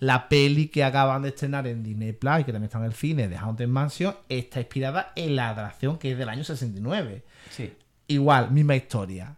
La 0.00 0.28
peli 0.28 0.68
que 0.68 0.84
acaban 0.84 1.22
de 1.22 1.30
estrenar 1.30 1.66
en 1.66 1.82
Disney 1.82 2.12
Plus 2.12 2.40
y 2.40 2.44
que 2.44 2.52
también 2.52 2.64
está 2.68 2.78
en 2.78 2.84
el 2.84 2.92
cine 2.92 3.28
de 3.28 3.36
Haunted 3.36 3.66
Mansion 3.66 4.14
está 4.28 4.60
inspirada 4.60 5.12
en 5.16 5.34
la 5.34 5.50
atracción 5.50 5.98
que 5.98 6.12
es 6.12 6.18
del 6.18 6.28
año 6.28 6.44
69. 6.44 7.24
Sí. 7.50 7.72
Igual, 8.06 8.50
misma 8.52 8.76
historia. 8.76 9.36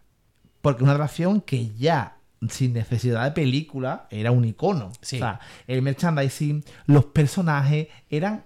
Porque 0.61 0.83
una 0.83 0.93
atracción 0.93 1.41
que 1.41 1.69
ya, 1.73 2.17
sin 2.47 2.73
necesidad 2.73 3.23
de 3.23 3.31
película, 3.31 4.07
era 4.11 4.31
un 4.31 4.45
icono. 4.45 4.91
Sí. 5.01 5.17
O 5.17 5.19
sea, 5.19 5.39
el 5.67 5.81
merchandising, 5.81 6.63
los 6.85 7.05
personajes 7.05 7.87
eran, 8.09 8.45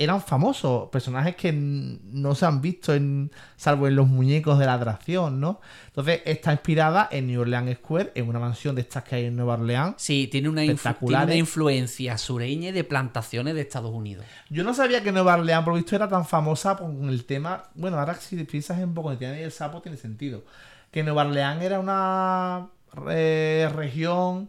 eran 0.00 0.22
famosos. 0.22 0.88
Personajes 0.88 1.36
que 1.36 1.52
no 1.52 2.34
se 2.34 2.46
han 2.46 2.62
visto, 2.62 2.94
en, 2.94 3.30
salvo 3.56 3.86
en 3.86 3.96
los 3.96 4.08
muñecos 4.08 4.58
de 4.58 4.64
la 4.64 4.74
atracción, 4.74 5.40
¿no? 5.40 5.60
Entonces, 5.88 6.22
está 6.24 6.52
inspirada 6.52 7.06
en 7.12 7.26
New 7.26 7.42
Orleans 7.42 7.76
Square, 7.76 8.12
en 8.14 8.26
una 8.26 8.38
mansión 8.38 8.74
de 8.74 8.80
estas 8.80 9.04
que 9.04 9.16
hay 9.16 9.24
en 9.26 9.36
Nueva 9.36 9.54
Orleans. 9.54 9.96
Sí, 9.98 10.26
tiene 10.28 10.48
una, 10.48 10.62
tiene 10.62 11.22
una 11.22 11.34
influencia 11.34 12.16
sureña 12.16 12.70
y 12.70 12.72
de 12.72 12.82
plantaciones 12.82 13.54
de 13.54 13.60
Estados 13.60 13.92
Unidos. 13.92 14.24
Yo 14.48 14.64
no 14.64 14.72
sabía 14.72 15.02
que 15.02 15.12
Nueva 15.12 15.34
Orleans, 15.34 15.64
por 15.64 15.74
visto, 15.74 15.94
era 15.94 16.08
tan 16.08 16.24
famosa 16.24 16.76
con 16.76 17.10
el 17.10 17.26
tema. 17.26 17.64
Bueno, 17.74 17.98
ahora 17.98 18.14
si 18.14 18.42
piensas 18.44 18.78
un 18.78 18.94
poco 18.94 19.12
en 19.12 19.18
tiene 19.18 19.42
el 19.42 19.52
sapo, 19.52 19.82
tiene 19.82 19.98
sentido. 19.98 20.44
Que 20.90 21.02
Nueva 21.02 21.26
Orleans 21.26 21.62
era 21.62 21.78
una 21.78 22.68
eh, 23.10 23.70
región 23.74 24.48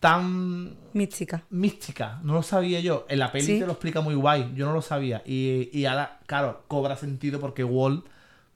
tan 0.00 0.76
Mística. 0.94 1.44
mística. 1.50 2.18
No 2.24 2.32
lo 2.34 2.42
sabía 2.42 2.80
yo. 2.80 3.06
En 3.08 3.18
la 3.18 3.30
peli 3.30 3.44
Sí. 3.46 3.58
te 3.60 3.66
lo 3.66 3.72
explica 3.72 4.00
muy 4.00 4.14
guay. 4.14 4.52
Yo 4.56 4.66
no 4.66 4.72
lo 4.72 4.82
sabía. 4.82 5.22
Y, 5.26 5.68
y 5.72 5.84
ahora, 5.86 6.18
claro, 6.26 6.64
cobra 6.68 6.96
sentido 6.96 7.38
porque 7.38 7.62
Walt 7.64 8.06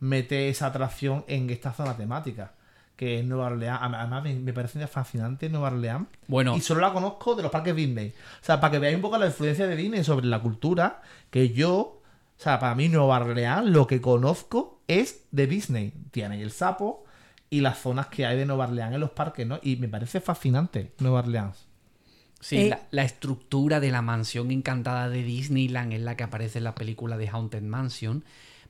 mete 0.00 0.48
esa 0.48 0.66
atracción 0.66 1.24
en 1.28 1.48
esta 1.50 1.72
zona 1.72 1.96
temática. 1.96 2.52
Que 2.96 3.18
es 3.20 3.24
Nueva 3.26 3.46
Orleans. 3.46 3.78
Además, 3.82 4.22
me, 4.22 4.34
me 4.36 4.52
parece 4.52 4.84
fascinante 4.86 5.48
Nueva 5.48 5.68
Orleans. 5.68 6.06
Bueno, 6.28 6.56
Y 6.56 6.60
solo 6.60 6.80
la 6.80 6.92
conozco 6.92 7.34
de 7.34 7.42
los 7.42 7.52
parques 7.52 7.76
Disney. 7.76 8.08
O 8.40 8.44
sea, 8.44 8.58
para 8.60 8.70
que 8.72 8.78
veáis 8.78 8.96
un 8.96 9.02
poco 9.02 9.18
la 9.18 9.26
influencia 9.26 9.66
de 9.66 9.76
Disney 9.76 10.02
sobre 10.02 10.26
la 10.26 10.40
cultura, 10.40 11.02
que 11.30 11.50
yo, 11.50 11.76
o 11.78 12.02
sea, 12.36 12.58
para 12.58 12.74
mí 12.74 12.88
Nueva 12.88 13.18
Orleans 13.20 13.66
lo 13.68 13.86
que 13.86 14.00
conozco 14.00 14.80
es 14.88 15.24
de 15.32 15.46
Disney. 15.46 15.92
Tiene 16.10 16.40
el 16.40 16.52
sapo 16.52 17.03
y 17.56 17.60
las 17.60 17.78
zonas 17.78 18.06
que 18.08 18.26
hay 18.26 18.36
de 18.36 18.46
Nueva 18.46 18.64
Orleans 18.66 18.94
en 18.94 19.00
los 19.00 19.10
parques, 19.10 19.46
¿no? 19.46 19.58
Y 19.62 19.76
me 19.76 19.88
parece 19.88 20.20
fascinante 20.20 20.92
Nueva 20.98 21.20
Orleans. 21.20 21.56
sí, 22.40 22.56
Eh, 22.56 22.68
la, 22.68 22.80
la 22.90 23.04
estructura 23.04 23.80
de 23.80 23.90
la 23.90 24.02
mansión 24.02 24.50
encantada 24.50 25.08
de 25.08 25.22
Disneyland 25.22 25.92
en 25.92 26.04
la 26.04 26.16
que 26.16 26.24
aparece 26.24 26.58
en 26.58 26.64
la 26.64 26.74
película 26.74 27.16
de 27.16 27.28
Haunted 27.28 27.62
Mansion, 27.62 28.24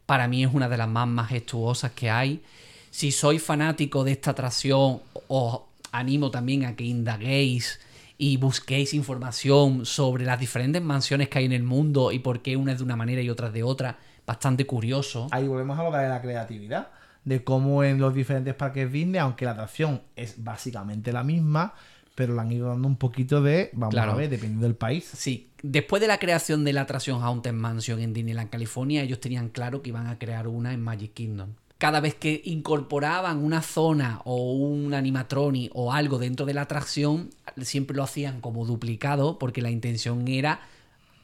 para 0.06 0.28
mí 0.28 0.44
es 0.44 0.52
una 0.52 0.68
de 0.68 0.76
las 0.76 0.88
más 0.88 1.08
majestuosas 1.08 1.92
que 1.92 2.10
hay. 2.10 2.42
Si 2.90 3.10
sois 3.10 3.42
fanático 3.42 4.04
de 4.04 4.12
esta 4.12 4.32
atracción, 4.32 5.00
os 5.28 5.60
animo 5.92 6.30
también 6.30 6.64
a 6.66 6.76
que 6.76 6.84
indaguéis 6.84 7.80
y 8.18 8.36
busquéis 8.36 8.94
información 8.94 9.86
sobre 9.86 10.24
las 10.24 10.38
diferentes 10.38 10.82
mansiones 10.82 11.28
que 11.28 11.38
hay 11.38 11.46
en 11.46 11.52
el 11.52 11.62
mundo 11.64 12.12
y 12.12 12.18
por 12.18 12.42
qué 12.42 12.56
una 12.56 12.72
es 12.72 12.78
de 12.78 12.84
una 12.84 12.96
manera 12.96 13.22
y 13.22 13.30
otra 13.30 13.50
de 13.50 13.62
otra. 13.62 13.98
Bastante 14.26 14.64
curioso. 14.66 15.28
Ahí 15.32 15.46
volvemos 15.46 15.78
a 15.78 15.82
lo 15.82 15.90
de 15.90 16.08
la 16.08 16.20
creatividad, 16.22 16.88
de 17.24 17.42
cómo 17.44 17.84
en 17.84 17.98
los 17.98 18.14
diferentes 18.14 18.54
parques 18.54 18.90
Disney, 18.92 19.18
aunque 19.18 19.44
la 19.44 19.52
atracción 19.52 20.02
es 20.16 20.42
básicamente 20.42 21.12
la 21.12 21.24
misma, 21.24 21.74
pero 22.14 22.34
le 22.34 22.40
han 22.40 22.52
ido 22.52 22.68
dando 22.68 22.86
un 22.86 22.96
poquito 22.96 23.42
de, 23.42 23.70
vamos 23.72 23.92
Claro. 23.94 24.12
a 24.12 24.14
ver, 24.16 24.28
dependiendo 24.30 24.66
del 24.66 24.76
país. 24.76 25.04
Sí, 25.16 25.48
después 25.62 26.00
de 26.00 26.06
la 26.08 26.18
creación 26.18 26.64
de 26.64 26.72
la 26.72 26.82
atracción 26.82 27.22
Haunted 27.22 27.52
Mansion 27.52 28.00
en 28.00 28.12
Disneyland, 28.12 28.50
California, 28.50 29.02
ellos 29.02 29.20
tenían 29.20 29.48
claro 29.48 29.82
que 29.82 29.88
iban 29.88 30.06
a 30.06 30.18
crear 30.18 30.46
una 30.46 30.72
en 30.72 30.80
Magic 30.82 31.12
Kingdom. 31.14 31.50
Cada 31.78 32.00
vez 32.00 32.14
que 32.14 32.40
incorporaban 32.44 33.38
una 33.44 33.60
zona 33.62 34.20
o 34.24 34.52
un 34.52 34.94
animatronic 34.94 35.72
o 35.74 35.92
algo 35.92 36.18
dentro 36.18 36.46
de 36.46 36.54
la 36.54 36.62
atracción, 36.62 37.30
siempre 37.62 37.96
lo 37.96 38.04
hacían 38.04 38.40
como 38.40 38.64
duplicado 38.64 39.38
porque 39.38 39.60
la 39.60 39.70
intención 39.70 40.28
era 40.28 40.60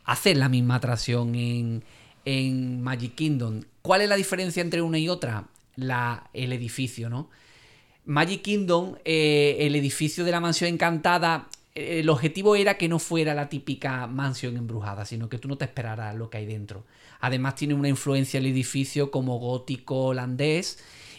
hacer 0.05 0.37
la 0.37 0.49
misma 0.49 0.75
atracción 0.75 1.35
en, 1.37 1.85
en 2.25 2.83
Magic 2.83 3.15
Kingdom. 3.15 3.61
¿Cuál 3.81 4.01
es 4.03 4.09
la 4.09 4.17
diferencia 4.17 4.61
entre 4.61 4.83
una 4.83 4.99
y 4.99 5.09
otra? 5.09 5.45
La, 5.81 6.31
el 6.33 6.53
edificio, 6.53 7.09
¿no? 7.11 7.31
Magic 8.05 8.43
Kingdom, 8.43 8.97
eh, 9.05 9.57
el 9.61 9.75
edificio 9.77 10.25
de 10.25 10.31
la 10.31 10.41
mansión 10.41 10.69
encantada, 10.73 11.49
eh, 11.75 12.01
el 12.01 12.09
objetivo 12.09 12.57
era 12.57 12.75
que 12.79 12.89
no 12.89 12.99
fuera 12.99 13.35
la 13.35 13.49
típica 13.49 14.07
mansión 14.07 14.57
embrujada, 14.57 15.05
sino 15.05 15.29
que 15.29 15.39
tú 15.39 15.49
no 15.49 15.57
te 15.57 15.65
esperaras 15.65 16.15
lo 16.17 16.31
que 16.31 16.39
hay 16.39 16.47
dentro. 16.47 16.85
Además 17.21 17.55
tiene 17.55 17.75
una 17.75 17.89
influencia 17.89 18.39
el 18.39 18.47
edificio 18.47 19.11
como 19.11 19.39
gótico 19.39 20.07
holandés 20.07 20.79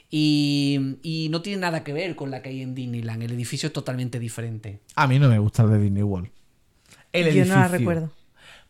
y, 0.10 0.98
y 1.04 1.30
no 1.30 1.42
tiene 1.42 1.62
nada 1.62 1.84
que 1.84 1.94
ver 1.94 2.16
con 2.16 2.32
la 2.32 2.42
que 2.42 2.50
hay 2.50 2.62
en 2.62 2.76
Disneyland. 2.76 3.24
El 3.24 3.32
edificio 3.32 3.68
es 3.68 3.74
totalmente 3.74 4.20
diferente. 4.20 4.80
A 4.96 5.08
mí 5.08 5.20
no 5.20 5.30
me 5.30 5.40
gusta 5.40 5.64
el 5.64 5.70
de 5.72 5.80
Disney 5.80 6.04
World. 6.04 6.30
El 7.14 7.34
Yo 7.34 7.46
no 7.46 7.56
la 7.56 7.62
edificio. 7.62 7.78
recuerdo. 7.78 8.12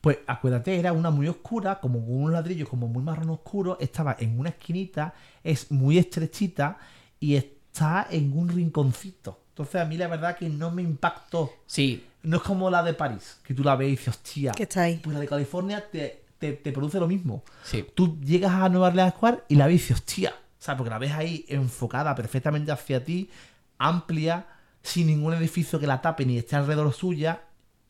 Pues 0.02 0.18
acuérdate, 0.26 0.78
era 0.80 0.94
una 0.94 1.12
muy 1.12 1.28
oscura, 1.28 1.80
como 1.80 2.00
con 2.04 2.14
unos 2.16 2.32
ladrillos 2.34 2.68
como 2.68 2.88
muy 2.88 3.04
marrón 3.04 3.30
oscuro, 3.30 3.78
estaba 3.80 4.16
en 4.20 4.40
una 4.40 4.50
esquinita, 4.50 5.14
es 5.44 5.70
muy 5.72 5.98
estrechita 6.00 6.78
y 7.20 7.36
está 7.36 8.08
en 8.10 8.36
un 8.36 8.50
rinconcito. 8.50 9.40
Entonces 9.50 9.80
a 9.80 9.86
mí 9.86 9.98
la 9.98 10.08
verdad 10.08 10.36
que 10.36 10.50
no 10.50 10.72
me 10.72 10.82
impactó. 10.82 11.52
Sí, 11.68 12.04
No 12.24 12.38
es 12.38 12.44
como 12.44 12.70
la 12.72 12.82
de 12.84 12.94
París, 12.94 13.40
que 13.44 13.54
tú 13.54 13.64
la 13.64 13.76
ves 13.76 13.88
y 13.88 13.92
dices, 13.92 14.08
hostia, 14.10 14.52
Que 14.54 14.64
está 14.64 14.84
ahí. 14.84 15.00
pues 15.04 15.14
la 15.14 15.20
de 15.20 15.28
California 15.28 15.84
te, 15.92 16.24
te- 16.40 16.54
te 16.54 16.72
produce 16.72 17.00
lo 17.00 17.08
mismo. 17.08 17.44
sí. 17.64 17.86
Tú 17.94 18.20
llegas 18.22 18.54
a 18.54 18.70
Nueva 18.70 18.88
Orleans 18.88 19.14
Square 19.14 19.44
y 19.50 19.56
la 19.56 19.68
ves 19.68 19.76
y 19.76 19.78
dices, 19.78 19.98
hostia, 19.98 20.30
o 20.32 20.64
sea, 20.64 20.76
porque 20.78 20.90
la 20.90 20.98
ves 20.98 21.12
ahí 21.12 21.46
enfocada 21.48 22.16
perfectamente 22.16 22.72
hacia 22.72 23.04
ti, 23.06 23.30
amplia, 23.78 24.46
sin 24.84 25.08
ningún 25.08 25.34
edificio 25.34 25.80
que 25.80 25.88
la 25.88 26.02
tape 26.02 26.26
ni 26.26 26.38
esté 26.38 26.56
alrededor 26.56 26.92
suya, 26.94 27.42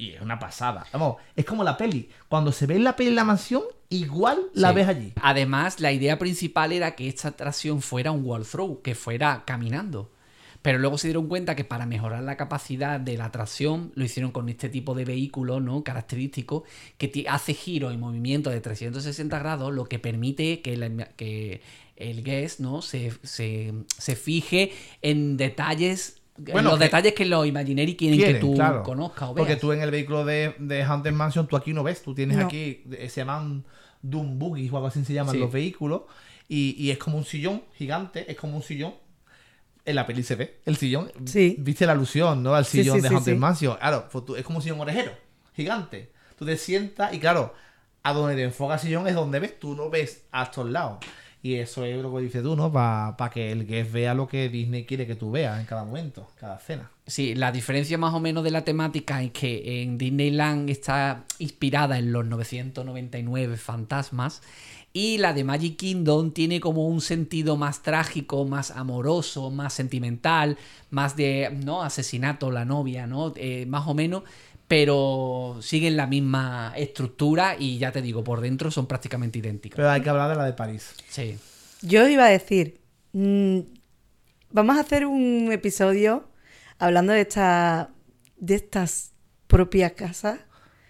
y 0.01 0.11
es 0.11 0.21
una 0.21 0.39
pasada. 0.39 0.85
Vamos, 0.93 1.17
es 1.35 1.45
como 1.45 1.63
la 1.63 1.77
peli. 1.77 2.09
Cuando 2.27 2.51
se 2.51 2.65
ve 2.65 2.75
en 2.75 2.83
la 2.83 2.95
peli 2.95 3.09
en 3.09 3.15
la 3.15 3.23
mansión, 3.23 3.63
igual 3.89 4.39
la 4.53 4.69
Sí. 4.69 4.75
ves 4.75 4.87
allí. 4.87 5.13
Además, 5.21 5.79
la 5.79 5.91
idea 5.91 6.17
principal 6.17 6.71
era 6.71 6.95
que 6.95 7.07
esta 7.07 7.27
atracción 7.29 7.81
fuera 7.81 8.11
un 8.11 8.23
walkthrough, 8.25 8.81
que 8.81 8.95
fuera 8.95 9.43
caminando. 9.45 10.11
Pero 10.63 10.77
luego 10.77 10.99
se 10.99 11.07
dieron 11.07 11.27
cuenta 11.27 11.55
que 11.55 11.63
para 11.63 11.87
mejorar 11.87 12.21
la 12.21 12.37
capacidad 12.37 12.99
de 12.99 13.17
la 13.17 13.25
atracción 13.25 13.91
lo 13.95 14.03
hicieron 14.05 14.31
con 14.31 14.47
este 14.47 14.69
tipo 14.69 14.93
de 14.93 15.05
vehículo 15.05 15.59
¿no? 15.59 15.83
característico 15.83 16.65
que 16.99 17.25
hace 17.27 17.55
giro 17.55 17.91
y 17.91 17.97
movimiento 17.97 18.51
de 18.51 18.61
360 18.61 19.39
grados, 19.39 19.73
lo 19.73 19.85
que 19.85 19.97
permite 19.97 20.61
que, 20.61 20.77
la- 20.77 21.07
que 21.15 21.61
el 21.95 22.23
guest 22.23 22.59
¿no? 22.59 22.83
se, 22.83 23.11
se- 23.23 23.73
se 23.97 24.15
fije 24.15 24.71
en 25.01 25.35
detalles, 25.35 26.20
Bueno, 26.51 26.69
los 26.71 26.79
que- 26.79 26.85
detalles 26.85 27.13
que 27.13 27.25
los 27.25 27.45
Imaginary 27.45 27.95
quieren 27.95 28.17
Quieren, 28.17 28.35
que 28.35 28.41
tú 28.41 28.53
claro. 28.55 28.83
conozcas 28.83 29.29
o 29.29 29.33
veas. 29.33 29.45
Porque 29.47 29.59
tú 29.59 29.71
en 29.71 29.81
el 29.81 29.91
vehículo 29.91 30.25
de, 30.25 30.55
de 30.59 30.83
Haunted 30.83 31.11
Mansion, 31.11 31.47
tú 31.47 31.55
aquí 31.55 31.73
no 31.73 31.83
ves. 31.83 32.01
Tú 32.01 32.13
tienes 32.15 32.37
No. 32.37 32.45
aquí, 32.45 32.83
se 33.09 33.21
llaman 33.21 33.63
Doom 34.01 34.39
Buggies 34.39 34.71
o 34.71 34.77
algo 34.77 34.87
así 34.87 35.03
se 35.05 35.13
llaman 35.13 35.33
Sí. 35.35 35.39
los 35.39 35.51
vehículos. 35.51 36.01
Y, 36.47 36.75
y 36.77 36.91
es 36.91 36.97
como 36.97 37.17
un 37.17 37.25
sillón 37.25 37.63
gigante, 37.75 38.29
es 38.31 38.37
como 38.37 38.57
un 38.57 38.63
sillón. 38.63 38.93
En 39.83 39.95
la 39.95 40.05
peli 40.05 40.21
se 40.21 40.35
ve 40.35 40.59
el 40.65 40.77
sillón. 40.77 41.11
Sí. 41.25 41.55
Viste 41.59 41.85
la 41.87 41.93
alusión, 41.93 42.43
¿no? 42.43 42.53
Al 42.53 42.65
Sí, 42.65 42.79
sillón 42.79 42.97
sí, 42.97 43.01
de 43.01 43.07
sí, 43.09 43.13
Haunted 43.15 43.33
sí. 43.33 43.37
Mansion. 43.39 43.77
Claro, 43.77 44.07
pues 44.11 44.25
tú- 44.25 44.35
es 44.35 44.43
como 44.43 44.57
un 44.57 44.61
sillón 44.63 44.79
orejero, 44.79 45.11
gigante. 45.55 46.11
Tú 46.37 46.45
te 46.45 46.55
sientas 46.57 47.13
y 47.13 47.19
claro, 47.19 47.53
a 48.03 48.13
donde 48.13 48.35
te 48.35 48.43
enfoca 48.43 48.75
el 48.75 48.79
sillón 48.79 49.07
es 49.07 49.15
donde 49.15 49.39
ves. 49.39 49.59
Tú 49.59 49.75
no 49.75 49.89
ves 49.89 50.23
a 50.31 50.43
estos 50.43 50.69
lados. 50.69 50.97
Y 51.43 51.55
eso 51.55 51.85
es 51.85 51.99
lo 52.01 52.13
que 52.15 52.21
dices 52.21 52.43
tú, 52.43 52.55
¿no? 52.55 52.71
Para 52.71 53.31
que 53.33 53.51
el 53.51 53.65
guest 53.65 53.91
vea 53.91 54.13
lo 54.13 54.27
que 54.27 54.49
Disney 54.49 54.85
quiere 54.85 55.07
que 55.07 55.15
tú 55.15 55.31
veas 55.31 55.59
en 55.59 55.65
cada 55.65 55.83
momento, 55.83 56.27
cada 56.39 56.57
escena. 56.57 56.91
Sí, 57.07 57.33
la 57.33 57.51
diferencia 57.51 57.97
más 57.97 58.13
o 58.13 58.19
menos 58.19 58.43
de 58.43 58.51
la 58.51 58.63
temática 58.63 59.23
es 59.23 59.31
que 59.31 59.81
en 59.81 59.97
Disneyland 59.97 60.69
está 60.69 61.25
inspirada 61.39 61.97
en 61.97 62.11
los 62.11 62.25
999 62.25 63.57
fantasmas 63.57 64.41
y 64.93 65.17
la 65.17 65.33
de 65.33 65.43
Magic 65.43 65.77
Kingdom 65.77 66.31
tiene 66.31 66.59
como 66.59 66.85
un 66.85 66.99
sentido 66.99 67.55
más 67.55 67.81
trágico, 67.81 68.45
más 68.45 68.71
amoroso, 68.71 69.49
más 69.49 69.73
sentimental, 69.73 70.57
más 70.89 71.15
de, 71.15 71.49
¿no? 71.63 71.81
Asesinato, 71.81 72.51
la 72.51 72.65
novia, 72.65 73.07
¿no? 73.07 73.31
Eh, 73.37 73.65
más 73.67 73.87
o 73.87 73.93
menos, 73.93 74.23
pero 74.71 75.57
siguen 75.61 75.97
la 75.97 76.07
misma 76.07 76.71
estructura 76.77 77.57
y 77.59 77.77
ya 77.77 77.91
te 77.91 78.01
digo, 78.01 78.23
por 78.23 78.39
dentro 78.39 78.71
son 78.71 78.87
prácticamente 78.87 79.37
idénticas. 79.39 79.75
Pero 79.75 79.89
hay 79.89 79.99
que 79.99 80.09
hablar 80.09 80.29
de 80.29 80.37
la 80.37 80.45
de 80.45 80.53
París. 80.53 80.93
Sí. 81.09 81.37
Yo 81.81 82.07
iba 82.07 82.23
a 82.23 82.29
decir, 82.29 82.79
mm, 83.11 83.59
vamos 84.51 84.77
a 84.77 84.79
hacer 84.79 85.05
un 85.05 85.49
episodio 85.51 86.29
hablando 86.79 87.11
de 87.11 87.19
esta, 87.19 87.89
de 88.37 88.55
estas 88.55 89.11
propias 89.47 89.91
casas. 89.91 90.39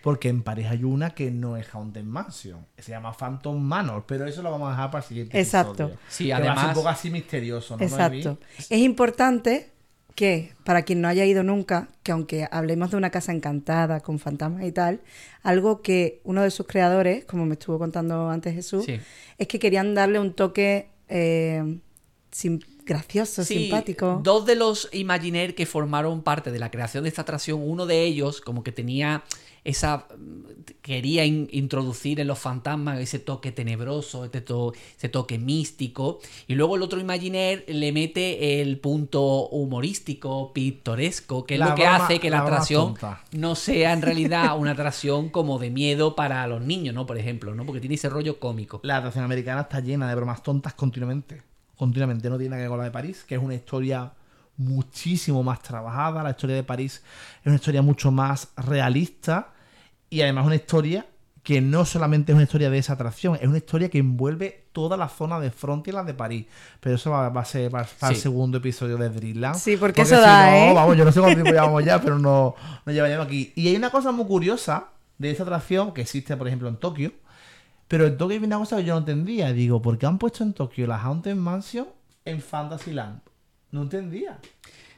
Porque 0.03 0.29
en 0.29 0.43
París 0.43 0.67
hay 0.69 0.83
una 0.83 1.09
que 1.15 1.31
no 1.31 1.57
es 1.57 1.67
Haunted 1.73 2.03
Mansion. 2.03 2.67
Se 2.77 2.91
llama 2.91 3.13
Phantom 3.13 3.59
Manor, 3.59 4.05
pero 4.07 4.27
eso 4.27 4.43
lo 4.43 4.51
vamos 4.51 4.67
a 4.67 4.71
dejar 4.73 4.91
para 4.91 5.01
el 5.03 5.07
siguiente 5.07 5.39
Exacto. 5.39 5.85
episodio. 5.85 5.97
Sí, 6.07 6.25
Que 6.25 6.33
va 6.33 6.35
a 6.37 6.39
ser 6.41 6.49
además- 6.49 6.67
un 6.67 6.73
poco 6.75 6.89
así 6.89 7.09
misterioso, 7.09 7.77
¿no? 7.77 7.83
Exacto. 7.83 8.13
Noemí? 8.29 8.39
Es 8.59 8.77
importante 8.77 9.71
que, 10.15 10.53
para 10.63 10.83
quien 10.83 11.01
no 11.01 11.07
haya 11.07 11.25
ido 11.25 11.41
nunca, 11.43 11.87
que 12.03 12.11
aunque 12.11 12.47
hablemos 12.51 12.91
de 12.91 12.97
una 12.97 13.09
casa 13.09 13.31
encantada, 13.31 14.01
con 14.01 14.19
fantasmas 14.19 14.63
y 14.65 14.71
tal, 14.71 15.01
algo 15.43 15.81
que 15.81 16.19
uno 16.23 16.41
de 16.43 16.51
sus 16.51 16.67
creadores, 16.67 17.25
como 17.25 17.45
me 17.45 17.53
estuvo 17.53 17.79
contando 17.79 18.29
antes 18.29 18.53
Jesús, 18.53 18.85
Sí. 18.85 18.99
es 19.37 19.47
que 19.47 19.57
querían 19.59 19.93
darle 19.95 20.19
un 20.19 20.33
toque 20.33 20.89
eh, 21.07 21.77
gracioso, 22.85 23.43
Sí, 23.43 23.55
simpático. 23.59 24.19
Dos 24.23 24.45
de 24.45 24.55
los 24.55 24.89
Imaginaire 24.91 25.55
que 25.55 25.65
formaron 25.65 26.21
parte 26.23 26.51
de 26.51 26.59
la 26.59 26.71
creación 26.71 27.03
de 27.03 27.09
esta 27.09 27.21
atracción, 27.21 27.61
uno 27.63 27.85
de 27.85 28.03
ellos 28.03 28.41
como 28.41 28.63
que 28.63 28.71
tenía 28.71 29.23
esa... 29.63 30.07
quería 30.81 31.23
in- 31.25 31.47
introducir 31.51 32.19
en 32.19 32.27
los 32.27 32.39
fantasmas 32.39 32.99
ese 32.99 33.19
toque 33.19 33.51
tenebroso, 33.51 34.25
este 34.25 34.41
to- 34.41 34.73
ese 34.97 35.09
toque 35.09 35.37
místico, 35.37 36.19
y 36.47 36.55
luego 36.55 36.75
el 36.75 36.81
otro 36.81 36.99
Imaginaire 36.99 37.63
le 37.67 37.91
mete 37.91 38.61
el 38.61 38.79
punto 38.79 39.47
humorístico, 39.49 40.51
pintoresco, 40.53 41.45
que 41.45 41.55
es 41.55 41.59
La 41.59 41.69
lo 41.69 41.75
que 41.75 41.83
broma- 41.83 42.05
hace 42.05 42.19
que 42.19 42.29
la, 42.29 42.37
la 42.37 42.43
atracción 42.43 42.95
no 43.33 43.55
sea 43.55 43.93
en 43.93 44.01
realidad 44.01 44.57
una 44.57 44.71
atracción 44.71 45.29
como 45.29 45.59
de 45.59 45.69
miedo 45.69 46.15
para 46.15 46.45
los 46.47 46.61
niños, 46.61 46.95
¿no? 46.95 47.05
Por 47.05 47.17
ejemplo, 47.17 47.53
¿no? 47.55 47.65
Porque 47.65 47.79
tiene 47.79 47.95
ese 47.95 48.09
rollo 48.09 48.39
cómico. 48.39 48.79
La 48.83 48.97
atracción 48.97 49.23
americana 49.23 49.61
está 49.61 49.79
llena 49.79 50.09
de 50.09 50.15
bromas 50.15 50.41
tontas 50.43 50.73
continuamente. 50.73 51.41
Continuamente, 51.75 52.29
no 52.29 52.37
tiene 52.37 52.51
nada 52.51 52.59
que 52.59 52.63
ver 52.63 52.69
con 52.69 52.77
la 52.79 52.85
de 52.85 52.91
París, 52.91 53.23
que 53.27 53.35
es 53.35 53.41
una 53.41 53.55
historia 53.55 54.11
muchísimo 54.61 55.43
más 55.43 55.61
trabajada. 55.61 56.23
La 56.23 56.31
historia 56.31 56.55
de 56.55 56.63
París 56.63 57.03
es 57.41 57.47
una 57.47 57.55
historia 57.55 57.81
mucho 57.81 58.11
más 58.11 58.49
realista 58.55 59.49
y 60.09 60.21
además 60.21 60.45
una 60.45 60.55
historia 60.55 61.05
que 61.43 61.59
no 61.59 61.85
solamente 61.85 62.31
es 62.31 62.35
una 62.35 62.43
historia 62.43 62.69
de 62.69 62.77
esa 62.77 62.93
atracción, 62.93 63.35
es 63.41 63.47
una 63.47 63.57
historia 63.57 63.89
que 63.89 63.97
envuelve 63.97 64.65
toda 64.73 64.95
la 64.95 65.09
zona 65.09 65.39
de 65.39 65.49
Frontierland 65.49 66.07
de 66.07 66.13
París. 66.13 66.45
Pero 66.79 66.95
eso 66.95 67.09
va, 67.09 67.29
va 67.29 67.41
a 67.41 67.45
ser 67.45 67.71
para, 67.71 67.87
el 68.09 68.15
segundo 68.15 68.59
episodio 68.59 68.97
de 68.97 69.09
Dreamland. 69.09 69.55
Sí, 69.55 69.75
porque 69.77 70.03
eso 70.03 70.19
da, 70.19 70.51
no, 70.51 70.57
¿eh? 70.57 70.73
Vamos, 70.73 70.97
yo 70.97 71.05
no 71.05 71.11
sé 71.11 71.19
cuánto 71.19 71.41
tiempo 71.41 71.51
llevamos 71.59 71.83
ya, 71.83 71.99
pero 71.99 72.19
no, 72.19 72.55
no 72.85 72.93
llevaríamos 72.93 73.25
aquí. 73.25 73.51
Y 73.55 73.67
hay 73.67 73.75
una 73.75 73.89
cosa 73.89 74.11
muy 74.11 74.25
curiosa 74.25 74.89
de 75.17 75.31
esa 75.31 75.43
atracción 75.43 75.93
que 75.93 76.01
existe, 76.01 76.37
por 76.37 76.47
ejemplo, 76.47 76.67
en 76.67 76.77
Tokio. 76.77 77.11
Pero 77.87 78.05
en 78.05 78.17
Tokio 78.17 78.37
hay 78.37 78.45
una 78.45 78.57
cosa 78.59 78.77
que 78.77 78.83
yo 78.83 78.93
no 78.93 78.99
entendía. 78.99 79.51
Digo, 79.51 79.81
¿por 79.81 79.97
qué 79.97 80.05
han 80.05 80.19
puesto 80.19 80.43
en 80.43 80.53
Tokio 80.53 80.85
la 80.85 81.01
Haunted 81.01 81.35
Mansion 81.35 81.87
en 82.23 82.39
Fantasyland? 82.39 83.19
No 83.71 83.83
entendía. 83.83 84.39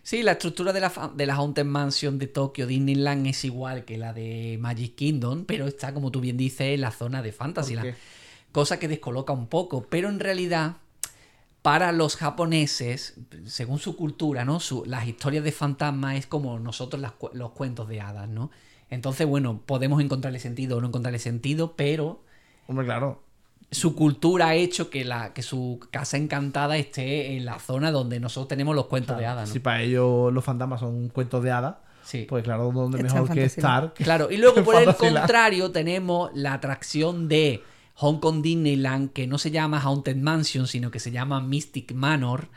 Sí, 0.01 0.21
la 0.21 0.33
estructura 0.33 0.73
de 0.73 0.81
la, 0.81 1.11
de 1.15 1.25
la 1.25 1.35
Haunted 1.35 1.63
Mansion 1.65 2.19
de 2.19 2.27
Tokio 2.27 2.67
Disneyland 2.67 3.25
es 3.27 3.45
igual 3.45 3.85
que 3.85 3.97
la 3.97 4.11
de 4.13 4.57
Magic 4.59 4.95
Kingdom, 4.95 5.45
pero 5.45 5.65
está, 5.67 5.93
como 5.93 6.11
tú 6.11 6.19
bien 6.19 6.35
dices, 6.35 6.73
en 6.73 6.81
la 6.81 6.91
zona 6.91 7.21
de 7.21 7.31
Fantasyland. 7.31 7.95
Cosa 8.51 8.79
que 8.79 8.87
descoloca 8.89 9.31
un 9.33 9.47
poco, 9.47 9.87
pero 9.89 10.09
en 10.09 10.19
realidad, 10.19 10.77
para 11.61 11.91
los 11.93 12.17
japoneses, 12.17 13.15
según 13.45 13.79
su 13.79 13.95
cultura, 13.95 14.43
¿no? 14.43 14.59
Su- 14.59 14.83
las 14.85 15.07
historias 15.07 15.43
de 15.45 15.51
fantasmas 15.53 16.17
es 16.17 16.27
como 16.27 16.59
nosotros 16.59 17.01
las 17.01 17.13
los 17.33 17.51
cuentos 17.51 17.87
de 17.87 18.01
hadas, 18.01 18.27
¿no? 18.27 18.51
Entonces, 18.89 19.25
bueno, 19.25 19.61
podemos 19.65 20.01
encontrarle 20.03 20.39
sentido 20.39 20.77
o 20.77 20.81
no 20.81 20.87
encontrarle 20.87 21.19
sentido, 21.19 21.75
pero 21.77 22.21
Hombre, 22.67 22.85
claro. 22.85 23.23
Su 23.73 23.95
cultura 23.95 24.47
ha 24.49 24.55
hecho 24.55 24.89
que, 24.89 25.03
la, 25.03 25.33
que 25.33 25.41
su 25.43 25.79
casa 25.91 26.17
encantada 26.17 26.77
esté 26.77 27.35
en 27.35 27.45
la 27.45 27.59
zona 27.59 27.91
donde 27.91 28.19
nosotros 28.19 28.47
tenemos 28.47 28.75
los 28.75 28.85
cuentos 28.87 29.17
de 29.17 29.25
hadas, 29.25 29.49
¿no? 29.49 29.53
Si 29.53 29.59
para 29.59 29.81
ellos 29.81 30.31
los 30.33 30.43
fantasmas 30.43 30.79
son 30.79 31.09
cuentos 31.09 31.43
de 31.43 31.51
hadas, 31.51 31.75
Sí. 32.03 32.25
pues 32.27 32.43
claro, 32.43 32.69
¿dónde 32.73 32.99
Está 32.99 33.13
mejor 33.21 33.33
que 33.33 33.43
estar? 33.45 33.93
que- 33.93 34.03
Claro, 34.03 34.29
y 34.29 34.37
luego 34.37 34.61
por 34.65 34.75
el 34.81 34.93
contrario 34.95 35.71
tenemos 35.71 36.31
la 36.33 36.53
atracción 36.53 37.27
de 37.29 37.63
Hong 37.95 38.19
Kong 38.19 38.41
Disneyland 38.41 39.13
que 39.13 39.25
no 39.27 39.37
se 39.37 39.51
llama 39.51 39.79
Haunted 39.79 40.17
Mansion, 40.17 40.67
sino 40.67 40.91
que 40.91 40.99
se 40.99 41.11
llama 41.11 41.39
Mystic 41.41 41.93
Manor, 41.93 42.49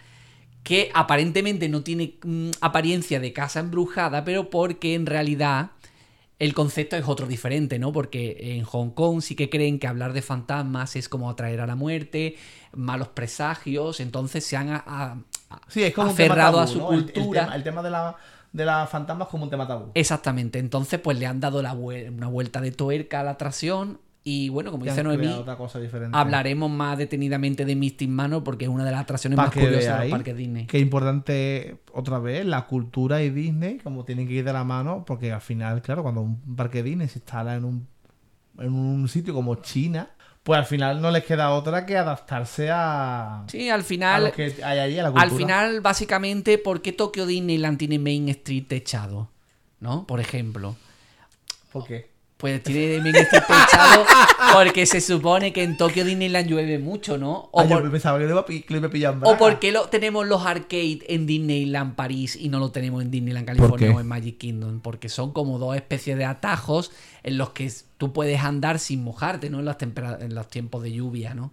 que 0.65 0.91
aparentemente 0.95 1.69
no 1.69 1.83
tiene 1.83 2.15
mm, 2.25 2.51
apariencia 2.61 3.21
de 3.21 3.33
casa 3.33 3.61
embrujada, 3.61 4.25
pero 4.25 4.51
porque 4.51 4.95
en 4.95 5.07
realidad 5.07 5.71
el 6.39 6.53
concepto 6.55 6.97
es 6.97 7.05
otro 7.09 7.27
diferente, 7.27 7.79
¿no? 7.79 7.93
Porque 7.93 8.57
en 8.57 8.65
Hong 8.65 8.91
Kong 8.91 9.21
sí 9.23 9.35
que 9.35 9.49
creen 9.49 9.79
que 9.79 9.87
hablar 9.87 10.13
de 10.13 10.21
fantasmas 10.23 10.95
es 10.97 11.09
como 11.09 11.31
atraer 11.31 11.61
a 11.63 11.67
la 11.67 11.77
muerte, 11.77 12.37
malos 12.75 13.09
presagios, 13.09 14.01
entonces 14.01 14.45
se 14.45 14.57
han 14.57 14.69
a- 14.71 14.85
a- 14.87 15.17
Sí, 15.69 15.83
es 15.83 15.95
como 15.95 16.11
aferrado 16.11 16.61
a 16.61 16.67
su 16.67 16.79
¿no? 16.79 16.93
El- 16.93 16.99
el 17.05 17.13
cultura. 17.13 17.43
tema- 17.45 17.57
El, 17.57 17.63
tema 17.63 17.83
de 17.83 17.91
la 17.91 18.17
de 18.53 18.65
las 18.65 18.89
fantasmas 18.89 19.29
como 19.29 19.45
un 19.45 19.51
tema 19.51 19.67
tabú. 19.67 19.91
Exactamente, 19.93 20.59
entonces 20.59 20.99
pues 21.01 21.19
le 21.19 21.27
han 21.27 21.41
dado 21.41 21.61
la 21.63 21.75
vuel- 21.75 22.09
una 22.11 22.27
vuelta 22.29 22.61
de 22.63 22.71
tuerca 22.73 23.21
a 23.21 23.25
la 23.25 23.33
atracción 23.33 23.99
y 24.29 24.49
bueno, 24.49 24.73
como 24.73 24.85
dice 24.85 25.05
Noemí, 25.05 25.33
hablaremos 26.11 26.69
más 26.69 26.99
detenidamente 26.99 27.65
de 27.65 27.77
Mystic 27.77 28.09
Manor 28.09 28.43
porque 28.43 28.65
es 28.65 28.69
una 28.69 28.85
de 28.85 28.91
las 28.91 29.03
atracciones 29.03 29.37
Para 29.37 29.47
más 29.47 29.55
curiosas 29.55 29.81
de 29.81 29.89
los 29.89 29.99
veáis 29.99 30.11
parques 30.11 30.37
Disney. 30.37 30.67
que 30.67 30.81
importante 30.81 31.77
otra 31.93 32.19
vez 32.19 32.45
la 32.45 32.67
cultura 32.67 33.23
y 33.23 33.31
Disney 33.31 33.79
como 33.79 34.05
tienen 34.05 34.27
que 34.27 34.35
ir 34.35 34.45
de 34.45 34.53
la 34.53 34.65
mano 34.65 35.05
porque 35.07 35.31
al 35.31 35.41
final 35.41 35.81
claro 35.81 36.03
cuando 36.03 36.23
un 36.23 36.57
parque 36.57 36.83
Disney 36.83 37.07
se 37.07 37.21
instala 37.21 37.55
en 37.55 37.65
un 37.67 37.87
en 38.59 38.73
un 38.73 39.07
sitio 39.09 39.33
como 39.33 39.55
China 39.63 40.11
pues 40.43 40.59
al 40.59 40.67
final 40.67 41.01
no 41.01 41.13
les 41.13 41.25
queda 41.25 41.51
otra 41.51 41.87
que 41.87 41.97
adaptarse 41.97 42.69
a, 42.69 43.45
Sí, 43.47 43.71
al 43.71 43.83
a 43.83 43.85
final, 43.85 44.25
lo 44.25 44.33
que 44.33 44.57
hay 44.65 44.79
ahí 44.81 44.99
a 44.99 45.05
la 45.05 45.13
cultura 45.13 45.31
al 45.31 45.39
final 45.39 45.81
básicamente, 45.83 46.59
¿por 46.59 46.83
qué 46.83 46.93
Tokyo 46.93 47.27
Disneyland 47.27 47.79
tiene 47.79 48.01
Main 48.01 48.29
Street 48.31 48.65
techado? 48.67 49.31
¿No? 49.79 50.05
Por 50.05 50.19
ejemplo. 50.19 50.75
¿por 51.71 51.87
qué? 51.87 52.16
Pues 52.37 52.63
tiene 52.63 53.01
Main 53.01 53.17
Street 53.17 53.45
techado 53.47 54.05
porque 54.53 54.85
se 54.85 55.01
supone 55.01 55.55
que 55.55 55.63
en 55.63 55.79
Tokyo 55.79 56.05
Disneyland 56.05 56.47
llueve 56.47 56.79
mucho, 56.79 57.17
¿no? 57.17 57.49
O 57.51 57.61
Ah, 57.61 57.65
yo 57.67 57.91
pensaba 57.91 58.19
que 58.19 58.25
lo 58.25 58.31
iba 58.31 58.41
a, 59.09 59.11
¿O 59.11 59.15
braga. 59.21 59.39
por 59.39 59.59
qué 59.59 59.73
lo, 59.73 59.89
tenemos 59.89 60.27
los 60.27 60.45
arcades 60.45 60.99
en 61.09 61.25
Disneyland 61.27 61.95
París 61.95 62.37
y 62.37 62.51
no 62.51 62.59
lo 62.59 62.71
tenemos 62.73 63.01
en 63.03 63.11
Disneyland 63.11 63.47
California 63.47 63.91
o 63.97 64.01
en 64.01 64.07
Magic 64.07 64.37
Kingdom? 64.37 64.81
Porque 64.81 65.09
son 65.09 65.33
como 65.33 65.59
dos 65.59 65.77
especies 65.77 66.19
de 66.19 66.27
atajos 66.27 66.93
en 67.23 67.39
los 67.39 67.51
que 67.51 67.73
tú 67.97 68.13
puedes 68.13 68.39
andar 68.43 68.79
sin 68.81 69.03
mojarte, 69.03 69.49
¿no? 69.49 69.61
En 69.61 69.65
los, 69.65 69.79
tempera- 69.79 70.19
en 70.21 70.35
los 70.35 70.49
tiempos 70.49 70.83
de 70.83 70.93
lluvia, 70.93 71.33
¿no? 71.35 71.53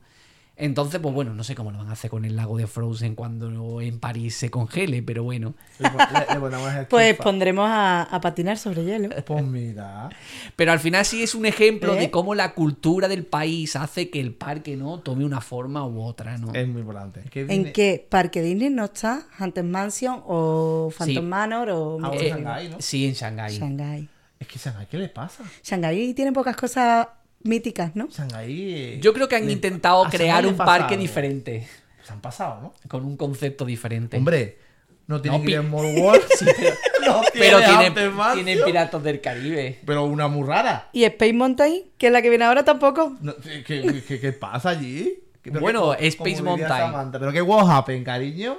Entonces, 0.55 0.99
pues 1.01 1.15
bueno, 1.15 1.33
no 1.33 1.43
sé 1.43 1.55
cómo 1.55 1.71
lo 1.71 1.79
van 1.79 1.89
a 1.89 1.93
hacer 1.93 2.11
con 2.11 2.25
el 2.25 2.35
lago 2.35 2.57
de 2.57 2.67
Frozen 2.67 3.15
cuando 3.15 3.81
en 3.81 3.99
París 3.99 4.35
se 4.35 4.51
congele, 4.51 5.01
pero 5.01 5.23
bueno. 5.23 5.55
Le 5.79 5.89
le- 5.89 6.77
le 6.79 6.85
Pues 6.85 7.15
pondremos 7.17 7.67
a, 7.67 8.03
a 8.03 8.21
patinar 8.21 8.59
sobre 8.59 8.83
hielo. 8.85 9.09
pues 9.25 9.43
mira 9.43 10.09
Pero 10.55 10.71
al 10.71 10.79
final 10.79 11.05
sí 11.05 11.23
es 11.23 11.33
un 11.33 11.47
ejemplo 11.47 11.95
¿Eh? 11.95 12.01
de 12.01 12.11
cómo 12.11 12.35
la 12.35 12.53
cultura 12.53 13.07
del 13.07 13.25
país 13.25 13.75
hace 13.75 14.11
que 14.11 14.19
el 14.19 14.35
parque, 14.35 14.77
¿no? 14.77 14.99
Tome 14.99 15.25
una 15.25 15.41
forma 15.41 15.87
u 15.87 15.99
otra, 16.03 16.37
¿no? 16.37 16.53
es 16.53 16.67
muy 16.67 16.81
importante 16.81 17.21
¿En 17.33 17.47
Disney- 17.47 17.73
qué 17.73 18.05
parque 18.07 18.43
Disney 18.43 18.69
no 18.69 18.85
está? 18.85 19.23
¿Haunted 19.39 19.63
Mansion 19.63 20.21
o 20.27 20.91
Phantom 20.95 21.15
Sí. 21.23 21.29
Manor 21.29 21.69
o 21.71 21.97
Ah, 22.03 22.09
bueno, 22.09 22.21
Eh, 22.21 22.29
Shanghái, 22.29 22.69
¿no? 22.69 22.77
Sí, 22.79 23.05
en 23.07 23.13
Shanghái. 23.15 23.57
Shanghái? 23.57 24.09
es 24.39 24.47
que 24.47 24.59
Shanghái 24.59 24.85
¿qué 24.85 24.97
le 24.99 25.09
pasa? 25.09 25.43
Shanghái 25.63 26.13
tiene 26.13 26.31
pocas 26.31 26.55
cosas 26.55 27.07
míticas, 27.43 27.95
¿no? 27.95 28.07
Shanghái 28.07 28.73
eh, 28.73 28.99
Yo 29.01 29.13
creo 29.13 29.27
que 29.27 29.35
han 29.35 29.45
le- 29.45 29.51
intentado 29.53 30.03
crear 30.05 30.45
un 30.45 30.55
parque 30.57 30.97
diferente. 30.97 31.67
se 32.03 32.13
han 32.13 32.21
pasado 32.21 32.61
¿no? 32.61 32.73
con 32.89 33.05
un 33.05 33.15
concepto 33.17 33.65
diferente. 33.65 34.17
hombre 34.17 34.59
no 35.05 35.21
tiene 35.21 35.37
No, 35.37 35.43
que 35.43 35.51
ir 35.51 35.57
pi- 35.59 35.65
en 35.65 35.69
Mall 35.71 35.97
World 35.99 36.23
Sí, 36.39 36.45
pero, 36.57 36.75
no 37.05 37.21
pero 37.33 37.57
tiene 37.59 37.91
tiene, 37.91 38.11
tiene 38.35 38.57
Piratas 38.63 39.03
del 39.03 39.19
Caribe. 39.19 39.79
pero 39.85 40.05
una 40.05 40.27
muy 40.29 40.47
rara 40.47 40.89
¿Y 40.93 41.03
Space 41.03 41.33
Mountain, 41.33 41.83
que 41.97 42.07
es 42.07 42.13
la 42.13 42.21
que 42.21 42.29
viene 42.29 42.45
ahora 42.45 42.63
tampoco? 42.63 43.17
No, 43.21 43.35
¿qué, 43.37 43.63
qué, 43.63 44.01
qué- 44.07 44.19
qué 44.21 44.31
pasa 44.31 44.69
allí? 44.69 45.19
¿Qué- 45.41 45.51
pero 45.51 45.59
Bueno, 45.59 45.93
qué- 45.97 46.07
Space 46.07 46.41
Mountain. 46.41 46.69
Samantha, 46.69 47.19
pero 47.19 47.33
qué 47.33 47.41
what 47.41 47.69
happened, 47.69 48.05
cariño. 48.05 48.57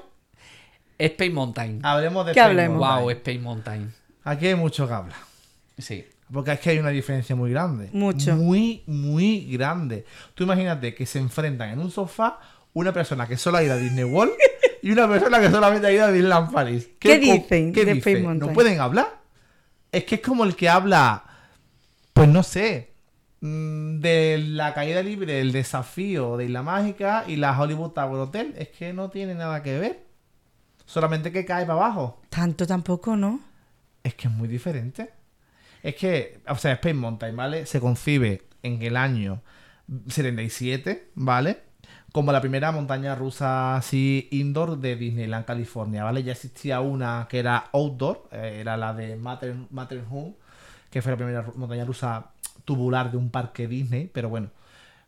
Space 0.99 1.31
Mountain. 1.31 1.81
Hablemos 1.83 2.27
de 2.27 2.33
¿Qué 2.33 2.41
Space 2.41 2.51
hablemos? 2.51 2.79
Mountain. 2.79 3.01
wow, 3.03 3.11
Space 3.11 3.39
Mountain. 3.39 3.95
Aquí 4.25 4.47
hay 4.49 4.55
mucho 4.55 4.87
que 4.87 4.93
hablar. 4.95 5.17
Sí. 5.79 6.05
Porque 6.35 6.51
es 6.51 6.59
que 6.59 6.71
hay 6.71 6.79
una 6.81 6.91
diferencia 6.91 7.37
muy 7.37 7.53
grande. 7.53 7.91
Mucho. 7.93 8.35
Muy, 8.35 8.83
muy 8.87 9.47
grande. 9.53 10.05
Tú 10.35 10.43
imagínate 10.43 10.93
que 10.93 11.07
se 11.07 11.21
enfrentan 11.21 11.71
en 11.71 11.79
un 11.79 11.93
sofá 11.93 12.41
una 12.73 12.93
persona 12.93 13.29
que 13.29 13.37
solo 13.37 13.59
ha 13.59 13.63
ido 13.63 13.75
a 13.75 13.77
Disney 13.77 14.03
World 14.03 14.33
y 14.83 14.91
una 14.91 15.09
persona 15.09 15.41
que 15.41 15.49
solamente 15.49 15.87
ha 15.87 15.93
ido 15.93 16.05
a 16.05 16.11
Disneyland 16.11 16.53
Paris. 16.53 16.89
¿Qué 16.99 17.21
dicen 17.21 17.73
¿Qué 17.73 17.85
de 17.85 17.95
dice? 17.95 18.21
¿No 18.21 18.53
pueden 18.53 18.81
hablar? 18.81 19.21
Es 19.93 20.03
que 20.03 20.17
es 20.17 20.21
como 20.23 20.43
el 20.43 20.57
que 20.57 20.69
habla, 20.69 21.23
pues 22.13 22.29
no 22.29 22.43
sé, 22.43 22.95
mm, 23.41 24.01
de 24.01 24.39
la 24.45 24.75
caída 24.75 25.05
libre, 25.05 25.41
el 25.41 25.53
desafío 25.53 26.37
de 26.37 26.47
Isla 26.47 26.65
Mágica 26.65 27.25
y 27.29 27.37
la 27.37 27.57
Hollywood 27.57 27.93
Tower 27.93 28.19
Hotel. 28.19 28.57
Es 28.59 28.71
que 28.71 28.93
no 28.93 29.09
tiene 29.09 29.37
nada 29.37 29.63
que 29.63 29.79
ver. 29.79 30.05
Solamente 30.85 31.31
que 31.31 31.45
cae 31.45 31.65
para 31.65 31.79
abajo. 31.79 32.21
Tanto 32.29 32.67
tampoco, 32.67 33.17
¿no? 33.17 33.39
Es 34.03 34.17
que 34.17 34.27
es 34.27 34.35
muy 34.35 34.49
diferente. 34.49 35.14
Es 35.85 35.95
que, 35.97 36.41
o 36.49 36.57
sea, 36.57 36.73
Space 36.73 36.95
Mountain, 36.95 37.37
¿vale? 37.37 37.67
Se 37.67 37.79
concibe 37.79 38.43
en 38.63 38.83
el 38.83 38.97
año 38.97 39.43
77, 40.09 41.11
¿vale? 41.15 41.59
Como 42.13 42.33
la 42.33 42.41
primera 42.41 42.71
montaña 42.73 43.15
rusa 43.15 43.77
así 43.77 44.29
indoor 44.31 44.79
de 44.79 44.97
Disneyland, 44.97 45.45
California, 45.45 46.05
¿vale? 46.05 46.23
Ya 46.23 46.33
existía 46.33 46.81
una 46.81 47.27
que 47.29 47.39
era 47.41 47.69
outdoor, 47.73 48.29
eh, 48.33 48.59
era 48.61 48.77
la 48.77 48.95
de 48.95 49.17
Matter- 49.17 49.67
Matterhorn, 49.71 50.35
que 50.91 51.03
fue 51.03 51.13
la 51.13 51.17
primera 51.19 51.45
montaña 51.57 51.85
rusa 51.85 52.31
tubular 52.65 53.11
de 53.11 53.17
un 53.19 53.31
parque 53.31 53.69
Disney, 53.69 54.09
pero 54.13 54.29
bueno, 54.29 54.51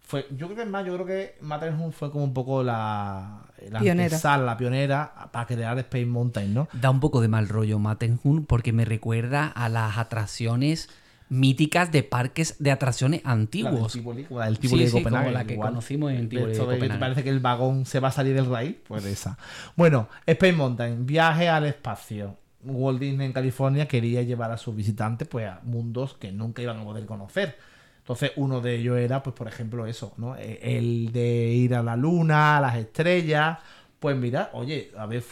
fue, 0.06 0.26
yo 0.30 0.46
creo 0.46 0.56
que 0.56 0.62
es 0.62 0.68
más, 0.68 0.86
yo 0.86 0.94
creo 0.94 1.04
que 1.06 1.34
Matterhorn 1.42 1.92
fue 1.92 2.10
como 2.10 2.24
un 2.24 2.32
poco 2.32 2.62
la, 2.62 3.42
la 3.70 3.80
Pionera. 3.80 4.36
la 4.38 4.56
pionera 4.56 5.28
para 5.32 5.46
crear 5.46 5.78
Space 5.80 6.06
Mountain, 6.06 6.54
¿no? 6.54 6.68
Da 6.72 6.90
un 6.90 7.00
poco 7.00 7.20
de 7.20 7.28
mal 7.28 7.48
rollo 7.48 7.78
Matterhorn 7.78 8.46
porque 8.46 8.72
me 8.72 8.84
recuerda 8.84 9.46
a 9.48 9.68
las 9.68 9.98
atracciones 9.98 10.88
míticas 11.28 11.90
de 11.90 12.04
parques 12.04 12.54
de 12.60 12.70
atracciones 12.70 13.20
La 13.24 13.30
del 13.32 13.40
antiguos. 13.42 13.92
Tivoli, 13.94 14.26
la 14.30 14.44
del 14.44 14.58
Tivoli 14.60 14.82
Sí, 14.82 14.84
de 14.84 14.90
sí, 14.92 14.98
Copenhague. 15.02 15.24
como 15.24 15.34
la 15.38 15.44
que 15.44 15.52
igual. 15.54 15.68
conocimos 15.70 16.12
en 16.12 16.20
De 16.22 16.26
Tivoli 16.28 16.46
de 16.46 16.52
esto 16.52 16.66
de 16.66 16.74
que 16.74 16.78
Copenhague. 16.78 17.00
parece 17.00 17.24
que 17.24 17.30
el 17.30 17.40
vagón 17.40 17.84
se 17.84 17.98
va 17.98 18.08
a 18.08 18.12
salir 18.12 18.34
del 18.36 18.46
raíl, 18.46 18.80
pues 18.86 19.04
esa. 19.04 19.36
Bueno, 19.74 20.08
Space 20.24 20.52
Mountain, 20.52 21.04
viaje 21.04 21.48
al 21.48 21.66
espacio. 21.66 22.36
Walt 22.62 23.00
Disney 23.00 23.26
en 23.26 23.32
California 23.32 23.86
quería 23.88 24.22
llevar 24.22 24.50
a 24.52 24.56
sus 24.56 24.74
visitantes 24.76 25.26
pues 25.26 25.48
a 25.48 25.60
mundos 25.64 26.14
que 26.14 26.30
nunca 26.32 26.62
iban 26.62 26.78
a 26.78 26.84
poder 26.84 27.06
conocer. 27.06 27.58
Entonces, 28.06 28.30
uno 28.36 28.60
de 28.60 28.76
ellos 28.76 28.98
era, 28.98 29.20
pues, 29.20 29.34
por 29.34 29.48
ejemplo, 29.48 29.84
eso, 29.84 30.14
¿no? 30.16 30.36
Eh, 30.36 30.60
El 30.62 31.10
de 31.10 31.48
ir 31.48 31.74
a 31.74 31.82
la 31.82 31.96
luna, 31.96 32.58
a 32.58 32.60
las 32.60 32.76
estrellas. 32.76 33.58
Pues 33.98 34.16
mira, 34.16 34.50
oye, 34.52 34.92
a 34.96 35.06
ver, 35.06 35.24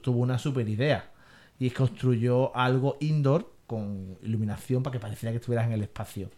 tuvo 0.00 0.20
una 0.20 0.38
super 0.38 0.66
idea. 0.66 1.10
Y 1.58 1.68
construyó 1.70 2.56
algo 2.56 2.96
indoor 3.00 3.52
con 3.66 4.16
iluminación 4.22 4.82
para 4.82 4.92
que 4.94 4.98
pareciera 4.98 5.30
que 5.30 5.36
estuvieras 5.36 5.66
en 5.66 5.74
el 5.74 5.82
espacio. 5.82 6.30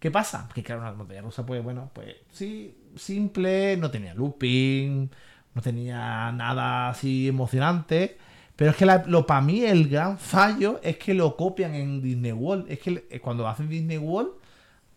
¿Qué 0.00 0.10
pasa? 0.10 0.48
Que 0.52 0.64
claro, 0.64 0.80
una 0.80 0.92
montaña 0.92 1.22
rusa, 1.22 1.46
pues 1.46 1.62
bueno, 1.62 1.88
pues 1.92 2.16
sí, 2.32 2.76
simple, 2.96 3.76
no 3.76 3.92
tenía 3.92 4.14
looping, 4.14 5.08
no 5.54 5.62
tenía 5.62 6.32
nada 6.32 6.88
así 6.88 7.28
emocionante. 7.28 8.18
Pero 8.56 8.72
es 8.72 8.76
que 8.76 8.86
lo 9.06 9.24
para 9.24 9.40
mí 9.40 9.62
el 9.62 9.88
gran 9.88 10.18
fallo 10.18 10.80
es 10.82 10.96
que 10.98 11.14
lo 11.14 11.36
copian 11.36 11.76
en 11.76 12.02
Disney 12.02 12.32
World. 12.32 12.68
Es 12.68 12.80
que 12.80 13.06
eh, 13.08 13.20
cuando 13.20 13.46
hacen 13.46 13.68
Disney 13.68 13.98
World, 13.98 14.32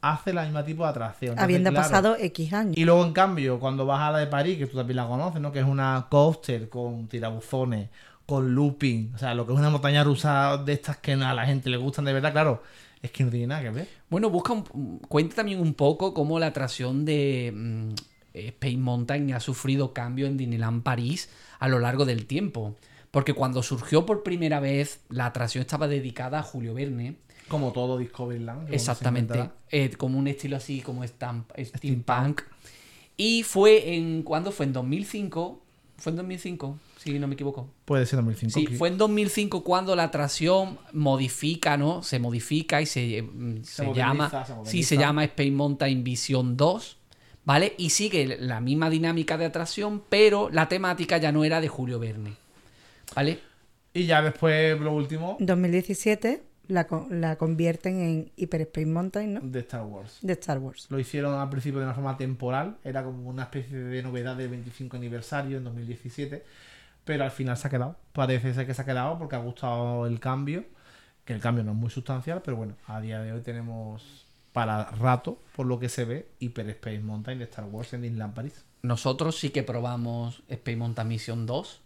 hace 0.02 0.34
la 0.34 0.44
misma 0.44 0.64
tipo 0.66 0.84
de 0.84 0.90
atracción. 0.90 1.32
Entonces, 1.32 1.44
Habiendo 1.44 1.70
claro, 1.72 1.88
pasado 1.88 2.16
X 2.20 2.54
años. 2.54 2.78
y 2.78 2.86
luego, 2.86 3.06
en 3.06 3.14
cambio, 3.14 3.60
cuando 3.60 3.86
vas 3.86 4.02
a 4.02 4.12
la 4.12 4.18
de 4.20 4.28
París, 4.28 4.58
que 4.58 4.68
tú 4.68 4.78
también 4.78 4.98
la 4.98 5.08
conoces, 5.08 5.42
¿no? 5.42 5.52
Que 5.52 5.60
es 5.60 5.66
una 5.66 6.08
coaster 6.10 6.70
con 6.70 7.08
tirabuzones, 7.08 7.90
con 8.26 8.54
looping, 8.56 9.14
o 9.16 9.18
sea, 9.18 9.34
lo 9.36 9.46
que 9.46 9.54
es 9.54 9.60
una 9.60 9.70
montaña 9.70 10.04
rusa 10.04 10.58
de 10.58 10.74
estas 10.74 10.98
que 10.98 11.14
a 11.14 11.34
la 11.34 11.46
gente 11.46 11.70
le 11.70 11.78
gustan 11.78 12.06
de 12.06 12.14
verdad, 12.14 12.32
claro, 12.32 12.64
es 13.02 13.12
que 13.12 13.24
no 13.24 13.30
tiene 13.32 13.48
nada 13.48 13.62
que 13.62 13.70
ver. 13.72 13.88
Bueno, 14.10 14.30
busca 14.30 14.54
un- 14.54 15.00
cuenta 15.08 15.36
también 15.38 15.60
un 15.60 15.74
poco 15.74 16.14
cómo 16.14 16.40
la 16.40 16.48
atracción 16.48 17.04
de 17.06 17.52
mm, 17.56 17.90
Space 18.34 18.78
Mountain 18.78 19.34
ha 19.34 19.40
sufrido 19.40 19.94
cambio 19.94 20.26
en 20.28 20.38
Disneyland 20.38 20.84
París 20.84 21.30
a 21.60 21.68
lo 21.68 21.80
largo 21.80 22.06
del 22.06 22.26
tiempo. 22.26 22.76
Porque 23.12 23.34
cuando 23.34 23.62
surgió 23.62 24.06
por 24.06 24.24
primera 24.24 24.62
vez, 24.62 25.02
la 25.10 25.26
atracción 25.26 25.62
estaba 25.64 25.88
dedicada 25.90 26.40
a 26.40 26.44
Julio 26.44 26.74
Verne. 26.74 27.18
Como 27.52 27.72
todo 27.72 27.98
Discoveryland. 27.98 28.74
Exactamente. 28.74 29.50
eh, 29.70 29.92
como 29.98 30.18
un 30.18 30.28
estilo 30.28 30.56
así 30.58 30.82
como 30.82 31.04
stamp- 31.04 31.46
steampunk. 31.64 32.42
Y 33.18 33.44
fue 33.44 33.94
en. 33.96 34.24
¿Cuándo 34.24 34.52
fue? 34.52 34.66
En 34.66 34.74
2005. 34.74 35.62
¿Fue 35.98 36.10
en 36.12 36.16
2005? 36.16 36.80
Si 36.98 37.20
no 37.20 37.28
me 37.28 37.34
equivoco. 37.36 37.68
Puede 37.86 38.06
ser 38.08 38.18
2005. 38.24 38.60
Sí, 38.60 38.68
fue 38.78 38.88
en 38.90 38.98
2005 38.98 39.64
cuando 39.64 39.96
la 39.96 40.04
atracción 40.06 40.80
modifica, 40.94 41.78
¿no? 41.78 42.02
Se 42.02 42.18
modifica 42.20 42.82
y 42.82 42.86
se, 42.88 43.22
mm, 43.22 43.64
se, 43.64 43.94
llama. 43.94 44.30
se 44.66 44.72
sí, 44.72 44.84
se 44.84 44.98
llama 44.98 45.24
Space 45.26 45.52
Mountain 45.52 46.04
Vision 46.04 46.58
2. 46.58 46.98
¿Vale? 47.44 47.74
Y 47.80 47.90
sigue 47.90 48.38
la 48.40 48.62
misma 48.62 48.90
dinámica 48.92 49.36
de 49.38 49.46
atracción, 49.46 50.04
pero 50.10 50.50
la 50.52 50.70
temática 50.70 51.18
ya 51.18 51.32
no 51.32 51.44
era 51.44 51.60
de 51.60 51.68
Julio 51.68 51.98
Verne. 52.00 52.34
¿Vale? 53.16 53.40
Y 53.94 54.06
ya 54.06 54.22
después, 54.22 54.80
lo 54.80 54.94
último, 54.94 55.38
En 55.40 55.48
2017 55.48 56.44
la, 56.72 56.88
la 57.10 57.36
convierten 57.36 58.00
en 58.00 58.32
Hyper 58.36 58.62
Space 58.62 58.86
Mountain, 58.88 59.34
¿no? 59.34 59.40
de 59.42 59.60
Star 59.60 59.84
Wars. 59.84 60.20
De 60.22 60.34
Star 60.34 60.58
Wars. 60.60 60.88
Lo 60.90 61.00
hicieron 61.00 61.38
al 61.38 61.50
principio 61.50 61.80
de 61.80 61.86
una 61.86 61.94
forma 61.94 62.18
temporal, 62.18 62.78
era 62.84 63.04
como 63.04 63.30
una 63.30 63.44
especie 63.44 63.78
de 63.78 64.02
novedad 64.02 64.36
del 64.36 64.50
25 64.50 64.98
aniversario 64.98 65.58
en 65.58 65.66
2017, 65.66 66.44
pero 67.04 67.24
al 67.24 67.32
final 67.32 67.58
se 67.58 67.68
ha 67.68 67.70
quedado. 67.70 67.98
Parece 68.14 68.54
ser 68.54 68.66
que 68.66 68.74
se 68.74 68.82
ha 68.82 68.86
quedado 68.86 69.18
porque 69.18 69.36
ha 69.36 69.40
gustado 69.40 70.06
el 70.08 70.20
cambio, 70.20 70.64
que 71.26 71.34
el 71.34 71.42
cambio 71.42 71.64
no 71.64 71.72
es 71.72 71.78
muy 71.78 71.90
sustancial, 71.90 72.42
pero 72.44 72.58
bueno, 72.58 72.76
a 72.88 73.02
día 73.02 73.22
de 73.22 73.34
hoy 73.34 73.42
tenemos 73.42 74.26
para 74.54 74.86
rato, 74.92 75.40
por 75.56 75.66
lo 75.66 75.80
que 75.80 75.90
se 75.90 76.06
ve, 76.06 76.28
Hyper 76.40 76.70
Space 76.70 77.00
Mountain 77.00 77.40
de 77.40 77.46
Star 77.46 77.66
Wars 77.66 77.94
en 77.94 78.02
Disneyland 78.02 78.34
París. 78.34 78.66
Nosotros 78.82 79.38
sí 79.38 79.50
que 79.50 79.64
probamos 79.64 80.44
Space 80.48 80.78
Mountain 80.78 81.08
Mission 81.08 81.46
2. 81.46 81.82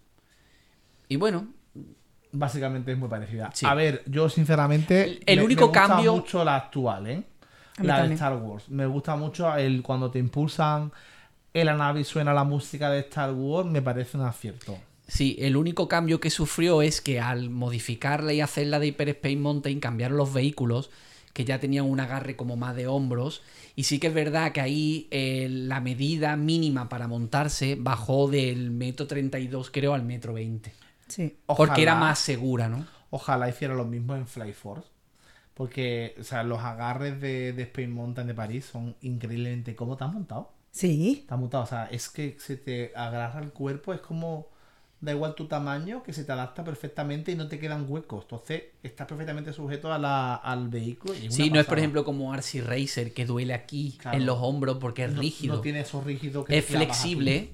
Y 1.09 1.17
bueno, 1.17 1.47
Básicamente 2.31 2.91
es 2.91 2.97
muy 2.97 3.07
parecida. 3.09 3.49
Sí. 3.53 3.65
A 3.65 3.73
ver, 3.73 4.03
yo 4.07 4.27
sinceramente. 4.29 5.03
El- 5.03 5.23
el 5.25 5.39
me- 5.39 5.45
único 5.45 5.61
me 5.61 5.67
gusta 5.67 5.87
cambio- 5.87 6.13
mucho 6.15 6.43
la 6.43 6.55
actual, 6.55 7.07
¿eh? 7.07 7.23
La 7.81 8.03
de. 8.07 8.13
Star 8.13 8.35
Wars. 8.37 8.69
Me 8.69 8.85
gusta 8.85 9.15
mucho 9.15 9.53
el 9.55 9.81
cuando 9.81 10.09
te 10.11 10.19
impulsan 10.19 10.91
en 11.53 11.65
la 11.65 11.75
nave 11.75 12.01
y 12.01 12.03
suena 12.03 12.33
la 12.33 12.43
música 12.43 12.89
de 12.89 12.99
Star 12.99 13.31
Wars, 13.33 13.67
me 13.69 13.81
parece 13.81 14.17
un 14.17 14.23
acierto. 14.23 14.77
Sí, 15.07 15.35
el 15.39 15.55
único 15.55 15.87
cambio 15.87 16.19
que 16.19 16.29
sufrió 16.29 16.81
es 16.81 16.99
que 16.99 17.19
al 17.19 17.49
modificarla 17.49 18.33
y 18.33 18.41
hacerla 18.41 18.79
de 18.79 18.87
Hyper 18.87 19.09
Space 19.09 19.35
Mountain 19.35 19.79
cambiaron 19.79 20.17
los 20.17 20.33
vehículos 20.33 20.89
que 21.33 21.45
ya 21.45 21.59
tenían 21.59 21.85
un 21.85 21.99
agarre 21.99 22.35
como 22.37 22.55
más 22.55 22.75
de 22.75 22.87
hombros 22.87 23.41
y 23.75 23.83
sí 23.83 23.99
que 23.99 24.07
es 24.07 24.13
verdad 24.13 24.51
que 24.53 24.61
ahí 24.61 25.07
eh, 25.11 25.47
la 25.49 25.79
medida 25.81 26.35
mínima 26.37 26.87
para 26.89 27.07
montarse 27.07 27.75
bajó 27.79 28.27
del 28.29 28.71
metro 28.71 29.05
32 29.05 29.69
creo 29.69 29.93
al 29.93 30.03
metro 30.03 30.33
20 30.33 30.73
Sí. 31.07 31.37
porque 31.45 31.81
era 31.83 31.95
más 31.95 32.19
segura, 32.19 32.67
¿no? 32.69 32.85
Ojalá 33.09 33.47
hiciera 33.49 33.73
lo 33.75 33.85
mismo 33.85 34.15
en 34.15 34.27
Fly 34.27 34.53
Force. 34.53 34.87
Porque, 35.53 36.15
o 36.19 36.23
sea, 36.23 36.43
los 36.43 36.59
agarres 36.59 37.21
de, 37.21 37.53
de 37.53 37.63
Space 37.63 37.87
Mountain 37.87 38.27
de 38.27 38.33
París 38.33 38.65
son 38.65 38.95
increíblemente. 39.01 39.75
¿Cómo 39.75 39.95
te 39.95 40.03
has 40.03 40.11
montado? 40.13 40.51
Sí. 40.71 41.25
Has 41.29 41.39
montado. 41.39 41.63
O 41.63 41.67
sea, 41.67 41.85
es 41.85 42.09
que 42.09 42.35
se 42.39 42.57
te 42.57 42.91
agarra 42.95 43.39
el 43.41 43.51
cuerpo, 43.51 43.93
es 43.93 44.01
como. 44.01 44.47
Da 45.01 45.11
igual 45.11 45.35
tu 45.35 45.45
tamaño, 45.47 46.01
que 46.03 46.13
se 46.13 46.23
te 46.23 46.31
adapta 46.31 46.63
perfectamente 46.63 47.31
y 47.31 47.35
no 47.35 47.47
te 47.47 47.59
quedan 47.59 47.85
huecos. 47.87 48.23
Entonces, 48.23 48.63
estás 48.81 49.05
perfectamente 49.07 49.53
sujeto 49.53 49.93
a 49.93 49.99
la- 49.99 50.35
al 50.35 50.67
vehículo. 50.69 51.13
y 51.13 51.31
Sí, 51.31 51.49
no 51.51 51.59
es 51.59 51.65
por 51.67 51.77
ejemplo 51.77 52.03
como 52.05 52.33
RC 52.33 52.61
Racer 52.61 53.13
que 53.13 53.25
duele 53.25 53.53
aquí 53.53 53.97
Claro. 53.99 54.17
en 54.17 54.25
los 54.25 54.39
hombros 54.41 54.77
porque 54.79 55.03
es 55.05 55.11
No- 55.11 55.19
rígido. 55.21 55.55
No, 55.55 55.61
tiene 55.61 55.81
eso 55.81 56.01
rígido 56.01 56.43
que 56.45 56.57
es 56.57 56.65
flexible 56.65 57.51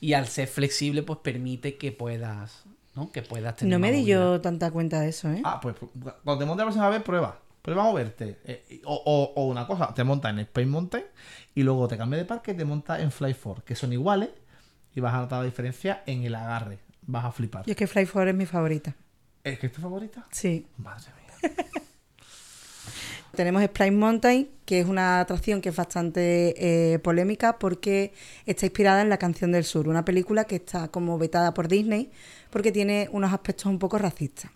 y 0.00 0.14
al 0.14 0.26
ser 0.26 0.48
flexible 0.48 1.02
pues 1.02 1.20
permite 1.20 1.76
que 1.76 1.92
puedas, 1.92 2.64
¿no? 2.94 3.10
Que 3.12 3.22
puedas 3.22 3.56
tener 3.56 3.72
No 3.72 3.78
me 3.78 3.92
di 3.92 4.04
yo 4.04 4.40
tanta 4.40 4.70
cuenta 4.70 5.00
de 5.00 5.08
eso, 5.10 5.30
¿eh? 5.30 5.42
Ah, 5.44 5.60
pues 5.60 5.76
cuando 6.24 6.38
te 6.38 6.44
montes 6.46 6.58
la 6.58 6.64
próxima 6.64 6.88
vez, 6.88 7.02
prueba. 7.02 7.38
Prueba 7.62 7.82
a 7.82 7.86
moverte. 7.86 8.38
Eh, 8.44 8.80
o, 8.86 8.94
o- 8.94 9.32
o 9.40 9.46
una 9.46 9.66
cosa, 9.66 9.92
te 9.94 10.02
montas 10.02 10.30
en 10.32 10.38
Space 10.40 10.66
Mountain 10.66 11.04
y 11.54 11.62
luego 11.62 11.86
te 11.88 11.96
cambias 11.98 12.22
de 12.22 12.24
parque 12.26 12.52
y 12.52 12.54
te 12.56 12.64
montas 12.64 13.00
en 13.00 13.10
Fly 13.12 13.34
4, 13.34 13.64
que 13.64 13.74
son 13.74 13.92
iguales 13.92 14.30
y 14.94 15.00
vas 15.00 15.12
a 15.14 15.18
notar 15.18 15.40
la 15.40 15.44
diferencia 15.44 16.02
en 16.06 16.22
el 16.24 16.34
agarre. 16.34 16.78
Vas 17.02 17.24
a 17.26 17.32
flipar. 17.32 17.64
Y 17.66 17.72
es 17.72 17.76
que 17.76 17.86
Fly 17.86 18.06
4 18.06 18.30
es 18.30 18.36
mi 18.36 18.46
favorita. 18.46 18.94
¿Es 19.44 19.58
que 19.58 19.66
es 19.66 19.72
tu 19.72 19.80
favorita? 19.80 20.26
Sí. 20.30 20.66
Madre 20.78 21.10
mía. 21.42 21.54
Tenemos 23.40 23.62
Splash 23.62 23.92
Mountain, 23.92 24.50
que 24.66 24.80
es 24.80 24.86
una 24.86 25.18
atracción 25.18 25.62
que 25.62 25.70
es 25.70 25.74
bastante 25.76 26.92
eh, 26.92 26.98
polémica 26.98 27.58
porque 27.58 28.12
está 28.44 28.66
inspirada 28.66 29.00
en 29.00 29.08
La 29.08 29.16
canción 29.16 29.50
del 29.50 29.64
sur, 29.64 29.88
una 29.88 30.04
película 30.04 30.44
que 30.44 30.56
está 30.56 30.88
como 30.88 31.16
vetada 31.16 31.54
por 31.54 31.66
Disney 31.66 32.10
porque 32.50 32.70
tiene 32.70 33.08
unos 33.12 33.32
aspectos 33.32 33.64
un 33.64 33.78
poco 33.78 33.96
racistas. 33.96 34.50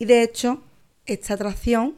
Y 0.00 0.06
de 0.06 0.24
hecho, 0.24 0.64
esta 1.06 1.34
atracción 1.34 1.94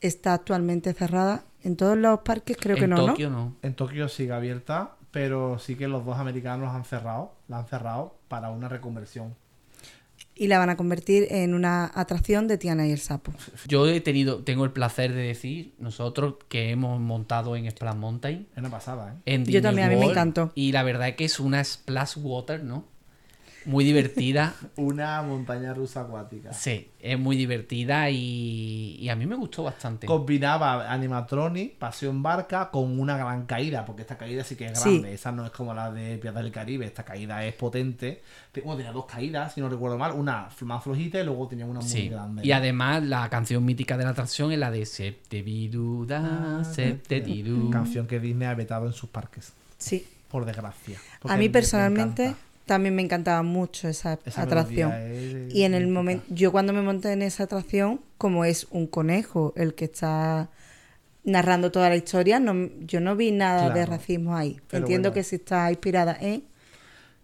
está 0.00 0.32
actualmente 0.32 0.94
cerrada 0.94 1.44
en 1.62 1.76
todos 1.76 1.98
los 1.98 2.20
parques, 2.20 2.56
creo 2.58 2.78
que 2.78 2.84
en 2.84 2.90
no, 2.92 2.96
¿no? 2.96 3.06
Tokio 3.08 3.28
no. 3.28 3.54
En 3.60 3.74
Tokio 3.74 4.08
sigue 4.08 4.32
abierta, 4.32 4.96
pero 5.10 5.58
sí 5.58 5.76
que 5.76 5.88
los 5.88 6.06
dos 6.06 6.16
americanos 6.16 6.74
han 6.74 6.86
cerrado. 6.86 7.34
La 7.48 7.58
han 7.58 7.66
cerrado 7.66 8.16
para 8.28 8.48
una 8.48 8.70
reconversión. 8.70 9.36
Y 10.34 10.46
la 10.46 10.58
van 10.58 10.70
a 10.70 10.76
convertir 10.76 11.26
en 11.30 11.52
una 11.52 11.90
atracción 11.94 12.48
de 12.48 12.56
Tiana 12.56 12.86
y 12.86 12.92
el 12.92 12.98
sapo. 12.98 13.32
Yo 13.66 13.86
he 13.86 14.00
tenido, 14.00 14.38
tengo 14.42 14.64
el 14.64 14.72
placer 14.72 15.12
de 15.12 15.20
decir, 15.22 15.74
nosotros 15.78 16.36
que 16.48 16.70
hemos 16.70 16.98
montado 16.98 17.56
en 17.56 17.70
Splash 17.70 17.96
Mountain, 17.96 18.46
Es 18.52 18.58
una 18.58 18.70
pasada, 18.70 19.12
¿eh? 19.12 19.34
en 19.34 19.42
Yo 19.42 19.46
Disney 19.46 19.62
también, 19.62 19.86
a 19.86 19.90
mí 19.90 19.96
me 19.96 20.00
World, 20.00 20.12
encantó. 20.12 20.52
Y 20.54 20.72
la 20.72 20.82
verdad 20.82 21.08
es 21.08 21.16
que 21.16 21.26
es 21.26 21.40
una 21.40 21.62
splash 21.62 22.16
water, 22.16 22.64
¿no? 22.64 22.84
Muy 23.66 23.84
divertida. 23.84 24.54
Una 24.76 25.20
montaña 25.22 25.74
rusa 25.74 26.00
acuática. 26.02 26.52
sí, 26.52 26.88
es 26.98 27.18
muy 27.18 27.36
divertida 27.36 28.08
y, 28.10 28.96
y 28.98 29.08
a 29.08 29.16
mí 29.16 29.26
me 29.26 29.36
gustó 29.36 29.62
bastante. 29.64 30.06
Combinaba 30.06 30.90
animatronic, 30.92 31.76
pasión 31.76 32.22
barca, 32.22 32.70
con 32.70 32.98
una 32.98 33.16
gran 33.16 33.46
caída, 33.46 33.84
porque 33.84 34.02
esta 34.02 34.16
caída 34.18 34.44
sí 34.44 34.56
que 34.56 34.66
es 34.66 34.78
Sí. 34.80 34.90
grande. 34.90 35.14
Esa 35.14 35.32
no 35.32 35.44
es 35.44 35.50
como 35.50 35.74
la 35.74 35.90
de 35.90 36.16
Piratas 36.18 36.42
del 36.42 36.52
Caribe, 36.52 36.86
esta 36.86 37.04
caída 37.04 37.44
es 37.44 37.54
potente. 37.54 38.22
Bueno, 38.64 38.76
tenía 38.76 38.92
dos 38.92 39.06
caídas, 39.06 39.54
si 39.54 39.60
no 39.60 39.68
recuerdo 39.68 39.96
mal, 39.98 40.12
una 40.12 40.48
más 40.62 40.82
flojita 40.84 41.20
y 41.20 41.24
luego 41.24 41.46
tenía 41.48 41.66
una 41.66 41.80
muy 41.80 41.88
Sí, 41.88 42.08
grande. 42.08 42.44
y 42.46 42.52
además 42.52 43.02
la 43.04 43.28
canción 43.30 43.64
mítica 43.64 43.96
de 43.96 44.04
la 44.04 44.10
atracción 44.10 44.52
es 44.52 44.58
la 44.58 44.70
de 44.70 44.86
Septe 44.86 45.42
Viruda, 45.42 46.64
Septe 46.64 47.20
Tiru. 47.20 47.70
Canción 47.70 48.06
que 48.06 48.20
Disney 48.20 48.48
ha 48.48 48.54
vetado 48.54 48.86
en 48.86 48.92
sus 48.92 49.10
parques, 49.10 49.52
Sí. 49.78 50.06
por 50.30 50.44
desgracia. 50.44 50.98
Porque 51.20 51.34
A 51.34 51.36
mí 51.36 51.44
me- 51.44 51.48
me 51.48 51.52
personalmente 51.52 52.22
encanta. 52.26 52.40
También 52.70 52.94
me 52.94 53.02
encantaba 53.02 53.42
mucho 53.42 53.88
esa, 53.88 54.20
Esa 54.24 54.42
atracción. 54.42 54.92
es 54.92 55.52
Y 55.52 55.64
en 55.64 55.74
el 55.74 55.88
momento, 55.88 56.24
yo 56.28 56.52
cuando 56.52 56.72
me 56.72 56.82
monté 56.82 57.12
en 57.12 57.22
esa 57.22 57.42
atracción, 57.42 58.00
como 58.16 58.44
es 58.44 58.68
un 58.70 58.86
conejo 58.86 59.52
el 59.56 59.74
que 59.74 59.86
está 59.86 60.50
narrando 61.24 61.72
toda 61.72 61.88
la 61.88 61.96
historia, 61.96 62.38
no, 62.38 62.70
yo 62.86 63.00
no 63.00 63.16
vi 63.16 63.32
nada 63.32 63.70
de 63.70 63.84
racismo 63.84 64.36
ahí. 64.36 64.60
Entiendo 64.70 65.08
bueno. 65.08 65.14
que 65.14 65.24
sí 65.24 65.34
está 65.34 65.68
inspirada 65.68 66.16
en... 66.20 66.44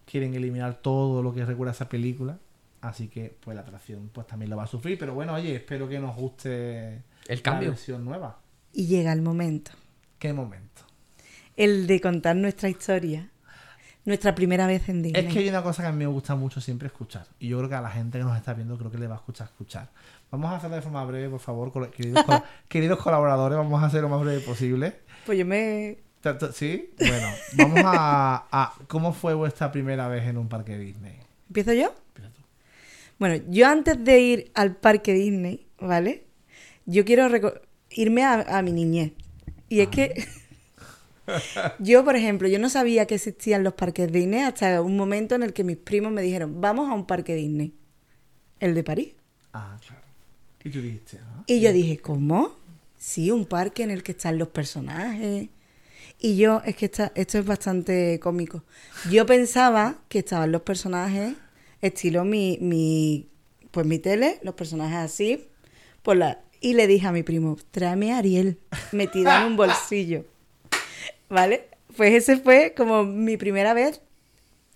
quieren 0.05 0.35
eliminar 0.35 0.83
todo 0.83 1.23
lo 1.23 1.33
que 1.33 1.45
recuerda 1.45 1.71
a 1.71 1.75
esa 1.75 1.89
película. 1.89 2.41
Así 2.81 3.07
que, 3.07 3.37
pues 3.39 3.55
la 3.55 3.61
atracción 3.61 4.11
pues 4.13 4.27
también 4.27 4.51
lo 4.51 4.57
va 4.57 4.65
a 4.65 4.67
sufrir. 4.67 4.99
Pero 4.99 5.15
bueno, 5.15 5.35
oye, 5.35 5.55
espero 5.55 5.89
que 5.89 6.01
nos 6.01 6.17
guste 6.17 7.05
El 7.29 7.41
cambio. 7.41 7.69
la 7.69 7.75
versión 7.75 8.05
nueva. 8.05 8.41
Y 8.73 8.89
llega 8.89 9.13
el 9.13 9.23
momento. 9.23 9.71
¿Qué 10.19 10.33
momento? 10.33 10.83
El 11.57 11.87
de 11.87 12.01
contar 12.01 12.35
nuestra 12.35 12.69
historia. 12.69 13.31
Nuestra 14.07 14.35
primera 14.35 14.67
vez 14.67 14.89
en 14.89 15.03
Disney. 15.03 15.27
Es 15.27 15.33
que 15.33 15.41
hay 15.41 15.49
una 15.49 15.63
cosa 15.63 15.83
que 15.83 15.89
a 15.89 15.93
mí 15.93 15.99
me 15.99 16.07
gusta 16.07 16.35
mucho 16.37 16.61
siempre 16.61 16.87
escuchar. 16.87 17.27
Y 17.41 17.49
yo 17.49 17.59
creo 17.59 17.69
que 17.69 17.75
a 17.75 17.81
la 17.83 17.91
gente 17.91 18.17
que 18.19 18.25
nos 18.25 18.37
está 18.37 18.55
viendo 18.55 18.79
creo 18.79 18.91
que 18.91 18.99
le 18.99 19.07
va 19.09 19.17
a 19.17 19.19
escuchar 19.19 19.49
escuchar. 19.49 19.91
Vamos 20.31 20.51
a 20.51 20.57
hacerlo 20.57 20.77
de 20.77 20.83
forma 20.83 21.05
breve, 21.05 21.29
por 21.29 21.41
favor, 21.41 21.91
queridos, 21.91 22.25
col- 22.25 22.43
queridos 22.69 22.99
colaboradores. 23.01 23.59
Vamos 23.59 23.83
a 23.83 23.87
hacer 23.87 24.01
lo 24.03 24.09
más 24.09 24.21
breve 24.23 24.41
posible. 24.41 24.95
Pues 25.27 25.39
yo 25.39 25.45
me... 25.45 25.99
¿Sí? 26.55 26.91
Bueno, 26.99 27.29
vamos 27.57 27.81
a, 27.85 28.47
a- 28.51 28.75
¿Cómo 28.89 29.13
fue 29.13 29.35
vuestra 29.35 29.71
primera 29.71 30.09
vez 30.09 30.25
en 30.25 30.39
un 30.39 30.49
parque 30.49 30.77
Disney? 30.79 31.19
¿Empiezo 31.49 31.73
yo? 31.73 31.95
Empieza 32.09 32.31
tú. 32.35 32.43
Bueno, 33.19 33.45
yo 33.49 33.69
antes 33.69 34.03
de 34.05 34.21
ir 34.21 34.51
al 34.55 34.75
parque 34.77 35.13
Disney, 35.15 35.67
¿vale? 35.81 36.27
Yo 36.85 37.05
quiero 37.05 37.29
irme 37.91 38.25
a, 38.25 38.59
a 38.59 38.63
mi 38.63 38.73
niñez. 38.73 39.13
Y 39.69 39.81
es 39.81 39.89
que 39.89 40.15
yo, 41.79 42.05
por 42.05 42.17
ejemplo, 42.17 42.49
yo 42.49 42.59
no 42.59 42.69
sabía 42.69 43.07
que 43.07 43.17
existían 43.17 43.63
los 43.65 43.75
parques 43.75 44.11
Disney 44.13 44.41
hasta 44.41 44.81
un 44.83 44.97
momento 44.97 45.35
en 45.35 45.43
el 45.43 45.53
que 45.53 45.65
mis 45.65 45.77
primos 45.77 46.13
me 46.13 46.23
dijeron, 46.23 46.61
vamos 46.61 46.89
a 46.91 46.95
un 46.95 47.07
parque 47.07 47.35
Disney. 47.35 47.73
El 48.61 48.75
de 48.75 48.83
París. 48.85 49.09
Ah, 49.53 49.77
claro. 49.87 50.03
Y 50.65 50.71
tú 50.71 50.81
dijiste, 50.81 51.19
¿no? 51.19 51.45
Y 51.47 51.61
yo 51.61 51.73
dije, 51.73 51.99
¿cómo? 51.99 52.55
Sí, 52.99 53.31
un 53.31 53.45
parque 53.47 53.83
en 53.83 53.91
el 53.91 54.03
que 54.03 54.13
están 54.13 54.39
los 54.39 54.49
personajes. 54.49 55.49
Y 56.19 56.37
yo, 56.37 56.63
es 56.65 56.75
que 56.77 56.87
esta- 56.87 57.13
esto 57.15 57.39
es 57.39 57.45
bastante 57.45 58.19
cómico. 58.21 58.65
Yo 59.11 59.27
pensaba 59.27 59.99
que 60.09 60.21
estaban 60.21 60.51
los 60.51 60.63
personajes, 60.63 61.35
estilo 61.83 62.25
mi, 62.25 62.59
mi, 62.63 63.29
pues 63.71 63.87
mi 63.87 63.99
tele, 63.99 64.39
los 64.43 64.55
personajes 64.55 64.97
así, 64.97 65.45
por 66.03 66.17
la, 66.17 66.41
y 66.61 66.73
le 66.73 66.87
dije 66.87 67.07
a 67.07 67.13
mi 67.13 67.23
primo, 67.23 67.59
tráeme 67.71 68.13
a 68.15 68.19
Ariel, 68.19 68.59
metida 68.93 69.41
en 69.43 69.47
un 69.49 69.57
bolsillo. 69.57 70.25
¿Vale? 71.29 71.69
Pues 71.97 72.15
ese 72.15 72.37
fue 72.37 72.75
como 72.77 73.05
mi 73.05 73.37
primera 73.37 73.75
vez 73.75 74.01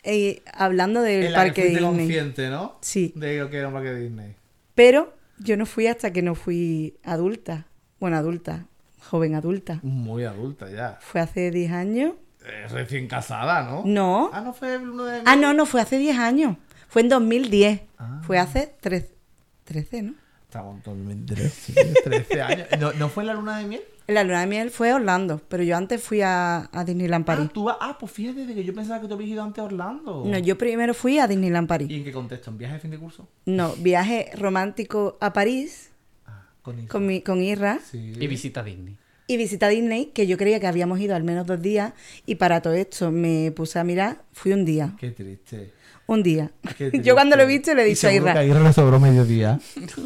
eh, 0.03 0.43
hablando 0.53 1.03
del 1.03 1.27
En 1.27 1.33
la 1.33 1.39
que 1.45 1.45
parque 1.49 1.65
Disney. 1.67 1.83
consciente, 1.85 2.49
¿no? 2.49 2.79
Sí. 2.81 3.13
De 3.15 3.39
lo 3.39 3.51
que 3.51 3.59
era 3.59 3.69
un 3.69 3.75
parque 3.75 3.95
Disney. 3.95 4.35
Pero 4.75 5.13
yo 5.39 5.57
no 5.57 5.67
fui 5.67 5.87
hasta 5.87 6.13
que 6.13 6.23
no 6.23 6.35
fui 6.35 6.95
adulta. 7.05 7.67
Bueno, 7.99 8.17
adulta, 8.17 8.67
joven 9.01 9.35
adulta. 9.35 9.81
Muy 9.83 10.25
adulta 10.25 10.71
ya. 10.71 10.99
Fue 11.01 11.21
hace 11.21 11.51
10 11.51 11.73
años. 11.73 12.15
Eh, 12.47 12.67
recién 12.71 13.07
casada, 13.07 13.63
¿no? 13.65 13.83
No. 13.85 14.31
Ah, 14.33 14.41
no 14.41 14.55
fue 14.55 14.75
el 14.77 14.89
uno 14.89 15.05
de 15.05 15.21
Ah, 15.27 15.37
no, 15.37 15.53
no, 15.53 15.67
fue 15.67 15.83
hace 15.83 15.99
10 15.99 16.17
años. 16.19 16.57
Fue 16.89 17.03
en 17.03 17.11
2010. 17.11 17.83
Ah. 17.99 18.21
Fue 18.25 18.39
hace 18.39 18.73
13, 18.81 19.11
13, 19.65 20.03
¿no? 20.03 20.15
Estamos 20.45 20.77
en 20.77 20.83
2013, 21.27 21.95
13 22.05 22.43
años. 22.43 22.69
¿No, 22.81 22.93
¿No 22.95 23.09
fue 23.11 23.23
en 23.23 23.27
la 23.29 23.35
luna 23.35 23.59
de 23.59 23.65
miel? 23.67 23.83
La 24.11 24.25
luna 24.25 24.41
de 24.41 24.47
miel 24.47 24.71
fue 24.71 24.93
Orlando, 24.93 25.41
pero 25.49 25.63
yo 25.63 25.77
antes 25.77 26.03
fui 26.03 26.21
a, 26.21 26.69
a 26.73 26.85
Disneyland 26.85 27.25
París. 27.25 27.47
Ah, 27.49 27.53
tú 27.55 27.65
vas- 27.65 27.77
ah, 27.81 27.97
pues 27.99 28.11
fíjate 28.13 28.45
de 28.47 28.55
que 28.55 28.65
yo 28.65 28.75
pensaba 28.75 29.01
que 29.01 29.07
tú 29.09 29.15
habías 29.15 29.31
ido 29.31 29.43
antes 29.43 29.61
a 29.61 29.65
Orlando. 29.65 30.25
No, 30.27 30.39
yo 30.39 30.57
primero 30.59 30.95
fui 30.95 31.19
a 31.19 31.27
Disneyland 31.29 31.69
París. 31.69 31.89
¿Y 31.91 31.97
en 31.97 32.05
qué 32.05 32.13
contexto? 32.13 32.51
¿En 32.51 32.59
viaje 32.59 32.75
de 32.75 32.81
fin 32.81 32.91
de 32.91 32.99
curso? 32.99 33.29
No, 33.47 33.73
viaje 33.79 34.31
romántico 34.37 35.17
a 35.21 35.33
París 35.33 35.91
Ah, 36.27 36.45
con 36.63 37.07
mi, 37.07 37.21
con 37.23 37.41
Irra 37.43 37.79
Sí. 37.91 38.13
Y 38.19 38.27
visita 38.27 38.63
Disney. 38.63 38.97
y 39.27 39.37
visita 39.37 39.69
Disney, 39.69 40.07
que 40.07 40.27
yo 40.27 40.37
creía 40.37 40.59
que 40.61 40.67
habíamos 40.67 40.99
ido 41.01 41.15
al 41.15 41.23
menos 41.23 41.47
dos 41.47 41.63
días. 41.63 41.93
Y 42.27 42.35
para 42.35 42.61
todo 42.63 42.75
esto 42.75 43.11
me 43.13 43.53
puse 43.53 43.79
a 43.79 43.85
mirar, 43.85 44.23
fui 44.33 44.53
un 44.53 44.65
día. 44.65 44.93
Qué 44.99 45.11
triste. 45.13 45.73
Un 46.07 46.25
día. 46.25 46.51
Yo 47.05 47.15
cuando 47.15 47.37
lo 47.37 47.45
he 47.45 47.47
visto 47.47 47.73
le 47.73 47.83
he 47.85 47.87
Y 47.87 47.91
dicho 47.91 48.09
a 48.09 48.13
Irra. 48.13 48.33
que 48.33 48.39
a 48.41 48.45
Irra 48.45 48.59
le 48.61 48.73
sobró 48.73 48.99
mediodía. 48.99 49.61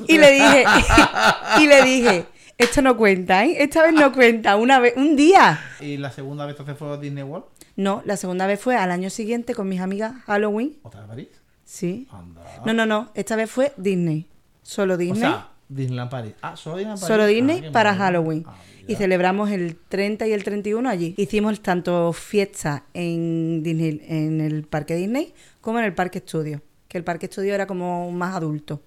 Y 0.07 0.19
le 0.19 0.33
dije, 0.33 0.65
y 1.63 1.67
le 1.67 1.83
dije, 1.83 2.25
esto 2.59 2.83
no 2.83 2.97
cuenta, 2.97 3.45
¿eh? 3.45 3.57
Esta 3.63 3.83
vez 3.83 3.93
no 3.95 4.13
cuenta, 4.13 4.57
una 4.57 4.79
vez, 4.79 4.95
un 4.97 5.17
día. 5.17 5.61
¿Y 5.81 5.97
la 5.97 6.11
segunda 6.11 6.47
vez 6.47 6.53
entonces 6.55 6.77
fue 6.79 6.89
a 6.93 6.97
Disney 6.97 7.25
World? 7.25 7.47
No, 7.77 8.03
la 8.05 8.17
segunda 8.17 8.47
vez 8.47 8.61
fue 8.61 8.77
al 8.77 8.91
año 8.91 9.11
siguiente 9.11 9.55
con 9.55 9.69
mis 9.69 9.81
amigas 9.81 10.15
Halloween. 10.27 10.77
¿Otra 10.83 11.01
vez 11.01 11.09
París? 11.09 11.29
Sí. 11.65 12.07
Anda. 12.13 12.43
No, 12.65 12.73
no, 12.73 12.87
no, 12.87 13.11
esta 13.15 13.37
vez 13.37 13.51
fue 13.51 13.73
Disney. 13.77 14.27
Solo 14.63 14.95
O 14.95 14.97
Disney. 14.97 15.21
sea, 15.21 15.49
Disneyland 15.69 16.11
París. 16.11 16.35
Ah, 16.43 16.57
solo 16.57 16.77
Disneyland 16.77 17.01
París. 17.01 17.09
Solo 17.15 17.27
Disney 17.27 17.59
Ah, 17.69 17.73
para 17.73 17.91
maravilla. 17.93 18.05
Halloween. 18.05 18.45
Ah, 18.47 18.57
y 18.87 18.95
celebramos 18.97 19.51
el 19.51 19.77
30 19.89 20.27
y 20.27 20.33
el 20.33 20.45
31 20.45 20.89
allí. 20.89 21.15
Hicimos 21.17 21.61
tanto 21.63 22.13
fiesta 22.13 22.85
en 22.95 23.63
Disney, 23.63 24.01
en 24.07 24.41
el 24.43 24.65
parque 24.65 24.95
Disney, 24.95 25.33
como 25.61 25.79
en 25.79 25.87
el 25.87 25.95
parque 25.95 26.19
estudio. 26.19 26.61
Que 26.87 26.99
el 26.99 27.05
parque 27.05 27.27
estudio 27.27 27.55
era 27.55 27.67
como 27.67 28.11
más 28.13 28.37
adulto. 28.37 28.81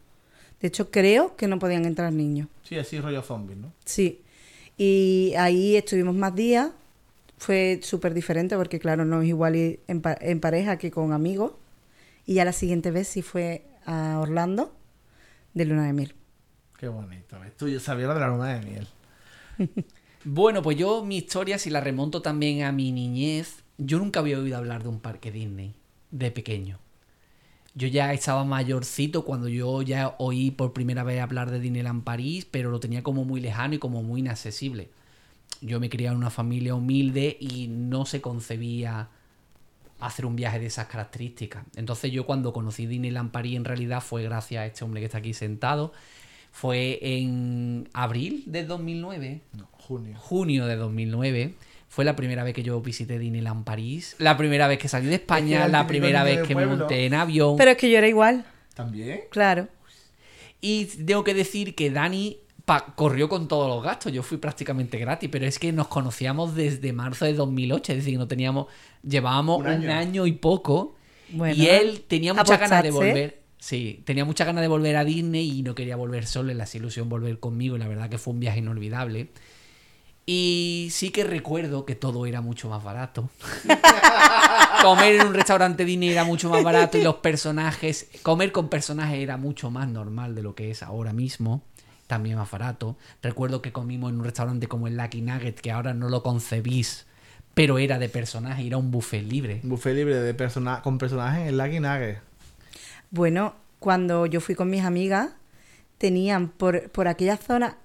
De 0.62 0.68
hecho, 0.70 0.90
creo 0.92 1.36
que 1.36 1.48
no 1.48 1.60
podían 1.60 1.86
entrar 1.86 2.12
niños. 2.14 2.48
Sí, 2.64 2.78
así 2.78 3.00
rollo 3.00 3.22
zombies, 3.22 3.60
¿no? 3.60 3.72
Sí. 3.86 4.22
Y 4.78 5.34
ahí 5.38 5.76
estuvimos 5.76 6.16
más 6.16 6.36
días. 6.36 6.72
Fue 7.38 7.80
súper 7.84 8.14
diferente 8.14 8.56
porque, 8.56 8.80
claro, 8.80 9.06
no 9.06 9.22
es 9.22 9.28
igual 9.28 9.56
ir 9.56 9.80
en, 9.88 10.02
pa- 10.02 10.18
en 10.20 10.40
pareja 10.40 10.78
que 10.78 10.90
con 10.92 11.14
amigos. 11.14 11.54
Y 12.26 12.36
ya 12.36 12.46
la 12.46 12.54
siguiente 12.54 12.92
vez 12.92 13.08
sí 13.08 13.22
fue 13.22 13.64
a 13.86 14.20
Orlando 14.20 14.74
de 15.54 15.66
luna 15.66 15.86
de 15.86 15.94
miel. 15.94 16.14
Qué 16.80 16.88
bonito. 16.88 17.38
Tú 17.58 17.68
yo 17.68 17.80
sabía 17.80 18.08
lo 18.08 18.14
de 18.16 18.20
la 18.20 18.28
luna 18.28 18.54
de 18.60 18.66
miel. 18.66 18.88
Bueno, 20.24 20.62
pues 20.62 20.76
yo 20.78 21.06
mi 21.06 21.18
historia, 21.18 21.58
si 21.58 21.70
la 21.70 21.80
remonto 21.80 22.22
también 22.22 22.64
a 22.64 22.72
mi 22.74 22.92
niñez, 22.92 23.64
yo 23.78 23.98
nunca 23.98 24.20
había 24.20 24.38
oído 24.40 24.58
hablar 24.58 24.84
de 24.84 24.90
un 24.90 25.00
parque 25.00 25.32
Disney 25.32 25.74
de 26.12 26.32
pequeño. 26.32 26.80
Yo 27.78 27.88
ya 27.88 28.12
estaba 28.12 28.44
mayorcito 28.44 29.24
cuando 29.24 29.48
yo 29.48 29.84
ya 29.84 30.16
oí 30.18 30.49
por 30.49 30.74
primera 30.74 31.04
vez 31.04 31.22
hablar 31.22 31.52
de 31.52 31.60
Disneyland 31.60 32.04
París, 32.04 32.48
pero 32.49 32.72
lo 32.72 32.80
tenía 32.80 33.04
como 33.04 33.24
muy 33.24 33.40
lejano 33.40 33.76
y 33.76 33.78
como 33.78 34.02
muy 34.02 34.22
inaccesible. 34.22 34.90
Yo 35.62 35.80
me 35.80 35.88
criaba 35.88 36.14
en 36.14 36.18
una 36.18 36.32
familia 36.32 36.74
humilde 36.74 37.38
y 37.40 37.68
no 37.68 38.08
se 38.08 38.20
concebía 38.20 39.10
hacer 39.99 40.26
un 40.26 40.36
viaje 40.36 40.58
de 40.58 40.66
esas 40.66 40.88
características. 40.88 41.66
Entonces 41.76 42.12
yo 42.12 42.26
cuando 42.26 42.52
conocí 42.52 42.88
Disneyland 42.88 43.30
París 43.30 43.56
en 43.58 43.66
realidad 43.66 44.02
fue 44.02 44.24
gracias 44.24 44.62
a 44.62 44.66
este 44.66 44.84
hombre 44.84 45.02
que 45.02 45.06
está 45.06 45.20
aquí 45.20 45.36
sentado. 45.36 45.94
Fue 46.52 46.98
en 47.04 47.88
abril 47.94 48.44
del 48.48 48.68
2009 48.68 49.41
No, 49.54 49.68
junio. 49.74 50.16
junio 50.18 50.66
de 50.66 50.76
2009. 50.78 51.54
Fue 51.90 52.06
la 52.06 52.16
primera 52.16 52.44
vez 52.44 52.54
que 52.54 52.64
yo 52.64 52.80
visité 52.82 53.18
Disneyland 53.18 53.64
París. 53.64 54.16
La 54.20 54.38
primera 54.38 54.68
vez 54.68 54.78
que 54.78 54.88
salí 54.88 55.08
de 55.08 55.16
España. 55.16 55.68
la 55.68 55.88
primera 55.88 56.24
vez 56.24 56.42
que 56.42 56.54
me 56.56 56.66
pueblo. 56.66 56.78
monté 56.86 57.06
en 57.06 57.14
avión. 57.14 57.56
Pero 57.58 57.72
es 57.72 57.78
que 57.78 57.90
yo 57.90 57.98
era 57.98 58.08
igual, 58.08 58.46
¿También? 58.74 59.22
claro. 59.30 59.68
Y 60.62 60.86
tengo 60.86 61.24
que 61.24 61.34
decir 61.34 61.76
que 61.76 61.92
Dani 61.92 62.38
pa- 62.66 62.94
corrió 62.96 63.30
con 63.30 63.48
todos 63.48 63.68
los 63.70 63.84
gastos. 63.84 64.12
Yo 64.12 64.24
fui 64.24 64.38
prácticamente 64.38 64.98
gratis. 64.98 65.30
Pero 65.32 65.46
es 65.46 65.60
que 65.60 65.72
nos 65.72 65.88
conocíamos 65.88 66.56
desde 66.56 66.94
marzo 66.94 67.26
de 67.26 67.34
2008. 67.34 67.92
Es 67.94 67.98
decir, 68.00 68.18
no 68.18 68.28
teníamos. 68.28 68.66
Llevábamos 69.08 69.60
Un 69.60 69.68
un 69.68 69.72
año. 69.72 69.92
año, 69.94 70.26
y 70.26 70.32
poco. 70.34 70.96
Bueno, 71.30 71.56
y 71.56 71.68
él 71.68 72.04
tenía 72.08 72.34
muchas 72.34 72.60
ganas 72.60 72.84
de 72.84 72.92
volver. 72.92 73.42
Sí, 73.60 74.02
tenía 74.06 74.26
muchas 74.26 74.48
ganas 74.48 74.62
de 74.62 74.68
volver 74.68 74.96
a 74.98 75.04
Disney 75.04 75.60
y 75.60 75.62
no 75.64 75.76
quería 75.76 75.96
volver 75.96 76.26
solo. 76.26 76.52
Le 76.54 76.62
hacía 76.64 76.80
ilusión 76.80 77.08
volver 77.08 77.40
conmigo. 77.40 77.76
Y 77.76 77.80
la 77.80 77.88
verdad 77.88 78.10
que 78.10 78.18
fue 78.18 78.34
un 78.34 78.40
viaje 78.40 78.60
inolvidable. 78.60 79.30
Y 80.30 80.90
sí 80.91 81.10
que 81.12 81.24
recuerdo 81.24 81.86
que 81.86 81.95
todo 81.95 82.26
era 82.26 82.41
mucho 82.41 82.68
más 82.68 82.84
barato. 82.84 83.30
comer 84.82 85.16
en 85.16 85.28
un 85.28 85.34
restaurante 85.34 85.86
Disney 85.86 86.10
era 86.10 86.26
mucho 86.26 86.49
más 86.49 86.62
barato 86.64 86.98
y 86.98 87.02
los 87.02 87.16
personajes, 87.16 88.10
comer 88.24 88.52
con 88.52 88.68
personajes 88.68 89.20
era 89.20 89.38
mucho 89.38 89.72
más 89.72 89.88
normal 89.88 90.36
de 90.36 90.44
lo 90.44 90.54
que 90.54 90.70
es 90.70 90.84
ahora 90.84 91.14
mismo. 91.14 91.64
También 92.08 92.36
más 92.36 92.52
barato. 92.52 92.98
Recuerdo 93.24 93.62
que 93.62 93.72
comimos 93.72 94.12
en 94.12 94.20
un 94.20 94.26
restaurante 94.26 94.68
como 94.68 94.88
el 94.88 94.98
Lucky 94.98 95.22
Nugget, 95.22 95.62
que 95.62 95.72
ahora 95.72 95.94
no 95.94 96.10
lo 96.10 96.24
concebís, 96.24 97.06
pero 97.54 97.78
era 97.78 97.98
de 97.98 98.10
personaje, 98.10 98.68
era 98.68 98.76
un 98.76 98.91
buffet 98.91 99.24
libre. 99.24 99.62
Un 99.64 99.70
buffet 99.70 99.95
libre 99.95 100.16
de 100.16 100.34
persona 100.34 100.82
con 100.82 100.98
personajes 100.98 101.48
en 101.48 101.58
Lucky 101.58 101.80
Nugget. 101.80 102.20
Bueno, 103.12 103.56
cuando 103.80 104.26
yo 104.26 104.41
fui 104.41 104.56
con 104.56 104.70
mis 104.70 104.84
amigas, 104.84 105.30
tenían 105.98 106.49
por, 106.49 106.90
por 106.90 107.08
aquella 107.08 107.38
zona, 107.38 107.78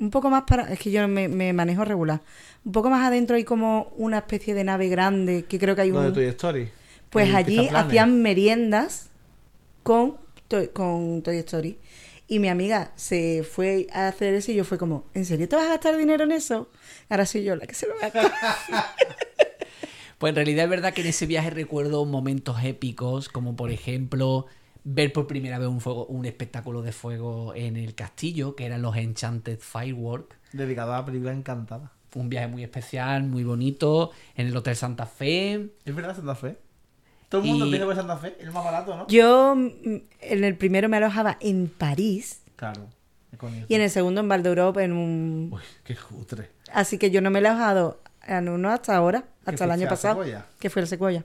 un 0.00 0.10
poco 0.10 0.30
más 0.30 0.42
para, 0.44 0.72
es 0.72 0.78
que 0.78 0.90
yo 0.90 1.06
me, 1.06 1.28
me 1.28 1.52
manejo 1.52 1.84
regular, 1.84 2.20
un 2.64 2.72
poco 2.72 2.90
más 2.90 3.06
adentro 3.06 3.36
hay 3.36 3.44
como 3.44 3.92
una 3.96 4.18
especie 4.18 4.54
de 4.54 4.64
nave 4.64 4.88
grande 4.88 5.44
que 5.44 5.58
creo 5.58 5.76
que 5.76 5.82
hay 5.82 5.90
Lo 5.90 6.00
de 6.02 6.08
un... 6.08 6.14
Toy 6.14 6.24
Story. 6.26 6.68
Pues 7.10 7.34
allí 7.34 7.68
hacían 7.74 8.22
meriendas 8.22 9.10
con, 9.82 10.16
Toy- 10.48 10.68
con 10.72 11.22
Toy 11.22 11.36
Story. 11.38 11.78
Y 12.28 12.38
mi 12.38 12.48
amiga 12.48 12.92
se 12.94 13.42
fue 13.42 13.88
a 13.92 14.06
hacer 14.06 14.34
eso 14.34 14.52
y 14.52 14.54
yo 14.54 14.64
fue 14.64 14.78
como, 14.78 15.04
¿en 15.14 15.24
serio 15.24 15.48
te 15.48 15.56
vas 15.56 15.66
a 15.66 15.70
gastar 15.70 15.96
dinero 15.96 16.22
en 16.22 16.30
eso? 16.30 16.68
Ahora 17.08 17.26
soy 17.26 17.42
yo 17.42 17.56
la 17.56 17.66
que 17.66 17.74
se 17.74 17.88
lo 17.88 17.94
gasta. 18.00 18.30
Pues 20.18 20.30
en 20.32 20.36
realidad 20.36 20.64
es 20.64 20.70
verdad 20.70 20.92
que 20.92 21.00
en 21.00 21.06
ese 21.06 21.24
viaje 21.26 21.48
recuerdo 21.48 22.04
momentos 22.04 22.62
épicos, 22.62 23.30
como 23.30 23.56
por 23.56 23.70
ejemplo 23.70 24.46
ver 24.84 25.12
por 25.12 25.26
primera 25.26 25.58
vez 25.58 25.68
un, 25.68 25.80
fuego, 25.80 26.06
un 26.06 26.24
espectáculo 26.24 26.82
de 26.82 26.92
fuego 26.92 27.54
en 27.54 27.76
el 27.76 27.94
castillo, 27.94 28.54
que 28.56 28.66
eran 28.66 28.82
los 28.82 28.96
Enchanted 28.96 29.58
Fireworks. 29.60 30.36
Dedicado 30.52 30.94
a 30.94 30.98
la 30.98 31.04
película 31.04 31.32
Encantada. 31.32 31.92
Fue 32.10 32.22
un 32.22 32.28
viaje 32.28 32.48
muy 32.48 32.64
especial, 32.64 33.22
muy 33.24 33.44
bonito, 33.44 34.10
en 34.34 34.48
el 34.48 34.56
Hotel 34.56 34.74
Santa 34.76 35.06
Fe. 35.06 35.70
¿Es 35.84 35.94
verdad 35.94 36.16
Santa 36.16 36.34
Fe? 36.34 36.58
Todo 37.28 37.42
el 37.42 37.46
mundo 37.48 37.66
Y- 37.66 37.70
piensa 37.70 37.86
que 37.86 37.92
es 37.92 37.98
Santa 37.98 38.16
Fe, 38.16 38.36
es 38.40 38.46
el 38.46 38.52
más 38.52 38.64
barato, 38.64 38.96
¿no? 38.96 39.06
Yo 39.06 39.54
mm, 39.54 39.68
en 40.20 40.44
el 40.44 40.56
primero 40.56 40.88
me 40.88 40.96
alojaba 40.96 41.36
en 41.40 41.68
París 41.68 42.42
Claro. 42.56 42.88
y 43.68 43.74
en 43.76 43.80
el 43.80 43.90
segundo 43.90 44.20
en 44.20 44.28
Val 44.28 44.42
d'Europe 44.42 44.82
en 44.82 44.92
un... 44.92 45.50
Uy, 45.52 45.60
qué 45.84 45.94
cutre. 45.94 46.50
Así 46.72 46.98
que 46.98 47.12
yo 47.12 47.20
no 47.20 47.30
me 47.30 47.38
he 47.38 47.46
alojado 47.46 48.00
en 48.26 48.48
uno 48.48 48.70
hasta 48.70 48.96
ahora, 48.96 49.24
hasta 49.46 49.64
el 49.64 49.70
año 49.70 49.88
pasado, 49.88 50.24
que 50.58 50.68
fue 50.70 50.82
el 50.82 50.88
Secuoya. 50.88 51.24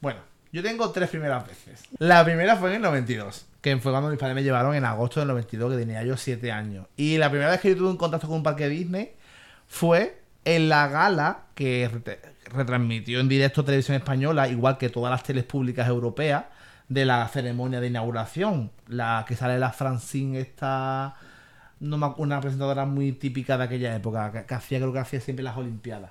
Bueno, 0.00 0.20
yo 0.52 0.62
tengo 0.62 0.90
tres 0.90 1.08
primeras 1.10 1.46
veces. 1.46 1.82
La 1.98 2.24
primera 2.24 2.56
fue 2.56 2.70
en 2.70 2.76
el 2.76 2.82
92, 2.82 3.46
que 3.60 3.76
fue 3.78 3.90
cuando 3.92 4.10
mis 4.10 4.18
padres 4.18 4.34
me 4.34 4.42
llevaron 4.42 4.74
en 4.74 4.84
agosto 4.84 5.20
del 5.20 5.28
92, 5.28 5.72
que 5.72 5.78
tenía 5.78 6.02
yo 6.04 6.16
7 6.16 6.52
años. 6.52 6.86
Y 6.96 7.18
la 7.18 7.30
primera 7.30 7.50
vez 7.50 7.60
que 7.60 7.70
yo 7.70 7.76
tuve 7.76 7.88
un 7.90 7.96
contacto 7.96 8.26
con 8.28 8.36
un 8.36 8.42
parque 8.42 8.68
Disney 8.68 9.12
fue 9.66 10.20
en 10.44 10.68
la 10.68 10.88
gala 10.88 11.42
que 11.54 11.88
re- 12.04 12.20
retransmitió 12.52 13.20
en 13.20 13.28
directo 13.28 13.64
Televisión 13.64 13.96
Española, 13.96 14.48
igual 14.48 14.76
que 14.78 14.88
todas 14.90 15.10
las 15.10 15.22
teles 15.22 15.44
públicas 15.44 15.88
europeas, 15.88 16.44
de 16.88 17.04
la 17.06 17.26
ceremonia 17.28 17.80
de 17.80 17.86
inauguración. 17.86 18.70
La 18.88 19.24
que 19.26 19.36
sale 19.36 19.58
la 19.58 19.72
Francine, 19.72 20.40
esta. 20.40 21.14
No 21.80 22.14
una 22.18 22.40
presentadora 22.40 22.84
muy 22.84 23.12
típica 23.12 23.56
de 23.58 23.64
aquella 23.64 23.96
época, 23.96 24.30
que, 24.30 24.44
que 24.44 24.54
hacía, 24.54 24.78
creo 24.78 24.92
que 24.92 24.98
hacía 25.00 25.20
siempre 25.20 25.42
las 25.42 25.56
Olimpiadas. 25.56 26.10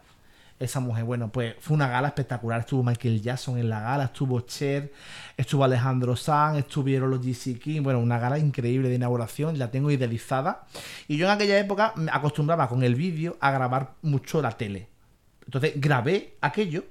Esa 0.61 0.79
mujer, 0.79 1.05
bueno, 1.05 1.31
pues 1.31 1.55
fue 1.59 1.73
una 1.75 1.87
gala 1.87 2.09
espectacular. 2.09 2.59
Estuvo 2.59 2.83
Michael 2.83 3.19
Jackson 3.19 3.57
en 3.57 3.67
la 3.67 3.79
gala, 3.79 4.05
estuvo 4.05 4.39
Cher, 4.41 4.93
estuvo 5.35 5.63
Alejandro 5.63 6.15
Sanz, 6.15 6.59
estuvieron 6.59 7.09
los 7.09 7.25
GC 7.25 7.57
King. 7.57 7.81
Bueno, 7.81 7.99
una 7.99 8.19
gala 8.19 8.37
increíble 8.37 8.87
de 8.87 8.95
inauguración, 8.95 9.57
la 9.57 9.71
tengo 9.71 9.89
idealizada. 9.89 10.67
Y 11.07 11.17
yo 11.17 11.25
en 11.25 11.31
aquella 11.31 11.57
época 11.57 11.93
me 11.95 12.11
acostumbraba 12.11 12.69
con 12.69 12.83
el 12.83 12.93
vídeo 12.93 13.37
a 13.39 13.49
grabar 13.49 13.95
mucho 14.03 14.39
la 14.39 14.51
tele. 14.51 14.87
Entonces 15.45 15.73
grabé 15.75 16.37
aquello 16.41 16.85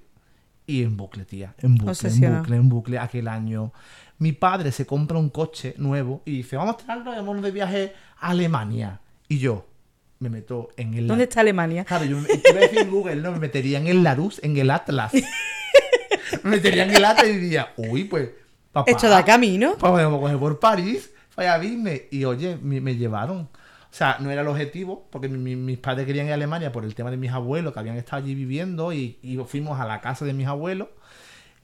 y 0.66 0.82
en 0.82 0.96
bucle, 0.96 1.24
tía. 1.24 1.54
En 1.58 1.76
bucle, 1.76 2.10
en 2.10 2.38
bucle, 2.38 2.56
en 2.56 2.68
bucle. 2.68 2.98
Aquel 2.98 3.28
año. 3.28 3.72
Mi 4.18 4.32
padre 4.32 4.72
se 4.72 4.84
compra 4.84 5.16
un 5.16 5.30
coche 5.30 5.74
nuevo 5.78 6.22
y 6.24 6.38
dice, 6.38 6.56
vamos 6.56 6.74
a 6.74 6.78
traerlo, 6.78 7.12
vámonos 7.12 7.42
de 7.42 7.52
viaje 7.52 7.94
a 8.18 8.30
Alemania. 8.30 9.00
Y 9.28 9.38
yo 9.38 9.69
me 10.20 10.28
meto 10.28 10.68
en 10.76 10.94
el... 10.94 11.06
¿Dónde 11.08 11.24
está 11.24 11.40
Alemania? 11.40 11.84
Claro, 11.84 12.04
yo 12.04 12.18
me, 12.18 12.28
decir 12.28 12.78
en 12.78 12.90
Google, 12.90 13.16
no, 13.16 13.32
me 13.32 13.38
metería 13.38 13.78
en 13.78 13.86
el 13.86 14.02
Larus, 14.02 14.38
en 14.44 14.56
el 14.56 14.70
Atlas. 14.70 15.12
me 16.42 16.50
metería 16.50 16.84
en 16.84 16.94
el 16.94 17.04
Atlas 17.04 17.26
y 17.26 17.38
diría, 17.38 17.72
uy, 17.76 18.04
pues, 18.04 18.28
papá. 18.70 18.90
Esto 18.90 19.08
da 19.08 19.24
camino. 19.24 19.76
Pues 19.78 19.90
podemos 19.90 20.20
coger 20.20 20.38
por 20.38 20.60
París, 20.60 21.10
vaya 21.36 21.54
a 21.54 21.58
Disney. 21.58 22.08
Y 22.10 22.24
oye, 22.24 22.58
me, 22.60 22.80
me 22.82 22.96
llevaron. 22.96 23.48
O 23.48 23.92
sea, 23.92 24.18
no 24.20 24.30
era 24.30 24.42
el 24.42 24.48
objetivo, 24.48 25.08
porque 25.10 25.28
mi- 25.28 25.56
mis 25.56 25.78
padres 25.78 26.06
querían 26.06 26.26
ir 26.26 26.32
a 26.32 26.34
Alemania 26.36 26.70
por 26.70 26.84
el 26.84 26.94
tema 26.94 27.10
de 27.10 27.16
mis 27.16 27.32
abuelos, 27.32 27.72
que 27.72 27.80
habían 27.80 27.96
estado 27.96 28.22
allí 28.22 28.34
viviendo, 28.34 28.92
y, 28.92 29.18
y 29.22 29.38
fuimos 29.46 29.80
a 29.80 29.86
la 29.86 30.00
casa 30.02 30.24
de 30.26 30.32
mis 30.34 30.46
abuelos. 30.46 30.88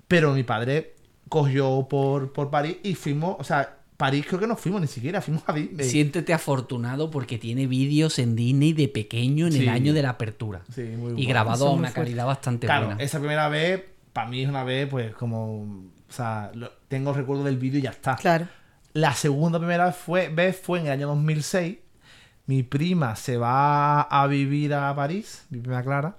Pero 0.08 0.32
mi 0.32 0.44
padre 0.44 0.94
cogió 1.28 1.86
por, 1.90 2.32
por 2.32 2.50
París 2.50 2.78
y 2.82 2.94
fuimos, 2.94 3.36
o 3.38 3.44
sea, 3.44 3.75
París 3.96 4.26
creo 4.28 4.38
que 4.40 4.46
no 4.46 4.56
fuimos 4.56 4.80
ni 4.80 4.86
siquiera, 4.86 5.20
fuimos 5.22 5.42
a 5.46 5.52
Disney. 5.52 5.88
Siéntete 5.88 6.34
afortunado 6.34 7.10
porque 7.10 7.38
tiene 7.38 7.66
vídeos 7.66 8.18
en 8.18 8.36
Disney 8.36 8.72
de 8.74 8.88
pequeño 8.88 9.46
en 9.46 9.52
Sí. 9.52 9.62
el 9.62 9.68
año 9.70 9.94
de 9.94 10.02
la 10.02 10.10
apertura. 10.10 10.62
Sí, 10.74 10.82
muy 10.82 11.12
y 11.12 11.14
bueno. 11.14 11.28
grabado 11.28 11.56
Eso 11.64 11.68
a 11.68 11.72
una 11.72 11.88
fuerte. 11.88 12.00
calidad 12.00 12.26
bastante 12.26 12.66
Claro, 12.66 12.86
buena. 12.86 13.02
esa 13.02 13.18
primera 13.18 13.48
vez, 13.48 13.82
para 14.12 14.28
mí 14.28 14.42
es 14.42 14.48
una 14.48 14.64
vez, 14.64 14.88
pues 14.88 15.14
como. 15.14 15.62
O 16.08 16.12
sea, 16.12 16.50
lo- 16.54 16.70
tengo 16.88 17.12
recuerdo 17.12 17.44
del 17.44 17.56
vídeo 17.58 17.78
y 17.78 17.82
ya 17.82 17.90
está. 17.90 18.16
Claro. 18.16 18.46
La 18.92 19.12
segunda 19.14 19.58
primera 19.58 19.92
fue, 19.92 20.28
vez 20.28 20.58
fue 20.62 20.78
en 20.80 20.86
el 20.86 20.92
año 20.92 21.08
2006. 21.08 21.78
Mi 22.46 22.62
prima 22.62 23.16
se 23.16 23.36
va 23.38 24.02
a 24.02 24.26
vivir 24.28 24.72
a 24.74 24.94
París, 24.94 25.46
mi 25.50 25.58
prima 25.58 25.82
Clara, 25.82 26.16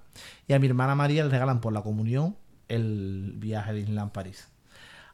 y 0.48 0.54
a 0.54 0.60
mi 0.60 0.68
hermana 0.68 0.94
María 0.94 1.24
le 1.24 1.30
regalan 1.30 1.62
por 1.62 1.72
la 1.74 1.82
comunión 1.82 2.36
el 2.68 3.34
viaje 3.38 3.70
a 3.70 3.74
Disneyland 3.74 4.12
París. 4.12 4.50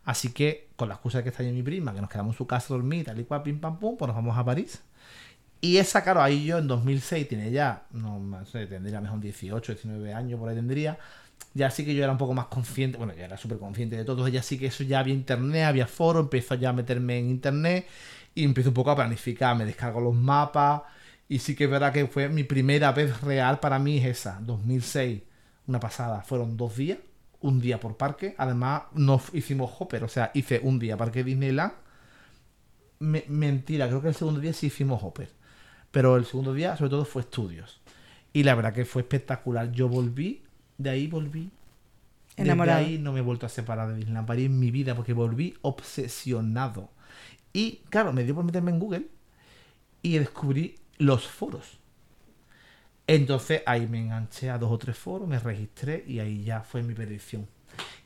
Así 0.06 0.34
que, 0.34 0.70
con 0.76 0.90
la 0.90 0.96
excusa 0.96 1.20
de 1.20 1.24
que 1.24 1.30
está 1.30 1.44
allí 1.44 1.52
mi 1.52 1.64
prima, 1.64 1.94
que 1.94 2.02
nos 2.02 2.10
quedamos 2.10 2.36
en 2.36 2.38
su 2.38 2.48
casa 2.48 2.74
a 2.74 2.78
dormir, 2.78 3.06
tal 3.06 3.20
y 3.20 3.24
cual, 3.24 3.44
pim 3.44 3.60
pam 3.60 3.80
pum, 3.80 3.96
pues 3.98 4.08
nos 4.08 4.16
vamos 4.16 4.38
a 4.38 4.44
París. 4.44 4.82
Y 5.62 5.78
esa, 5.78 6.04
claro, 6.04 6.22
ahí 6.22 6.46
yo 6.46 6.58
en 6.58 6.68
2006 6.68 7.28
tiene 7.30 7.50
ya, 7.52 7.86
no, 7.92 8.22
tendría 8.52 9.00
mejor 9.00 9.22
18, 9.22 9.74
19 9.74 10.14
años, 10.14 10.40
por 10.40 10.50
ahí 10.50 10.56
tendría. 10.56 10.98
Ya 11.54 11.70
sí 11.72 11.86
que 11.86 11.96
yo 11.96 12.04
era 12.04 12.12
un 12.12 12.18
poco 12.18 12.34
más 12.34 12.48
consciente, 12.48 12.98
bueno, 12.98 13.14
ya 13.14 13.26
era 13.26 13.38
súper 13.38 13.60
consciente 13.60 13.96
de 13.96 14.04
todo, 14.06 14.28
ya 14.28 14.44
sí 14.44 14.58
que 14.60 14.68
eso 14.68 14.84
ya 14.84 15.00
había 15.00 15.14
internet, 15.14 15.66
había 15.66 15.88
foro, 15.88 16.20
empezó 16.20 16.56
ya 16.56 16.70
a 16.70 16.74
meterme 16.74 17.20
en 17.20 17.30
internet 17.30 17.88
y 18.36 18.44
empiezo 18.44 18.72
un 18.72 18.74
poco 18.74 18.92
a 18.92 18.96
planificar, 18.96 19.56
me 19.56 19.66
descargo 19.66 20.02
los 20.02 20.16
mapas 20.16 20.82
y 21.30 21.40
sí 21.40 21.56
que 21.56 21.66
es 21.66 21.70
verdad 21.70 21.94
que 21.94 22.08
fue 22.08 22.30
mi 22.30 22.44
primera 22.44 22.92
vez 22.92 23.22
real 23.22 23.60
para 23.60 23.80
mí 23.80 23.98
es 24.00 24.06
esa, 24.06 24.40
2006, 24.42 25.22
una 25.68 25.80
pasada, 25.80 26.22
fueron 26.24 26.58
dos 26.58 26.76
días, 26.76 27.00
un 27.44 27.62
día 27.62 27.80
por 27.80 27.98
parque, 27.98 28.36
además 28.40 28.84
no 28.96 29.22
hicimos 29.34 29.72
hopper, 29.80 30.04
o 30.06 30.10
sea, 30.10 30.32
hice 30.36 30.62
un 30.64 30.80
día 30.80 30.98
parque 30.98 31.24
Disneyland, 31.24 31.74
Me- 33.00 33.26
mentira, 33.28 33.88
creo 33.88 34.02
que 34.02 34.08
el 34.10 34.16
segundo 34.16 34.40
día 34.40 34.54
sí 34.54 34.68
hicimos 34.68 35.02
hopper, 35.04 35.30
pero 35.92 36.18
el 36.18 36.26
segundo 36.26 36.54
día 36.54 36.78
sobre 36.78 36.92
todo 36.92 37.06
fue 37.06 37.24
estudios 37.24 37.82
y 38.34 38.44
la 38.44 38.56
verdad 38.56 38.74
que 38.74 38.86
fue 38.86 39.04
espectacular, 39.04 39.72
yo 39.72 39.90
volví, 39.90 40.44
de 40.78 40.90
ahí 40.92 41.08
volví 41.08 41.52
Enamorado. 42.38 42.80
Desde 42.80 42.94
ahí 42.94 43.00
no 43.00 43.14
me 43.14 43.20
he 43.20 43.24
vuelto 43.24 43.46
a 43.46 43.50
separar 43.50 43.90
de 43.90 43.96
Disneyland 43.98 44.28
París 44.28 44.48
en 44.48 44.60
mi 44.60 44.72
vida 44.72 44.96
porque 44.96 45.14
volví 45.14 45.56
obsesionado. 45.62 46.90
Y 47.54 47.82
claro, 47.90 48.14
me 48.14 48.24
dio 48.26 48.36
por 48.36 48.44
meterme 48.46 48.72
en 48.72 48.80
Google 48.80 49.08
y 50.02 50.18
descubrí 50.20 50.76
los 50.98 51.28
foros. 51.28 51.80
Entonces 53.08 53.62
ahí 53.66 53.88
me 53.88 54.00
enganché 54.00 54.50
a 54.50 54.58
dos 54.58 54.72
o 54.72 54.78
tres 54.78 54.98
foros, 54.98 55.28
me 55.28 55.38
registré 55.40 56.04
y 56.08 56.20
ahí 56.20 56.44
ya 56.44 56.62
fue 56.62 56.84
mi 56.84 56.94
predicción. 56.94 57.48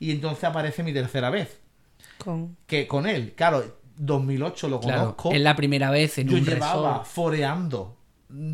Y 0.00 0.10
entonces 0.10 0.44
aparece 0.44 0.82
mi 0.82 0.92
tercera 0.92 1.30
vez, 1.30 1.60
Con... 2.18 2.56
que 2.66 2.86
con 2.88 3.06
él, 3.06 3.34
claro, 3.36 3.64
2008 3.96 4.68
lo 4.68 4.80
Claro, 4.80 5.00
conozco. 5.02 5.32
es 5.32 5.40
la 5.40 5.54
primera 5.56 5.90
vez 5.90 6.18
en 6.18 6.28
Yo 6.28 6.36
un 6.38 6.44
llevaba 6.44 6.90
resort. 6.98 7.06
foreando 7.06 7.96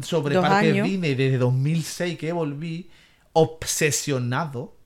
sobre 0.02 0.34
Dos 0.36 0.44
Parque 0.46 0.70
años. 0.70 0.86
Disney 0.88 1.14
desde 1.14 1.38
2006 1.38 2.18
que 2.18 2.32
volví 2.32 2.90
obsesionado. 3.32 4.76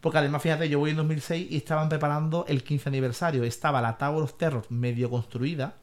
Porque 0.00 0.18
además, 0.18 0.42
fíjate, 0.42 0.68
yo 0.68 0.78
voy 0.78 0.90
en 0.90 0.96
2006 0.96 1.48
y 1.50 1.56
estaban 1.56 1.88
preparando 1.88 2.44
el 2.48 2.62
15 2.62 2.88
aniversario. 2.90 3.42
Estaba 3.44 3.80
la 3.82 3.96
Tower 3.98 4.22
of 4.22 4.34
Terror 4.34 4.64
medio 4.70 5.10
construida 5.10 5.76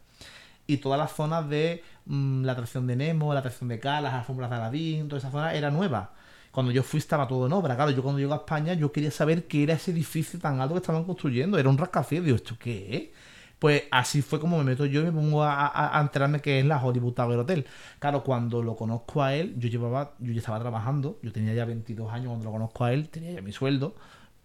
y 0.68 0.78
todas 0.78 1.00
las 1.00 1.12
zonas 1.12 1.50
de 1.50 1.84
mm, 2.06 2.44
la 2.44 2.54
atracción 2.54 2.88
de 2.88 2.96
Nemo, 2.96 3.34
la 3.34 3.40
atracción 3.40 3.70
de 3.70 3.80
K, 3.80 4.02
las 4.02 4.14
alfombras 4.14 4.50
de 4.50 4.56
Aladdin, 4.56 5.08
toda 5.08 5.20
esa 5.20 5.32
zona 5.32 5.54
era 5.54 5.70
nueva. 5.72 6.14
Cuando 6.52 6.72
yo 6.72 6.84
fui 6.84 7.00
estaba 7.00 7.28
todo 7.28 7.48
en 7.48 7.54
obra. 7.54 7.76
Claro, 7.76 7.92
yo 7.92 8.04
cuando 8.04 8.20
llego 8.20 8.34
a 8.34 8.38
España 8.38 8.74
yo 8.76 8.92
quería 8.92 9.12
saber 9.12 9.48
qué 9.48 9.64
era 9.64 9.74
ese 9.74 9.92
edificio 9.92 10.40
tan 10.40 10.62
alto 10.62 10.76
que 10.76 10.82
estaban 10.82 11.04
construyendo. 11.04 11.58
Era 11.58 11.68
un 11.68 11.78
rascacielos. 11.78 12.26
Digo, 12.26 12.36
¿esto 12.38 12.56
qué 12.60 12.96
es? 12.96 13.24
Pues 13.64 13.84
así 13.92 14.22
fue 14.22 14.40
como 14.40 14.58
me 14.58 14.66
meto 14.66 14.86
yo 14.86 15.02
y 15.02 15.06
me 15.06 15.12
pongo 15.12 15.44
a, 15.44 15.98
enterarme 16.02 16.42
que 16.42 16.60
es 16.60 16.66
la 16.66 16.84
Hollywood 16.84 17.14
Tower 17.14 17.40
Hotel. 17.40 17.66
Claro, 17.98 18.24
cuando 18.24 18.62
lo 18.62 18.76
conozco 18.76 19.24
a 19.24 19.34
él, 19.34 19.56
yo 19.58 19.70
llevaba, 19.70 20.16
yo 20.20 20.34
ya 20.34 20.40
estaba 20.40 20.60
trabajando, 20.60 21.18
yo 21.24 21.32
tenía 21.32 21.54
ya 21.54 21.66
22 21.66 22.12
años 22.12 22.28
cuando 22.28 22.46
lo 22.46 22.52
conozco 22.52 22.84
a 22.84 22.94
él, 22.94 23.10
tenía 23.10 23.32
ya 23.32 23.42
mi 23.42 23.54
sueldo. 23.54 23.96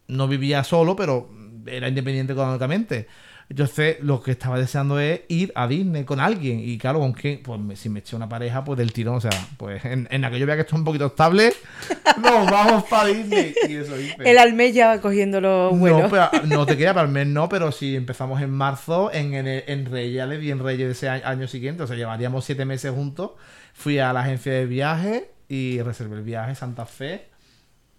No 0.07 0.28
vivía 0.28 0.62
solo, 0.65 0.95
pero 0.95 1.28
era 1.66 1.89
independiente 1.89 2.32
económicamente. 2.32 3.09
Entonces, 3.51 3.97
lo 4.03 4.23
que 4.23 4.33
estaba 4.33 4.59
deseando 4.59 5.01
es 5.01 5.23
ir 5.29 5.53
a 5.55 5.66
Disney 5.66 6.05
con 6.05 6.20
alguien. 6.20 6.61
Y 6.61 6.77
claro, 6.77 6.99
con 7.01 7.12
quién, 7.15 7.43
pues 7.43 7.59
me- 7.59 7.77
si 7.77 7.89
me 7.89 8.01
eché 8.01 8.15
una 8.15 8.29
pareja, 8.29 8.62
pues 8.62 8.77
del 8.77 8.93
tirón. 8.93 9.15
O 9.16 9.20
sea, 9.23 9.31
pues 9.57 9.83
en, 9.87 10.07
en 10.11 10.25
aquello 10.27 10.45
vea 10.45 10.55
que 10.57 10.61
esto 10.62 10.75
es 10.75 10.79
un 10.81 10.85
poquito 10.85 11.07
estable, 11.07 11.55
nos 12.23 12.51
vamos 12.51 12.85
para 12.85 13.09
Disney. 13.09 13.55
Y 13.66 13.77
eso 13.77 13.99
hice. 13.99 14.16
El 14.23 14.37
Almés 14.37 14.75
ya 14.75 14.89
va 14.89 15.01
cogiendo 15.01 15.41
los 15.41 15.73
No, 15.73 15.79
vuelos. 15.79 16.11
pero, 16.11 16.29
no 16.47 16.66
te 16.66 16.73
quería 16.77 16.93
para 16.93 17.07
el 17.07 17.12
mes, 17.12 17.27
no, 17.27 17.49
pero 17.49 17.73
si 17.73 17.97
empezamos 17.97 18.43
en 18.43 18.51
marzo, 18.51 19.11
en, 19.12 19.33
en, 19.33 19.47
en 19.47 19.87
Reyes, 19.87 20.29
di 20.41 20.51
en 20.51 20.59
Reyes 20.59 20.87
de 20.87 20.93
ese 20.93 21.09
año, 21.09 21.23
año 21.25 21.49
siguiente, 21.49 21.83
o 21.83 21.87
sea, 21.87 21.97
llevaríamos 21.97 22.45
siete 22.45 22.66
meses 22.66 22.93
juntos. 22.93 23.31
Fui 23.73 23.99
a 23.99 24.12
la 24.12 24.20
agencia 24.20 24.53
de 24.53 24.66
viaje 24.66 25.31
y 25.49 25.81
reservé 25.81 26.16
el 26.16 26.23
viaje 26.23 26.55
Santa 26.55 26.85
Fe. 26.85 27.29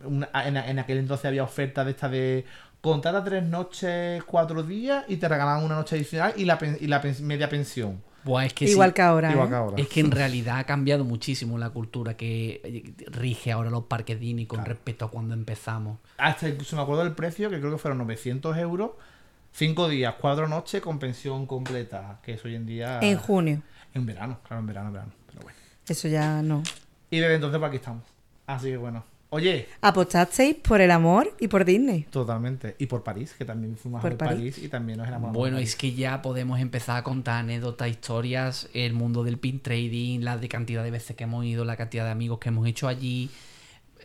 Una- 0.04 0.30
en, 0.46 0.56
en 0.58 0.78
aquel 0.80 1.00
entonces 1.00 1.26
había 1.26 1.44
ofertas 1.44 1.86
de 1.86 1.92
esta 1.92 2.08
de 2.08 2.46
contrata 2.82 3.24
tres 3.24 3.44
noches, 3.44 4.24
cuatro 4.24 4.64
días 4.64 5.06
y 5.08 5.18
te 5.18 5.28
regalaban 5.28 5.64
una 5.64 5.76
noche 5.76 5.96
adicional 5.96 6.34
y 6.38 6.46
la, 6.46 6.58
pen- 6.58 6.78
y 6.80 6.88
la 6.88 7.02
pen- 7.02 7.16
media 7.26 7.50
pensión. 7.50 8.02
Buah, 8.24 8.46
es 8.46 8.54
que 8.54 8.66
Igual 8.66 8.90
sí. 8.90 8.94
que 8.96 9.02
ahora. 9.02 9.32
Igual 9.32 9.48
¿eh? 9.48 9.50
que 9.50 9.56
ahora. 9.56 9.76
Es 9.82 9.88
que 9.88 10.00
en 10.02 10.12
realidad 10.12 10.60
ha 10.60 10.64
cambiado 10.66 11.06
muchísimo 11.06 11.58
la 11.58 11.70
cultura 11.70 12.16
que 12.18 12.62
eh, 12.64 12.94
rige 13.12 13.52
ahora 13.52 13.70
los 13.70 13.86
parques 13.86 14.20
Disney 14.20 14.46
con 14.46 14.66
respecto 14.66 15.06
a 15.06 15.10
cuando 15.12 15.34
empezamos. 15.34 16.00
Hasta 16.18 16.50
incluso 16.50 16.76
me 16.76 16.82
acuerdo 16.82 17.04
del 17.04 17.14
precio, 17.14 17.50
que 17.50 17.60
creo 17.60 17.72
que 17.72 17.78
fueron 17.78 17.98
900 18.00 18.58
euros, 18.58 18.92
cinco 19.54 19.88
días, 19.88 20.16
cuatro 20.20 20.48
noches 20.50 20.82
con 20.82 21.00
pensión 21.00 21.46
completa, 21.46 22.20
que 22.22 22.34
es 22.34 22.44
hoy 22.46 22.56
en 22.56 22.66
día... 22.66 23.00
En 23.02 23.18
junio. 23.18 23.62
En 23.94 24.06
verano, 24.06 24.40
claro, 24.46 24.60
en 24.60 24.68
verano, 24.68 24.88
en 24.90 24.94
verano. 24.94 25.12
Pero 25.28 25.42
bueno. 25.42 25.58
Eso 25.88 26.08
ya 26.10 26.42
no. 26.42 26.62
Y 27.10 27.20
desde 27.20 27.36
entonces, 27.36 27.58
pues 27.58 27.70
aquí 27.70 27.78
estamos. 27.78 28.04
Así 28.48 28.68
que 28.70 28.78
bueno, 28.78 29.04
Oye, 29.32 29.68
Apostasteis 29.82 30.56
por 30.56 30.82
el 30.82 30.90
amor 30.90 31.36
y 31.40 31.48
por 31.48 31.64
Disney. 31.64 32.04
totalmente. 32.10 32.76
Y 32.80 32.88
por 32.88 33.04
París, 33.04 33.36
que 33.38 33.46
también 33.46 33.78
fuimos 33.78 34.02
Por 34.02 34.14
a 34.14 34.18
París. 34.18 34.56
París. 34.56 34.58
y 34.58 34.70
también 34.70 34.98
nos 34.98 35.08
enamoramos. 35.08 35.38
Bueno, 35.38 35.60
es 35.60 35.76
que 35.76 35.94
ya 35.94 36.22
podemos 36.24 36.60
empezar 36.60 36.98
a 36.98 37.04
contar 37.04 37.42
anécdotas, 37.42 37.88
historias, 37.90 38.70
el 38.74 38.94
mundo 38.94 39.24
del 39.24 39.38
pin 39.38 39.60
trading, 39.60 40.22
la 40.22 40.38
de 40.38 40.50
cantidad 40.50 40.84
de 40.84 40.90
veces 40.90 41.16
que 41.16 41.26
hemos 41.26 41.46
ido, 41.46 41.64
la 41.64 41.76
cantidad 41.78 42.06
de 42.06 42.12
amigos 42.12 42.40
que 42.40 42.50
hemos 42.50 42.68
hecho 42.68 42.88
allí. 42.88 43.30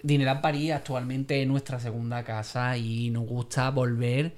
Disneyland 0.03 0.43
París 0.43 0.73
actualmente 0.73 1.41
es 1.41 1.49
nuestra 1.49 1.81
segunda 1.81 2.23
casa 2.25 2.77
y 2.77 3.09
nos 3.09 3.25
gusta 3.27 3.71
volver. 3.71 4.35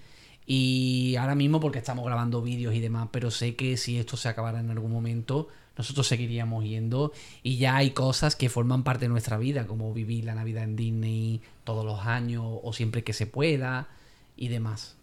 Y 0.47 1.17
ahora 1.19 1.35
mismo 1.35 1.59
porque 1.59 1.79
estamos 1.79 2.05
grabando 2.07 2.41
vídeos 2.43 2.73
y 2.75 2.79
demás, 2.79 3.09
pero 3.11 3.33
sé 3.33 3.57
que 3.57 3.77
si 3.77 3.99
esto 3.99 4.17
se 4.17 4.29
acabara 4.29 4.61
en 4.61 4.71
algún 4.71 4.93
momento, 4.93 5.49
nosotros 5.77 6.07
seguiríamos 6.07 6.65
yendo. 6.65 7.13
Y 7.43 7.59
ya 7.59 7.77
hay 7.77 7.91
cosas 7.91 8.37
que 8.37 8.49
forman 8.49 8.83
parte 8.83 9.07
de 9.07 9.09
nuestra 9.09 9.37
vida, 9.39 9.67
como 9.67 9.93
vivir 9.93 10.25
la 10.25 10.35
Navidad 10.35 10.65
en 10.65 10.77
Disney 10.77 11.43
todos 11.65 11.85
los 11.85 12.07
años 12.07 12.45
o 12.63 12.73
siempre 12.73 13.05
que 13.05 13.13
se 13.13 13.27
pueda 13.27 13.89
y 14.37 14.49
demás. 14.49 14.97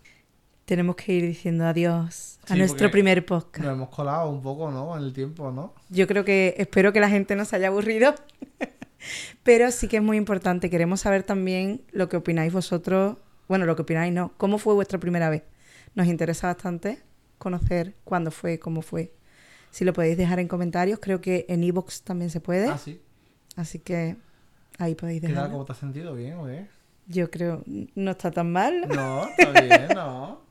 Tenemos 0.66 0.96
que 0.96 1.14
ir 1.14 1.24
diciendo 1.24 1.66
adiós 1.66 2.40
a 2.48 2.54
Sí, 2.54 2.58
nuestro 2.58 2.90
primer 2.90 3.26
podcast. 3.26 3.66
Nos 3.66 3.74
hemos 3.76 3.90
colado 3.90 4.30
un 4.30 4.42
poco, 4.42 4.72
¿no? 4.72 4.98
En 4.98 5.04
el 5.04 5.12
tiempo, 5.12 5.52
¿no? 5.52 5.74
Yo 5.90 6.08
creo 6.08 6.24
que 6.24 6.56
espero 6.58 6.94
que 6.94 7.02
la 7.02 7.10
gente 7.10 7.36
no 7.36 7.44
se 7.44 7.58
haya 7.58 7.68
aburrido. 7.68 8.16
Pero 9.44 9.72
sí 9.72 9.90
que 9.90 9.98
es 9.98 10.04
muy 10.04 10.16
importante. 10.16 10.70
Queremos 10.70 11.02
saber 11.02 11.24
también 11.24 11.82
lo 11.92 12.08
que 12.08 12.16
opináis 12.16 12.54
vosotros. 12.54 13.18
Bueno, 13.50 13.66
lo 13.66 13.76
que 13.76 13.82
opináis 13.82 14.14
no. 14.14 14.32
¿Cómo 14.38 14.58
fue 14.58 14.74
vuestra 14.74 15.00
primera 15.00 15.30
vez? 15.30 15.44
Nos 15.96 16.08
interesa 16.08 16.48
bastante 16.48 17.00
conocer 17.38 17.96
cuándo 18.06 18.32
fue, 18.32 18.58
cómo 18.58 18.82
fue. 18.82 19.12
Si 19.74 19.86
lo 19.86 19.92
podéis 19.92 20.18
dejar 20.18 20.40
en 20.40 20.48
comentarios, 20.48 21.00
creo 21.02 21.20
que 21.20 21.48
en 21.50 21.64
iVoox 21.64 22.04
también 22.04 22.30
se 22.30 22.40
puede. 22.40 22.70
Ah, 22.70 22.78
sí. 22.78 23.02
Así 23.56 23.80
que 23.80 24.18
ahí 24.78 24.94
podéis 24.94 25.22
¿Qué 25.22 25.28
tal? 25.30 25.36
dejarlo. 25.36 25.54
¿Cómo 25.54 25.66
te 25.66 25.72
has 25.72 25.80
sentido? 25.80 26.14
¿Bien 26.14 26.38
o 26.38 26.46
qué? 26.46 26.68
Yo 27.08 27.32
creo 27.32 27.64
no 27.96 28.12
está 28.12 28.30
tan 28.30 28.52
mal. 28.52 28.88
No, 28.88 29.28
está 29.36 29.62
bien, 29.62 29.88
no. 29.96 30.42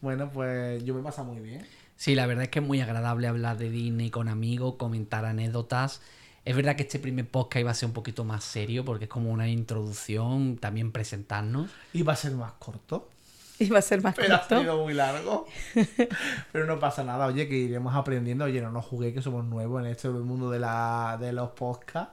Bueno, 0.00 0.30
pues 0.32 0.82
yo 0.84 0.94
me 0.94 1.00
he 1.00 1.04
pasado 1.04 1.32
muy 1.32 1.40
bien. 1.40 1.64
Sí, 1.94 2.16
la 2.16 2.26
verdad 2.26 2.42
es 2.42 2.50
que 2.50 2.58
es 2.58 2.66
muy 2.66 2.80
agradable 2.80 3.28
hablar 3.28 3.56
de 3.56 3.70
Disney 3.70 4.10
con 4.10 4.26
amigos, 4.26 4.74
comentar 4.74 5.24
anécdotas. 5.24 6.02
Es 6.44 6.56
verdad 6.56 6.74
que 6.74 6.82
este 6.82 6.98
primer 6.98 7.28
podcast 7.28 7.60
iba 7.60 7.70
a 7.70 7.74
ser 7.74 7.86
un 7.86 7.92
poquito 7.92 8.24
más 8.24 8.42
serio 8.42 8.84
porque 8.84 9.04
es 9.04 9.10
como 9.10 9.30
una 9.30 9.48
introducción, 9.48 10.56
también 10.56 10.90
presentarnos. 10.90 11.70
Iba 11.92 12.14
a 12.14 12.16
ser 12.16 12.32
más 12.32 12.52
corto, 12.54 13.08
Y 13.58 13.70
va 13.70 13.78
a 13.78 13.82
ser 13.82 14.02
más 14.02 14.14
pero 14.14 14.34
ha 14.34 14.42
sido 14.46 14.82
muy 14.82 14.92
largo. 14.92 15.46
Pero 16.52 16.66
no 16.66 16.78
pasa 16.78 17.04
nada, 17.04 17.26
oye, 17.26 17.48
que 17.48 17.56
iremos 17.56 17.94
aprendiendo. 17.94 18.44
Oye, 18.44 18.60
no 18.60 18.70
nos 18.70 18.84
jugué 18.84 19.14
que 19.14 19.22
somos 19.22 19.44
nuevos 19.44 19.82
en 19.82 19.90
este 19.90 20.08
mundo 20.10 20.50
de, 20.50 20.58
la, 20.58 21.16
de 21.18 21.32
los 21.32 21.50
podcasts. 21.50 22.12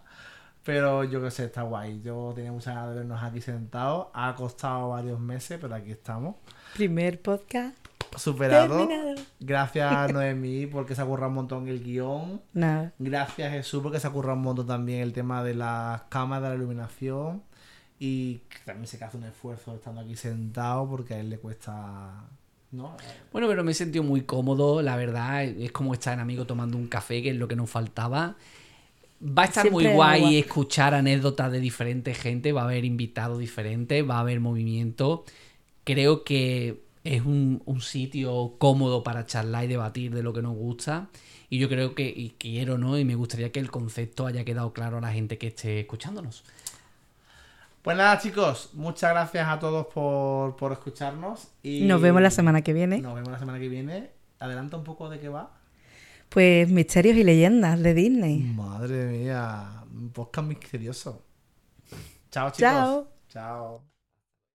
Pero 0.63 1.03
yo 1.03 1.21
que 1.21 1.31
sé, 1.31 1.45
está 1.45 1.63
guay. 1.63 2.01
Yo 2.01 2.31
tenía 2.33 2.51
muchas 2.51 2.75
ganas 2.75 2.89
de 2.91 2.95
vernos 2.95 3.21
aquí 3.21 3.41
sentados. 3.41 4.07
Ha 4.13 4.33
costado 4.35 4.89
varios 4.89 5.19
meses, 5.19 5.59
pero 5.61 5.75
aquí 5.75 5.91
estamos. 5.91 6.35
Primer 6.73 7.21
podcast 7.21 7.75
Superado. 8.17 8.77
terminado. 8.87 9.15
Gracias 9.39 9.91
a 9.91 10.07
Noemí 10.11 10.67
porque 10.67 10.95
se 10.95 11.01
ha 11.01 11.05
currado 11.05 11.29
un 11.29 11.35
montón 11.35 11.67
el 11.67 11.83
guion. 11.83 12.41
Nada. 12.53 12.93
Gracias 12.99 13.51
Jesús 13.51 13.81
porque 13.81 13.99
se 13.99 14.07
ha 14.07 14.11
currado 14.11 14.37
un 14.37 14.43
montón 14.43 14.67
también 14.67 15.01
el 15.01 15.13
tema 15.13 15.43
de 15.43 15.55
las 15.55 16.03
cámaras, 16.03 16.43
de 16.43 16.49
la 16.49 16.55
iluminación. 16.55 17.43
Y 17.99 18.35
que 18.49 18.57
también 18.65 18.87
se 18.87 19.03
hace 19.03 19.17
un 19.17 19.23
esfuerzo 19.23 19.75
estando 19.75 20.01
aquí 20.01 20.15
sentado 20.15 20.89
porque 20.89 21.13
a 21.13 21.19
él 21.19 21.29
le 21.29 21.37
cuesta... 21.37 22.27
¿No? 22.71 22.97
Bueno, 23.31 23.47
pero 23.47 23.63
me 23.63 23.71
he 23.71 23.75
sentido 23.75 24.03
muy 24.03 24.21
cómodo, 24.21 24.81
la 24.81 24.95
verdad. 24.95 25.43
Es 25.43 25.71
como 25.71 25.93
estar 25.93 26.15
en 26.15 26.19
amigo 26.19 26.45
tomando 26.45 26.75
un 26.75 26.87
café, 26.87 27.21
que 27.21 27.29
es 27.29 27.35
lo 27.35 27.47
que 27.47 27.55
nos 27.55 27.69
faltaba. 27.69 28.35
Va 29.21 29.43
a 29.43 29.45
estar 29.45 29.61
Siempre 29.61 29.85
muy 29.89 29.93
guay 29.93 30.21
agua. 30.21 30.33
escuchar 30.33 30.93
anécdotas 30.95 31.51
de 31.51 31.59
diferente 31.59 32.15
gente, 32.15 32.51
va 32.51 32.61
a 32.61 32.63
haber 32.65 32.83
invitados 32.83 33.37
diferentes, 33.37 34.09
va 34.09 34.17
a 34.17 34.19
haber 34.21 34.39
movimiento. 34.39 35.23
Creo 35.83 36.23
que 36.23 36.81
es 37.03 37.21
un, 37.21 37.61
un 37.65 37.81
sitio 37.81 38.55
cómodo 38.57 39.03
para 39.03 39.25
charlar 39.27 39.65
y 39.65 39.67
debatir 39.67 40.13
de 40.13 40.23
lo 40.23 40.33
que 40.33 40.41
nos 40.41 40.55
gusta. 40.55 41.09
Y 41.49 41.59
yo 41.59 41.69
creo 41.69 41.93
que, 41.93 42.09
y 42.09 42.31
quiero, 42.39 42.79
¿no? 42.79 42.97
Y 42.97 43.05
me 43.05 43.13
gustaría 43.13 43.51
que 43.51 43.59
el 43.59 43.69
concepto 43.69 44.25
haya 44.25 44.43
quedado 44.43 44.73
claro 44.73 44.97
a 44.97 45.01
la 45.01 45.13
gente 45.13 45.37
que 45.37 45.47
esté 45.47 45.81
escuchándonos. 45.81 46.43
Pues 47.84 47.97
nada 47.97 48.18
chicos, 48.18 48.69
muchas 48.73 49.11
gracias 49.11 49.45
a 49.45 49.60
todos 49.60 49.88
por, 49.88 50.55
por 50.55 50.72
escucharnos. 50.72 51.49
Y 51.61 51.81
Nos 51.81 52.01
vemos 52.01 52.22
la 52.22 52.31
semana 52.31 52.61
que 52.61 52.72
viene. 52.72 53.01
Nos 53.01 53.14
vemos 53.14 53.30
la 53.30 53.39
semana 53.39 53.60
que 53.60 53.68
viene. 53.68 54.10
Adelanta 54.39 54.77
un 54.77 54.85
poco 54.85 55.10
de 55.10 55.19
qué 55.19 55.27
va. 55.27 55.51
Pues 56.30 56.69
misterios 56.69 57.18
y 57.18 57.26
leyendas 57.26 57.84
de 57.84 57.93
Disney. 57.93 58.39
Madre 58.55 59.05
mía, 59.07 59.84
un 59.93 60.11
podcast 60.11 60.47
misterioso. 60.47 61.26
Chao 62.31 62.51
chicos. 62.51 62.60
Chao. 62.61 63.07
Chao. 63.27 63.92